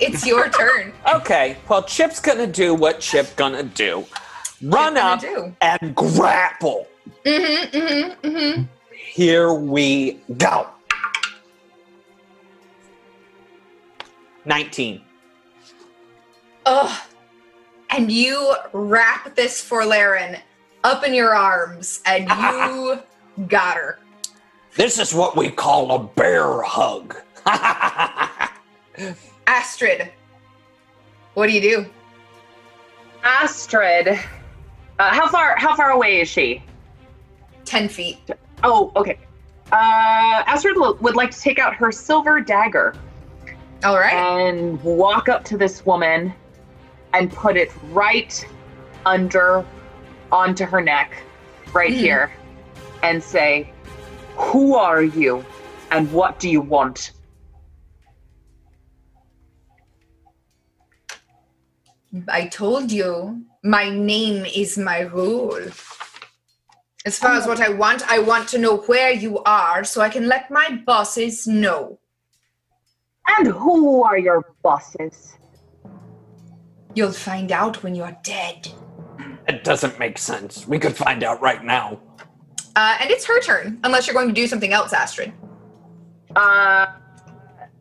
it's 0.00 0.26
your 0.26 0.48
turn. 0.48 0.92
Okay, 1.14 1.56
well, 1.68 1.82
Chip's 1.82 2.20
gonna 2.20 2.46
do 2.46 2.74
what 2.74 3.00
Chip 3.00 3.34
gonna 3.36 3.62
do. 3.62 4.06
Run 4.62 4.94
gonna 4.94 5.00
up 5.00 5.20
do. 5.20 5.54
and 5.60 5.94
grapple. 5.94 6.86
Mm-hmm, 7.24 7.76
mm-hmm, 7.76 8.26
mm-hmm. 8.26 8.62
Here 8.92 9.52
we 9.52 10.20
go. 10.36 10.68
19. 14.44 15.02
Ugh. 16.66 17.00
And 17.90 18.12
you 18.12 18.54
wrap 18.72 19.34
this 19.34 19.68
Forlarren 19.68 20.40
up 20.84 21.04
in 21.04 21.12
your 21.12 21.34
arms, 21.34 22.00
and 22.06 22.28
you 22.28 23.00
got 23.48 23.76
her. 23.76 23.98
This 24.76 24.98
is 24.98 25.12
what 25.12 25.36
we 25.36 25.50
call 25.50 25.92
a 25.92 25.98
bear 25.98 26.62
hug. 26.62 27.16
Astrid, 29.50 30.08
what 31.34 31.48
do 31.48 31.52
you 31.52 31.60
do? 31.60 31.86
Astrid. 33.24 34.06
Uh, 34.06 34.16
how 35.12 35.26
far? 35.26 35.56
How 35.58 35.74
far 35.74 35.90
away 35.90 36.20
is 36.20 36.28
she? 36.28 36.62
10 37.64 37.88
feet. 37.88 38.18
Oh, 38.62 38.92
okay. 38.94 39.18
Uh, 39.72 40.44
Astrid 40.46 40.76
would 40.78 41.16
like 41.16 41.32
to 41.32 41.40
take 41.40 41.58
out 41.58 41.74
her 41.74 41.90
silver 41.90 42.40
dagger 42.40 42.94
All 43.82 43.98
right. 43.98 44.12
and 44.14 44.80
walk 44.84 45.28
up 45.28 45.42
to 45.46 45.56
this 45.58 45.84
woman 45.84 46.32
and 47.12 47.32
put 47.32 47.56
it 47.56 47.72
right 47.90 48.46
under 49.04 49.64
onto 50.30 50.64
her 50.64 50.80
neck, 50.80 51.24
right 51.72 51.90
Mhm. 51.90 51.96
here, 51.96 52.30
and 53.02 53.20
say, 53.20 53.72
"Who 54.36 54.76
are 54.76 55.02
you, 55.02 55.44
and 55.90 56.12
what 56.12 56.38
do 56.38 56.48
you 56.48 56.60
want?" 56.60 57.10
I 62.28 62.46
told 62.46 62.90
you, 62.90 63.44
my 63.62 63.88
name 63.88 64.44
is 64.44 64.76
my 64.76 65.00
rule. 65.00 65.60
As 67.06 67.18
far 67.18 67.32
as 67.32 67.46
what 67.46 67.60
I 67.60 67.70
want, 67.70 68.02
I 68.10 68.18
want 68.18 68.48
to 68.50 68.58
know 68.58 68.78
where 68.78 69.10
you 69.12 69.38
are 69.44 69.84
so 69.84 70.00
I 70.00 70.08
can 70.08 70.28
let 70.28 70.50
my 70.50 70.82
bosses 70.84 71.46
know. 71.46 71.98
And 73.38 73.48
who 73.48 74.02
are 74.02 74.18
your 74.18 74.54
bosses? 74.62 75.36
You'll 76.94 77.12
find 77.12 77.52
out 77.52 77.82
when 77.82 77.94
you're 77.94 78.16
dead. 78.22 78.68
it 79.48 79.64
doesn't 79.64 79.98
make 79.98 80.18
sense. 80.18 80.66
We 80.66 80.78
could 80.78 80.96
find 80.96 81.22
out 81.22 81.40
right 81.40 81.64
now. 81.64 82.00
Uh, 82.76 82.96
and 83.00 83.10
it's 83.10 83.24
her 83.24 83.40
turn, 83.40 83.78
unless 83.84 84.06
you're 84.06 84.14
going 84.14 84.28
to 84.28 84.34
do 84.34 84.46
something 84.46 84.72
else, 84.72 84.92
Astrid. 84.92 85.32
Uh, 86.36 86.86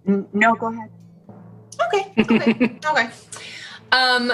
n- 0.07 0.27
no, 0.33 0.53
go 0.55 0.67
ahead. 0.67 0.89
Okay, 1.87 2.13
okay, 2.19 2.79
okay. 2.85 3.09
Um, 3.91 4.33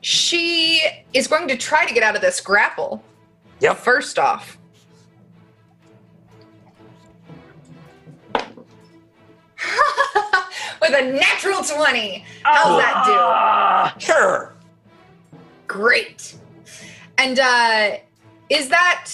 she 0.00 0.82
is 1.12 1.26
going 1.26 1.48
to 1.48 1.56
try 1.56 1.84
to 1.84 1.92
get 1.92 2.02
out 2.02 2.14
of 2.14 2.22
this 2.22 2.40
grapple. 2.40 3.02
Yep. 3.60 3.76
First 3.78 4.18
off. 4.18 4.58
With 10.80 10.94
a 10.94 11.12
natural 11.12 11.62
20. 11.62 12.24
How's 12.42 12.80
that 12.80 13.94
do? 13.96 14.00
Sure. 14.00 14.54
Great. 15.66 16.36
And 17.18 17.38
uh 17.38 17.96
is 18.48 18.68
that 18.68 19.10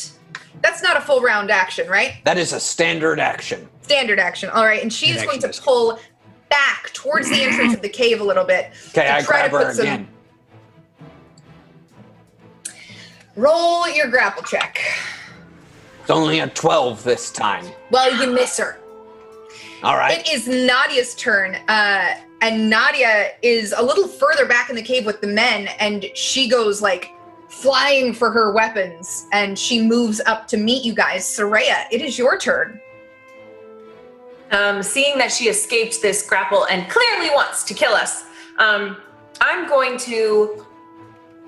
that's 0.61 0.83
not 0.83 0.97
a 0.97 1.01
full 1.01 1.23
round 1.23 1.51
action, 1.51 1.89
right? 1.89 2.17
That 2.25 2.37
is 2.37 2.53
a 2.53 2.61
standard 2.61 3.19
action. 3.19 3.69
Standard 3.81 4.21
action. 4.21 4.51
All 4.51 4.65
right. 4.65 4.83
And 4.83 4.93
she's 4.93 5.17
Standard 5.17 5.41
going 5.41 5.53
to 5.53 5.63
pull 5.63 5.99
back 6.53 6.93
towards 6.93 7.31
the 7.31 7.43
entrance 7.43 7.73
of 7.75 7.81
the 7.81 7.89
cave 7.89 8.21
a 8.21 8.25
little 8.25 8.45
bit. 8.45 8.73
Okay, 8.91 9.11
I 9.11 9.23
try 9.23 9.43
to 9.45 9.49
grab 9.49 9.51
her 9.53 9.67
put 9.69 9.77
some- 9.77 9.87
again. 9.87 10.09
Roll 13.37 13.89
your 13.89 14.09
grapple 14.09 14.43
check. 14.43 14.79
It's 16.03 16.11
only 16.11 16.41
a 16.41 16.49
12 16.49 17.03
this 17.05 17.31
time. 17.31 17.65
Well, 17.91 18.15
you 18.21 18.31
miss 18.31 18.59
her. 18.59 18.79
All 19.83 19.97
right. 19.97 20.19
It 20.19 20.31
is 20.31 20.47
Nadia's 20.47 21.15
turn. 21.15 21.55
Uh, 21.69 22.15
and 22.43 22.69
Nadia 22.69 23.31
is 23.41 23.73
a 23.77 23.83
little 23.83 24.07
further 24.07 24.45
back 24.45 24.69
in 24.69 24.77
the 24.77 24.83
cave 24.83 25.07
with 25.07 25.21
the 25.23 25.29
men, 25.29 25.69
and 25.79 26.05
she 26.15 26.49
goes 26.49 26.83
like 26.83 27.13
flying 27.49 28.13
for 28.13 28.31
her 28.31 28.53
weapons, 28.53 29.27
and 29.33 29.59
she 29.59 29.81
moves 29.81 30.21
up 30.27 30.47
to 30.49 30.57
meet 30.59 30.85
you 30.85 30.93
guys. 30.93 31.25
Soraya, 31.25 31.87
it 31.91 32.03
is 32.03 32.19
your 32.19 32.39
turn. 32.39 32.81
Um, 34.53 34.83
seeing 34.83 35.17
that 35.19 35.33
she 35.33 35.49
escaped 35.49 36.03
this 36.03 36.27
grapple 36.27 36.65
and 36.67 36.89
clearly 36.91 37.31
wants 37.31 37.65
to 37.65 37.75
kill 37.75 37.93
us, 37.93 38.25
um, 38.59 38.99
I'm 39.41 39.67
going 39.69 39.99
to 40.01 40.67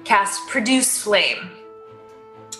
cast 0.04 0.48
Produce 0.48 1.02
Flame. 1.02 1.50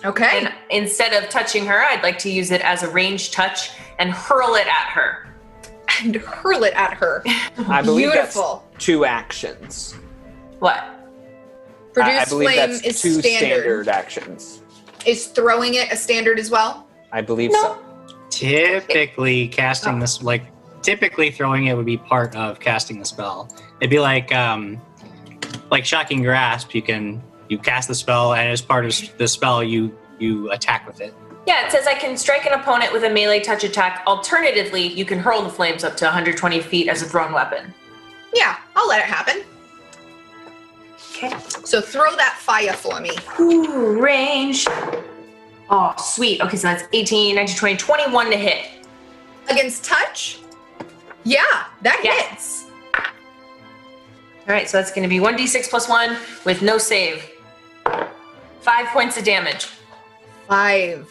Okay. 0.05 0.39
And 0.39 0.53
instead 0.71 1.15
of 1.15 1.31
touching 1.31 1.65
her, 1.67 1.83
I'd 1.83 2.03
like 2.03 2.19
to 2.19 2.31
use 2.31 2.51
it 2.51 2.61
as 2.61 2.83
a 2.83 2.91
range 2.91 3.31
touch 3.31 3.71
and 3.99 4.11
hurl 4.13 4.55
it 4.55 4.67
at 4.67 4.89
her. 4.91 5.27
And 6.03 6.17
hurl 6.17 6.65
it 6.65 6.75
at 6.75 6.93
her. 6.95 7.23
I 7.69 7.81
believe 7.81 8.13
Beautiful. 8.13 8.65
that's 8.73 8.85
two 8.85 9.05
actions. 9.05 9.95
What? 10.59 10.77
I- 10.77 10.91
Produce 11.95 12.13
I 12.13 12.25
believe 12.29 12.49
flame 12.51 12.71
that's 12.71 12.83
is 12.83 13.01
two 13.01 13.23
standard. 13.23 13.89
actions. 13.89 14.61
Is 15.07 15.29
throwing 15.29 15.75
it 15.75 15.93
a 15.93 15.97
standard 15.97 16.41
as 16.41 16.51
well? 16.51 16.89
I 17.13 17.21
believe 17.21 17.53
so. 17.53 17.79
Typically, 18.39 19.49
casting 19.49 19.99
this 19.99 20.23
like 20.23 20.45
typically 20.83 21.31
throwing 21.31 21.67
it 21.67 21.77
would 21.77 21.87
be 21.87 21.97
part 21.97 22.35
of 22.37 22.61
casting 22.61 22.99
the 22.99 23.05
spell. 23.05 23.55
It'd 23.81 23.91
be 23.91 24.01
like 24.01 24.33
um, 24.35 24.81
like 25.71 25.85
shocking 25.85 26.23
grasp. 26.23 26.75
You 26.75 26.83
can 26.83 27.23
you 27.49 27.59
cast 27.59 27.89
the 27.89 27.95
spell, 27.95 28.35
and 28.35 28.49
as 28.49 28.61
part 28.61 28.85
of 28.85 28.95
the 29.19 29.29
spell, 29.29 29.63
you 29.63 29.97
you 30.19 30.51
attack 30.51 30.87
with 30.87 31.01
it. 31.01 31.15
Yeah, 31.47 31.67
it 31.67 31.73
says 31.73 31.87
I 31.87 31.95
can 31.95 32.17
strike 32.17 32.47
an 32.47 32.53
opponent 32.53 32.93
with 32.93 33.05
a 33.05 33.11
melee 33.11 33.41
touch 33.41 33.65
attack. 33.65 34.03
Alternatively, 34.07 34.87
you 34.87 35.05
can 35.05 35.19
hurl 35.19 35.43
the 35.43 35.51
flames 35.51 35.85
up 35.85 35.97
to 35.99 36.05
120 36.05 36.61
feet 36.61 36.89
as 36.89 37.03
a 37.03 37.05
thrown 37.05 37.33
weapon. 37.33 37.75
Yeah, 38.35 38.57
I'll 38.75 38.89
let 38.89 39.01
it 39.01 39.07
happen. 39.07 39.43
Okay. 41.11 41.37
So 41.65 41.81
throw 41.81 42.17
that 42.17 42.39
fire 42.41 42.73
for 42.73 43.01
me. 43.01 43.11
Ooh, 43.39 44.01
range. 44.01 44.67
Oh, 45.71 45.95
sweet. 45.99 46.41
Okay, 46.41 46.57
so 46.57 46.69
that's 46.69 46.85
18, 46.93 47.35
19, 47.37 47.57
20, 47.57 47.77
21 47.77 48.31
to 48.31 48.37
hit. 48.37 48.67
Against 49.49 49.85
touch? 49.85 50.39
Yeah, 51.25 51.43
that 51.83 52.01
Yeah. 52.05 52.13
hits. 52.29 52.65
All 52.97 54.53
right, 54.55 54.69
so 54.69 54.77
that's 54.77 54.91
going 54.91 55.03
to 55.05 55.09
be 55.09 55.21
1d6 55.21 55.69
plus 55.71 55.89
1 55.89 56.17
with 56.45 56.61
no 56.61 56.77
save. 56.77 57.31
Five 58.61 58.87
points 58.89 59.17
of 59.17 59.25
damage. 59.25 59.69
Five. 60.49 61.09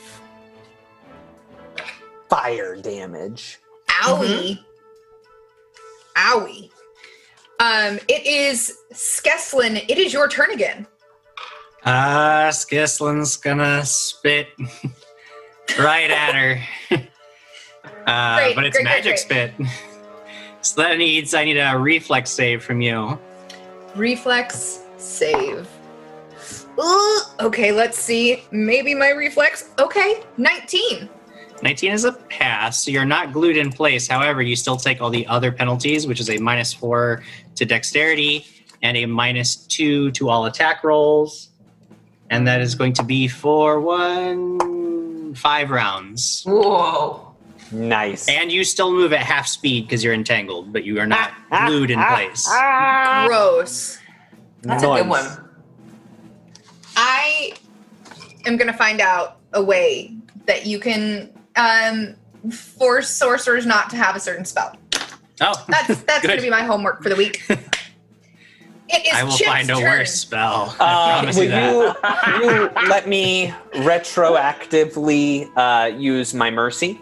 Fire 2.30 2.76
damage. 2.76 3.60
Owie. 4.04 4.60
Owie. 6.16 6.70
Um, 7.60 8.00
it 8.08 8.26
is 8.26 8.78
Skeslin. 8.94 9.84
It 9.88 9.98
is 9.98 10.14
your 10.14 10.28
turn 10.28 10.52
again. 10.52 10.86
Uh, 11.86 12.50
Skeslin's 12.50 13.36
gonna 13.38 13.86
spit 13.86 14.48
right 15.78 16.10
at 16.10 16.34
her. 16.34 16.62
uh, 18.08 18.38
Great, 18.38 18.56
but 18.56 18.64
it's 18.66 18.78
great, 18.78 18.84
magic 18.86 19.04
great. 19.04 19.20
spit. 19.20 19.54
so 20.62 20.82
that 20.82 20.98
needs 20.98 21.34
I 21.34 21.44
need 21.44 21.58
a 21.58 21.78
reflex 21.78 22.30
save 22.32 22.64
from 22.64 22.82
you. 22.82 23.20
Reflex 23.96 24.84
save. 24.98 25.68
Ooh, 26.80 27.20
okay, 27.40 27.72
let's 27.72 28.00
see. 28.00 28.44
Maybe 28.52 28.96
my 28.96 29.10
reflex. 29.10 29.70
Okay, 29.78 30.24
19. 30.38 31.10
19 31.62 31.92
is 31.92 32.04
a 32.04 32.14
pass, 32.14 32.84
so 32.84 32.92
you're 32.92 33.06
not 33.06 33.32
glued 33.32 33.56
in 33.56 33.72
place. 33.72 34.08
However, 34.08 34.42
you 34.42 34.56
still 34.56 34.76
take 34.76 35.00
all 35.00 35.10
the 35.10 35.26
other 35.28 35.52
penalties, 35.52 36.08
which 36.08 36.20
is 36.20 36.30
a 36.30 36.38
minus 36.38 36.74
four 36.74 37.24
to 37.56 37.66
dexterity 37.66 38.46
and 38.82 38.98
a 38.98 39.06
minus 39.06 39.56
two 39.56 40.12
to 40.12 40.30
all 40.30 40.46
attack 40.46 40.84
rolls. 40.84 41.50
And 42.34 42.48
that 42.48 42.62
is 42.62 42.74
going 42.74 42.94
to 42.94 43.04
be 43.04 43.28
for 43.28 43.80
one, 43.80 45.36
five 45.36 45.70
rounds. 45.70 46.44
Whoa. 46.46 47.36
Nice. 47.72 48.28
And 48.28 48.52
you 48.52 48.64
still 48.64 48.92
move 48.92 49.14
at 49.14 49.22
half 49.22 49.48
speed 49.48 49.86
because 49.86 50.04
you're 50.04 50.14
entangled, 50.14 50.74
but 50.74 50.84
you 50.84 51.00
are 51.00 51.06
not 51.06 51.32
Ah, 51.52 51.68
glued 51.68 51.92
in 51.92 52.00
ah, 52.00 52.16
place. 52.16 52.48
Gross. 53.28 54.00
That's 54.64 54.84
a 54.84 54.88
good 54.88 55.08
one. 55.08 55.50
I 56.96 57.54
am 58.46 58.58
going 58.58 58.72
to 58.72 58.78
find 58.78 59.02
out 59.02 59.38
a 59.54 59.64
way 59.64 60.16
that 60.46 60.66
you 60.66 60.80
can 60.80 61.32
um, 61.56 62.16
force 62.52 63.10
sorcerers 63.10 63.66
not 63.66 63.90
to 63.92 63.96
have 63.96 64.16
a 64.16 64.20
certain 64.20 64.46
spell. 64.46 64.76
Oh, 65.42 65.66
That's 65.68 66.02
that's 66.04 66.22
going 66.26 66.38
to 66.38 66.44
be 66.44 66.50
my 66.50 66.64
homework 66.64 67.04
for 67.04 67.10
the 67.10 67.16
week. 67.16 67.44
It 68.90 69.08
is 69.08 69.14
I 69.14 69.24
will 69.24 69.32
Chip's 69.32 69.50
find 69.50 69.70
a 69.70 69.74
turn. 69.76 69.84
worse 69.84 70.14
spell. 70.14 70.76
I 70.80 70.84
Uh, 70.94 71.20
promise 71.20 71.36
will 71.38 71.44
you 71.46 71.50
that. 71.50 72.40
you, 72.42 72.50
you 72.84 72.90
let 72.90 73.08
me 73.08 73.54
retroactively 73.74 75.50
uh, 75.56 75.88
use 75.96 76.34
my 76.34 76.52
mercy? 76.52 77.00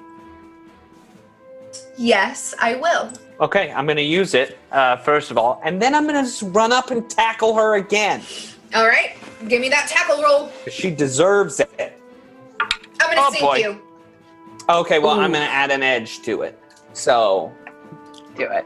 Yes, 1.97 2.53
I 2.59 2.75
will. 2.75 3.11
Okay, 3.39 3.71
I'm 3.71 3.85
going 3.85 3.97
to 3.97 4.03
use 4.03 4.33
it 4.35 4.57
uh, 4.71 4.97
first 4.97 5.31
of 5.31 5.37
all, 5.37 5.59
and 5.65 5.81
then 5.81 5.95
I'm 5.95 6.03
going 6.03 6.15
to 6.15 6.21
just 6.29 6.43
run 6.53 6.71
up 6.71 6.91
and 6.91 7.09
tackle 7.09 7.55
her 7.55 7.75
again. 7.75 8.21
All 8.75 8.85
right, 8.87 9.15
give 9.47 9.59
me 9.61 9.69
that 9.69 9.87
tackle 9.87 10.21
roll. 10.21 10.51
She 10.69 10.91
deserves 10.91 11.59
it. 11.59 11.99
I'm 12.59 12.69
going 12.99 13.17
to 13.17 13.23
Oh, 13.23 13.31
sink 13.31 13.41
boy. 13.43 13.57
you. 13.57 13.81
Okay, 14.69 14.99
well, 14.99 15.19
I'm 15.19 15.31
going 15.31 15.43
to 15.45 15.51
add 15.51 15.71
an 15.71 15.81
edge 15.81 16.21
to 16.21 16.43
it. 16.43 16.57
So, 16.93 17.51
Do 18.37 18.43
it. 18.43 18.65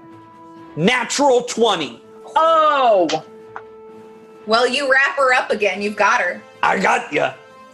natural 0.75 1.43
20. 1.43 2.01
Oh! 2.35 3.25
Well, 4.45 4.67
you 4.67 4.91
wrap 4.91 5.17
her 5.17 5.33
up 5.33 5.49
again. 5.49 5.81
You've 5.81 5.95
got 5.95 6.21
her. 6.21 6.41
I 6.61 6.79
got 6.79 7.11
you. 7.11 7.27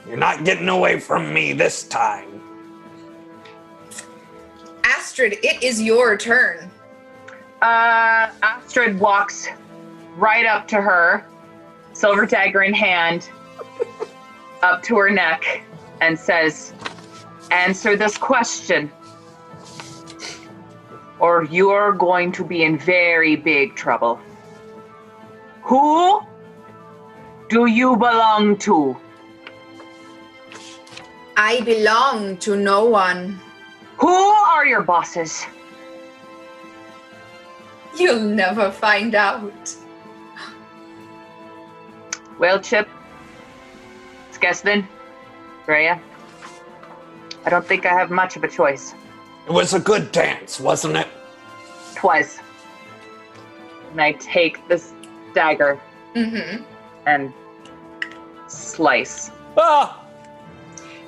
You're 0.08 0.18
not 0.18 0.46
getting 0.46 0.70
away 0.70 1.00
from 1.00 1.34
me 1.34 1.54
this 1.54 1.84
time. 1.84 2.42
Astrid, 4.84 5.34
it 5.44 5.62
is 5.62 5.82
your 5.82 6.18
turn. 6.18 6.70
Uh, 7.62 8.32
Astrid 8.42 9.00
walks 9.00 9.48
right 10.16 10.46
up 10.46 10.68
to 10.70 10.82
her, 10.82 11.26
silver 11.94 12.26
dagger 12.26 12.64
in 12.64 12.74
hand, 12.74 13.30
up 14.64 14.82
to 14.84 14.98
her 14.98 15.10
neck, 15.10 15.64
and 16.02 16.18
says, 16.18 16.74
Answer 17.52 17.96
this 17.98 18.18
question, 18.18 18.90
or 21.20 21.44
you're 21.46 21.92
going 21.92 22.32
to 22.32 22.44
be 22.46 22.64
in 22.64 22.80
very 22.80 23.36
big 23.36 23.76
trouble. 23.76 24.20
Who 25.64 26.22
do 27.50 27.66
you 27.66 27.96
belong 27.96 28.58
to? 28.60 28.98
I 31.38 31.62
belong 31.62 32.38
to 32.38 32.56
no 32.56 32.86
one. 32.86 33.40
Who 33.98 34.08
are 34.08 34.66
your 34.66 34.82
bosses? 34.82 35.46
You'll 37.98 38.20
never 38.20 38.72
find 38.72 39.16
out. 39.16 39.76
Well, 42.40 42.60
Chip, 42.60 42.88
Skeslin, 44.32 44.88
Freya, 45.66 46.02
I 47.46 47.50
don't 47.50 47.66
think 47.66 47.86
I 47.86 47.94
have 47.94 48.10
much 48.10 48.36
of 48.36 48.44
a 48.44 48.48
choice. 48.48 48.94
It 49.48 49.52
was 49.52 49.74
a 49.74 49.80
good 49.80 50.12
dance, 50.12 50.60
wasn't 50.60 50.98
it? 50.98 51.08
Twice. 51.96 52.40
And 53.92 54.02
I 54.02 54.14
take 54.14 54.68
this 54.68 54.94
dagger 55.34 55.80
Mm-hmm. 56.16 56.64
and 57.06 57.34
slice. 58.48 59.32
Ah! 59.58 60.04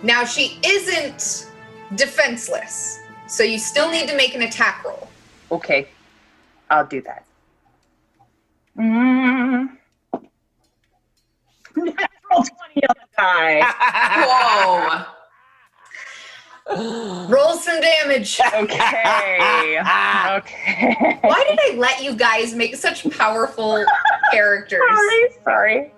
Now 0.01 0.23
she 0.23 0.57
isn't 0.65 1.51
defenseless, 1.95 2.99
so 3.27 3.43
you 3.43 3.59
still 3.59 3.89
need 3.91 4.07
to 4.09 4.15
make 4.15 4.33
an 4.33 4.43
attack 4.43 4.83
roll. 4.85 5.09
Okay, 5.51 5.87
I'll 6.69 6.85
do 6.85 7.01
that. 7.01 7.25
Mm. 8.77 9.69
Natural 11.75 11.99
20 12.31 12.47
on 12.87 12.95
the 12.95 13.07
die. 13.17 13.61
Whoa. 14.25 15.05
Roll 16.69 17.53
some 17.55 17.81
damage. 17.81 18.39
Okay. 18.39 19.79
okay. 20.31 21.17
Why 21.21 21.43
did 21.47 21.59
I 21.61 21.75
let 21.77 22.01
you 22.03 22.15
guys 22.15 22.53
make 22.53 22.75
such 22.75 23.09
powerful 23.17 23.83
characters? 24.31 24.79
Sorry, 24.89 25.29
sorry. 25.43 25.93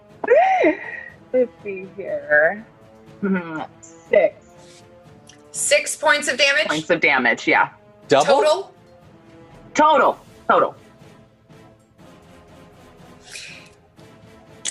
Let's 1.34 1.52
see 1.64 1.88
here. 1.96 2.66
Hmm, 3.22 3.62
Six 3.82 4.46
Six 5.52 5.96
points 5.96 6.28
of 6.28 6.38
damage 6.38 6.68
points 6.68 6.90
of 6.90 7.00
damage. 7.00 7.48
Yeah. 7.48 7.70
Double? 8.08 8.26
total. 8.26 8.74
Total. 9.74 10.20
Total. 10.50 10.76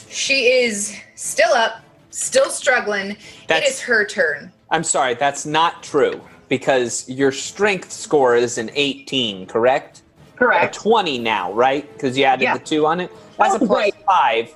She 0.09 0.47
is 0.49 0.97
still 1.15 1.53
up, 1.53 1.83
still 2.11 2.51
struggling. 2.51 3.13
It 3.13 3.19
That's- 3.49 3.71
is 3.75 3.81
her 3.83 4.05
turn. 4.05 4.53
I'm 4.71 4.85
sorry, 4.85 5.15
that's 5.15 5.47
not 5.47 5.83
true 5.83 6.21
because 6.49 7.09
your 7.09 7.33
strength 7.33 7.91
score 7.93 8.37
is 8.37 8.59
an 8.59 8.71
18, 8.75 9.47
correct? 9.47 10.03
Correct. 10.37 10.77
A 10.77 10.81
20 10.81 11.19
now, 11.19 11.53
right? 11.53 11.91
Because 11.93 12.19
you 12.19 12.25
added 12.25 12.45
Yeah. 12.45 12.59
the 12.59 12.65
two 12.65 12.87
on 12.87 13.01
it. 13.01 13.11
That's 13.39 13.55
a 13.55 13.59
plus 13.59 13.71
Right. 13.71 13.95
five. 14.07 14.55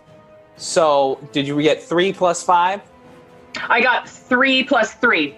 So 0.57 1.19
did 1.33 1.47
you 1.47 1.61
get 1.63 1.83
three 1.83 2.13
plus 2.13 2.43
five? 2.43 2.81
I 3.69 3.81
got 3.81 4.09
three 4.09 4.65
plus 4.65 4.95
three 4.95 5.37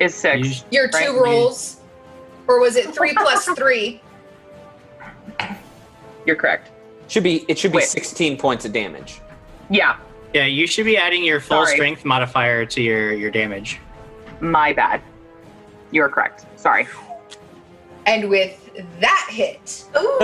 is 0.00 0.14
six. 0.14 0.46
You- 0.70 0.82
Your 0.82 0.88
two 0.88 1.18
rolls, 1.22 1.76
or 2.46 2.60
was 2.60 2.76
it 2.76 2.94
three 2.94 3.14
plus 3.14 3.44
three? 3.56 4.00
You're 6.26 6.36
correct. 6.36 6.70
Should 7.08 7.22
be 7.22 7.44
it 7.48 7.58
should 7.58 7.72
be 7.72 7.76
Wait. 7.76 7.84
16 7.88 8.36
points 8.38 8.64
of 8.64 8.72
damage. 8.72 9.20
Yeah, 9.70 9.96
Yeah, 10.34 10.46
you 10.46 10.66
should 10.66 10.84
be 10.84 10.96
adding 10.96 11.22
your 11.22 11.40
full 11.40 11.64
Sorry. 11.64 11.76
strength 11.76 12.04
modifier 12.04 12.66
to 12.66 12.82
your 12.82 13.12
your 13.12 13.30
damage. 13.30 13.78
my 14.40 14.72
bad. 14.72 15.00
You're 15.92 16.08
correct. 16.08 16.44
Sorry. 16.56 16.88
And 18.06 18.28
with 18.28 18.60
that 19.00 19.28
hit, 19.30 19.84
Ooh. 19.96 20.18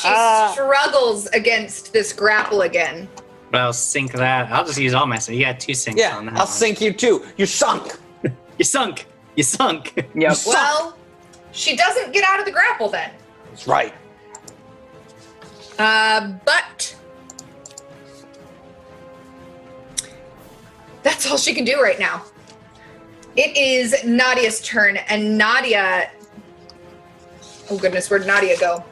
she 0.00 0.52
struggles 0.52 1.26
against 1.28 1.92
this 1.92 2.12
grapple 2.14 2.62
again. 2.62 3.06
But 3.50 3.60
I'll 3.60 3.74
sink 3.74 4.12
that. 4.12 4.50
I'll 4.50 4.64
just 4.64 4.80
use 4.80 4.94
all 4.94 5.06
my. 5.06 5.18
So 5.18 5.32
you 5.32 5.44
got 5.44 5.60
two 5.60 5.72
syncs 5.72 5.98
yeah, 5.98 6.16
on 6.16 6.24
that. 6.26 6.34
I'll 6.36 6.46
one. 6.46 6.46
sink 6.48 6.80
you 6.80 6.92
too. 6.92 7.24
You 7.36 7.46
sunk. 7.46 7.92
You 8.58 8.64
sunk. 8.66 9.06
You 9.34 9.42
sunk. 9.42 9.94
Yep. 10.14 10.36
Well, 10.46 10.96
she 11.52 11.74
doesn't 11.74 12.12
get 12.12 12.22
out 12.22 12.38
of 12.38 12.44
the 12.44 12.50
grapple 12.52 12.88
then. 12.88 13.10
That's 13.50 13.66
right. 13.66 13.92
Uh, 15.78 16.32
but 16.44 16.94
that's 21.02 21.30
all 21.30 21.36
she 21.36 21.54
can 21.54 21.64
do 21.64 21.80
right 21.82 21.98
now. 21.98 22.22
It 23.36 23.56
is 23.56 24.04
Nadia's 24.04 24.60
turn, 24.60 24.98
and 25.08 25.38
Nadia. 25.38 26.10
Oh 27.70 27.78
goodness, 27.78 28.10
where'd 28.10 28.26
Nadia 28.26 28.58
go? 28.58 28.84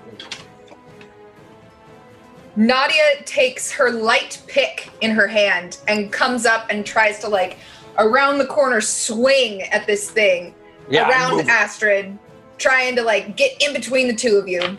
Nadia 2.56 3.22
takes 3.24 3.70
her 3.70 3.90
light 3.90 4.42
pick 4.46 4.90
in 5.00 5.10
her 5.12 5.26
hand 5.26 5.78
and 5.88 6.12
comes 6.12 6.46
up 6.46 6.66
and 6.70 6.84
tries 6.84 7.18
to 7.20 7.28
like 7.28 7.58
around 7.98 8.38
the 8.38 8.46
corner 8.46 8.80
swing 8.80 9.62
at 9.62 9.86
this 9.86 10.10
thing 10.10 10.54
Yeah, 10.88 11.08
around. 11.08 11.48
Astrid, 11.48 12.18
trying 12.58 12.96
to 12.96 13.02
like 13.02 13.36
get 13.36 13.60
in 13.62 13.72
between 13.72 14.08
the 14.08 14.14
two 14.14 14.36
of 14.36 14.48
you. 14.48 14.76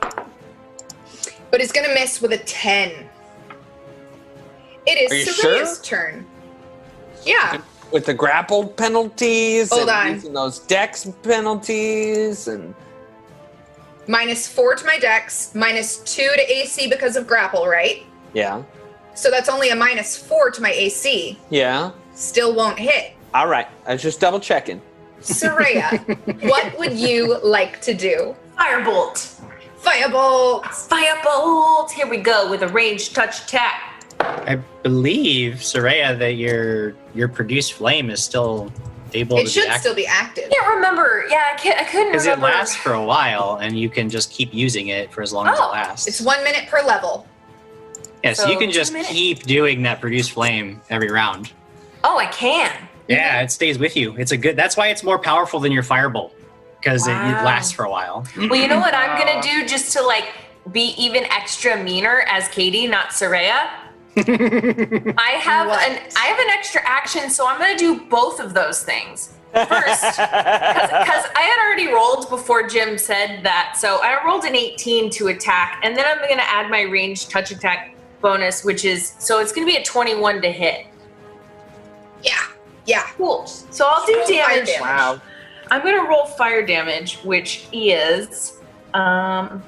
But 0.00 1.60
it's 1.60 1.72
gonna 1.72 1.94
miss 1.94 2.20
with 2.20 2.32
a 2.32 2.38
10. 2.38 3.05
It 4.86 5.10
Are 5.10 5.32
sure? 5.32 5.54
Soraya's 5.58 5.80
turn. 5.80 6.26
Yeah. 7.24 7.60
With 7.92 8.06
the 8.06 8.14
grapple 8.14 8.66
penalties 8.68 9.70
Hold 9.70 9.88
and 9.88 9.90
on. 9.90 10.12
using 10.14 10.32
those 10.32 10.58
dex 10.60 11.08
penalties 11.22 12.48
and 12.48 12.74
Minus 14.08 14.46
four 14.46 14.76
to 14.76 14.84
my 14.86 14.98
dex, 14.98 15.52
minus 15.54 15.96
two 15.98 16.28
to 16.36 16.52
AC 16.52 16.88
because 16.88 17.16
of 17.16 17.26
grapple, 17.26 17.66
right? 17.66 18.04
yeah, 18.34 18.62
So 19.14 19.30
that's 19.32 19.48
only 19.48 19.70
a 19.70 19.76
minus 19.76 20.16
four 20.16 20.50
to 20.52 20.62
my 20.62 20.70
AC. 20.70 21.36
yeah. 21.50 21.90
Still 22.14 22.54
won't 22.54 22.78
hit. 22.78 23.12
All 23.34 23.48
right, 23.48 23.66
I 23.84 23.92
was 23.94 24.02
just 24.02 24.20
double 24.20 24.38
checking. 24.40 24.80
Soraya, 25.20 25.98
what 26.48 26.78
would 26.78 26.92
you 26.96 27.38
like 27.42 27.80
to 27.82 27.94
do? 27.94 28.36
Firebolt. 28.56 29.40
Firebolt! 29.82 30.62
Firebolt. 30.62 31.90
Here 31.90 32.06
we 32.08 32.18
go 32.18 32.48
with 32.50 32.62
a 32.62 32.68
ranged 32.68 33.14
touch 33.14 33.42
attack. 33.44 33.95
I 34.20 34.56
believe 34.82 35.54
Soraya 35.56 36.18
that 36.18 36.34
your 36.34 36.94
your 37.14 37.28
produced 37.28 37.72
flame 37.74 38.10
is 38.10 38.22
still 38.22 38.72
able 39.14 39.38
It 39.38 39.44
to 39.44 39.48
should 39.48 39.62
be 39.64 39.68
active 39.68 39.80
still 39.80 39.94
be 39.94 40.06
active. 40.06 40.44
I 40.46 40.54
Can't 40.54 40.74
remember. 40.76 41.24
Yeah, 41.28 41.52
I, 41.54 41.56
can't, 41.58 41.78
I 41.80 41.84
couldn't 41.84 42.08
because 42.12 42.26
it 42.26 42.38
lasts 42.38 42.76
for 42.76 42.92
a 42.92 43.04
while, 43.04 43.58
and 43.60 43.78
you 43.78 43.88
can 43.88 44.08
just 44.10 44.30
keep 44.30 44.52
using 44.54 44.88
it 44.88 45.12
for 45.12 45.22
as 45.22 45.32
long 45.32 45.46
as 45.48 45.58
it 45.58 45.62
Oh, 45.64 45.70
lasts. 45.70 46.06
It's 46.06 46.20
one 46.20 46.42
minute 46.44 46.68
per 46.68 46.82
level. 46.82 47.26
yeah, 48.22 48.32
so, 48.32 48.48
you 48.48 48.58
can 48.58 48.70
just 48.70 48.92
minutes. 48.92 49.10
keep 49.10 49.42
doing 49.44 49.82
that 49.82 50.00
produced 50.00 50.32
flame 50.32 50.80
every 50.90 51.10
round. 51.10 51.52
Oh, 52.04 52.18
I 52.18 52.26
can. 52.26 52.72
Yeah, 53.08 53.40
it 53.42 53.50
stays 53.50 53.78
with 53.78 53.96
you. 53.96 54.16
It's 54.16 54.32
a 54.32 54.36
good. 54.36 54.56
That's 54.56 54.76
why 54.76 54.88
it's 54.88 55.02
more 55.02 55.18
powerful 55.18 55.60
than 55.60 55.72
your 55.72 55.82
firebolt 55.84 56.32
because 56.80 57.06
it, 57.06 57.12
it 57.12 57.44
lasts 57.44 57.72
for 57.72 57.84
a 57.84 57.90
while. 57.90 58.26
Well, 58.36 58.56
you 58.56 58.68
know 58.68 58.78
what 58.80 58.94
I'm 58.94 59.18
gonna 59.18 59.42
do 59.42 59.66
just 59.66 59.92
to 59.94 60.02
like 60.02 60.26
be 60.72 60.94
even 60.98 61.24
extra 61.24 61.82
meaner 61.82 62.24
as 62.28 62.48
Katie, 62.48 62.86
not 62.88 63.10
Soraya. 63.10 63.70
I 64.16 65.38
have 65.42 65.68
What? 65.68 65.82
an 65.88 66.00
I 66.16 66.26
have 66.26 66.38
an 66.38 66.48
extra 66.50 66.80
action, 66.84 67.28
so 67.30 67.46
I'm 67.46 67.58
gonna 67.58 67.76
do 67.76 68.00
both 68.08 68.40
of 68.40 68.54
those 68.54 68.82
things 68.82 69.34
first 69.52 69.68
because 69.68 71.24
I 71.34 71.42
had 71.42 71.66
already 71.66 71.92
rolled 71.92 72.28
before 72.30 72.66
Jim 72.66 72.96
said 72.98 73.42
that. 73.42 73.76
So 73.78 74.00
I 74.02 74.24
rolled 74.24 74.44
an 74.44 74.56
18 74.56 75.10
to 75.10 75.28
attack, 75.28 75.80
and 75.82 75.96
then 75.96 76.04
I'm 76.06 76.26
gonna 76.28 76.42
add 76.46 76.70
my 76.70 76.82
range 76.82 77.28
touch 77.28 77.50
attack 77.50 77.94
bonus, 78.22 78.64
which 78.64 78.84
is 78.86 79.14
so 79.18 79.40
it's 79.40 79.52
gonna 79.52 79.66
be 79.66 79.76
a 79.76 79.84
21 79.84 80.40
to 80.42 80.50
hit. 80.50 80.86
Yeah. 82.22 82.32
Yeah. 82.86 83.02
Cool. 83.16 83.46
So 83.46 83.86
I'll 83.86 84.06
do 84.06 84.14
damage. 84.26 84.66
damage. 84.68 84.80
Wow. 84.80 85.20
I'm 85.70 85.82
gonna 85.82 86.08
roll 86.08 86.24
fire 86.26 86.64
damage, 86.64 87.18
which 87.18 87.66
is 87.72 88.60
um 88.94 89.62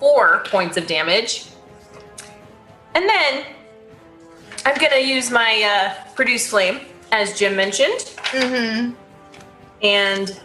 four 0.00 0.42
points 0.46 0.76
of 0.76 0.86
damage. 0.88 1.46
And 2.94 3.08
then 3.08 3.44
I'm 4.66 4.76
gonna 4.76 4.96
use 5.00 5.30
my 5.30 5.62
uh, 5.62 6.12
produce 6.14 6.48
flame, 6.48 6.80
as 7.10 7.38
Jim 7.38 7.56
mentioned, 7.56 8.00
Mm-hmm. 8.32 8.94
and 9.82 10.40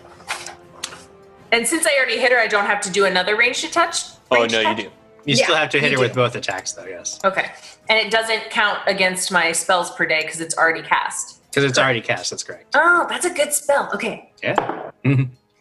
and 1.52 1.66
since 1.68 1.86
I 1.88 1.96
already 1.98 2.18
hit 2.20 2.32
her, 2.32 2.40
I 2.40 2.48
don't 2.48 2.66
have 2.66 2.82
to 2.82 2.90
do 2.92 3.06
another 3.06 3.38
range 3.38 3.62
to 3.62 3.72
touch. 3.72 4.02
Oh 4.32 4.42
range 4.42 4.52
no, 4.52 4.60
you 4.60 4.64
touch? 4.66 4.78
do. 4.78 4.84
You 4.84 5.36
Yeah, 5.36 5.44
still 5.44 5.56
have 5.56 5.70
to 5.72 5.80
hit 5.80 5.92
you 5.92 5.98
her 5.98 6.04
with 6.04 6.14
both 6.16 6.36
attacks, 6.36 6.72
though. 6.74 6.86
Yes, 6.86 7.20
Okay, 7.24 7.52
and 7.90 7.98
it 8.00 8.12
doesn't 8.12 8.50
count 8.50 8.80
against 8.88 9.32
my 9.32 9.52
spells 9.52 9.92
per 9.92 10.06
day 10.06 10.22
because 10.22 10.40
it's 10.42 10.58
already 10.58 10.82
cast. 10.82 11.42
because 11.50 11.64
it's 11.66 11.78
already 11.78 12.02
cast. 12.02 12.30
That's 12.32 12.44
correct. 12.44 12.74
Oh, 12.76 13.06
that's 13.10 13.26
a 13.26 13.30
good 13.34 13.54
spell. 13.54 13.90
Okay. 13.94 14.32
Yeah. 14.44 14.90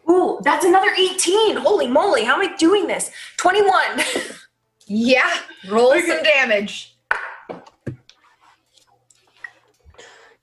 Ooh, 0.09 0.39
that's 0.43 0.65
another 0.65 0.91
18. 0.97 1.57
Holy 1.57 1.89
moly, 1.89 2.23
how 2.25 2.41
am 2.41 2.49
I 2.49 2.55
doing 2.57 2.87
this? 2.87 3.11
21. 3.39 3.73
Yeah. 4.87 5.39
Roll 5.69 5.93
some 6.01 6.23
damage. 6.23 6.97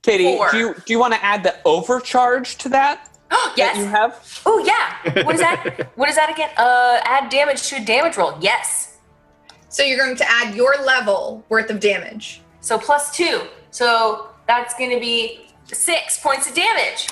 Katie, 0.02 0.36
Four. 0.36 0.50
do 0.50 0.58
you 0.58 0.74
do 0.74 0.92
you 0.92 0.98
want 0.98 1.14
to 1.14 1.24
add 1.24 1.42
the 1.42 1.56
overcharge 1.64 2.56
to 2.58 2.68
that 2.68 3.16
oh 3.30 3.54
that 3.56 3.76
you 3.76 3.86
have? 3.86 4.42
Oh 4.44 4.62
yeah. 4.64 5.24
What 5.24 5.34
is 5.34 5.40
that? 5.40 5.90
what 5.96 6.08
is 6.10 6.16
that 6.16 6.30
again? 6.30 6.50
Uh, 6.58 7.00
add 7.04 7.30
damage 7.30 7.62
to 7.68 7.76
a 7.76 7.84
damage 7.84 8.16
roll. 8.18 8.36
Yes. 8.40 8.98
So 9.70 9.82
you're 9.82 9.96
going 9.96 10.16
to 10.16 10.30
add 10.30 10.54
your 10.54 10.74
level 10.84 11.42
worth 11.48 11.70
of 11.70 11.80
damage. 11.80 12.42
So 12.60 12.78
plus 12.78 13.16
two. 13.16 13.42
So 13.70 14.28
that's 14.46 14.74
going 14.74 14.90
to 14.90 15.00
be 15.00 15.46
six 15.72 16.20
points 16.20 16.48
of 16.48 16.54
damage. 16.54 17.08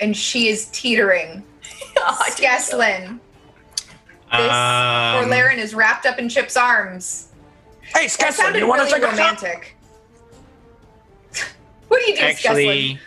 And 0.00 0.16
she 0.16 0.48
is 0.48 0.66
teetering. 0.66 1.44
Oh, 2.00 2.16
I 2.20 2.28
know. 2.28 2.34
Skeslin. 2.36 3.20
This 4.30 4.40
Um, 4.40 5.24
Forlarren 5.24 5.56
is 5.58 5.74
wrapped 5.74 6.04
up 6.06 6.18
in 6.18 6.28
Chip's 6.28 6.56
arms. 6.56 7.28
Hey, 7.80 8.06
That 8.08 8.54
you 8.56 8.66
want 8.66 8.80
really 8.82 8.92
to 8.92 8.96
take 8.98 9.04
a 9.04 9.16
shot? 9.16 9.42
romantic. 9.42 9.76
what 11.88 12.00
do 12.04 12.10
you 12.10 12.16
do, 12.16 12.22
Skeslin? 12.22 12.28
Actually, 12.32 13.00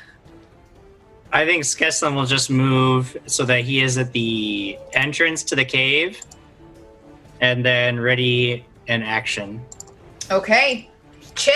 I 1.32 1.46
think 1.46 1.64
Skeslin 1.64 2.16
will 2.16 2.26
just 2.26 2.50
move 2.50 3.16
so 3.28 3.46
that 3.46 3.62
he 3.64 3.82
is 3.82 3.98
at 4.00 4.12
the 4.14 4.78
entrance 4.94 5.44
to 5.44 5.56
the 5.56 5.64
cave, 5.66 6.20
and 7.40 7.64
then 7.64 8.00
ready 8.00 8.66
in 8.88 9.04
action. 9.04 9.64
Okay. 10.32 10.90
Chip. 11.36 11.54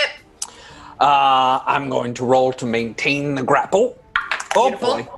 Uh, 1.00 1.60
I'm 1.66 1.90
going 1.90 2.14
to 2.14 2.24
roll 2.24 2.52
to 2.54 2.64
maintain 2.66 3.34
the 3.34 3.42
grapple. 3.42 3.98
Oh 4.54 4.68
Beautiful. 4.70 4.94
boy. 5.02 5.08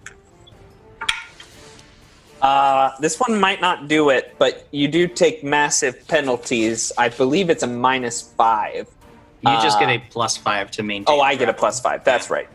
Uh, 2.40 2.90
this 3.01 3.19
one 3.19 3.39
might 3.40 3.60
not 3.60 3.89
do 3.89 4.10
it, 4.10 4.35
but 4.39 4.66
you 4.70 4.86
do 4.89 5.09
take 5.09 5.43
massive 5.43 6.06
penalties. 6.06 6.93
I 6.97 7.09
believe 7.09 7.51
it's 7.51 7.62
a 7.62 7.66
minus 7.66 8.23
five. 8.23 8.89
You 9.43 9.52
just 9.62 9.77
Uh, 9.77 9.81
get 9.81 9.89
a 9.90 9.98
plus 10.10 10.36
five 10.36 10.70
to 10.73 10.82
maintain. 10.82 11.06
Oh, 11.16 11.20
I 11.20 11.35
get 11.35 11.48
a 11.48 11.52
plus 11.52 11.81
five. 11.81 12.05
That's 12.05 12.31
right. 12.31 12.48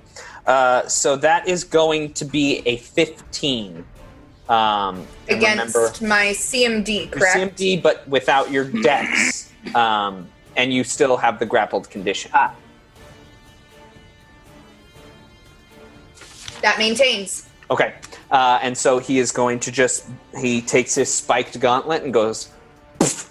Uh, 0.45 0.87
so 0.87 1.15
that 1.17 1.47
is 1.47 1.63
going 1.63 2.13
to 2.13 2.25
be 2.25 2.61
a 2.65 2.77
15. 2.77 3.85
Um, 4.49 5.07
Against 5.29 5.75
remember, 5.75 5.93
my 6.01 6.27
CMD, 6.33 7.09
correct? 7.11 7.57
CMD, 7.57 7.81
but 7.81 8.07
without 8.07 8.51
your 8.51 8.65
dex. 8.65 9.51
um, 9.75 10.27
and 10.57 10.73
you 10.73 10.83
still 10.83 11.15
have 11.17 11.39
the 11.39 11.45
grappled 11.45 11.89
condition. 11.89 12.29
That 16.61 16.77
maintains. 16.77 17.47
Okay. 17.71 17.95
Uh, 18.33 18.57
and 18.63 18.75
so 18.77 18.97
he 18.97 19.19
is 19.19 19.31
going 19.31 19.59
to 19.61 19.71
just, 19.71 20.05
he 20.37 20.59
takes 20.59 20.95
his 20.95 21.13
spiked 21.13 21.57
gauntlet 21.59 22.03
and 22.03 22.11
goes 22.11 22.49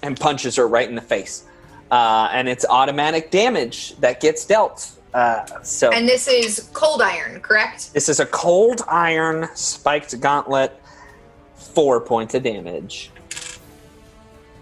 and 0.02 0.18
punches 0.18 0.56
her 0.56 0.66
right 0.68 0.88
in 0.88 0.94
the 0.94 1.00
face. 1.02 1.44
Uh, 1.90 2.28
and 2.32 2.48
it's 2.48 2.64
automatic 2.70 3.30
damage 3.30 3.94
that 3.96 4.20
gets 4.20 4.46
dealt 4.46 4.92
Uh, 5.12 5.44
so 5.62 5.90
And 5.92 6.08
this 6.08 6.26
is 6.28 6.70
cold 6.72 7.02
iron, 7.02 7.40
correct? 7.40 7.92
this 7.92 8.08
is 8.08 8.18
a 8.20 8.26
cold 8.26 8.80
iron 8.88 9.48
spiked 9.54 10.18
gauntlet, 10.20 10.80
four 11.56 12.00
points 12.00 12.34
of 12.34 12.42
damage. 12.44 13.10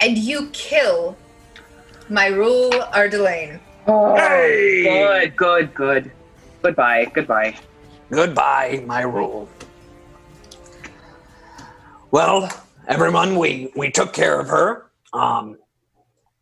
And 0.00 0.16
you 0.18 0.48
kill 0.52 1.16
my 2.08 2.28
rule 2.28 2.72
Ardelaine. 2.94 3.60
Oh, 3.86 4.16
Hey! 4.16 4.82
good, 5.36 5.36
good, 5.36 5.74
good. 5.74 6.10
Goodbye, 6.62 7.04
goodbye. 7.14 7.56
Goodbye, 8.10 8.82
my 8.86 9.02
rule. 9.02 9.48
Well, 12.12 12.50
everyone, 12.88 13.36
we 13.36 13.70
we 13.76 13.90
took 13.90 14.12
care 14.12 14.40
of 14.40 14.48
her. 14.48 14.90
Um, 15.12 15.58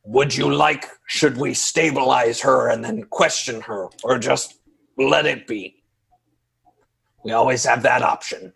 would 0.04 0.34
you 0.34 0.52
like? 0.52 0.86
Should 1.06 1.36
we 1.36 1.52
stabilize 1.52 2.40
her 2.40 2.70
and 2.70 2.82
then 2.82 3.04
question 3.04 3.60
her, 3.62 3.88
or 4.02 4.18
just 4.18 4.60
let 4.96 5.26
it 5.26 5.46
be? 5.46 5.82
We 7.22 7.32
always 7.32 7.64
have 7.66 7.82
that 7.82 8.02
option. 8.02 8.52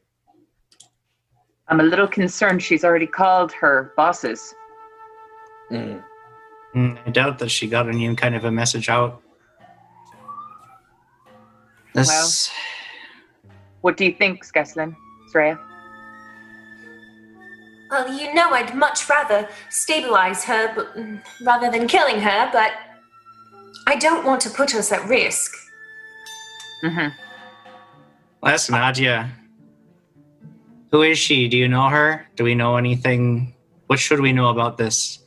I'm 1.68 1.80
a 1.80 1.84
little 1.84 2.09
concerned 2.09 2.62
she's 2.62 2.84
already 2.84 3.06
called 3.06 3.52
her 3.52 3.93
bosses. 3.97 4.55
Mm. 5.70 6.02
Mm, 6.74 6.98
I 7.06 7.10
doubt 7.10 7.39
that 7.40 7.51
she 7.51 7.66
got 7.66 7.89
any 7.89 8.14
kind 8.16 8.34
of 8.34 8.44
a 8.44 8.51
message 8.51 8.89
out. 8.89 9.22
This, 11.94 12.51
What 13.82 13.98
do 13.98 14.06
you 14.06 14.14
think, 14.14 14.47
Skeslin? 14.47 14.97
Soraya? 15.30 15.59
Well, 17.93 18.10
you 18.10 18.32
know, 18.32 18.48
I'd 18.52 18.74
much 18.74 19.06
rather 19.10 19.47
stabilize 19.69 20.44
her 20.44 20.74
but, 20.74 20.97
mm, 20.97 21.20
rather 21.44 21.70
than 21.70 21.86
killing 21.86 22.19
her, 22.20 22.48
but 22.51 22.73
I 23.86 23.97
don't 23.97 24.24
want 24.24 24.40
to 24.43 24.51
put 24.51 24.74
us 24.74 24.90
at 24.93 25.06
risk. 25.06 25.52
Mm-hmm. 26.82 27.09
that's 28.43 28.70
Nadia. 28.70 29.31
Who 30.90 31.02
is 31.02 31.19
she? 31.19 31.48
Do 31.48 31.59
you 31.59 31.69
know 31.69 31.90
her? 31.90 32.27
Do 32.35 32.44
we 32.44 32.55
know 32.55 32.77
anything? 32.77 33.52
What 33.89 33.98
should 33.98 34.20
we 34.20 34.32
know 34.32 34.48
about 34.48 34.78
this? 34.78 35.19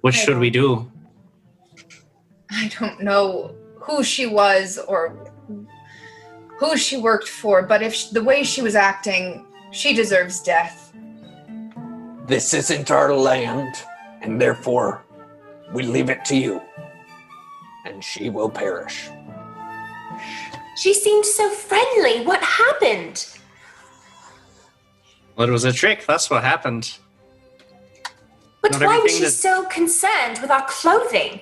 What 0.00 0.14
I 0.14 0.16
should 0.16 0.38
we 0.38 0.48
do? 0.48 0.90
I 2.50 2.70
don't 2.80 3.02
know 3.02 3.54
who 3.74 4.02
she 4.02 4.26
was 4.26 4.78
or 4.78 5.30
who 6.58 6.78
she 6.78 6.96
worked 6.96 7.28
for, 7.28 7.62
but 7.62 7.82
if 7.82 7.94
sh- 7.94 8.06
the 8.06 8.24
way 8.24 8.44
she 8.44 8.62
was 8.62 8.74
acting, 8.74 9.44
she 9.72 9.92
deserves 9.92 10.40
death. 10.40 10.86
This 12.26 12.54
isn't 12.54 12.90
our 12.90 13.14
land, 13.14 13.76
and 14.20 14.40
therefore 14.40 15.04
we 15.72 15.82
leave 15.84 16.10
it 16.10 16.24
to 16.26 16.36
you. 16.36 16.60
And 17.84 18.02
she 18.02 18.30
will 18.30 18.50
perish. 18.50 19.08
She 20.76 20.92
seemed 20.92 21.24
so 21.24 21.48
friendly. 21.50 22.26
What 22.26 22.42
happened? 22.42 23.26
Well, 25.36 25.48
it 25.48 25.52
was 25.52 25.64
a 25.64 25.72
trick. 25.72 26.04
That's 26.04 26.28
what 26.28 26.42
happened. 26.42 26.98
But 28.60 28.72
Not 28.72 28.82
why 28.82 28.98
was 28.98 29.12
she 29.16 29.24
that- 29.24 29.30
so 29.30 29.64
concerned 29.66 30.38
with 30.42 30.50
our 30.50 30.66
clothing? 30.66 31.40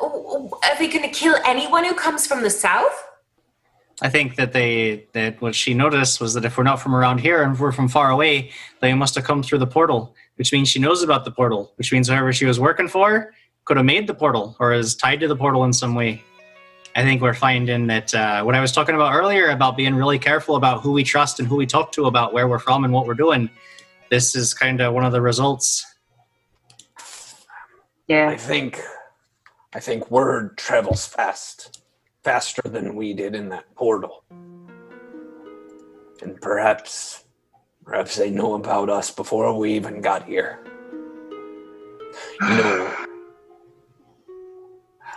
Uh, 0.00 0.04
Are 0.06 0.76
we 0.78 0.86
going 0.88 1.02
to 1.02 1.08
kill 1.08 1.36
anyone 1.44 1.84
who 1.84 1.94
comes 1.94 2.26
from 2.26 2.42
the 2.42 2.50
south? 2.50 2.94
I 4.02 4.10
think 4.10 4.36
that 4.36 4.52
they 4.52 5.06
that 5.12 5.40
what 5.40 5.54
she 5.54 5.72
noticed 5.72 6.20
was 6.20 6.34
that 6.34 6.44
if 6.44 6.58
we're 6.58 6.64
not 6.64 6.80
from 6.80 6.94
around 6.94 7.18
here 7.18 7.42
and 7.42 7.54
if 7.54 7.60
we're 7.60 7.72
from 7.72 7.88
far 7.88 8.10
away, 8.10 8.50
they 8.80 8.92
must 8.92 9.14
have 9.14 9.24
come 9.24 9.42
through 9.42 9.58
the 9.58 9.66
portal, 9.66 10.14
which 10.36 10.52
means 10.52 10.68
she 10.68 10.78
knows 10.78 11.02
about 11.02 11.24
the 11.24 11.30
portal, 11.30 11.72
which 11.76 11.92
means 11.92 12.08
whoever 12.08 12.32
she 12.32 12.44
was 12.44 12.60
working 12.60 12.88
for 12.88 13.32
could 13.64 13.78
have 13.78 13.86
made 13.86 14.06
the 14.06 14.14
portal 14.14 14.54
or 14.60 14.74
is 14.74 14.94
tied 14.94 15.20
to 15.20 15.28
the 15.28 15.36
portal 15.36 15.64
in 15.64 15.72
some 15.72 15.94
way. 15.94 16.22
I 16.94 17.02
think 17.02 17.20
we're 17.20 17.34
finding 17.34 17.86
that 17.88 18.14
uh, 18.14 18.42
what 18.42 18.54
I 18.54 18.60
was 18.60 18.72
talking 18.72 18.94
about 18.94 19.14
earlier 19.14 19.48
about 19.48 19.76
being 19.76 19.94
really 19.94 20.18
careful 20.18 20.56
about 20.56 20.82
who 20.82 20.92
we 20.92 21.02
trust 21.04 21.40
and 21.40 21.48
who 21.48 21.56
we 21.56 21.66
talk 21.66 21.92
to 21.92 22.06
about 22.06 22.32
where 22.32 22.48
we're 22.48 22.58
from 22.58 22.84
and 22.84 22.92
what 22.92 23.06
we're 23.06 23.14
doing. 23.14 23.50
This 24.10 24.34
is 24.34 24.54
kind 24.54 24.80
of 24.80 24.94
one 24.94 25.04
of 25.04 25.12
the 25.12 25.20
results. 25.20 25.84
Yeah. 28.08 28.28
I 28.28 28.36
think 28.36 28.80
I 29.74 29.80
think 29.80 30.10
word 30.10 30.56
travels 30.56 31.06
fast. 31.06 31.75
Faster 32.26 32.62
than 32.64 32.96
we 32.96 33.14
did 33.14 33.36
in 33.36 33.50
that 33.50 33.72
portal. 33.76 34.24
And 36.20 36.40
perhaps 36.40 37.22
perhaps 37.84 38.16
they 38.16 38.32
know 38.32 38.54
about 38.54 38.90
us 38.90 39.12
before 39.12 39.56
we 39.56 39.74
even 39.74 40.00
got 40.00 40.24
here. 40.24 40.58
You 42.40 42.48
know 42.48 42.96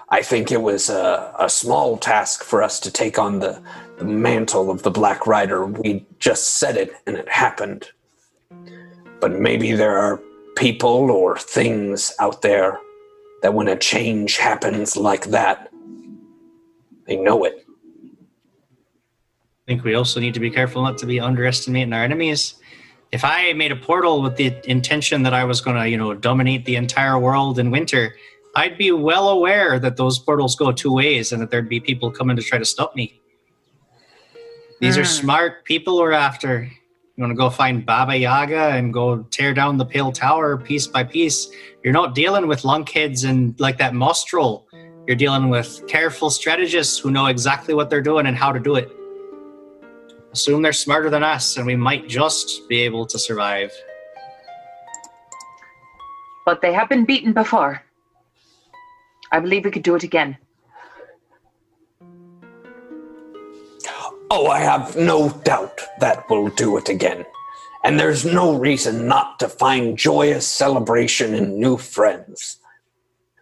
I 0.10 0.22
think 0.22 0.52
it 0.52 0.62
was 0.62 0.92
a, 0.92 1.34
a 1.40 1.50
small 1.50 1.98
task 1.98 2.44
for 2.44 2.62
us 2.62 2.80
to 2.82 2.92
take 2.92 3.18
on 3.18 3.40
the, 3.40 3.60
the 3.98 4.06
mantle 4.06 4.70
of 4.70 4.84
the 4.84 4.92
Black 4.92 5.26
Rider. 5.26 5.66
We 5.66 6.06
just 6.20 6.60
said 6.60 6.78
it 6.78 6.94
and 7.08 7.18
it 7.18 7.28
happened. 7.28 7.90
But 9.20 9.32
maybe 9.32 9.72
there 9.72 9.98
are 9.98 10.22
people 10.56 11.10
or 11.10 11.40
things 11.40 12.14
out 12.20 12.44
there 12.44 12.80
that 13.42 13.56
when 13.56 13.68
a 13.68 13.76
change 13.76 14.38
happens 14.38 14.96
like 14.96 15.26
that, 15.32 15.69
they 17.10 17.18
know 17.18 17.44
it. 17.44 17.66
I 18.14 19.66
think 19.68 19.84
we 19.84 19.96
also 19.96 20.20
need 20.20 20.34
to 20.36 20.40
be 20.40 20.50
careful 20.50 20.82
not 20.84 20.98
to 21.00 21.06
be 21.06 21.20
underestimating 21.20 21.92
our 21.94 22.04
enemies. 22.04 22.56
If 23.12 23.26
I 23.26 23.54
made 23.54 23.72
a 23.72 23.76
portal 23.76 24.22
with 24.22 24.36
the 24.36 24.56
intention 24.70 25.24
that 25.24 25.34
I 25.34 25.44
was 25.44 25.62
going 25.62 25.76
to, 25.76 25.90
you 25.90 25.98
know, 25.98 26.14
dominate 26.14 26.66
the 26.66 26.76
entire 26.76 27.20
world 27.20 27.58
in 27.60 27.72
winter, 27.72 28.16
I'd 28.56 28.78
be 28.78 28.92
well 28.92 29.30
aware 29.30 29.80
that 29.80 29.98
those 29.98 30.20
portals 30.20 30.56
go 30.56 30.72
two 30.72 30.94
ways 30.94 31.32
and 31.32 31.42
that 31.42 31.50
there'd 31.50 31.70
be 31.70 31.80
people 31.80 32.12
coming 32.12 32.36
to 32.36 32.42
try 32.44 32.58
to 32.60 32.66
stop 32.66 32.96
me. 32.96 33.20
These 34.80 34.98
are 34.98 35.02
Hmm. 35.02 35.08
smart 35.22 35.66
people 35.66 35.98
we're 35.98 36.14
after. 36.14 36.70
You 37.16 37.22
want 37.24 37.32
to 37.32 37.36
go 37.36 37.50
find 37.50 37.86
Baba 37.86 38.16
Yaga 38.16 38.70
and 38.70 38.94
go 38.94 39.24
tear 39.24 39.54
down 39.54 39.78
the 39.78 39.86
Pale 39.86 40.14
Tower 40.14 40.58
piece 40.58 40.88
by 40.88 41.04
piece. 41.04 41.50
You're 41.84 41.94
not 41.94 42.16
dealing 42.16 42.48
with 42.48 42.62
lunkheads 42.62 43.28
and 43.28 43.60
like 43.60 43.78
that 43.80 43.94
Mostrel. 43.94 44.69
You're 45.10 45.16
dealing 45.16 45.50
with 45.50 45.88
careful 45.88 46.30
strategists 46.30 47.00
who 47.00 47.10
know 47.10 47.26
exactly 47.26 47.74
what 47.74 47.90
they're 47.90 48.00
doing 48.00 48.28
and 48.28 48.38
how 48.38 48.52
to 48.52 48.60
do 48.60 48.76
it 48.76 48.96
assume 50.32 50.62
they're 50.62 50.72
smarter 50.72 51.10
than 51.10 51.24
us 51.24 51.58
and 51.58 51.66
we 51.66 51.76
might 51.76 52.08
just 52.08 52.70
be 52.70 52.82
able 52.82 53.08
to 53.08 53.18
survive. 53.18 53.72
But 56.46 56.62
they 56.62 56.74
have 56.74 56.90
been 56.90 57.06
beaten 57.06 57.34
before. 57.34 57.84
I 59.32 59.40
believe 59.40 59.66
we 59.66 59.72
could 59.72 59.82
do 59.82 59.96
it 59.96 60.04
again. 60.04 60.38
Oh, 64.30 64.46
I 64.46 64.60
have 64.60 64.96
no 64.96 65.30
doubt 65.44 65.82
that 66.02 66.30
we'll 66.30 66.50
do 66.50 66.78
it 66.78 66.88
again. 66.88 67.26
And 67.84 68.00
there's 68.00 68.26
no 68.26 68.54
reason 68.54 69.08
not 69.08 69.40
to 69.40 69.50
find 69.50 69.98
joyous 69.98 70.46
celebration 70.46 71.34
in 71.34 71.60
new 71.60 71.78
friends. 71.78 72.59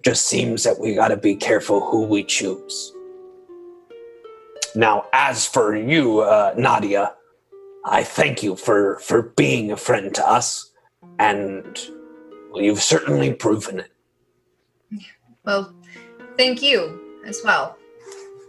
Just 0.04 0.28
seems 0.28 0.64
that 0.64 0.80
we 0.80 0.96
gotta 0.96 1.18
be 1.18 1.36
careful 1.36 1.86
who 1.86 2.04
we 2.04 2.24
choose. 2.24 2.94
Now, 4.76 5.06
as 5.12 5.46
for 5.46 5.76
you, 5.76 6.20
uh, 6.20 6.54
Nadia, 6.58 7.14
I 7.86 8.04
thank 8.04 8.44
you 8.44 8.56
for, 8.56 9.00
for 9.00 9.22
being 9.36 9.72
a 9.72 9.78
friend 9.78 10.14
to 10.16 10.30
us, 10.30 10.72
and 11.20 11.80
well, 12.52 12.62
you've 12.62 12.84
certainly 12.84 13.34
proven 13.34 13.80
it. 13.80 13.92
Well, 15.46 15.74
thank 16.38 16.62
you 16.62 17.22
as 17.26 17.42
well. 17.44 17.78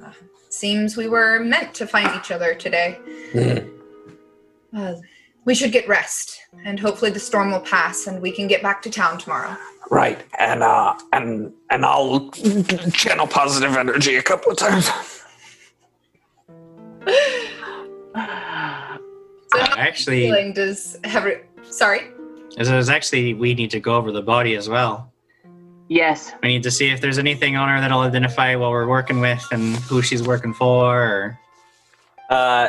Uh, 0.04 0.12
seems 0.48 0.96
we 0.96 1.08
were 1.08 1.38
meant 1.38 1.72
to 1.74 1.86
find 1.86 2.10
each 2.16 2.30
other 2.30 2.54
today. 2.54 2.98
Hmm. 3.32 4.76
Uh, 4.76 4.94
we 5.44 5.54
should 5.54 5.72
get 5.72 5.88
rest, 5.88 6.38
and 6.64 6.78
hopefully 6.78 7.10
the 7.10 7.20
storm 7.20 7.50
will 7.50 7.60
pass 7.60 8.06
and 8.06 8.20
we 8.20 8.30
can 8.30 8.46
get 8.46 8.62
back 8.62 8.82
to 8.82 8.90
town 8.90 9.18
tomorrow. 9.18 9.56
Right, 9.90 10.22
and 10.38 10.62
uh, 10.62 10.94
and 11.12 11.52
and 11.70 11.84
I'll 11.84 12.30
channel 12.92 13.26
positive 13.26 13.74
energy 13.76 14.16
a 14.16 14.22
couple 14.22 14.52
of 14.52 14.58
times. 14.58 14.86
So 19.50 19.58
how 19.58 19.74
Actually, 19.76 20.26
feeling 20.26 20.52
does 20.52 20.98
every 21.04 21.40
sorry? 21.62 22.08
as 22.58 22.68
it 22.68 22.74
was 22.76 22.90
actually, 22.90 23.34
we 23.34 23.54
need 23.54 23.70
to 23.70 23.80
go 23.80 23.96
over 23.96 24.10
the 24.12 24.22
body 24.22 24.56
as 24.56 24.68
well. 24.68 25.12
Yes. 25.88 26.32
We 26.42 26.48
need 26.48 26.62
to 26.64 26.70
see 26.70 26.90
if 26.90 27.00
there's 27.00 27.18
anything 27.18 27.56
on 27.56 27.68
her 27.68 27.80
that'll 27.80 28.00
identify 28.00 28.54
what 28.56 28.70
we're 28.70 28.86
working 28.88 29.20
with 29.20 29.42
and 29.52 29.76
who 29.76 30.02
she's 30.02 30.22
working 30.22 30.52
for. 30.52 31.02
Or 31.02 31.38
Uh, 32.28 32.68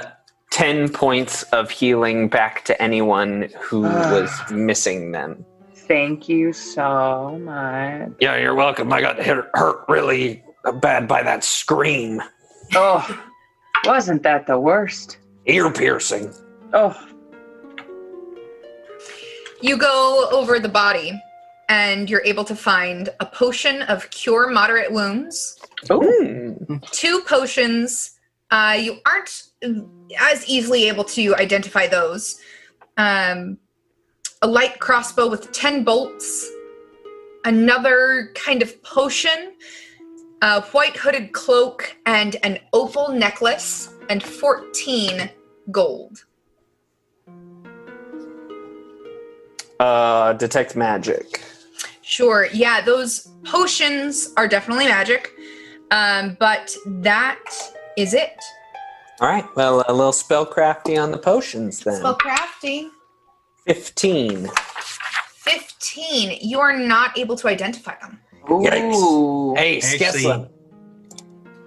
10 0.51 0.89
points 0.89 1.43
of 1.53 1.69
healing 1.69 2.27
back 2.27 2.65
to 2.65 2.81
anyone 2.81 3.49
who 3.59 3.81
was 3.81 4.31
missing 4.51 5.11
them. 5.11 5.45
Thank 5.75 6.27
you 6.29 6.53
so 6.53 7.39
much. 7.39 8.11
Yeah, 8.19 8.37
you're 8.37 8.55
welcome. 8.55 8.91
I 8.91 9.01
got 9.01 9.17
hit, 9.21 9.37
hurt 9.53 9.85
really 9.87 10.43
bad 10.81 11.07
by 11.07 11.23
that 11.23 11.43
scream. 11.43 12.21
Oh, 12.75 13.23
wasn't 13.85 14.23
that 14.23 14.45
the 14.47 14.59
worst? 14.59 15.17
Ear 15.45 15.71
piercing. 15.71 16.33
Oh, 16.73 16.95
You 19.61 19.77
go 19.77 20.29
over 20.31 20.59
the 20.59 20.69
body, 20.69 21.11
and 21.69 22.09
you're 22.09 22.23
able 22.23 22.43
to 22.45 22.55
find 22.55 23.09
a 23.19 23.25
potion 23.25 23.81
of 23.83 24.09
cure 24.09 24.49
moderate 24.49 24.91
wounds, 24.91 25.57
Hmm. 25.89 26.75
two 26.91 27.21
potions. 27.27 28.11
Uh, 28.51 28.77
you 28.79 28.97
aren't 29.05 29.43
as 29.61 30.47
easily 30.47 30.87
able 30.87 31.03
to 31.03 31.35
identify 31.35 31.87
those. 31.87 32.39
Um, 32.97 33.57
a 34.41 34.47
light 34.47 34.79
crossbow 34.79 35.29
with 35.29 35.51
10 35.51 35.83
bolts, 35.83 36.49
another 37.45 38.31
kind 38.35 38.61
of 38.61 38.81
potion, 38.83 39.53
a 40.41 40.61
white 40.61 40.95
hooded 40.95 41.33
cloak, 41.33 41.95
and 42.05 42.37
an 42.43 42.59
opal 42.71 43.09
necklace, 43.09 43.93
and 44.09 44.23
14 44.23 45.29
gold. 45.71 46.25
Uh, 49.79 50.33
detect 50.33 50.75
magic. 50.75 51.41
Sure. 52.01 52.47
Yeah, 52.51 52.81
those 52.81 53.29
potions 53.45 54.33
are 54.35 54.47
definitely 54.47 54.85
magic. 54.85 55.31
Um, 55.91 56.37
but 56.39 56.75
that 56.85 57.39
is 57.97 58.13
it. 58.13 58.39
All 59.21 59.27
right. 59.27 59.45
Well, 59.55 59.83
a 59.87 59.93
little 59.93 60.11
spellcrafty 60.13 61.01
on 61.01 61.11
the 61.11 61.17
potions 61.17 61.79
then. 61.81 61.97
Spell 61.97 62.15
crafty. 62.15 62.89
Fifteen. 63.65 64.49
15. 65.39 66.39
You 66.41 66.59
are 66.59 66.77
not 66.77 67.17
able 67.17 67.35
to 67.37 67.47
identify 67.47 67.95
them. 68.01 68.19
Ooh. 68.51 69.53
Hey, 69.55 69.77
Actually- 69.77 70.23
Skeslin. 70.23 70.49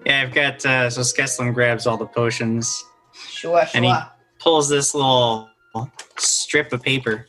Yeah, 0.04 0.22
I've 0.22 0.34
got 0.34 0.64
uh, 0.66 0.90
so 0.90 1.02
Skeslin 1.02 1.54
grabs 1.54 1.86
all 1.86 1.96
the 1.96 2.06
potions, 2.06 2.84
Sure, 3.14 3.62
and 3.72 3.84
he 3.84 3.94
pulls 4.40 4.68
this 4.68 4.94
little 4.94 5.48
strip 6.18 6.72
of 6.72 6.82
paper 6.82 7.26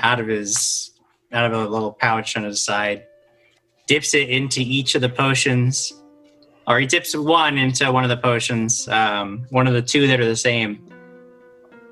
out 0.00 0.20
of 0.20 0.26
his 0.26 0.90
out 1.32 1.50
of 1.50 1.58
a 1.58 1.66
little 1.66 1.92
pouch 1.92 2.36
on 2.36 2.44
his 2.44 2.62
side, 2.62 3.06
dips 3.86 4.12
it 4.12 4.28
into 4.28 4.60
each 4.60 4.94
of 4.94 5.00
the 5.00 5.08
potions, 5.08 5.90
or 6.72 6.80
he 6.80 6.86
dips 6.86 7.14
one 7.14 7.58
into 7.58 7.92
one 7.92 8.02
of 8.02 8.08
the 8.08 8.16
potions, 8.16 8.88
um, 8.88 9.46
one 9.50 9.66
of 9.66 9.74
the 9.74 9.82
two 9.82 10.06
that 10.06 10.18
are 10.18 10.24
the 10.24 10.34
same, 10.34 10.82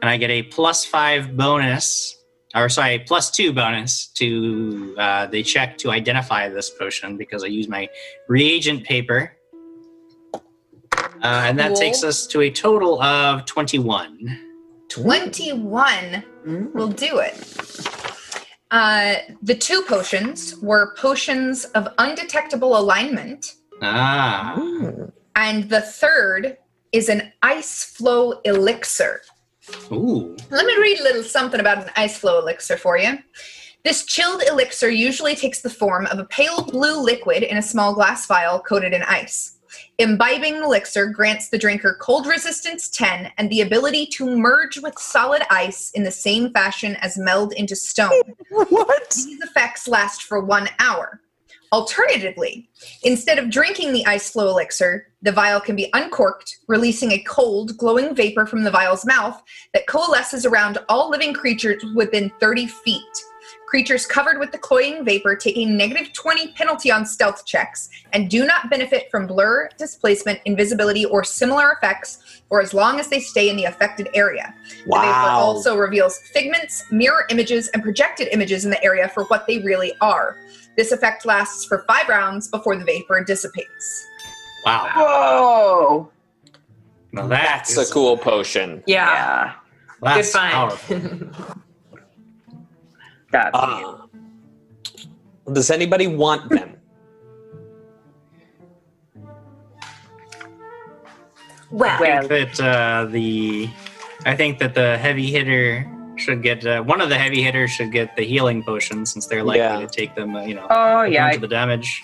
and 0.01 0.09
I 0.09 0.17
get 0.17 0.31
a 0.31 0.45
plus 0.45 0.87
five 0.87 1.37
bonus, 1.37 2.17
or 2.55 2.71
sorry, 2.71 3.01
plus 3.01 3.31
two 3.31 3.53
bonus 3.53 4.07
to 4.15 4.95
uh, 4.99 5.27
the 5.27 5.43
check 5.43 5.77
to 5.79 5.91
identify 5.91 6.49
this 6.49 6.71
potion 6.71 7.19
because 7.19 7.45
I 7.45 7.49
use 7.49 7.69
my 7.69 7.91
reagent 8.27 8.85
paper. 8.85 9.37
Uh, 11.23 11.45
and 11.45 11.59
that 11.59 11.69
Cool. 11.69 11.77
takes 11.77 12.03
us 12.03 12.27
to 12.29 12.41
a 12.41 12.51
total 12.51 13.03
of 13.03 13.45
21. 13.45 14.39
21 14.89 16.25
will 16.73 16.89
do 16.89 17.19
it. 17.19 17.37
Uh, 18.71 19.17
the 19.43 19.55
two 19.55 19.83
potions 19.83 20.57
were 20.63 20.95
potions 20.97 21.67
of 21.67 21.89
undetectable 21.99 22.79
alignment, 22.79 23.57
Ah. 23.83 24.57
and 25.37 25.69
the 25.69 25.81
third 25.81 26.57
is 26.93 27.09
an 27.09 27.33
ice 27.43 27.85
flow 27.85 28.41
elixir. 28.45 29.21
Ooh. 29.93 30.37
Let 30.51 30.67
me 30.67 30.77
read 30.79 31.01
a 31.01 31.05
little 31.05 31.23
something 31.23 31.61
about 31.61 31.85
an 31.85 31.91
ice 31.97 32.19
flow 32.19 32.39
elixir 32.41 32.77
for 32.77 32.99
you. 32.99 33.19
This 33.85 34.05
chilled 34.05 34.43
elixir 34.43 34.91
usually 34.91 35.35
takes 35.35 35.63
the 35.63 35.71
form 35.71 36.07
of 36.07 36.19
a 36.19 36.25
pale 36.25 36.63
blue 36.65 37.01
liquid 37.03 37.43
in 37.43 37.57
a 37.57 37.63
small 37.63 37.95
glass 37.95 38.27
vial 38.27 38.61
coated 38.61 38.93
in 38.93 39.03
ice. 39.05 39.57
Imbibing 39.99 40.59
the 40.59 40.65
elixir 40.65 41.07
grants 41.07 41.49
the 41.49 41.59
drinker 41.59 41.97
cold 42.01 42.27
resistance 42.27 42.89
10 42.91 43.33
and 43.39 43.49
the 43.49 43.61
ability 43.61 44.07
to 44.07 44.37
merge 44.37 44.79
with 44.79 44.99
solid 44.99 45.43
ice 45.51 45.91
in 45.93 46.03
the 46.03 46.11
same 46.11 46.53
fashion 46.53 46.97
as 46.97 47.17
meld 47.17 47.53
into 47.53 47.77
stone. 47.77 48.11
What? 48.51 49.11
These 49.11 49.41
effects 49.41 49.87
last 49.87 50.25
for 50.25 50.41
one 50.41 50.69
hour. 50.79 51.21
Alternatively, 51.73 52.69
instead 53.05 53.39
of 53.39 53.49
drinking 53.49 53.93
the 53.93 54.05
ice 54.05 54.31
flow 54.31 54.49
elixir, 54.49 55.07
the 55.23 55.31
vial 55.31 55.61
can 55.61 55.77
be 55.77 55.89
uncorked, 55.93 56.59
releasing 56.67 57.13
a 57.13 57.23
cold, 57.23 57.77
glowing 57.77 58.13
vapor 58.13 58.45
from 58.45 58.65
the 58.65 58.73
vial's 58.73 59.07
mouth 59.07 59.41
that 59.73 59.87
coalesces 59.87 60.45
around 60.45 60.79
all 60.89 61.09
living 61.09 61.33
creatures 61.33 61.85
within 61.95 62.33
30 62.41 62.67
feet. 62.67 63.25
Creatures 63.67 64.05
covered 64.05 64.41
with 64.41 64.51
the 64.51 64.59
cloying 64.59 65.05
vapor 65.05 65.37
take 65.37 65.57
a 65.57 65.65
negative 65.65 66.13
20 66.13 66.55
penalty 66.55 66.91
on 66.91 67.07
stealth 67.07 67.47
checks 67.47 67.89
and 68.13 68.29
do 68.29 68.45
not 68.45 68.69
benefit 68.69 69.09
from 69.09 69.29
blur, 69.29 69.69
displacement, 69.79 70.41
invisibility, 70.45 71.05
or 71.05 71.23
similar 71.23 71.71
effects 71.71 72.43
for 72.49 72.61
as 72.61 72.75
long 72.75 72.99
as 72.99 73.07
they 73.07 73.21
stay 73.21 73.49
in 73.49 73.55
the 73.55 73.67
affected 73.67 74.09
area. 74.13 74.53
The 74.87 74.91
vapor 75.07 75.31
also 75.31 75.77
reveals 75.77 76.19
figments, 76.19 76.83
mirror 76.91 77.27
images, 77.31 77.69
and 77.69 77.81
projected 77.81 78.27
images 78.33 78.65
in 78.65 78.73
the 78.73 78.83
area 78.83 79.09
for 79.09 79.23
what 79.27 79.47
they 79.47 79.61
really 79.61 79.95
are. 80.01 80.37
This 80.77 80.93
effect 80.93 81.27
lasts 81.27 81.65
for 81.65 81.85
five 81.87 82.09
rounds 82.09 82.49
before 82.49 82.77
the 82.77 82.85
vapor 82.85 83.23
dissipates. 83.25 84.07
Wow. 84.65 84.89
Whoa. 84.95 86.13
Well, 87.13 87.29
that 87.29 87.65
That's 87.67 87.91
a 87.91 87.93
cool 87.93 88.17
potion. 88.17 88.83
Yeah. 88.87 89.11
Yeah. 89.11 89.53
Good 90.01 90.09
That's 90.17 90.33
find. 90.33 90.53
powerful. 90.53 91.01
That's 93.33 93.51
Uh, 93.55 93.97
does 95.53 95.71
anybody 95.71 96.07
want 96.07 96.49
them? 96.51 96.77
well, 101.71 102.03
I 102.03 102.27
think 102.27 102.57
that 102.57 102.61
uh, 102.61 103.05
the 103.07 103.71
I 104.27 104.35
think 104.35 104.59
that 104.59 104.75
the 104.75 104.99
heavy 104.99 105.31
hitter 105.31 105.87
should 106.21 106.43
get 106.43 106.65
uh, 106.67 106.83
one 106.83 107.01
of 107.01 107.09
the 107.09 107.19
heavy 107.19 107.43
hitters 107.43 107.71
should 107.71 107.91
get 107.93 108.15
the 108.17 108.23
healing 108.25 108.63
potion 108.63 109.05
since 109.07 109.27
they're 109.27 109.43
likely 109.43 109.61
Yeah. 109.61 109.81
to 109.81 109.87
take 109.87 110.15
them. 110.15 110.35
Uh, 110.37 110.43
you 110.43 110.55
know, 110.55 110.65
Oh 110.65 110.75
prone 111.01 111.13
yeah. 111.13 111.31
to 111.33 111.39
the 111.41 111.49
damage. 111.49 112.03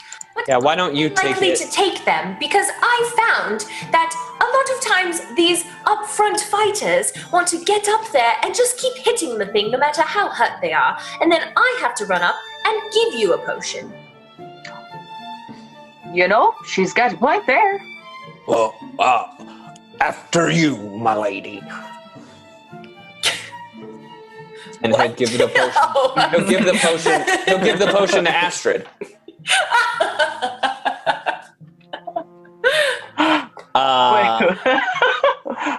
Yeah, 0.49 0.59
why 0.59 0.75
don't 0.77 0.95
you 0.95 1.09
take 1.09 1.25
likely 1.37 1.49
it? 1.49 1.57
to 1.59 1.71
take 1.71 2.05
them 2.05 2.37
because 2.39 2.67
I 2.83 2.97
found 3.17 3.61
that 3.91 4.11
a 4.47 4.49
lot 4.57 4.69
of 4.77 4.85
times 4.85 5.35
these 5.35 5.65
upfront 5.87 6.41
fighters 6.41 7.13
want 7.33 7.49
to 7.49 7.65
get 7.65 7.89
up 7.89 8.11
there 8.13 8.35
and 8.43 8.55
just 8.55 8.79
keep 8.79 8.95
hitting 8.99 9.39
the 9.39 9.47
thing 9.47 9.71
no 9.71 9.79
matter 9.79 10.03
how 10.03 10.29
hurt 10.29 10.61
they 10.61 10.73
are, 10.75 10.99
and 11.23 11.33
then 11.33 11.41
I 11.57 11.79
have 11.81 11.95
to 11.97 12.07
run 12.07 12.21
up 12.23 12.35
and 12.67 12.83
give 12.93 13.15
you 13.19 13.33
a 13.33 13.39
potion. 13.39 13.93
You 16.13 16.29
know, 16.29 16.55
she's 16.67 16.93
got 16.93 17.13
a 17.15 17.17
point 17.17 17.47
there. 17.47 17.81
Well, 18.47 18.75
uh, 18.99 19.27
after 20.01 20.51
you, 20.51 20.77
my 20.99 21.15
lady. 21.17 21.63
And 24.83 24.95
he'll 24.95 25.13
give 25.15 25.35
it 25.35 25.41
a 25.41 25.49
potion. 25.49 26.31
He'll 26.31 26.49
give 26.49 26.65
the 26.65 26.79
potion. 26.81 27.25
He'll 27.47 27.65
give 27.65 27.79
the 27.79 27.87
potion 27.87 28.25
to 28.25 28.31
Astrid. 28.31 28.87
Uh, 33.75 34.55
Wait. 35.55 35.79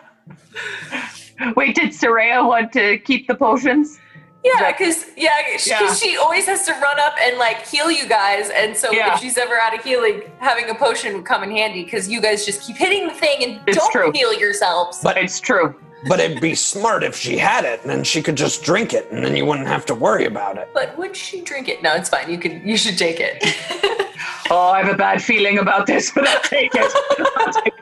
Wait, 1.56 1.76
did 1.76 1.90
Soraya 1.90 2.48
want 2.48 2.72
to 2.74 2.98
keep 2.99 3.28
the 3.28 3.34
potions? 3.36 3.99
Yeah, 4.44 4.72
because 4.72 5.06
yeah, 5.18 5.32
'cause 5.52 5.68
Yeah. 5.68 5.94
she 5.95 6.15
always 6.15 6.45
has 6.45 6.64
to 6.68 6.74
run 6.74 6.99
up 6.99 7.15
and 7.19 7.38
like 7.40 7.65
heal 7.68 7.90
you 7.91 8.07
guys, 8.07 8.49
and 8.52 8.78
so 8.78 8.91
Yeah. 8.91 9.14
if 9.15 9.19
she's 9.19 9.38
ever 9.38 9.60
out 9.60 9.76
of 9.78 9.84
healing, 9.84 10.22
having 10.40 10.69
a 10.69 10.76
potion 10.76 11.15
would 11.15 11.26
come 11.26 11.44
in 11.44 11.49
handy 11.52 11.84
because 11.84 12.07
you 12.07 12.22
guys 12.22 12.45
just 12.45 12.61
keep 12.61 12.78
hitting 12.78 13.07
the 13.07 13.14
thing 13.15 13.44
and 13.44 13.60
It's 13.68 13.78
don't 13.78 13.91
true. 13.91 14.11
heal 14.14 14.32
yourselves. 14.34 14.99
But 15.03 15.18
It's 15.18 15.40
true. 15.40 15.76
But 16.07 16.19
it'd 16.19 16.41
be 16.41 16.53
smart 16.56 17.03
if 17.03 17.15
she 17.15 17.38
had 17.38 17.65
it, 17.65 17.82
and 17.82 17.90
then 17.90 18.03
she 18.03 18.22
could 18.22 18.36
just 18.36 18.64
drink 18.64 18.94
it, 18.94 19.10
and 19.11 19.24
then 19.24 19.36
you 19.36 19.45
wouldn't 19.45 19.68
have 19.68 19.86
to 19.88 19.95
worry 19.95 20.26
about 20.26 20.57
it. 20.57 20.69
But 20.74 20.98
would 20.98 21.15
she 21.15 21.41
drink 21.41 21.68
it? 21.69 21.82
No, 21.82 21.94
it's 21.95 22.10
fine. 22.10 22.30
You 22.30 22.38
can. 22.38 22.68
You 22.68 22.78
should 22.78 22.98
take 22.98 23.19
it. 23.19 23.44
Oh, 24.49 24.69
I 24.69 24.82
have 24.82 24.94
a 24.94 24.98
bad 24.98 25.22
feeling 25.22 25.60
about 25.60 25.88
this, 25.88 26.10
but 26.10 26.26
I'll 26.26 26.40
take 26.41 26.72
it. 26.74 26.91
I'll 27.38 27.52
take 27.61 27.74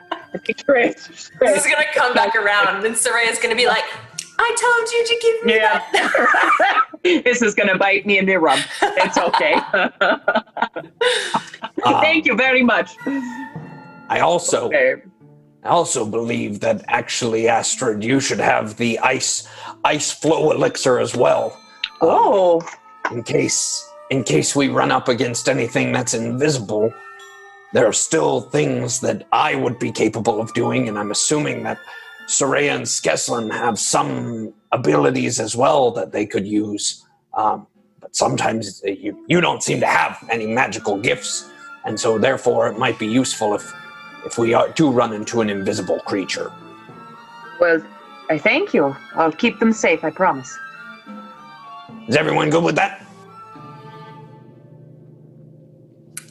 it. 0.48 0.66
This 1.38 1.64
is 1.64 1.72
gonna 1.72 1.86
come 1.94 2.12
back 2.12 2.34
around, 2.34 2.84
and 2.84 2.94
Soraya's 2.94 3.38
gonna 3.38 3.54
be 3.54 3.66
like, 3.68 3.84
"I 4.36 4.56
told 4.60 4.90
you 4.92 5.06
to 5.06 5.16
give 5.22 5.46
me 5.46 5.54
Yeah. 5.54 5.80
that." 5.92 6.82
this 7.24 7.40
is 7.40 7.54
going 7.54 7.68
to 7.68 7.78
bite 7.78 8.04
me 8.04 8.18
in 8.18 8.26
the 8.26 8.34
rump. 8.36 8.64
It's 8.82 9.16
okay. 9.16 9.54
Uh, 11.84 12.00
Thank 12.00 12.26
you 12.26 12.34
very 12.34 12.62
much. 12.64 12.96
I 14.08 14.20
also 14.20 14.66
Okay. 14.66 14.94
I 15.66 15.70
also 15.70 16.06
believe 16.06 16.60
that 16.60 16.84
actually, 16.86 17.48
Astrid, 17.48 18.04
you 18.04 18.20
should 18.20 18.38
have 18.38 18.76
the 18.76 19.00
ice 19.00 19.48
ice 19.84 20.12
flow 20.12 20.52
elixir 20.52 21.00
as 21.00 21.16
well, 21.16 21.58
Oh, 22.00 22.62
in 23.10 23.24
case 23.24 23.84
in 24.10 24.22
case 24.22 24.54
we 24.54 24.68
run 24.68 24.92
up 24.92 25.08
against 25.08 25.48
anything 25.48 25.90
that's 25.90 26.14
invisible. 26.14 26.94
There 27.72 27.84
are 27.84 27.92
still 27.92 28.42
things 28.42 29.00
that 29.00 29.26
I 29.32 29.56
would 29.56 29.80
be 29.80 29.90
capable 29.90 30.40
of 30.40 30.54
doing, 30.54 30.88
and 30.88 30.96
I'm 30.96 31.10
assuming 31.10 31.64
that 31.64 31.78
Soraya 32.28 32.76
and 32.76 32.84
Skeslin 32.84 33.50
have 33.50 33.76
some 33.76 34.54
abilities 34.70 35.40
as 35.40 35.56
well 35.56 35.90
that 35.92 36.12
they 36.12 36.26
could 36.26 36.46
use. 36.46 37.04
Um, 37.34 37.66
but 38.00 38.14
sometimes 38.14 38.82
you, 38.84 39.24
you 39.26 39.40
don't 39.40 39.64
seem 39.64 39.80
to 39.80 39.86
have 39.86 40.24
any 40.30 40.46
magical 40.46 40.96
gifts, 40.96 41.50
and 41.84 41.98
so 41.98 42.18
therefore 42.18 42.68
it 42.68 42.78
might 42.78 43.00
be 43.00 43.08
useful 43.08 43.52
if 43.54 43.74
if 44.26 44.38
we 44.38 44.52
are, 44.52 44.68
do 44.70 44.90
run 44.90 45.12
into 45.12 45.40
an 45.40 45.48
invisible 45.48 46.00
creature. 46.00 46.52
well, 47.60 47.80
I 48.28 48.38
thank 48.38 48.74
you. 48.74 48.94
I'll 49.14 49.32
keep 49.32 49.60
them 49.60 49.72
safe, 49.72 50.02
I 50.04 50.10
promise. 50.10 50.58
Is 52.08 52.16
everyone 52.16 52.50
good 52.50 52.64
with 52.64 52.74
that? 52.74 53.06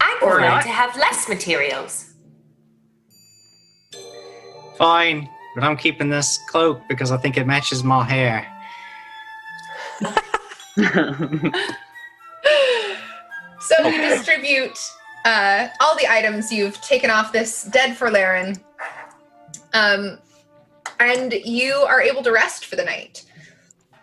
I'm 0.02 0.18
or 0.22 0.42
not. 0.42 0.64
to 0.64 0.70
have 0.70 0.96
less 0.98 1.30
materials. 1.30 2.14
Fine, 4.78 5.30
but 5.56 5.64
I'm 5.64 5.78
keeping 5.78 6.10
this 6.10 6.38
cloak 6.50 6.82
because 6.90 7.12
I 7.12 7.18
think 7.18 7.38
it 7.38 7.48
matches 7.48 7.84
my 7.84 8.04
hair. 8.04 8.46
So 13.66 13.88
you 13.88 14.00
distribute 14.00 14.78
uh, 15.26 15.68
all 15.82 15.98
the 15.98 16.08
items 16.08 16.52
you've 16.52 16.80
taken 16.82 17.10
off 17.10 17.34
this 17.34 17.64
dead 17.64 17.98
Forlarren, 17.98 18.60
um, 19.74 20.20
and 21.00 21.34
you 21.34 21.74
are 21.74 22.00
able 22.00 22.24
to 22.24 22.32
rest 22.32 22.68
for 22.68 22.76
the 22.76 22.86
night. 22.86 23.26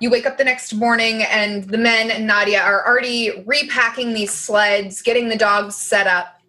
You 0.01 0.11
wake 0.11 0.27
up 0.27 0.37
the 0.37 0.45
next 0.45 0.75
morning, 0.75 1.23
and 1.23 1.63
the 1.65 1.79
men 1.79 2.11
and 2.11 2.27
Nadia 2.27 2.61
are 2.61 2.85
already 2.87 3.45
repacking 3.47 4.13
these 4.13 4.33
sleds, 4.33 5.01
getting 5.01 5.29
the 5.29 5.37
dogs 5.37 5.77
set 5.77 6.09
up. 6.09 6.41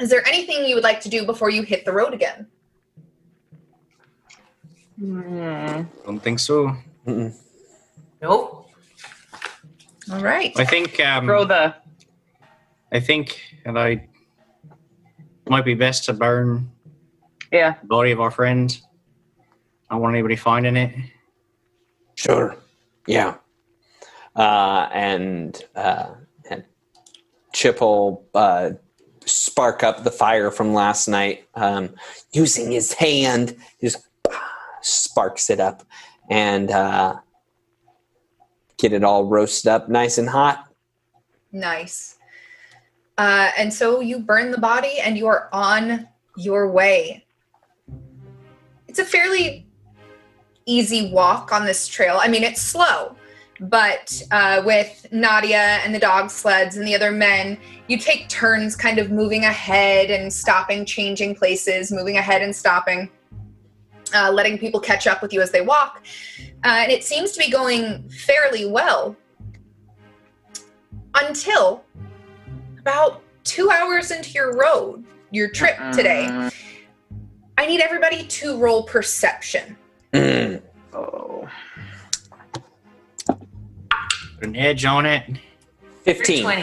Is 0.00 0.08
there 0.08 0.26
anything 0.26 0.64
you 0.64 0.76
would 0.76 0.84
like 0.84 1.00
to 1.00 1.08
do 1.08 1.26
before 1.26 1.50
you 1.50 1.62
hit 1.62 1.84
the 1.84 1.92
road 1.92 2.14
again? 2.14 2.46
Hmm. 5.00 5.82
Don't 6.06 6.20
think 6.20 6.38
so. 6.38 6.76
Nope. 7.04 8.70
All 10.12 10.20
right. 10.20 10.52
I 10.56 10.64
think 10.64 11.00
um, 11.00 11.26
Throw 11.26 11.44
the. 11.44 11.74
I 12.92 13.00
think 13.00 13.53
that 13.64 13.76
I 13.76 14.06
might 15.48 15.64
be 15.64 15.74
best 15.74 16.04
to 16.04 16.12
burn 16.12 16.70
Yeah. 17.52 17.74
the 17.80 17.86
body 17.86 18.10
of 18.12 18.20
our 18.20 18.30
friend. 18.30 18.76
I 19.90 19.94
don't 19.94 20.02
want 20.02 20.14
anybody 20.14 20.36
finding 20.36 20.76
it. 20.76 20.94
Sure. 22.14 22.56
Yeah. 23.06 23.36
Uh, 24.36 24.88
and 24.92 25.62
uh, 25.76 26.14
and 26.50 26.64
Chip 27.52 27.80
will 27.80 28.26
uh, 28.34 28.70
spark 29.24 29.82
up 29.82 30.02
the 30.04 30.10
fire 30.10 30.50
from 30.50 30.74
last 30.74 31.06
night 31.08 31.46
um, 31.54 31.90
using 32.32 32.72
his 32.72 32.92
hand. 32.92 33.56
He 33.78 33.86
just 33.88 34.06
sparks 34.80 35.50
it 35.50 35.60
up 35.60 35.84
and 36.30 36.70
uh, 36.70 37.16
get 38.78 38.92
it 38.92 39.04
all 39.04 39.26
roasted 39.26 39.68
up 39.70 39.88
nice 39.88 40.18
and 40.18 40.28
hot. 40.28 40.66
Nice. 41.52 42.13
Uh, 43.16 43.50
and 43.56 43.72
so 43.72 44.00
you 44.00 44.18
burn 44.18 44.50
the 44.50 44.58
body 44.58 44.98
and 44.98 45.16
you 45.16 45.26
are 45.26 45.48
on 45.52 46.08
your 46.36 46.70
way. 46.70 47.24
It's 48.88 48.98
a 48.98 49.04
fairly 49.04 49.66
easy 50.66 51.10
walk 51.10 51.52
on 51.52 51.64
this 51.64 51.86
trail. 51.86 52.18
I 52.20 52.28
mean, 52.28 52.42
it's 52.42 52.60
slow, 52.60 53.16
but 53.60 54.22
uh, 54.30 54.62
with 54.64 55.06
Nadia 55.12 55.80
and 55.84 55.94
the 55.94 55.98
dog 55.98 56.30
sleds 56.30 56.76
and 56.76 56.86
the 56.86 56.94
other 56.94 57.12
men, 57.12 57.58
you 57.86 57.98
take 57.98 58.28
turns 58.28 58.74
kind 58.74 58.98
of 58.98 59.10
moving 59.10 59.44
ahead 59.44 60.10
and 60.10 60.32
stopping, 60.32 60.84
changing 60.84 61.36
places, 61.36 61.92
moving 61.92 62.16
ahead 62.16 62.42
and 62.42 62.54
stopping, 62.54 63.10
uh, 64.14 64.30
letting 64.32 64.58
people 64.58 64.80
catch 64.80 65.06
up 65.06 65.22
with 65.22 65.32
you 65.32 65.40
as 65.40 65.50
they 65.50 65.60
walk. 65.60 66.02
Uh, 66.64 66.82
and 66.82 66.90
it 66.90 67.04
seems 67.04 67.32
to 67.32 67.38
be 67.38 67.50
going 67.50 68.08
fairly 68.08 68.64
well 68.64 69.16
until 71.14 71.84
about 72.84 73.22
two 73.44 73.70
hours 73.70 74.10
into 74.10 74.30
your 74.32 74.54
road, 74.54 75.06
your 75.30 75.48
trip 75.48 75.74
today. 75.94 76.50
I 77.56 77.66
need 77.66 77.80
everybody 77.80 78.26
to 78.26 78.58
roll 78.58 78.82
perception. 78.82 79.76
Oh. 80.96 81.48
Put 83.26 84.44
an 84.44 84.54
edge 84.54 84.84
on 84.84 85.06
it. 85.06 85.24
15. 86.02 86.44
20. 86.44 86.62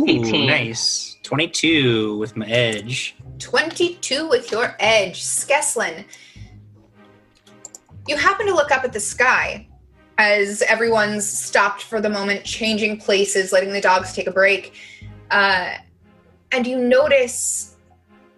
Ooh, 0.00 0.24
18. 0.26 0.46
nice. 0.48 1.18
22 1.22 2.18
with 2.18 2.36
my 2.36 2.46
edge. 2.46 3.14
22 3.38 4.28
with 4.28 4.50
your 4.50 4.74
edge. 4.80 5.22
Skeslin, 5.22 6.04
you 8.08 8.16
happen 8.16 8.44
to 8.46 8.54
look 8.54 8.72
up 8.72 8.82
at 8.82 8.92
the 8.92 8.98
sky 8.98 9.68
as 10.18 10.62
everyone's 10.62 11.28
stopped 11.28 11.84
for 11.84 12.00
the 12.00 12.10
moment, 12.10 12.44
changing 12.44 12.98
places, 12.98 13.52
letting 13.52 13.72
the 13.72 13.80
dogs 13.80 14.12
take 14.12 14.26
a 14.26 14.32
break. 14.32 14.74
Uh, 15.32 15.78
and 16.52 16.66
you 16.66 16.78
notice 16.78 17.76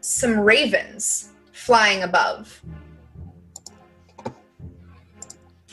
some 0.00 0.38
ravens 0.38 1.30
flying 1.52 2.04
above. 2.04 2.62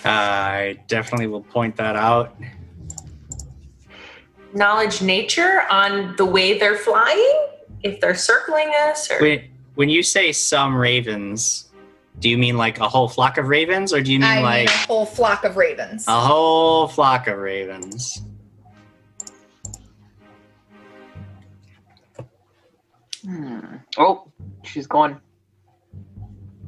I 0.04 0.80
definitely 0.88 1.28
will 1.28 1.44
point 1.44 1.76
that 1.78 1.96
out. 1.96 2.36
Knowledge 4.54 5.04
nature 5.04 5.62
on 5.70 6.16
the 6.16 6.26
way 6.26 6.58
they're 6.58 6.76
flying? 6.76 7.48
If 7.84 8.02
they're 8.02 8.16
circling 8.16 8.72
us 8.80 9.10
or 9.12 9.20
When, 9.20 9.44
when 9.76 9.90
you 9.90 10.02
say 10.02 10.32
some 10.32 10.76
ravens, 10.76 11.70
do 12.20 12.30
you 12.30 12.38
mean 12.38 12.58
like 12.58 12.80
a 12.80 12.90
whole 12.90 13.08
flock 13.08 13.38
of 13.38 13.48
ravens 13.48 13.94
or 13.94 14.02
do 14.02 14.12
you 14.12 14.20
mean 14.20 14.28
I 14.28 14.36
mean, 14.36 14.44
like 14.44 14.70
a 14.70 14.88
whole 14.88 15.06
flock 15.06 15.44
of 15.44 15.56
ravens. 15.56 16.08
a 16.08 16.20
whole 16.20 16.88
flock 16.88 17.28
of 17.28 17.38
ravens? 17.38 18.22
Hmm. 23.24 23.60
Oh, 23.98 24.28
she's 24.64 24.88
gone. 24.88 25.20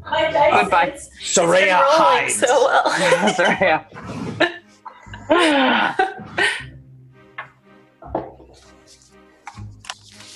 Hi, 0.03 0.31
guys. 0.31 0.61
Goodbye. 0.63 0.84
It's- 0.88 1.09
it's 1.19 1.38
Soraya 1.38 1.61
been 1.61 1.69
hides. 1.71 2.35
So 2.35 2.47
well. 2.47 3.30
Sorry. 3.34 3.80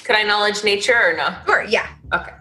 Could 0.03 0.15
I 0.15 0.23
knowledge 0.23 0.63
nature 0.63 0.95
or 0.95 1.15
no? 1.17 1.35
Sure, 1.45 1.63
yeah. 1.65 1.87
Okay. 2.13 2.31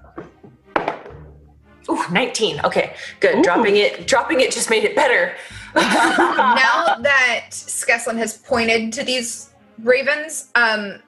Ooh, 1.90 2.02
19. 2.10 2.60
Okay, 2.64 2.94
good. 3.20 3.36
Ooh. 3.38 3.42
Dropping 3.42 3.76
it 3.76 4.06
dropping 4.06 4.40
it 4.40 4.52
just 4.52 4.70
made 4.70 4.84
it 4.84 4.94
better. 4.94 5.34
now 5.74 6.96
that 7.00 7.46
Skeslin 7.50 8.16
has 8.18 8.38
pointed 8.38 8.92
to 8.94 9.02
these 9.04 9.50
ravens, 9.82 10.50
um, 10.54 11.00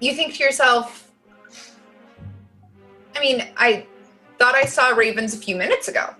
you 0.00 0.14
think 0.14 0.34
to 0.34 0.44
yourself, 0.44 1.10
I 3.14 3.20
mean, 3.20 3.46
I 3.56 3.86
thought 4.38 4.54
I 4.54 4.64
saw 4.64 4.90
ravens 4.90 5.34
a 5.34 5.38
few 5.38 5.56
minutes 5.56 5.88
ago. 5.88 6.14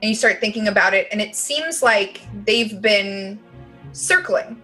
And 0.00 0.08
you 0.08 0.14
start 0.14 0.40
thinking 0.40 0.68
about 0.68 0.94
it, 0.94 1.08
and 1.12 1.20
it 1.20 1.36
seems 1.36 1.82
like 1.82 2.22
they've 2.44 2.80
been 2.80 3.38
circling. 3.92 4.60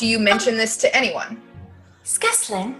Do 0.00 0.06
you 0.06 0.18
mention 0.18 0.56
this 0.56 0.78
to 0.78 0.96
anyone? 0.96 1.42
Skeslin, 2.04 2.76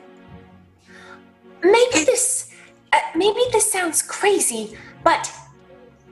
maybe 1.62 2.04
this 2.06 2.50
uh, 2.94 2.96
maybe 3.14 3.40
this 3.52 3.70
sounds 3.70 4.00
crazy, 4.00 4.76
but 5.04 5.30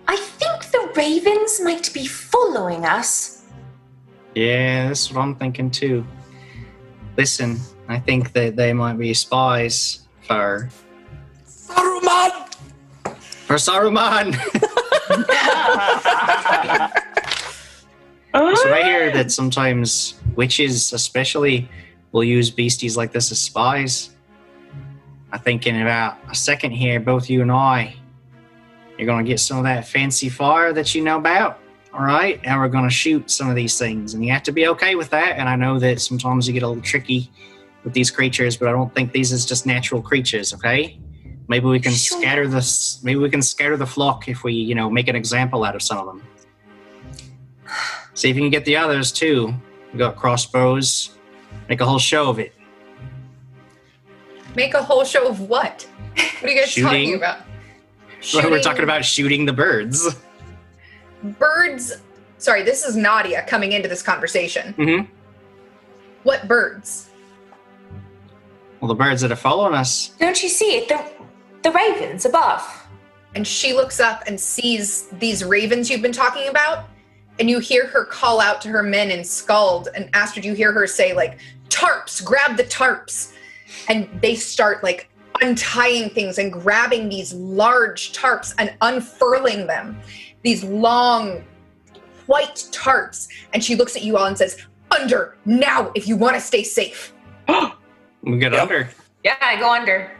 I 0.07 0.17
think 0.17 0.71
the 0.71 0.93
ravens 0.95 1.63
might 1.63 1.93
be 1.95 2.07
following 2.07 2.85
us. 2.85 3.45
Yeah, 4.35 4.89
that's 4.89 5.11
what 5.11 5.23
I'm 5.23 5.35
thinking 5.35 5.71
too. 5.71 6.07
Listen, 7.17 7.59
I 7.89 7.99
think 7.99 8.35
that 8.35 8.55
they 8.55 8.75
might 8.75 8.99
be 8.99 9.15
spies 9.15 10.07
for 10.21 10.69
Saruman! 11.47 12.55
for 13.49 13.57
Saruman. 13.57 14.35
so 18.57 18.75
I 18.75 18.83
hear 18.85 19.11
that 19.13 19.33
sometimes 19.33 20.21
witches, 20.37 20.93
especially, 20.93 21.67
will 22.13 22.25
use 22.25 22.51
beasties 22.51 22.95
like 22.95 23.11
this 23.11 23.33
as 23.33 23.41
spies. 23.41 24.11
I 25.33 25.39
think 25.39 25.67
in 25.67 25.81
about 25.81 26.19
a 26.31 26.35
second 26.35 26.73
here, 26.73 27.01
both 27.01 27.31
you 27.31 27.41
and 27.41 27.51
I, 27.51 27.97
you're 28.99 29.07
gonna 29.07 29.25
get 29.25 29.41
some 29.41 29.57
of 29.57 29.65
that 29.65 29.89
fancy 29.89 30.29
fire 30.29 30.75
that 30.75 30.95
you 30.95 31.03
know 31.03 31.17
about. 31.17 31.59
All 31.95 32.05
right, 32.05 32.39
and 32.45 32.61
we're 32.61 32.69
gonna 32.69 32.91
shoot 32.91 33.31
some 33.31 33.49
of 33.49 33.57
these 33.57 33.79
things, 33.79 34.13
and 34.13 34.23
you 34.23 34.31
have 34.33 34.43
to 34.43 34.53
be 34.53 34.69
okay 34.69 34.95
with 34.95 35.09
that. 35.09 35.39
And 35.39 35.49
I 35.49 35.57
know 35.57 35.79
that 35.79 36.03
sometimes 36.03 36.47
you 36.47 36.53
get 36.53 36.63
a 36.63 36.69
little 36.69 36.83
tricky 36.83 37.31
with 37.89 37.95
these 37.95 38.11
creatures, 38.11 38.57
but 38.57 38.69
I 38.69 38.73
don't 38.73 38.95
think 38.95 39.13
these 39.13 39.33
is 39.33 39.47
just 39.47 39.65
natural 39.67 40.03
creatures. 40.03 40.53
Okay, 40.53 40.99
maybe 41.49 41.67
we 41.67 41.81
can 41.81 41.93
Sure. 41.93 42.21
scatter 42.21 42.47
this. 42.47 43.01
Maybe 43.03 43.19
we 43.19 43.31
can 43.31 43.41
scatter 43.43 43.77
the 43.79 43.87
flock 43.87 44.29
if 44.29 44.45
we, 44.45 44.53
you 44.53 44.75
know, 44.75 44.91
make 44.91 45.09
an 45.09 45.17
example 45.17 45.65
out 45.65 45.75
of 45.75 45.83
some 45.83 45.99
of 45.99 46.07
them. 46.07 46.23
See 48.15 48.29
if 48.29 48.37
you 48.37 48.43
can 48.43 48.51
get 48.51 48.65
the 48.67 48.77
others 48.77 49.11
too. 49.11 49.55
We 49.93 49.99
got 49.99 50.17
crossbows. 50.17 51.17
Make 51.69 51.81
a 51.81 51.87
whole 51.87 51.99
show 51.99 52.29
of 52.29 52.39
it. 52.39 52.55
Make 54.55 54.75
a 54.75 54.83
whole 54.83 55.05
show 55.05 55.27
of 55.29 55.41
what? 55.41 55.87
What 56.15 56.43
are 56.45 56.49
you 56.51 56.61
guys 56.61 56.75
talking 56.75 56.85
Shooting. 56.85 57.15
about? 57.15 57.39
We're 58.35 58.61
talking 58.61 58.83
about 58.85 59.05
shooting 59.05 59.47
the 59.47 59.53
birds. 59.53 60.17
birds. 61.39 62.03
Sorry, 62.39 62.63
this 62.63 62.85
is 62.85 62.97
Nadia 62.97 63.45
coming 63.47 63.73
into 63.73 63.89
this 63.89 64.03
conversation. 64.03 64.73
hmm 64.75 65.01
What 66.25 66.47
birds? 66.49 67.08
Well, 68.81 68.89
the 68.89 68.95
birds 68.95 69.23
that 69.23 69.33
are 69.33 69.37
following 69.37 69.75
us. 69.75 70.11
Don't 70.21 70.41
you 70.43 70.49
see 70.49 70.77
it? 70.77 70.89
The 70.89 71.05
the 71.63 71.71
ravens 71.73 72.25
above. 72.25 72.89
And 73.35 73.47
she 73.47 73.73
looks 73.73 74.01
up 74.01 74.23
and 74.27 74.41
sees 74.41 75.09
these 75.19 75.45
ravens 75.45 75.91
you've 75.91 76.03
been 76.03 76.13
talking 76.13 76.49
about, 76.49 76.89
and 77.39 77.49
you 77.49 77.59
hear 77.59 77.87
her 77.87 78.05
call 78.05 78.41
out 78.41 78.61
to 78.63 78.69
her 78.69 78.83
men 78.83 79.11
and 79.11 79.27
Skald. 79.27 79.89
And 79.95 80.09
Astrid, 80.15 80.45
you 80.45 80.55
hear 80.55 80.73
her 80.73 80.87
say, 80.87 81.13
like, 81.13 81.39
tarps, 81.69 82.25
grab 82.25 82.57
the 82.57 82.65
tarps. 82.65 83.35
And 83.89 84.09
they 84.23 84.35
start 84.35 84.83
like 84.83 85.11
untying 85.41 86.11
things 86.11 86.39
and 86.39 86.53
grabbing 86.53 87.09
these 87.09 87.35
large 87.35 88.13
tarps 88.13 88.55
and 88.59 88.75
unfurling 88.81 89.67
them. 89.67 90.01
These 90.43 90.65
long 90.65 91.45
white 92.27 92.67
tarps. 92.73 93.29
And 93.53 93.63
she 93.63 93.77
looks 93.77 93.95
at 93.95 94.03
you 94.03 94.17
all 94.17 94.27
and 94.27 94.39
says, 94.39 94.67
Under 94.91 95.37
now 95.45 95.93
if 95.95 96.09
you 96.09 96.17
want 96.17 96.35
to 96.35 96.41
stay 96.41 96.63
safe. 96.63 97.13
We 98.23 98.39
get 98.39 98.53
Yep. 98.53 98.63
under. 98.63 98.91
Yeah, 99.25 99.37
I 99.41 99.57
go 99.57 99.73
under. 99.73 100.11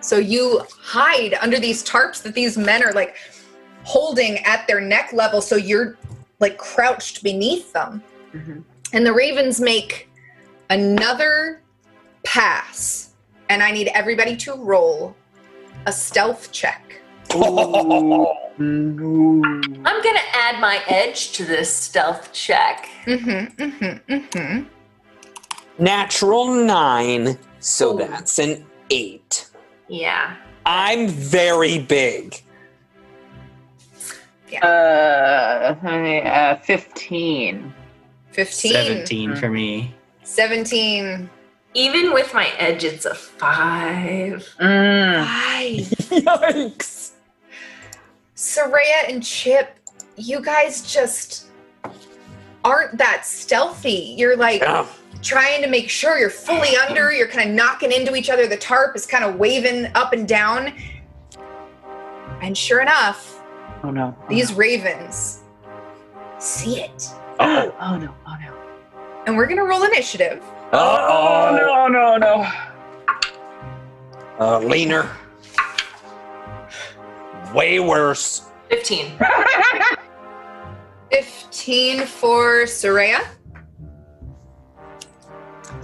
So 0.00 0.16
you 0.18 0.64
hide 0.80 1.34
under 1.40 1.58
these 1.58 1.82
tarps 1.84 2.22
that 2.22 2.34
these 2.34 2.56
men 2.56 2.84
are 2.84 2.92
like 2.92 3.16
holding 3.84 4.38
at 4.44 4.66
their 4.66 4.80
neck 4.80 5.10
level. 5.12 5.40
So 5.40 5.56
you're 5.56 5.96
like 6.40 6.56
crouched 6.58 7.22
beneath 7.22 7.72
them. 7.72 8.02
Mhm. 8.32 8.62
And 8.92 9.04
the 9.06 9.12
ravens 9.12 9.60
make 9.60 10.08
another 10.70 11.62
pass. 12.24 13.10
And 13.50 13.62
I 13.62 13.70
need 13.70 13.88
everybody 13.94 14.36
to 14.38 14.54
roll 14.54 15.16
a 15.86 15.92
stealth 15.92 16.52
check. 16.52 17.00
No. 17.34 18.34
I'm 18.58 20.02
gonna 20.02 20.28
add 20.32 20.60
my 20.60 20.82
edge 20.86 21.32
to 21.32 21.44
this 21.44 21.74
stealth 21.74 22.32
check. 22.32 22.88
Mm-hmm, 23.06 23.62
mm-hmm, 23.62 24.12
mm-hmm. 24.14 24.64
Natural 25.78 26.46
nine, 26.46 27.38
so 27.60 27.94
Ooh. 27.94 27.98
that's 27.98 28.38
an 28.38 28.64
eight. 28.90 29.48
Yeah. 29.88 30.36
I'm 30.66 31.08
very 31.08 31.78
big. 31.78 32.42
Uh, 34.62 34.66
uh, 34.66 36.56
15. 36.56 37.74
15. 38.32 38.72
17 38.72 39.36
for 39.36 39.48
me. 39.50 39.94
17. 40.24 41.28
Even 41.74 42.12
with 42.12 42.32
my 42.34 42.48
edge, 42.58 42.82
it's 42.84 43.04
a 43.04 43.14
five. 43.14 44.48
Mm. 44.60 45.24
Five. 45.24 45.98
Yikes! 46.24 47.12
Soraya 48.34 49.08
and 49.08 49.22
Chip, 49.22 49.78
you 50.16 50.40
guys 50.40 50.90
just 50.90 51.46
aren't 52.64 52.96
that 52.98 53.26
stealthy. 53.26 54.14
You're 54.16 54.36
like 54.36 54.62
Yeah. 54.62 54.86
Trying 55.22 55.62
to 55.62 55.68
make 55.68 55.88
sure 55.90 56.18
you're 56.18 56.30
fully 56.30 56.76
under, 56.76 57.12
you're 57.16 57.28
kind 57.28 57.50
of 57.50 57.56
knocking 57.56 57.92
into 57.92 58.14
each 58.14 58.30
other. 58.30 58.46
The 58.46 58.56
tarp 58.56 58.96
is 58.96 59.06
kind 59.06 59.24
of 59.24 59.36
waving 59.36 59.86
up 59.94 60.12
and 60.12 60.26
down. 60.26 60.72
And 62.40 62.56
sure 62.56 62.80
enough, 62.80 63.34
Oh 63.84 63.90
no. 63.90 64.16
Oh, 64.20 64.28
these 64.28 64.50
no. 64.50 64.56
ravens 64.56 65.40
see 66.38 66.80
it. 66.80 67.08
Uh-oh. 67.38 67.74
Oh 67.80 67.96
no. 67.96 68.14
Oh 68.26 68.36
no. 68.40 68.54
And 69.26 69.36
we're 69.36 69.46
going 69.46 69.58
to 69.58 69.64
roll 69.64 69.84
initiative. 69.84 70.42
Uh-oh. 70.72 71.56
no, 71.60 71.86
no, 71.88 72.16
no. 72.16 72.50
Uh, 74.40 74.58
leaner. 74.60 75.10
Way 77.54 77.80
worse. 77.80 78.48
15. 78.70 79.18
15 81.12 82.06
for 82.06 82.62
Soraya, 82.64 83.26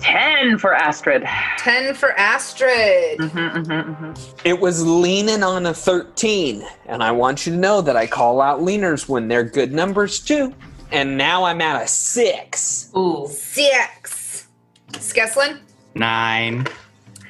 10 0.04 0.58
for 0.58 0.74
Astrid. 0.74 1.24
10 1.56 1.94
for 1.94 2.12
Astrid. 2.12 3.18
Mm-hmm, 3.18 3.38
mm-hmm, 3.38 4.04
mm-hmm. 4.04 4.36
It 4.44 4.60
was 4.60 4.86
leaning 4.86 5.42
on 5.42 5.64
a 5.64 5.72
13, 5.72 6.62
and 6.86 7.02
I 7.02 7.10
want 7.10 7.46
you 7.46 7.52
to 7.52 7.58
know 7.58 7.80
that 7.80 7.96
I 7.96 8.06
call 8.06 8.42
out 8.42 8.60
leaners 8.60 9.08
when 9.08 9.28
they're 9.28 9.42
good 9.44 9.72
numbers 9.72 10.20
too. 10.20 10.52
And 10.92 11.16
now 11.16 11.44
I'm 11.44 11.62
at 11.62 11.82
a 11.82 11.88
six. 11.88 12.90
Ooh. 12.94 13.26
Six. 13.30 14.46
Skeslin, 14.92 15.60
Nine. 15.94 16.66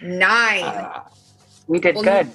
nine. 0.02 0.64
Uh, 0.64 1.04
We 1.68 1.78
did 1.78 1.94
Well, 1.94 2.04
good. 2.04 2.30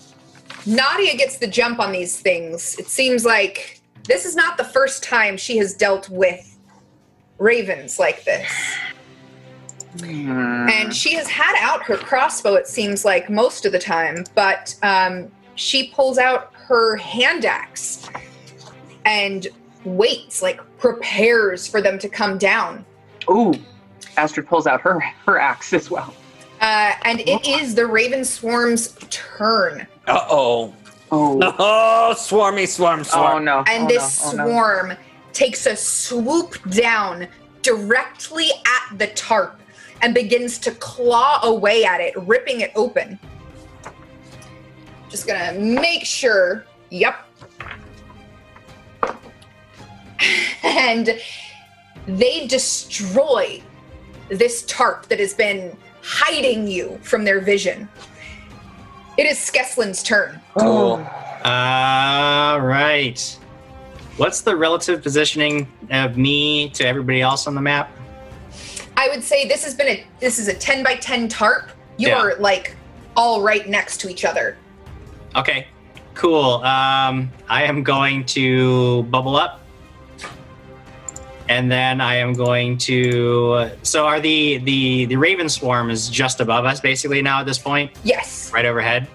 Nadia 0.65 1.17
gets 1.17 1.37
the 1.37 1.47
jump 1.47 1.79
on 1.79 1.91
these 1.91 2.17
things. 2.19 2.77
It 2.79 2.87
seems 2.87 3.25
like 3.25 3.81
this 4.07 4.23
is 4.25 4.37
not 4.37 4.57
the 4.57 4.63
first 4.63 5.03
time 5.03 5.35
she 5.35 5.57
has 5.57 5.73
dealt 5.73 6.09
with 6.09 6.57
ravens 7.39 7.99
like 7.99 8.23
this. 8.23 8.49
Mm. 9.97 10.69
And 10.69 10.95
she 10.95 11.15
has 11.15 11.27
had 11.27 11.55
out 11.59 11.83
her 11.83 11.97
crossbow, 11.97 12.55
it 12.55 12.67
seems 12.67 13.03
like, 13.03 13.29
most 13.29 13.65
of 13.65 13.71
the 13.71 13.79
time, 13.79 14.23
but 14.35 14.75
um, 14.83 15.31
she 15.55 15.89
pulls 15.89 16.17
out 16.17 16.53
her 16.53 16.95
hand 16.97 17.45
axe 17.45 18.07
and 19.05 19.47
waits, 19.83 20.41
like 20.41 20.61
prepares 20.77 21.67
for 21.67 21.81
them 21.81 21.97
to 21.99 22.07
come 22.07 22.37
down. 22.37 22.85
Ooh. 23.29 23.53
Astrid 24.17 24.47
pulls 24.47 24.67
out 24.67 24.81
her 24.81 24.99
her 25.25 25.39
axe 25.39 25.73
as 25.73 25.89
well. 25.89 26.13
Uh, 26.61 26.93
and 27.05 27.21
it 27.21 27.47
is 27.47 27.73
the 27.73 27.85
raven 27.85 28.25
swarm's 28.25 28.95
turn. 29.09 29.87
Uh-oh. 30.07 30.73
Oh. 31.11 31.39
Oh, 31.59 32.13
swarmy, 32.15 32.67
swarm, 32.67 33.03
swarm. 33.03 33.35
Oh 33.35 33.39
no. 33.39 33.63
And 33.67 33.85
oh, 33.85 33.87
this 33.87 34.33
no. 34.33 34.43
Oh, 34.43 34.45
no. 34.45 34.51
swarm 34.51 34.93
takes 35.33 35.65
a 35.65 35.75
swoop 35.75 36.61
down 36.69 37.27
directly 37.61 38.49
at 38.65 38.97
the 38.97 39.07
tarp 39.07 39.58
and 40.01 40.13
begins 40.13 40.57
to 40.59 40.71
claw 40.71 41.39
away 41.43 41.83
at 41.85 42.01
it, 42.01 42.15
ripping 42.17 42.61
it 42.61 42.71
open. 42.75 43.19
Just 45.09 45.27
gonna 45.27 45.53
make 45.59 46.05
sure. 46.05 46.65
Yep. 46.89 47.15
And 50.61 51.17
they 52.05 52.45
destroy 52.47 53.61
this 54.29 54.63
tarp 54.65 55.07
that 55.07 55.19
has 55.19 55.33
been 55.33 55.75
hiding 56.03 56.67
you 56.67 56.99
from 57.01 57.23
their 57.23 57.39
vision. 57.39 57.87
It 59.17 59.25
is 59.25 59.37
Skeslin's 59.37 60.03
turn. 60.03 60.39
Cool. 60.57 61.05
Oh. 61.05 61.19
All 61.45 62.59
right. 62.61 63.39
What's 64.17 64.41
the 64.41 64.55
relative 64.55 65.01
positioning 65.01 65.67
of 65.91 66.17
me 66.17 66.69
to 66.71 66.85
everybody 66.85 67.21
else 67.21 67.47
on 67.47 67.55
the 67.55 67.61
map? 67.61 67.91
I 68.99 69.07
would 69.07 69.23
say 69.23 69.47
this 69.47 69.63
has 69.63 69.73
been 69.73 69.87
a 69.87 70.03
this 70.19 70.39
is 70.39 70.49
a 70.49 70.53
10 70.53 70.83
by 70.83 70.95
10 70.95 71.29
tarp. 71.29 71.71
You 71.97 72.09
Yeah. 72.09 72.19
are 72.19 72.35
like 72.37 72.75
all 73.15 73.41
right 73.41 73.67
next 73.67 74.01
to 74.01 74.09
each 74.09 74.25
other. 74.25 74.57
Okay, 75.37 75.67
cool. 76.15 76.55
Um, 76.65 77.31
I 77.47 77.63
am 77.63 77.81
going 77.81 78.25
to 78.37 79.03
bubble 79.03 79.37
up, 79.37 79.61
and 81.47 81.71
then 81.71 82.01
I 82.01 82.15
am 82.15 82.33
going 82.33 82.77
to. 82.89 83.69
So, 83.83 84.05
are 84.05 84.19
the 84.19 84.57
the 84.57 85.05
the 85.05 85.15
Raven 85.15 85.47
swarm 85.47 85.89
is 85.91 86.09
just 86.09 86.41
above 86.41 86.65
us, 86.65 86.81
basically 86.81 87.21
now 87.21 87.39
at 87.39 87.45
this 87.45 87.57
point, 87.59 87.91
Yes. 88.03 88.51
right 88.53 88.65
overhead. 88.65 89.07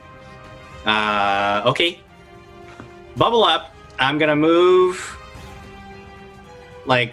Uh, 0.86 1.62
okay. 1.66 2.00
Bubble 3.16 3.44
up. 3.44 3.74
I'm 3.98 4.16
gonna 4.18 4.36
move. 4.36 4.96
Like, 6.86 7.12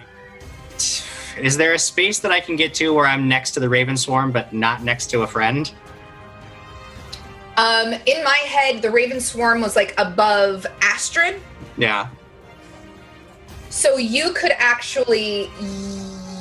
is 1.38 1.56
there 1.56 1.72
a 1.72 1.78
space 1.78 2.18
that 2.20 2.32
I 2.32 2.40
can 2.40 2.56
get 2.56 2.74
to 2.74 2.92
where 2.92 3.06
I'm 3.06 3.28
next 3.28 3.52
to 3.52 3.60
the 3.60 3.68
Raven 3.68 3.96
swarm, 3.96 4.32
but 4.32 4.52
not 4.52 4.82
next 4.82 5.06
to 5.10 5.22
a 5.22 5.26
friend? 5.26 5.72
Um 7.56 7.92
in 8.06 8.24
my 8.24 8.40
head 8.46 8.80
the 8.80 8.90
raven 8.90 9.20
swarm 9.20 9.60
was 9.60 9.76
like 9.76 9.94
above 9.98 10.66
Astrid. 10.80 11.40
Yeah. 11.76 12.08
So 13.68 13.98
you 13.98 14.32
could 14.32 14.52
actually 14.56 15.50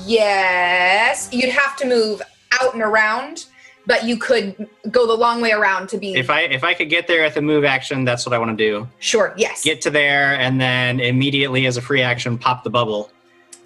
yes, 0.06 1.30
you'd 1.32 1.50
have 1.52 1.76
to 1.78 1.86
move 1.86 2.22
out 2.62 2.74
and 2.74 2.82
around, 2.82 3.48
but 3.86 4.06
you 4.06 4.18
could 4.18 4.70
go 4.90 5.06
the 5.06 5.14
long 5.14 5.42
way 5.42 5.52
around 5.52 5.90
to 5.90 5.98
be 5.98 6.14
If 6.14 6.30
I 6.30 6.42
if 6.44 6.64
I 6.64 6.74
could 6.74 6.90
get 6.90 7.08
there 7.08 7.26
at 7.26 7.34
the 7.34 7.42
move 7.42 7.66
action, 7.66 8.06
that's 8.06 8.26
what 8.26 8.34
I 8.34 8.38
want 8.38 8.58
to 8.58 8.64
do. 8.64 8.88
sure. 9.00 9.34
Yes. 9.36 9.66
Get 9.66 9.82
to 9.82 9.90
there 9.90 10.40
and 10.40 10.62
then 10.62 11.02
immediately 11.02 11.66
as 11.66 11.76
a 11.76 11.82
free 11.82 12.02
action 12.02 12.38
pop 12.38 12.64
the 12.64 12.70
bubble, 12.70 13.12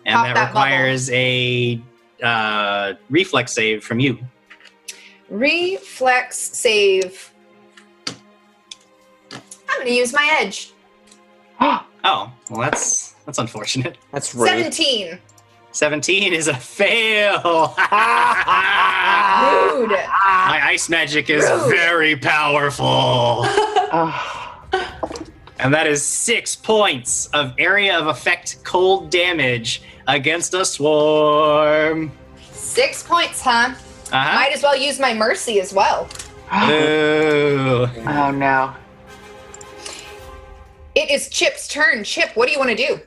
and 0.06 0.16
Pop 0.16 0.26
that, 0.28 0.36
that 0.36 0.54
bubble. 0.54 0.62
requires 0.62 1.10
a 1.12 1.82
uh, 2.24 2.94
reflex 3.10 3.52
save 3.54 3.84
from 3.84 4.00
you. 4.00 4.18
Reflex 5.30 6.38
save. 6.38 7.32
I'm 8.08 9.80
going 9.80 9.88
to 9.88 9.94
use 9.94 10.14
my 10.14 10.38
edge. 10.40 10.72
Oh, 12.08 12.32
well 12.52 12.62
that's 12.62 13.14
that's 13.26 13.40
unfortunate. 13.40 13.98
That's 14.12 14.36
rude. 14.36 14.48
17. 14.48 15.18
Seventeen 15.72 16.34
is 16.34 16.48
a 16.48 16.54
fail. 16.54 17.42
Rude. 17.42 17.74
My 19.90 20.60
ice 20.64 20.88
magic 20.88 21.32
is 21.32 21.44
Rude. 21.44 21.70
very 21.72 22.16
powerful. 22.16 22.86
Oh. 22.88 24.52
And 25.58 25.74
that 25.74 25.88
is 25.88 26.04
six 26.04 26.54
points 26.56 27.26
of 27.28 27.54
area 27.58 27.98
of 27.98 28.08
effect 28.08 28.58
cold 28.64 29.10
damage 29.10 29.82
against 30.08 30.54
a 30.54 30.66
swarm. 30.66 32.12
Six 32.52 33.04
points, 33.04 33.42
huh? 33.42 33.74
Uh-huh. 34.12 34.36
Might 34.36 34.52
as 34.54 34.62
well 34.64 34.78
use 34.78 35.00
my 35.00 35.14
mercy 35.14 35.60
as 35.60 35.74
well. 35.74 36.08
Ooh. 36.54 37.88
oh 38.08 38.32
no. 38.32 38.74
It 40.94 41.10
is 41.10 41.28
Chip's 41.30 41.68
turn. 41.68 42.04
Chip, 42.04 42.32
what 42.36 42.46
do 42.48 42.54
you 42.54 42.60
want 42.60 42.70
to 42.72 42.76
do? 42.76 43.00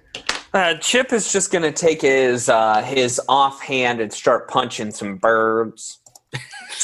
Uh, 0.52 0.74
Chip 0.74 1.12
is 1.12 1.32
just 1.32 1.52
gonna 1.52 1.72
take 1.72 2.02
his 2.02 2.48
uh, 2.48 2.82
his 2.82 3.20
offhand 3.28 4.00
and 4.00 4.12
start 4.12 4.48
punching 4.48 4.90
some 4.90 5.16
birds. 5.16 6.00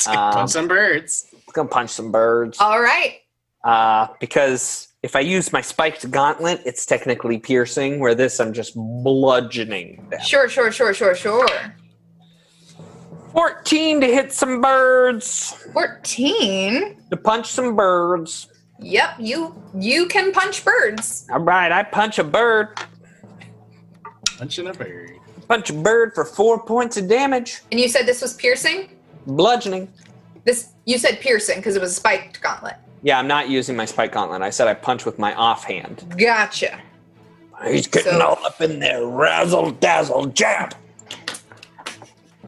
Um, 0.07 0.15
Punch 0.33 0.51
some 0.51 0.68
birds. 0.68 1.26
He's 1.31 1.52
gonna 1.52 1.68
punch 1.68 1.91
some 1.91 2.10
birds 2.12 2.59
All 2.60 2.81
right. 2.81 3.20
uh, 3.65 4.09
because 4.20 4.89
if 5.05 5.15
I 5.15 5.20
use 5.20 5.52
my 5.52 5.60
spiked 5.60 6.10
gauntlet, 6.10 6.62
it's 6.65 6.86
technically 6.86 7.36
piercing. 7.36 8.00
Where 8.00 8.15
this, 8.15 8.41
I'm 8.41 8.55
just 8.55 8.74
bludgeoning 8.74 10.02
them. 10.08 10.18
Sure, 10.23 10.49
sure, 10.49 10.73
sure, 10.73 10.94
sure, 10.94 11.15
sure. 11.15 11.47
Fourteen 13.33 14.00
to 14.00 14.07
hit 14.07 14.33
some 14.33 14.62
birds. 14.62 15.50
14. 15.74 17.02
To 17.10 17.16
punch 17.18 17.49
some 17.49 17.76
birds. 17.76 18.49
Yep, 18.81 19.16
you 19.18 19.62
you 19.78 20.07
can 20.07 20.33
punch 20.33 20.65
birds. 20.65 21.26
All 21.31 21.41
right, 21.41 21.70
I 21.70 21.83
punch 21.83 22.18
a 22.18 22.24
bird. 22.24 22.68
Punching 24.39 24.68
a 24.68 24.73
bird. 24.73 25.18
Punch 25.49 25.68
a 25.68 25.74
bird 25.74 26.15
for 26.15 26.24
four 26.24 26.65
points 26.65 26.97
of 26.97 27.08
damage. 27.10 27.60
And 27.70 27.78
you 27.78 27.89
said 27.89 28.07
this 28.07 28.23
was 28.23 28.33
piercing? 28.33 28.89
Bludgeoning. 29.26 29.92
This 30.44 30.73
you 30.86 30.97
said 30.97 31.20
piercing 31.20 31.57
because 31.57 31.76
it 31.76 31.83
was 31.83 31.91
a 31.91 31.94
spiked 31.94 32.41
gauntlet. 32.41 32.76
Yeah, 33.05 33.18
I'm 33.18 33.28
not 33.28 33.50
using 33.50 33.76
my 33.76 33.84
spike 33.84 34.12
gauntlet. 34.12 34.41
I 34.41 34.49
said 34.49 34.66
I 34.66 34.73
punch 34.74 35.05
with 35.05 35.18
my 35.18 35.34
offhand. 35.34 36.02
Gotcha. 36.18 36.81
He's 37.66 37.86
getting 37.86 38.12
So- 38.12 38.20
all 38.26 38.44
up 38.47 38.60
in 38.62 38.81
there. 38.81 39.05
Razzle 39.07 39.73
dazzle 39.73 40.26
jab. 40.26 40.74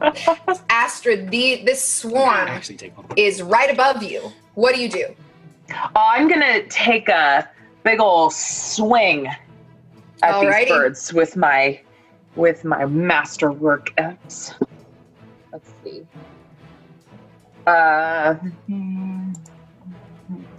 Astrid, 0.69 1.29
the 1.31 1.61
this 1.65 1.83
swarm 1.83 2.47
Actually, 2.47 2.75
take 2.77 2.97
one. 2.97 3.05
is 3.15 3.41
right 3.41 3.71
above 3.71 4.03
you. 4.03 4.31
What 4.55 4.75
do 4.75 4.81
you 4.81 4.89
do? 4.89 5.15
Oh, 5.71 5.89
I'm 5.95 6.27
gonna 6.27 6.63
take 6.67 7.09
a 7.09 7.47
big 7.83 7.99
ol' 7.99 8.29
swing 8.29 9.27
at 9.27 9.35
Alrighty. 10.35 10.59
these 10.59 10.69
birds 10.69 11.13
with 11.13 11.35
my 11.35 11.79
with 12.35 12.63
my 12.63 12.85
masterwork 12.85 13.91
axe. 13.99 14.53
Let's 15.51 15.71
see. 15.83 16.03
Uh, 17.65 18.35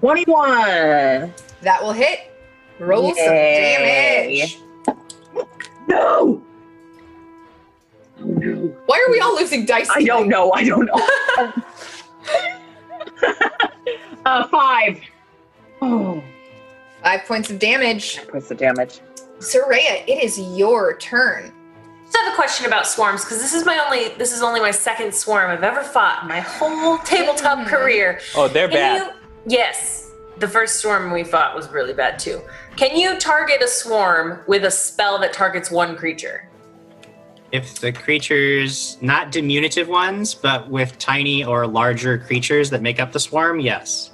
twenty-one. 0.00 1.32
That 1.62 1.82
will 1.82 1.92
hit. 1.92 2.20
Roll 2.78 3.14
some 3.14 3.24
Yay. 3.34 4.36
damage. 4.38 4.58
No. 5.88 6.42
Oh 8.20 8.24
no. 8.24 8.76
Why 8.86 9.04
are 9.06 9.10
we 9.12 9.20
all 9.20 9.34
losing 9.36 9.64
dice? 9.66 9.88
I 9.94 10.02
don't 10.04 10.28
know. 10.28 10.52
I 10.52 10.64
don't 10.64 10.86
know. 10.86 11.52
uh, 14.26 14.46
five. 14.48 15.00
Oh, 15.80 16.22
Five 17.02 17.24
points 17.26 17.50
of 17.50 17.58
damage. 17.58 18.18
Five 18.18 18.28
points 18.28 18.50
of 18.50 18.58
damage. 18.58 19.00
Soraya, 19.38 20.02
it 20.08 20.22
is 20.22 20.38
your 20.56 20.96
turn. 20.98 21.52
just 22.04 22.16
have 22.16 22.32
a 22.32 22.36
question 22.36 22.66
about 22.66 22.86
swarms 22.86 23.24
because 23.24 23.38
this 23.40 23.54
is 23.54 23.64
my 23.64 23.78
only 23.86 24.08
this 24.18 24.32
is 24.32 24.42
only 24.42 24.60
my 24.60 24.72
second 24.72 25.14
swarm 25.14 25.50
I've 25.50 25.62
ever 25.62 25.82
fought 25.82 26.22
in 26.22 26.28
my 26.28 26.40
whole 26.40 26.98
tabletop 26.98 27.58
Mhm. 27.60 27.66
career. 27.68 28.20
Oh, 28.34 28.48
they're 28.48 28.68
Can 28.68 28.76
bad. 28.76 29.06
you 29.06 29.12
yes. 29.48 30.10
The 30.38 30.46
first 30.46 30.80
swarm 30.80 31.10
we 31.10 31.24
fought 31.24 31.56
was 31.56 31.68
really 31.70 31.92
bad 31.92 32.18
too. 32.18 32.40
Can 32.76 32.96
you 32.96 33.18
target 33.18 33.60
a 33.60 33.66
swarm 33.66 34.40
with 34.46 34.64
a 34.64 34.70
spell 34.70 35.18
that 35.18 35.32
targets 35.32 35.70
one 35.70 35.96
creature? 35.96 36.48
If 37.50 37.80
the 37.80 37.90
creatures, 37.90 38.98
not 39.00 39.32
diminutive 39.32 39.88
ones, 39.88 40.34
but 40.34 40.68
with 40.68 40.96
tiny 40.98 41.44
or 41.44 41.66
larger 41.66 42.18
creatures 42.18 42.70
that 42.70 42.82
make 42.82 43.00
up 43.00 43.10
the 43.10 43.18
swarm, 43.18 43.58
yes. 43.58 44.10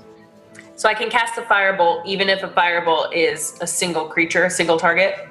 So 0.77 0.89
I 0.89 0.95
can 0.95 1.11
cast 1.11 1.37
a 1.39 1.43
firebolt 1.43 2.07
even 2.07 2.29
if 2.29 2.43
a 2.43 2.49
firebolt 2.49 3.13
is 3.13 3.59
a 3.61 3.67
single 3.67 4.07
creature, 4.07 4.45
a 4.45 4.51
single 4.51 4.79
target. 4.79 5.29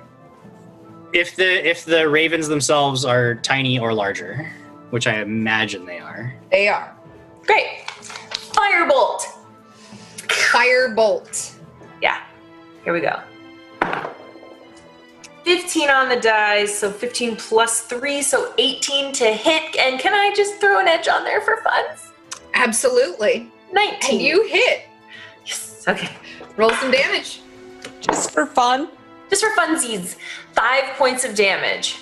If 1.14 1.36
the 1.36 1.68
if 1.68 1.86
the 1.86 2.10
ravens 2.10 2.48
themselves 2.48 3.06
are 3.06 3.36
tiny 3.36 3.80
or 3.80 3.94
larger, 3.94 4.52
which 4.90 5.08
I 5.08 5.22
imagine 5.22 5.86
they 5.86 6.00
are. 6.00 6.34
They 6.52 6.68
are. 6.68 6.96
Great. 7.46 7.86
Firebolt. 7.88 9.33
Firebolt. 10.28 11.56
Yeah. 12.02 12.22
Here 12.84 12.94
we 12.94 13.02
go. 13.02 13.20
15 15.44 15.90
on 15.90 16.10
the 16.10 16.16
dice, 16.16 16.80
so 16.80 16.90
15 16.90 17.36
plus 17.36 17.82
3, 17.82 18.22
so 18.22 18.54
18 18.58 19.14
to 19.14 19.26
hit. 19.26 19.76
And 19.78 20.00
can 20.00 20.14
I 20.14 20.34
just 20.36 20.56
throw 20.56 20.80
an 20.80 20.88
edge 20.88 21.08
on 21.08 21.24
there 21.24 21.42
for 21.42 21.58
fun? 21.58 21.84
Absolutely. 22.54 23.52
19. 23.74 24.12
And 24.12 24.22
you 24.22 24.48
hit. 24.48 24.86
Yes. 25.46 25.86
Okay. 25.88 26.16
Roll 26.56 26.70
some 26.72 26.92
damage. 26.92 27.42
Just 28.00 28.32
for 28.32 28.46
fun. 28.46 28.90
Just 29.30 29.44
for 29.44 29.52
funsies, 29.52 30.16
5 30.54 30.84
points 30.96 31.26
of 31.26 31.36
damage. 31.36 31.98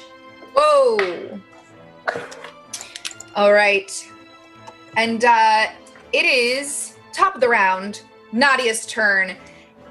Whoa. 0.54 1.40
All 3.36 3.54
right. 3.54 3.92
And 4.98 5.24
uh, 5.24 5.68
it 6.12 6.26
is 6.26 6.98
top 7.14 7.36
of 7.36 7.42
the 7.42 7.48
round, 7.48 8.02
Nadia's 8.32 8.86
turn. 8.86 9.36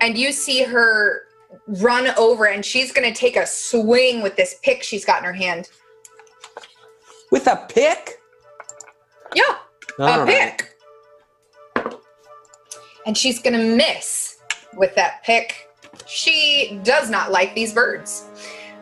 And 0.00 0.16
you 0.16 0.32
see 0.32 0.62
her 0.62 1.22
run 1.66 2.08
over, 2.16 2.46
and 2.46 2.64
she's 2.64 2.92
going 2.92 3.12
to 3.12 3.18
take 3.18 3.36
a 3.36 3.46
swing 3.46 4.22
with 4.22 4.36
this 4.36 4.56
pick 4.62 4.82
she's 4.82 5.04
got 5.04 5.18
in 5.18 5.24
her 5.24 5.32
hand. 5.32 5.68
With 7.30 7.46
a 7.46 7.66
pick? 7.68 8.20
Yeah, 9.34 9.42
All 9.98 10.20
a 10.22 10.24
right. 10.24 10.58
pick. 11.84 11.94
And 13.06 13.16
she's 13.16 13.40
going 13.40 13.52
to 13.58 13.76
miss 13.76 14.38
with 14.76 14.94
that 14.96 15.22
pick. 15.22 15.68
She 16.06 16.80
does 16.82 17.10
not 17.10 17.30
like 17.30 17.54
these 17.54 17.72
birds. 17.72 18.24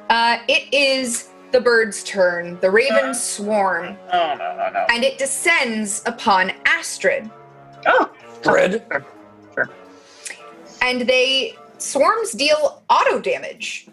Uh, 0.08 0.38
it 0.48 0.72
is 0.72 1.28
the 1.52 1.60
bird's 1.60 2.02
turn. 2.04 2.58
The 2.60 2.70
ravens 2.70 3.22
swarm. 3.22 3.96
Oh 4.12 4.34
no 4.38 4.56
no 4.56 4.70
no. 4.72 4.86
and 4.90 5.04
it 5.04 5.18
descends 5.18 6.02
upon 6.06 6.52
Astrid. 6.64 7.30
Oh. 7.86 8.10
Dread. 8.42 8.84
And 10.82 11.02
they 11.02 11.56
swarms 11.78 12.32
deal 12.32 12.82
auto 12.88 13.20
damage. 13.20 13.88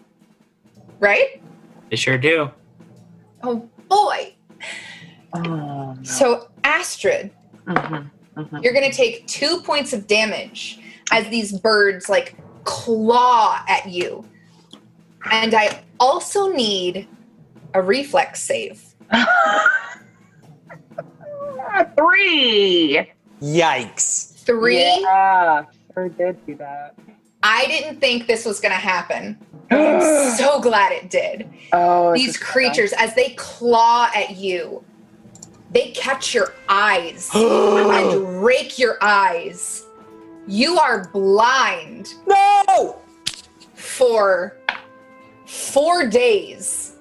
Right? 0.98 1.42
They 1.90 1.96
sure 1.96 2.18
do. 2.18 2.50
Oh 3.42 3.68
boy. 3.88 4.34
Oh 5.34 5.40
no. 5.40 5.96
So 6.02 6.48
Astrid, 6.64 7.30
Mhm, 7.66 8.10
mhm. 8.36 8.62
you're 8.62 8.72
gonna 8.72 8.92
take 8.92 9.26
two 9.26 9.60
points 9.62 9.92
of 9.92 10.06
damage 10.06 10.78
as 11.12 11.28
these 11.28 11.52
birds 11.52 12.08
like 12.08 12.34
claw 12.64 13.62
at 13.68 13.88
you. 13.88 14.24
And 15.30 15.54
I 15.54 15.80
also 16.00 16.48
need 16.52 17.06
a 17.74 17.82
reflex 17.82 18.42
save. 18.42 18.82
Three. 21.96 23.10
Yikes. 23.42 24.32
Three. 24.44 25.00
Yeah, 25.02 25.64
sure 25.96 26.08
did 26.10 26.44
do 26.46 26.54
that. 26.56 26.94
I 27.42 27.66
didn't 27.66 28.00
think 28.00 28.26
this 28.26 28.44
was 28.44 28.60
gonna 28.60 28.74
happen. 28.74 29.38
I'm 29.70 30.36
so 30.36 30.60
glad 30.60 30.92
it 30.92 31.10
did. 31.10 31.48
Oh, 31.72 32.14
these 32.14 32.36
creatures 32.36 32.92
as 32.92 33.14
they 33.14 33.30
claw 33.30 34.10
at 34.14 34.36
you 34.36 34.84
they 35.72 35.90
catch 35.90 36.32
your 36.32 36.54
eyes 36.68 37.28
and 37.34 38.44
rake 38.44 38.78
your 38.78 38.98
eyes 39.02 39.84
you 40.46 40.78
are 40.78 41.08
blind 41.08 42.14
No! 42.26 43.00
for 43.74 44.56
four 45.44 46.08
days 46.08 46.96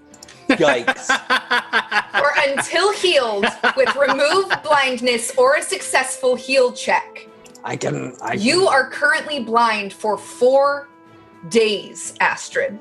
Yikes. 0.49 1.09
or 2.22 2.32
until 2.49 2.91
healed 2.93 3.45
with 3.77 3.95
remove 3.95 4.51
blindness 4.64 5.32
or 5.38 5.56
a 5.56 5.61
successful 5.61 6.35
heal 6.35 6.72
check 6.72 7.27
I 7.65 7.75
can. 7.75 8.15
I 8.21 8.33
you 8.33 8.67
are 8.67 8.89
currently 8.89 9.43
blind 9.43 9.91
for 9.91 10.17
four 10.17 10.87
days 11.49 12.13
astrid 12.21 12.79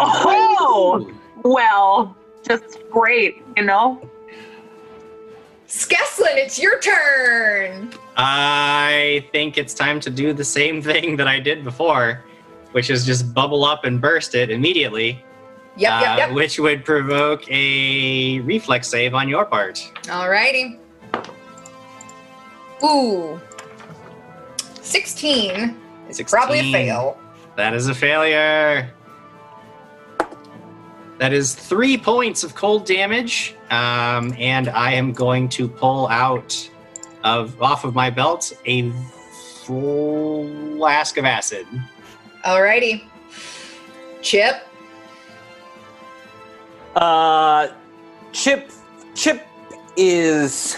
Oh, 0.00 1.12
well, 1.42 2.16
just 2.46 2.78
great, 2.90 3.42
you 3.56 3.64
know. 3.64 4.00
skeslin 5.66 6.36
it's 6.36 6.58
your 6.58 6.78
turn 6.80 7.92
I 8.16 9.26
think 9.32 9.58
it's 9.58 9.74
time 9.74 10.00
to 10.00 10.10
do 10.10 10.32
the 10.32 10.44
same 10.44 10.80
thing 10.80 11.16
that 11.16 11.28
I 11.28 11.38
did 11.40 11.62
before, 11.62 12.24
which 12.72 12.90
is 12.90 13.04
just 13.04 13.34
bubble 13.34 13.64
up 13.64 13.84
and 13.84 14.00
burst 14.00 14.34
it 14.34 14.50
immediately, 14.50 15.22
yep 15.76 15.92
uh, 15.92 16.00
yep 16.00 16.18
yep 16.18 16.32
which 16.32 16.58
would 16.58 16.84
provoke 16.84 17.48
a 17.50 18.40
reflex 18.40 18.88
save 18.88 19.14
on 19.14 19.28
your 19.28 19.44
part. 19.44 19.76
Alrighty. 20.04 20.78
Ooh. 22.82 23.40
16 24.88 25.76
is 26.08 26.20
probably 26.22 26.60
a 26.60 26.72
fail. 26.72 27.18
That 27.56 27.74
is 27.74 27.88
a 27.88 27.94
failure. 27.94 28.90
That 31.18 31.32
is 31.32 31.54
three 31.54 31.98
points 31.98 32.44
of 32.44 32.54
cold 32.54 32.86
damage, 32.86 33.54
um, 33.70 34.32
and 34.38 34.68
I 34.68 34.92
am 34.92 35.12
going 35.12 35.48
to 35.50 35.68
pull 35.68 36.08
out 36.08 36.70
of 37.24 37.60
off 37.60 37.84
of 37.84 37.94
my 37.94 38.08
belt 38.08 38.52
a 38.64 38.90
flask 39.64 41.16
of 41.16 41.24
acid. 41.24 41.66
Alrighty. 42.44 43.04
Chip. 44.22 44.66
Uh, 46.94 47.68
Chip, 48.32 48.70
Chip 49.14 49.46
is 49.96 50.76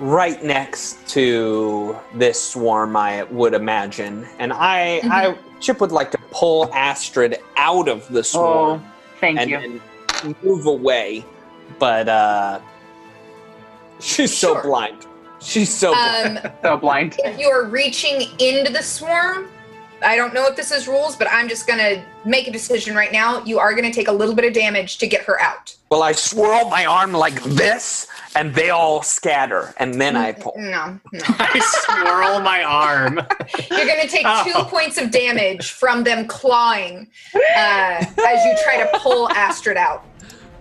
right 0.00 0.42
next 0.42 1.06
to 1.08 1.96
this 2.14 2.42
swarm. 2.42 2.96
I 2.96 3.24
would 3.24 3.54
imagine, 3.54 4.26
and 4.38 4.52
I, 4.52 5.00
I, 5.04 5.36
Chip 5.60 5.80
would 5.80 5.92
like 5.92 6.10
to 6.12 6.18
pull 6.30 6.72
Astrid 6.74 7.38
out 7.56 7.88
of 7.88 8.08
the 8.08 8.24
swarm 8.24 8.82
Oh, 8.84 8.92
thank 9.20 9.38
and, 9.38 9.50
you. 9.50 9.80
and 10.24 10.42
move 10.42 10.66
away, 10.66 11.24
but 11.78 12.08
uh, 12.08 12.60
she's 14.00 14.36
so 14.36 14.60
blind. 14.62 15.06
She's 15.40 15.72
so 15.72 15.92
blind. 15.92 16.38
Um, 16.38 16.52
so 16.62 16.76
blind. 16.76 17.16
if 17.24 17.38
you 17.38 17.48
are 17.48 17.64
reaching 17.64 18.22
into 18.38 18.72
the 18.72 18.82
swarm, 18.82 19.48
I 20.02 20.16
don't 20.16 20.32
know 20.34 20.46
if 20.46 20.56
this 20.56 20.70
is 20.70 20.88
rules, 20.88 21.16
but 21.16 21.28
I'm 21.30 21.48
just 21.48 21.66
gonna 21.66 22.04
make 22.24 22.48
a 22.48 22.50
decision 22.50 22.94
right 22.94 23.12
now. 23.12 23.42
You 23.44 23.58
are 23.58 23.74
gonna 23.74 23.92
take 23.92 24.08
a 24.08 24.12
little 24.12 24.34
bit 24.34 24.44
of 24.46 24.52
damage 24.54 24.98
to 24.98 25.06
get 25.06 25.22
her 25.24 25.40
out. 25.40 25.74
Well, 25.90 26.04
I 26.04 26.12
swirl 26.12 26.70
my 26.70 26.86
arm 26.86 27.12
like 27.12 27.42
this, 27.42 28.06
and 28.36 28.54
they 28.54 28.70
all 28.70 29.02
scatter, 29.02 29.74
and 29.78 30.00
then 30.00 30.14
I 30.16 30.30
pull. 30.30 30.52
No, 30.56 31.00
no. 31.12 31.20
I 31.26 31.58
swirl 31.58 32.38
my 32.38 32.62
arm. 32.62 33.16
You're 33.72 33.86
gonna 33.88 34.06
take 34.06 34.24
two 34.44 34.52
Oh. 34.54 34.64
points 34.70 34.98
of 34.98 35.10
damage 35.10 35.72
from 35.72 36.04
them 36.04 36.28
clawing 36.28 37.08
uh, 37.34 38.04
as 38.04 38.44
you 38.44 38.56
try 38.62 38.76
to 38.88 38.98
pull 39.00 39.28
Astrid 39.30 39.76
out. 39.76 40.04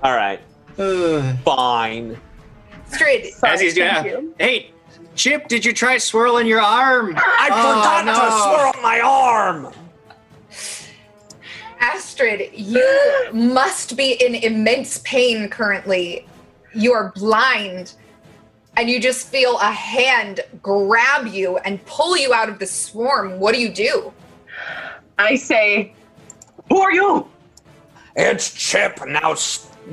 All 0.01 0.15
right, 0.15 0.39
fine. 1.45 2.17
Astrid, 2.91 3.27
As 3.43 3.61
he's 3.61 3.75
doing, 3.75 3.87
Thank 3.93 4.07
you. 4.07 4.33
hey, 4.39 4.71
Chip, 5.13 5.47
did 5.47 5.63
you 5.63 5.73
try 5.73 5.99
swirling 5.99 6.47
your 6.47 6.59
arm? 6.61 7.13
I 7.15 7.49
Oh, 7.51 7.75
forgot 7.75 8.05
no. 8.05 8.13
to 8.15 8.71
swirl 8.73 8.81
my 8.81 8.99
arm. 9.01 9.71
Astrid, 11.79 12.51
you 12.53 13.29
must 13.31 13.95
be 13.95 14.13
in 14.13 14.35
immense 14.35 14.99
pain 14.99 15.49
currently. 15.49 16.27
You 16.73 16.93
are 16.93 17.11
blind, 17.15 17.93
and 18.77 18.89
you 18.89 18.99
just 18.99 19.27
feel 19.27 19.57
a 19.59 19.71
hand 19.71 20.41
grab 20.61 21.27
you 21.27 21.57
and 21.59 21.83
pull 21.85 22.17
you 22.17 22.33
out 22.33 22.49
of 22.49 22.59
the 22.59 22.65
swarm. 22.65 23.39
What 23.39 23.55
do 23.55 23.61
you 23.61 23.69
do? 23.69 24.13
I 25.17 25.35
say, 25.35 25.93
who 26.69 26.79
are 26.79 26.93
you? 26.93 27.27
It's 28.15 28.53
Chip. 28.53 28.99
Now 29.07 29.35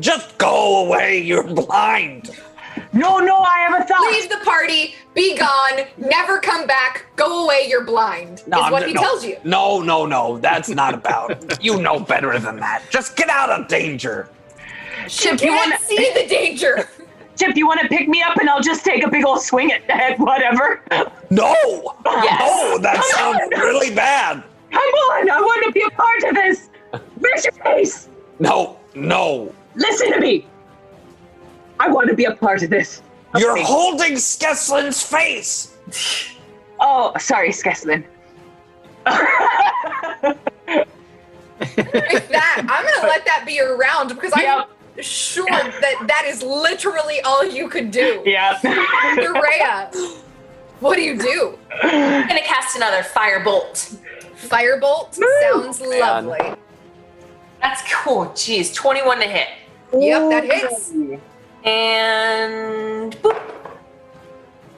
just 0.01 0.39
go 0.39 0.87
away. 0.87 1.23
You're 1.23 1.47
blind. 1.47 2.31
No, 2.93 3.19
no, 3.19 3.39
I 3.39 3.59
have 3.69 3.81
a 3.81 3.85
thought. 3.85 4.11
Leave 4.13 4.29
the 4.29 4.39
party, 4.45 4.95
be 5.15 5.37
gone, 5.37 5.87
never 5.97 6.39
come 6.41 6.67
back, 6.67 7.07
go 7.17 7.45
away, 7.45 7.67
you're 7.69 7.85
blind, 7.85 8.41
is 8.41 8.45
I'm- 8.53 8.73
what 8.73 8.87
he 8.87 8.93
no, 8.95 9.01
tells 9.01 9.25
you. 9.25 9.37
No, 9.45 9.81
no, 9.81 10.07
no. 10.07 10.39
That's 10.39 10.69
not 10.69 10.95
about. 10.95 11.63
you 11.65 11.81
know 11.81 11.99
better 12.01 12.39
than 12.39 12.57
that. 12.61 12.83
Just 12.91 13.17
get 13.17 13.29
out 13.29 13.51
of 13.51 13.69
danger. 13.69 14.29
She 15.09 15.29
you 15.31 15.37
can't 15.37 15.71
wanna- 15.71 15.79
see 15.85 16.11
the 16.15 16.27
danger. 16.27 16.89
Chip, 17.39 17.55
you 17.55 17.67
want 17.67 17.81
to 17.81 17.89
pick 17.89 18.09
me 18.09 18.23
up 18.23 18.37
and 18.39 18.49
I'll 18.49 18.63
just 18.63 18.83
take 18.83 19.05
a 19.05 19.11
big 19.11 19.25
old 19.27 19.43
swing 19.43 19.71
at 19.71 19.87
that, 19.89 20.19
whatever. 20.19 20.81
No. 21.29 21.53
Yes. 22.07 22.41
No, 22.41 22.79
that 22.79 22.95
Come 22.97 23.05
sounds 23.11 23.39
on. 23.43 23.61
really 23.61 23.95
bad. 23.95 24.43
Come 24.71 24.81
on, 24.81 25.29
I 25.31 25.41
want 25.41 25.65
to 25.67 25.73
be 25.73 25.83
a 25.83 25.91
part 25.91 26.23
of 26.25 26.35
this. 26.35 26.71
Where's 27.19 27.45
your 27.45 27.53
face? 27.53 28.09
No, 28.39 28.79
no. 28.95 29.53
Listen 29.75 30.13
to 30.13 30.21
me. 30.21 30.47
I 31.79 31.89
want 31.89 32.09
to 32.09 32.15
be 32.15 32.25
a 32.25 32.35
part 32.35 32.63
of 32.63 32.71
this. 32.71 33.03
You're 33.37 33.57
holding 33.63 34.13
Skeslin's 34.15 35.03
face. 35.03 35.75
Oh, 36.81 37.13
sorry, 37.19 37.51
Skeslin. 37.51 38.05
With 41.59 42.29
that, 42.29 42.59
I'm 42.69 42.85
gonna 42.85 43.09
let 43.09 43.25
that 43.27 43.45
be 43.47 43.55
your 43.55 43.77
round 43.77 44.11
because 44.11 44.33
Yep. 44.37 44.69
I'm 44.97 45.03
sure 45.03 45.47
that 45.49 46.05
that 46.07 46.25
is 46.27 46.43
literally 46.43 47.21
all 47.23 47.45
you 47.45 47.69
could 47.69 47.91
do. 47.91 48.23
yeah. 48.27 48.59
Urea, 49.17 49.91
what 50.81 50.97
do 50.97 51.03
you 51.03 51.17
do? 51.19 51.59
I'm 51.83 52.29
gonna 52.29 52.41
cast 52.43 52.77
another 52.77 53.03
firebolt. 53.03 53.97
Firebolt 54.49 55.15
sounds 55.43 55.81
lovely. 55.81 56.55
That's 57.63 57.83
cool. 57.93 58.27
Jeez, 58.27 58.75
21 58.75 59.19
to 59.21 59.25
hit. 59.27 59.49
Yep, 59.99 60.31
that 60.31 60.45
hits. 60.45 60.93
And 61.67 63.17
boop. 63.23 63.43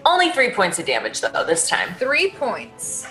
Only 0.07 0.31
three 0.31 0.51
points 0.51 0.79
of 0.79 0.87
damage 0.87 1.21
though 1.21 1.45
this 1.45 1.69
time. 1.69 1.95
Three 1.97 2.31
points. 2.31 3.07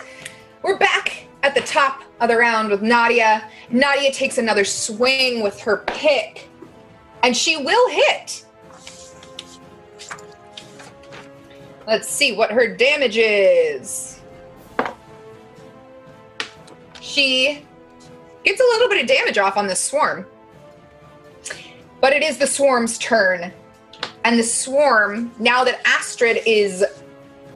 We're 0.64 0.80
back 0.80 1.28
at 1.44 1.54
the 1.54 1.62
top 1.62 2.02
of 2.20 2.30
the 2.30 2.38
round 2.38 2.72
with 2.72 2.82
Nadia. 2.82 3.48
Nadia 3.70 4.12
takes 4.12 4.40
another 4.40 4.66
swing 4.66 5.44
with 5.44 5.60
her 5.62 5.84
pick, 5.86 6.50
and 7.22 7.38
she 7.38 7.58
will 7.58 7.90
hit. 7.90 8.46
Let's 11.86 12.10
see 12.10 12.36
what 12.36 12.52
her 12.52 12.76
damage 12.76 13.18
is. 13.18 14.20
She 17.00 17.64
gets 18.44 18.60
a 18.60 18.64
little 18.64 18.90
bit 18.90 19.02
of 19.02 19.08
damage 19.08 19.38
off 19.38 19.56
on 19.56 19.68
this 19.68 19.80
swarm. 19.80 20.26
But 22.02 22.14
it 22.14 22.24
is 22.24 22.38
the 22.38 22.48
swarm's 22.48 22.98
turn. 22.98 23.54
And 24.28 24.38
the 24.38 24.44
swarm, 24.44 25.32
now 25.40 25.64
that 25.64 25.80
Astrid 25.88 26.42
is 26.46 26.84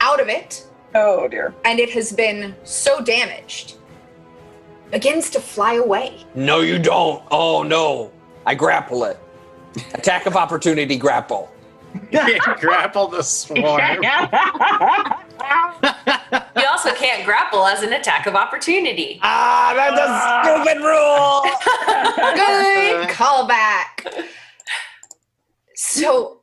out 0.00 0.20
of 0.20 0.28
it, 0.30 0.66
Oh 0.94 1.28
dear. 1.28 1.54
and 1.66 1.78
it 1.78 1.90
has 1.90 2.12
been 2.12 2.54
so 2.64 3.02
damaged, 3.02 3.74
begins 4.90 5.28
to 5.30 5.40
fly 5.40 5.74
away. 5.74 6.24
No, 6.34 6.60
you 6.60 6.78
don't. 6.78 7.22
Oh 7.30 7.62
no. 7.62 8.10
I 8.46 8.54
grapple 8.54 9.04
it. 9.04 9.18
Attack 9.92 10.24
of 10.24 10.34
opportunity 10.34 10.96
grapple. 10.96 11.50
Grapple 12.58 13.08
the 13.08 13.22
swarm. 13.22 13.80
You 16.56 16.66
also 16.70 16.94
can't 16.94 17.24
grapple 17.26 17.66
as 17.66 17.82
an 17.82 17.92
attack 17.92 18.26
of 18.26 18.34
opportunity. 18.34 19.18
Ah, 19.22 19.72
that's 19.76 20.00
a 20.00 20.64
stupid 20.64 20.82
rule. 20.82 21.42
Good 22.34 23.08
callback. 23.10 24.26
So, 25.74 26.41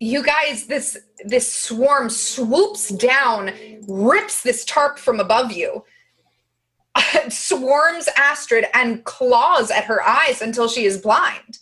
you 0.00 0.22
guys, 0.22 0.66
this 0.66 0.98
this 1.24 1.50
swarm 1.52 2.10
swoops 2.10 2.88
down, 2.88 3.52
rips 3.88 4.42
this 4.42 4.64
tarp 4.64 4.98
from 4.98 5.20
above 5.20 5.52
you, 5.52 5.84
swarms 7.28 8.08
Astrid, 8.16 8.66
and 8.74 9.04
claws 9.04 9.70
at 9.70 9.84
her 9.84 10.02
eyes 10.02 10.42
until 10.42 10.68
she 10.68 10.84
is 10.84 10.98
blind. 10.98 11.58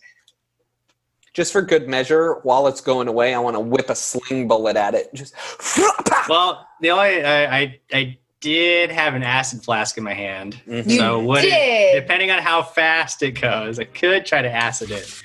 Just 1.34 1.52
for 1.52 1.62
good 1.62 1.88
measure, 1.88 2.34
while 2.42 2.66
it's 2.66 2.82
going 2.82 3.08
away, 3.08 3.32
I 3.34 3.38
want 3.38 3.56
to 3.56 3.60
whip 3.60 3.88
a 3.88 3.94
sling 3.94 4.48
bullet 4.48 4.76
at 4.76 4.94
it. 4.94 5.12
Just 5.14 5.34
Well, 6.28 6.66
the 6.80 6.90
only 6.90 7.24
I, 7.24 7.58
I 7.60 7.80
I 7.92 8.18
did 8.40 8.90
have 8.90 9.14
an 9.14 9.22
acid 9.22 9.62
flask 9.62 9.96
in 9.96 10.04
my 10.04 10.12
hand, 10.14 10.60
Mhm. 10.66 10.96
So 10.98 11.20
would 11.20 11.42
did. 11.42 11.52
it, 11.52 12.00
depending 12.00 12.30
on 12.30 12.40
how 12.42 12.62
fast 12.62 13.22
it 13.22 13.40
goes, 13.40 13.78
I 13.78 13.84
could 13.84 14.26
try 14.26 14.42
to 14.42 14.50
acid 14.50 14.90
it, 14.90 15.22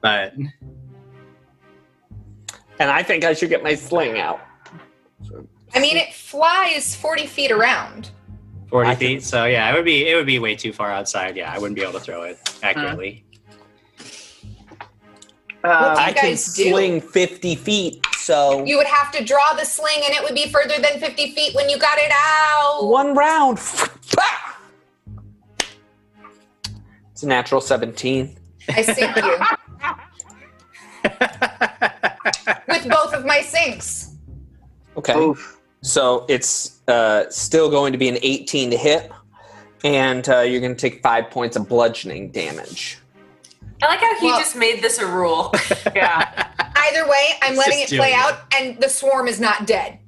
but 0.00 0.34
and 2.78 2.90
I 2.90 3.02
think 3.02 3.24
I 3.24 3.32
should 3.34 3.48
get 3.50 3.62
my 3.62 3.74
sling 3.74 4.18
out. 4.18 4.40
I 5.74 5.78
mean, 5.80 5.96
it 5.96 6.12
flies 6.12 6.94
40 6.94 7.26
feet 7.26 7.50
around. 7.50 8.10
forty 8.68 8.88
I 8.90 8.94
can- 8.94 8.98
feet. 9.00 9.22
So 9.24 9.44
yeah, 9.44 9.70
it 9.70 9.74
would 9.74 9.84
be 9.84 10.08
it 10.08 10.14
would 10.16 10.26
be 10.26 10.38
way 10.38 10.54
too 10.54 10.72
far 10.72 10.90
outside. 10.90 11.36
Yeah, 11.36 11.52
I 11.52 11.58
wouldn't 11.58 11.76
be 11.76 11.82
able 11.82 11.92
to 11.94 12.00
throw 12.00 12.22
it 12.22 12.38
accurately. 12.62 13.24
Um, 15.64 15.70
I 15.96 16.12
can 16.12 16.30
guys 16.30 16.54
do? 16.54 16.70
sling 16.70 17.00
50 17.00 17.54
feet, 17.54 18.04
so 18.16 18.64
You 18.64 18.76
would 18.78 18.86
have 18.88 19.12
to 19.12 19.22
draw 19.24 19.52
the 19.54 19.64
sling, 19.64 20.02
and 20.04 20.12
it 20.12 20.20
would 20.24 20.34
be 20.34 20.48
further 20.50 20.74
than 20.80 20.98
50 20.98 21.34
feet 21.36 21.54
when 21.54 21.68
you 21.70 21.78
got 21.78 21.98
it 21.98 22.10
out. 22.12 22.88
one 22.88 23.14
round. 23.14 23.58
It's 27.12 27.22
a 27.22 27.28
natural 27.28 27.60
17. 27.60 28.36
I 28.70 28.82
sink 28.82 29.14
you 29.16 29.38
with 32.68 32.88
both 32.88 33.12
of 33.14 33.24
my 33.24 33.40
sinks. 33.40 34.14
Okay. 34.96 35.14
oof. 35.18 35.58
So 35.82 36.24
it's 36.28 36.80
uh, 36.88 37.24
still 37.30 37.68
going 37.70 37.92
to 37.92 37.98
be 37.98 38.08
an 38.08 38.18
18 38.22 38.70
to 38.70 38.76
hit, 38.76 39.10
and 39.84 40.28
uh, 40.28 40.40
you're 40.40 40.60
going 40.60 40.76
to 40.76 40.80
take 40.90 41.02
five 41.02 41.30
points 41.30 41.56
of 41.56 41.68
bludgeoning 41.68 42.30
damage. 42.30 42.98
I 43.82 43.86
like 43.86 43.98
how 44.00 44.14
he 44.20 44.26
Well- 44.26 44.38
just 44.38 44.54
made 44.54 44.80
this 44.82 44.98
a 44.98 45.06
rule. 45.06 45.52
Yeah. 45.96 46.48
Either 46.76 47.08
way, 47.08 47.30
I'm 47.42 47.56
letting 47.56 47.80
it 47.80 47.88
play 47.90 48.10
it. 48.10 48.14
out, 48.14 48.40
and 48.58 48.80
the 48.80 48.88
swarm 48.88 49.28
is 49.28 49.38
not 49.40 49.66
dead. 49.66 49.98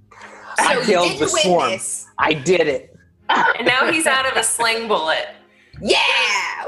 So 0.59 0.65
I 0.65 0.85
killed 0.85 1.09
did 1.13 1.21
the 1.21 1.29
swarm. 1.29 1.71
this. 1.71 2.07
I 2.19 2.33
did 2.35 2.67
it. 2.69 2.97
and 3.29 3.67
now 3.67 3.91
he's 3.91 4.07
out 4.07 4.27
of 4.31 4.37
a 4.37 4.43
sling 4.45 4.87
bullet. 4.89 5.27
Yeah, 5.81 5.99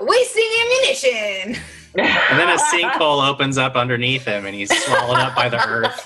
wasting 0.00 0.48
ammunition. 0.64 1.62
And 1.98 2.38
then 2.38 2.48
a 2.48 2.58
sinkhole 2.58 3.26
opens 3.28 3.58
up 3.58 3.76
underneath 3.76 4.24
him, 4.24 4.44
and 4.46 4.54
he's 4.54 4.70
swallowed 4.84 5.18
up 5.18 5.34
by 5.34 5.48
the 5.48 5.66
earth. 5.66 6.02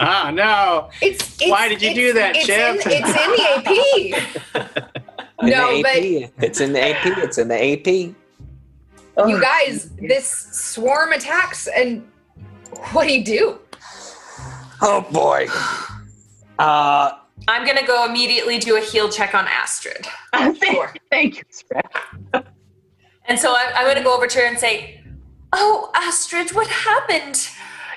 oh 0.00 0.30
no! 0.34 0.90
It's, 1.00 1.40
it's 1.40 1.50
Why 1.50 1.68
did 1.68 1.80
you 1.82 1.94
do 1.94 2.12
that, 2.14 2.36
it's 2.36 2.46
Chip? 2.46 2.86
In, 2.86 2.92
it's 2.92 4.14
in 4.14 4.14
the 4.14 4.22
AP. 4.54 4.78
In 5.42 5.50
no, 5.50 5.76
the 5.76 5.82
but 5.82 6.44
It's 6.44 6.60
in 6.60 6.72
the 6.72 6.82
AP. 6.84 7.18
It's 7.18 7.38
in 7.38 7.48
the 7.48 7.54
AP. 7.72 7.86
You 7.86 8.14
Oh, 9.16 9.40
guys, 9.40 9.90
this 10.00 10.28
swarm 10.28 11.12
attacks, 11.12 11.66
and 11.68 12.06
what 12.92 13.08
do 13.08 13.14
you 13.18 13.24
do? 13.24 13.58
Oh 14.80 15.00
boy. 15.12 15.46
Uh, 16.58 17.12
I'm 17.48 17.66
gonna 17.66 17.86
go 17.86 18.04
immediately 18.04 18.58
do 18.58 18.76
a 18.76 18.80
heal 18.80 19.08
check 19.08 19.34
on 19.34 19.46
Astrid. 19.48 20.06
thank, 20.32 20.56
Sure. 20.64 20.94
thank 21.10 21.36
you, 21.38 21.42
Sarah. 21.50 22.44
And 23.28 23.38
so 23.38 23.52
I, 23.52 23.70
I'm 23.74 23.86
gonna 23.86 24.02
go 24.02 24.14
over 24.16 24.26
to 24.26 24.38
her 24.40 24.46
and 24.46 24.58
say, 24.58 25.00
Oh, 25.52 25.90
Astrid, 25.94 26.50
what 26.50 26.66
happened? 26.66 27.48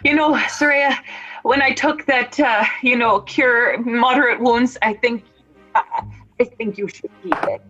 You 0.04 0.14
know, 0.16 0.34
Soraya, 0.34 0.98
when 1.44 1.62
I 1.62 1.72
took 1.74 2.06
that, 2.06 2.40
uh, 2.40 2.64
you 2.82 2.96
know, 2.96 3.22
cure 3.22 3.78
moderate 3.82 4.40
wounds, 4.40 4.78
I 4.82 4.94
think, 4.94 5.24
I, 5.76 6.04
I 6.40 6.44
think 6.44 6.78
you 6.78 6.88
should 6.88 7.10
keep 7.24 7.36
it. 7.44 7.62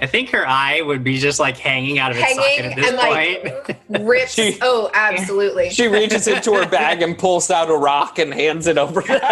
I 0.00 0.06
think 0.06 0.30
her 0.30 0.44
eye 0.46 0.80
would 0.82 1.04
be 1.04 1.18
just 1.18 1.38
like 1.38 1.56
hanging 1.56 2.00
out 2.00 2.10
of 2.10 2.16
its 2.16 2.34
socket 2.34 2.50
Hanging 2.64 2.72
at 2.72 2.76
this 2.76 2.88
and 2.90 2.98
point. 2.98 3.44
like 3.90 4.08
rips. 4.08 4.34
She- 4.38 4.58
oh, 4.60 4.90
absolutely. 4.92 5.70
she 5.70 5.86
reaches 5.86 6.26
into 6.26 6.52
her 6.54 6.68
bag 6.68 7.00
and 7.02 7.16
pulls 7.16 7.48
out 7.50 7.70
a 7.70 7.76
rock 7.76 8.18
and 8.18 8.34
hands 8.34 8.66
it 8.66 8.76
over. 8.76 9.02
That's 9.06 9.22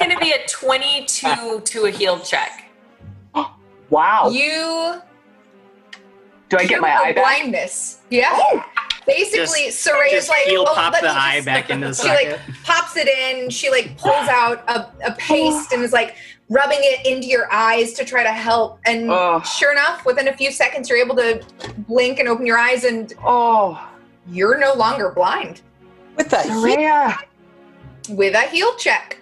gonna 0.00 0.18
be 0.18 0.32
a 0.32 0.44
22 0.48 1.60
to 1.60 1.84
a 1.84 1.90
heal 1.90 2.18
check. 2.18 2.67
Wow. 3.90 4.28
you 4.30 5.00
Do 6.48 6.56
I 6.58 6.64
get 6.66 6.80
my 6.80 6.92
eye 6.94 7.12
back? 7.12 7.24
blindness. 7.24 7.98
Yeah. 8.10 8.28
Oh. 8.32 8.64
Basically, 9.06 9.66
Just- 9.66 9.86
Soraya's 9.86 10.28
like, 10.28 10.40
heal 10.46 10.66
oh, 10.68 10.74
pop 10.74 10.92
let 10.92 11.00
the 11.02 11.08
me 11.08 11.14
eye 11.14 11.34
just- 11.36 11.46
back 11.46 11.70
into 11.70 11.88
the 11.88 11.94
She 12.02 12.08
like 12.08 12.38
pops 12.64 12.96
it 12.96 13.08
in. 13.08 13.48
She 13.50 13.70
like 13.70 13.96
pulls 13.96 14.28
out 14.28 14.62
a, 14.68 14.90
a 15.06 15.12
paste 15.16 15.72
and 15.72 15.82
is 15.82 15.92
like 15.94 16.16
rubbing 16.50 16.78
it 16.80 17.06
into 17.06 17.26
your 17.26 17.50
eyes 17.52 17.92
to 17.94 18.04
try 18.04 18.22
to 18.22 18.32
help. 18.32 18.78
And 18.84 19.10
Oh. 19.10 19.40
sure 19.40 19.72
enough, 19.72 20.04
within 20.04 20.28
a 20.28 20.36
few 20.36 20.50
seconds, 20.50 20.88
you're 20.90 20.98
able 20.98 21.16
to 21.16 21.42
blink 21.86 22.18
and 22.18 22.28
open 22.28 22.44
your 22.46 22.58
eyes, 22.58 22.84
and 22.84 23.12
Oh, 23.24 23.82
you're 24.30 24.58
no 24.58 24.74
longer 24.74 25.10
blind 25.10 25.62
With 26.16 26.28
that 26.30 26.44
Soraya. 26.46 27.16
with 28.10 28.34
a 28.34 28.42
heal 28.42 28.74
check. 28.76 29.16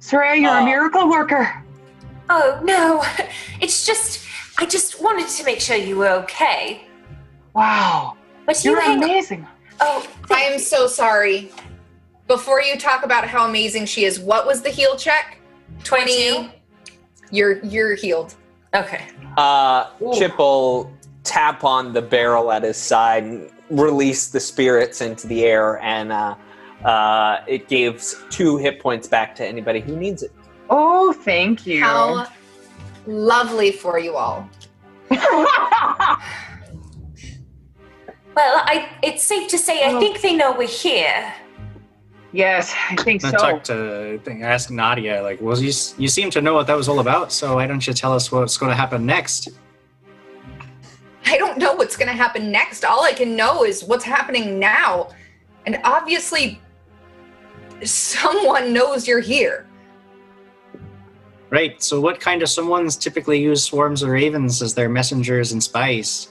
Soraya, 0.00 0.40
you're 0.40 0.50
Oh. 0.50 0.62
a 0.62 0.64
miracle 0.64 1.10
worker. 1.10 1.62
Oh 2.30 2.60
no, 2.62 3.04
it's 3.60 3.84
just 3.84 4.24
I 4.58 4.64
just 4.64 5.02
wanted 5.02 5.28
to 5.28 5.44
make 5.44 5.60
sure 5.60 5.76
you 5.76 5.96
were 5.96 6.10
okay. 6.22 6.86
Wow. 7.54 8.16
But 8.46 8.64
you 8.64 8.70
You're 8.70 8.80
hang 8.80 9.02
amazing. 9.02 9.46
Oh, 9.80 10.06
I 10.30 10.42
am 10.42 10.58
so 10.58 10.86
sorry. 10.86 11.50
Before 12.28 12.62
you 12.62 12.78
talk 12.78 13.04
about 13.04 13.26
how 13.26 13.48
amazing 13.48 13.86
she 13.86 14.04
is, 14.04 14.20
what 14.20 14.46
was 14.46 14.62
the 14.62 14.70
heal 14.70 14.96
check? 14.96 15.40
20. 15.82 16.52
You're 17.32 17.64
you're 17.64 17.96
healed. 17.96 18.34
Okay. 18.74 19.04
Uh, 19.36 19.90
Chip 20.16 20.38
will 20.38 20.92
tap 21.24 21.64
on 21.64 21.92
the 21.92 22.02
barrel 22.02 22.52
at 22.52 22.62
his 22.62 22.76
side 22.76 23.24
and 23.24 23.50
release 23.70 24.28
the 24.28 24.38
spirits 24.38 25.00
into 25.00 25.26
the 25.26 25.44
air, 25.44 25.80
and 25.80 26.12
uh, 26.12 26.36
uh, 26.84 27.38
it 27.48 27.68
gives 27.68 28.22
two 28.30 28.56
hit 28.56 28.78
points 28.78 29.08
back 29.08 29.34
to 29.36 29.44
anybody 29.44 29.80
who 29.80 29.96
needs 29.96 30.22
it. 30.22 30.32
Oh, 30.70 31.12
thank 31.12 31.66
you. 31.66 31.82
How 31.82 32.28
lovely 33.06 33.72
for 33.72 33.98
you 33.98 34.14
all. 34.16 34.48
Well, 38.36 38.62
I 38.64 38.88
it's 39.02 39.22
safe 39.22 39.48
to 39.48 39.58
say 39.58 39.84
I 39.84 39.98
think 39.98 40.20
they 40.20 40.34
know 40.34 40.52
we're 40.52 40.68
here. 40.68 41.34
yes, 42.32 42.74
I 42.88 42.96
think 42.96 43.24
I 43.24 43.32
so. 43.32 43.36
talked 43.36 43.66
to 43.66 44.14
I 44.14 44.18
think, 44.24 44.42
ask 44.42 44.70
Nadia 44.70 45.22
like, 45.22 45.40
well, 45.42 45.58
you, 45.58 45.72
you 45.98 46.08
seem 46.08 46.30
to 46.30 46.40
know 46.40 46.54
what 46.54 46.66
that 46.68 46.76
was 46.76 46.88
all 46.88 47.00
about, 47.00 47.32
so 47.32 47.56
why 47.56 47.66
don't 47.66 47.84
you 47.86 47.92
tell 47.92 48.12
us 48.12 48.30
what's 48.32 48.56
going 48.56 48.70
to 48.70 48.76
happen 48.76 49.04
next? 49.04 49.48
I 51.26 51.36
don't 51.36 51.58
know 51.58 51.74
what's 51.74 51.96
going 51.96 52.08
to 52.08 52.14
happen 52.14 52.50
next. 52.50 52.84
All 52.84 53.04
I 53.04 53.12
can 53.12 53.36
know 53.36 53.64
is 53.64 53.84
what's 53.84 54.04
happening 54.04 54.58
now. 54.58 55.10
And 55.66 55.78
obviously, 55.84 56.60
someone 57.84 58.72
knows 58.72 59.06
you're 59.06 59.20
here. 59.20 59.66
Right. 61.50 61.82
So, 61.82 62.00
what 62.00 62.20
kind 62.20 62.42
of 62.42 62.48
someones 62.48 62.98
typically 62.98 63.40
use 63.40 63.64
swarms 63.64 64.02
of 64.02 64.10
ravens 64.10 64.62
as 64.62 64.74
their 64.74 64.88
messengers 64.88 65.50
and 65.52 65.62
spies? 65.62 66.28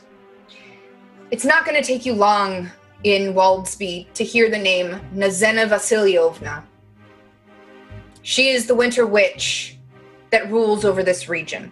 It's 1.29 1.45
not 1.45 1.65
going 1.65 1.79
to 1.79 1.85
take 1.85 2.05
you 2.05 2.13
long 2.13 2.71
in 3.03 3.33
Waldsby 3.33 4.11
to 4.13 4.23
hear 4.23 4.49
the 4.49 4.57
name 4.57 4.99
Nazhena 5.13 5.67
Vasilliovna. 5.67 6.63
She 8.21 8.49
is 8.49 8.65
the 8.65 8.75
Winter 8.75 9.05
Witch 9.05 9.77
that 10.31 10.49
rules 10.51 10.85
over 10.85 11.03
this 11.03 11.27
region. 11.27 11.71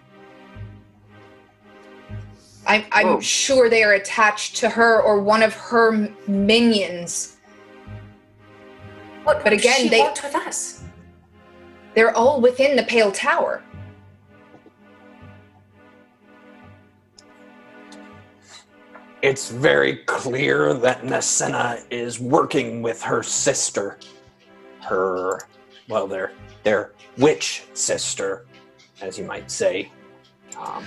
I, 2.66 2.86
I'm 2.92 3.06
oh. 3.06 3.20
sure 3.20 3.70
they 3.70 3.82
are 3.82 3.94
attached 3.94 4.56
to 4.56 4.68
her 4.68 5.00
or 5.00 5.20
one 5.20 5.42
of 5.42 5.54
her 5.54 6.12
minions. 6.26 7.36
What 9.24 9.42
But 9.42 9.52
would 9.52 9.60
again, 9.60 9.80
she 9.80 9.88
they- 9.88 10.00
want 10.00 10.22
with 10.22 10.34
us? 10.34 10.84
They're 11.98 12.16
all 12.16 12.40
within 12.40 12.76
the 12.76 12.84
Pale 12.84 13.10
Tower. 13.10 13.60
it's 19.20 19.50
very 19.50 19.96
clear 20.06 20.74
that 20.74 21.02
Nazhena 21.02 21.82
is 21.90 22.20
working 22.20 22.82
with 22.82 23.02
her 23.02 23.24
sister. 23.24 23.98
Her, 24.80 25.40
well, 25.88 26.06
their 26.06 26.30
their 26.62 26.92
witch 27.16 27.64
sister, 27.74 28.46
as 29.00 29.18
you 29.18 29.24
might 29.24 29.50
say. 29.50 29.90
Um, 30.56 30.84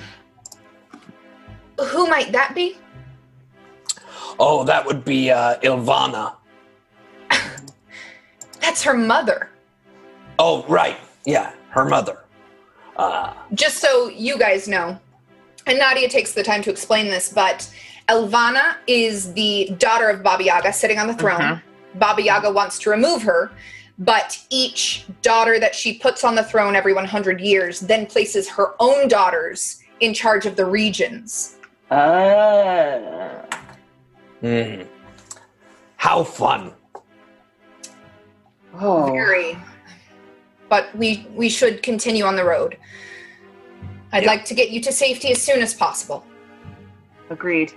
Who 1.88 2.08
might 2.08 2.32
that 2.32 2.56
be? 2.56 2.78
oh, 4.40 4.64
that 4.64 4.86
would 4.86 5.04
be 5.04 5.30
uh, 5.30 5.60
Elvanna. 5.60 6.38
That's 8.62 8.82
her 8.84 8.94
mother. 8.94 9.51
Oh, 10.44 10.66
right. 10.68 10.98
Yeah, 11.24 11.54
her 11.70 11.86
mother. 11.86 12.18
Uh, 12.96 13.32
just 13.54 13.78
so 13.78 14.10
you 14.10 14.40
guys 14.40 14.68
know, 14.68 15.00
and 15.68 15.78
Nadia 15.78 16.10
takes 16.10 16.34
the 16.34 16.42
time 16.42 16.64
to 16.64 16.72
explain 16.72 17.06
this, 17.10 17.32
but 17.32 17.72
Elvanna 18.10 18.78
is 18.88 19.34
the 19.34 19.76
daughter 19.78 20.10
of 20.10 20.24
Baba 20.24 20.44
Yaga 20.44 20.74
sitting 20.74 20.98
on 20.98 21.06
the 21.06 21.14
throne. 21.14 21.62
Baba 21.94 22.24
Yaga 22.24 22.50
wants 22.52 22.80
to 22.80 22.90
remove 22.90 23.22
her, 23.22 23.52
but 24.00 24.44
each 24.50 25.06
daughter 25.22 25.60
that 25.60 25.76
she 25.76 26.00
puts 26.00 26.24
on 26.24 26.34
the 26.34 26.44
throne 26.44 26.76
every 26.76 26.94
100 26.94 27.40
years 27.40 27.80
then 27.80 28.08
places 28.08 28.50
her 28.50 28.74
own 28.80 29.08
daughters 29.08 29.84
in 30.00 30.12
charge 30.12 30.48
of 30.48 30.56
the 30.56 30.66
regions. 30.66 31.58
Ah. 31.92 33.46
hmm. 34.40 34.82
How 35.98 36.24
fun. 36.24 36.74
oh. 38.80 39.12
Very. 39.12 39.56
But 40.72 40.96
we 40.96 41.28
we 41.36 41.50
should 41.50 41.84
continue 41.84 42.24
on 42.24 42.38
the 42.38 42.46
road. 42.46 42.78
I'd 44.14 44.24
Yeah. 44.24 44.30
like 44.30 44.46
to 44.46 44.54
get 44.54 44.70
you 44.70 44.80
to 44.82 44.92
safety 44.94 45.30
as 45.32 45.42
soon 45.42 45.62
as 45.62 45.74
possible. 45.74 46.24
Agreed. 47.30 47.74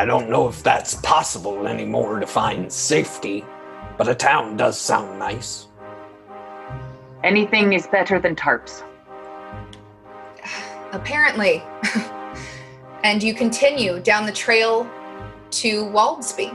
I 0.00 0.06
don't 0.06 0.30
know 0.30 0.48
if 0.48 0.62
that's 0.62 0.94
possible 0.94 1.66
anymore 1.66 2.18
to 2.18 2.26
find 2.26 2.72
safety, 2.72 3.44
but 3.98 4.08
a 4.08 4.14
town 4.14 4.56
does 4.56 4.78
sound 4.78 5.18
nice. 5.18 5.66
Anything 7.22 7.74
is 7.74 7.86
better 7.86 8.18
than 8.18 8.34
tarps. 8.34 8.82
apparently. 10.92 11.62
and 13.04 13.22
you 13.22 13.34
continue 13.34 14.00
down 14.00 14.24
the 14.24 14.32
trail 14.32 14.88
to 15.50 15.84
Waldsby. 15.84 16.50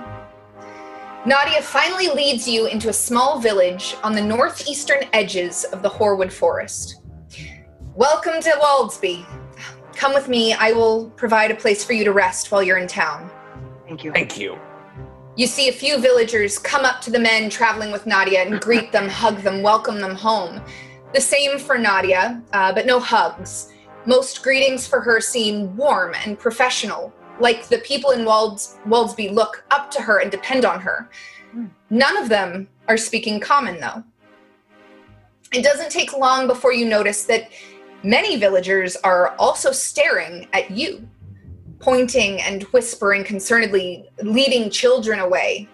Nadia 1.23 1.61
finally 1.61 2.07
leads 2.07 2.47
you 2.47 2.65
into 2.65 2.89
a 2.89 2.93
small 2.93 3.39
village 3.39 3.95
on 4.01 4.13
the 4.13 4.21
northeastern 4.21 5.03
edges 5.13 5.65
of 5.65 5.83
the 5.83 5.89
Hoarwood 5.89 6.33
Forest. 6.33 7.03
Welcome 7.95 8.41
to 8.41 8.49
Waldsby. 8.49 9.27
Come 9.95 10.15
with 10.15 10.27
me, 10.27 10.53
I 10.53 10.71
will 10.71 11.11
provide 11.11 11.51
a 11.51 11.55
place 11.55 11.85
for 11.85 11.93
you 11.93 12.03
to 12.05 12.11
rest 12.11 12.51
while 12.51 12.63
you're 12.63 12.79
in 12.79 12.87
town. 12.87 13.29
Thank 13.85 14.03
you. 14.03 14.11
Thank 14.11 14.39
you. 14.39 14.57
You 15.35 15.45
see 15.45 15.69
a 15.69 15.71
few 15.71 15.99
villagers 15.99 16.57
come 16.57 16.85
up 16.85 17.01
to 17.01 17.11
the 17.11 17.19
men 17.19 17.51
traveling 17.51 17.91
with 17.91 18.07
Nadia 18.07 18.41
and 18.41 18.59
greet 18.59 18.91
them, 18.91 19.07
hug 19.07 19.43
them, 19.43 19.61
welcome 19.61 20.01
them 20.01 20.15
home. 20.15 20.59
The 21.13 21.21
same 21.21 21.59
for 21.59 21.77
Nadia, 21.77 22.41
uh, 22.51 22.73
but 22.73 22.87
no 22.87 22.99
hugs. 22.99 23.71
Most 24.07 24.41
greetings 24.41 24.87
for 24.87 25.01
her 25.01 25.21
seem 25.21 25.77
warm 25.77 26.15
and 26.25 26.39
professional, 26.39 27.13
like 27.39 27.67
the 27.67 27.79
people 27.79 28.11
in 28.11 28.25
Walds- 28.25 28.77
Waldsby 28.87 29.33
look 29.33 29.63
up 29.71 29.89
to 29.91 30.01
her 30.01 30.19
and 30.19 30.31
depend 30.31 30.65
on 30.65 30.81
her. 30.81 31.09
Hmm. 31.51 31.65
None 31.89 32.17
of 32.17 32.29
them 32.29 32.67
are 32.87 32.97
speaking 32.97 33.39
common, 33.39 33.79
though. 33.79 34.03
It 35.53 35.63
doesn't 35.63 35.91
take 35.91 36.17
long 36.17 36.47
before 36.47 36.73
you 36.73 36.85
notice 36.85 37.23
that 37.25 37.49
many 38.03 38.37
villagers 38.37 38.95
are 38.97 39.35
also 39.37 39.71
staring 39.71 40.47
at 40.53 40.71
you 40.71 41.07
pointing 41.79 42.41
and 42.41 42.63
whispering 42.65 43.23
concernedly, 43.23 44.05
leading 44.23 44.69
children 44.69 45.19
away. 45.19 45.67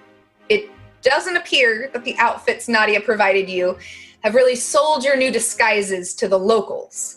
It 0.49 0.71
doesn't 1.01 1.35
appear 1.35 1.89
that 1.93 2.03
the 2.03 2.17
outfits 2.17 2.67
Nadia 2.67 3.01
provided 3.01 3.49
you 3.49 3.77
have 4.21 4.33
really 4.33 4.55
sold 4.55 5.03
your 5.03 5.17
new 5.17 5.31
disguises 5.31 6.13
to 6.15 6.27
the 6.27 6.39
locals. 6.39 7.16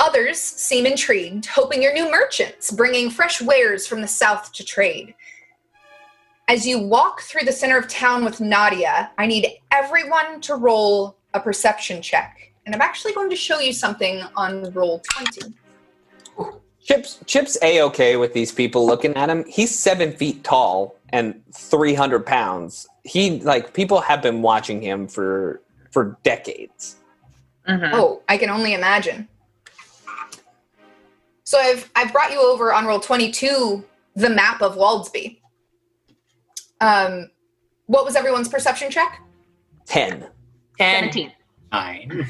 Others 0.00 0.38
seem 0.38 0.86
intrigued, 0.86 1.46
hoping 1.46 1.82
you're 1.82 1.94
new 1.94 2.10
merchants, 2.10 2.70
bringing 2.70 3.10
fresh 3.10 3.40
wares 3.40 3.86
from 3.86 4.00
the 4.00 4.08
south 4.08 4.52
to 4.52 4.64
trade. 4.64 5.14
As 6.48 6.66
you 6.66 6.78
walk 6.78 7.22
through 7.22 7.44
the 7.44 7.52
center 7.52 7.78
of 7.78 7.88
town 7.88 8.24
with 8.24 8.40
Nadia, 8.40 9.10
I 9.16 9.26
need 9.26 9.46
everyone 9.72 10.40
to 10.42 10.56
roll 10.56 11.16
a 11.32 11.40
perception 11.40 12.02
check. 12.02 12.52
And 12.66 12.74
I'm 12.74 12.82
actually 12.82 13.12
going 13.12 13.30
to 13.30 13.36
show 13.36 13.60
you 13.60 13.72
something 13.72 14.22
on 14.36 14.64
Roll20. 14.72 15.54
Chip's 16.84 17.18
Chip's 17.24 17.56
a 17.62 17.80
okay 17.82 18.16
with 18.16 18.34
these 18.34 18.52
people 18.52 18.86
looking 18.86 19.16
at 19.16 19.30
him. 19.30 19.44
He's 19.48 19.76
seven 19.76 20.12
feet 20.12 20.44
tall 20.44 20.96
and 21.10 21.42
three 21.54 21.94
hundred 21.94 22.26
pounds. 22.26 22.86
He 23.04 23.40
like 23.40 23.72
people 23.72 24.00
have 24.02 24.20
been 24.20 24.42
watching 24.42 24.82
him 24.82 25.08
for 25.08 25.62
for 25.90 26.18
decades. 26.24 26.96
Mm-hmm. 27.66 27.94
Oh, 27.94 28.20
I 28.28 28.36
can 28.36 28.50
only 28.50 28.74
imagine. 28.74 29.28
So 31.44 31.58
I've 31.58 31.90
I've 31.94 32.12
brought 32.12 32.32
you 32.32 32.40
over 32.40 32.72
on 32.72 32.86
roll 32.86 33.00
22 33.00 33.84
the 34.16 34.30
map 34.30 34.62
of 34.62 34.76
Waldsby. 34.76 35.40
Um 36.80 37.30
what 37.86 38.04
was 38.04 38.16
everyone's 38.16 38.48
perception 38.48 38.90
check? 38.90 39.20
Ten. 39.86 40.26
Ten. 40.78 41.12
17. 41.12 41.32
Nine. 41.70 42.26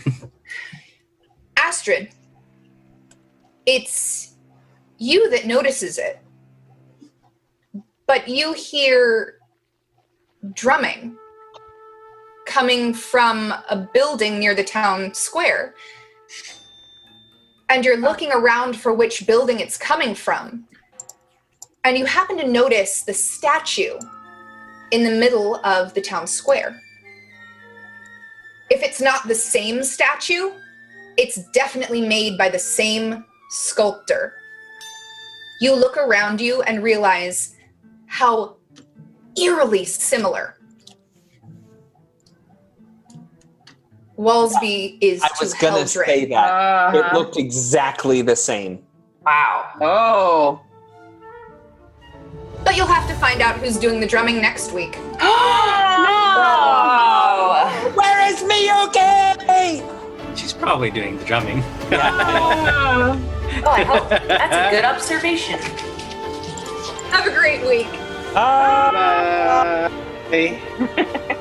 Astrid. 1.57 2.11
It's 3.67 4.35
you 4.99 5.31
that 5.31 5.47
notices 5.47 5.99
it. 5.99 6.19
But 8.07 8.29
you 8.29 8.53
hear 8.53 9.39
drumming 10.53 11.17
coming 12.47 12.93
from 12.93 13.53
a 13.71 13.89
building 13.95 14.39
near 14.39 14.55
the 14.55 14.65
town 14.65 15.15
square. 15.15 15.75
And 17.69 17.85
you're 17.85 17.99
ah. 17.99 18.09
looking 18.09 18.33
around 18.33 18.77
for 18.77 18.93
which 18.93 19.27
building 19.27 19.61
it's 19.61 19.77
coming 19.77 20.15
from. 20.15 20.67
And 21.85 21.99
you 21.99 22.07
happen 22.07 22.39
to 22.39 22.49
notice 22.49 23.03
the 23.03 23.13
statue 23.15 23.99
in 24.91 25.05
the 25.05 25.11
middle 25.11 25.57
of 25.65 25.93
the 25.95 26.01
town 26.01 26.27
square. 26.27 26.81
If 28.71 28.83
it's 28.83 29.01
not 29.01 29.29
the 29.29 29.35
same 29.35 29.83
statue, 29.85 30.53
it's 31.17 31.45
definitely 31.53 32.01
made 32.01 32.39
by 32.39 32.49
the 32.49 32.59
same 32.59 33.25
sculptor. 33.51 34.35
You 35.61 35.75
look 35.75 35.97
around 35.97 36.41
you 36.41 36.63
and 36.63 36.83
realize 36.83 37.55
how 38.07 38.57
eerily 39.37 39.85
similar 39.85 40.57
Waldsby 44.19 44.99
is 45.01 45.23
I 45.23 45.29
to 45.29 45.35
was 45.41 45.55
gonna 45.55 45.79
Heldren. 45.79 46.07
say 46.07 46.25
that. 46.27 46.95
It 46.95 47.01
Uh-huh. 47.05 47.17
looked 47.19 47.37
exactly 47.37 48.23
the 48.23 48.37
same. 48.37 48.79
Wow. 49.25 49.65
Oh. 49.81 50.61
But 52.65 52.77
you'll 52.77 52.87
have 52.87 53.09
to 53.09 53.15
find 53.17 53.41
out 53.43 53.57
who's 53.57 53.77
doing 53.77 54.01
the 54.01 54.07
drumming 54.07 54.41
next 54.41 54.73
week. 54.73 54.99
no! 55.21 55.27
Where 57.95 58.27
is 58.31 58.43
Miyuki? 58.43 59.83
She's 60.37 60.53
probably 60.53 60.91
doing 60.91 61.19
the 61.19 61.25
drumming. 61.25 61.63
Oh, 61.93 61.97
I 63.67 63.83
hope. 63.85 64.09
That's 64.09 64.57
a 64.57 64.71
good 64.77 64.85
observation. 64.85 65.59
Have 67.11 67.27
a 67.27 67.31
great 67.31 67.63
week. 67.67 67.89
Uh, 68.35 69.89
Bye. 70.31 70.61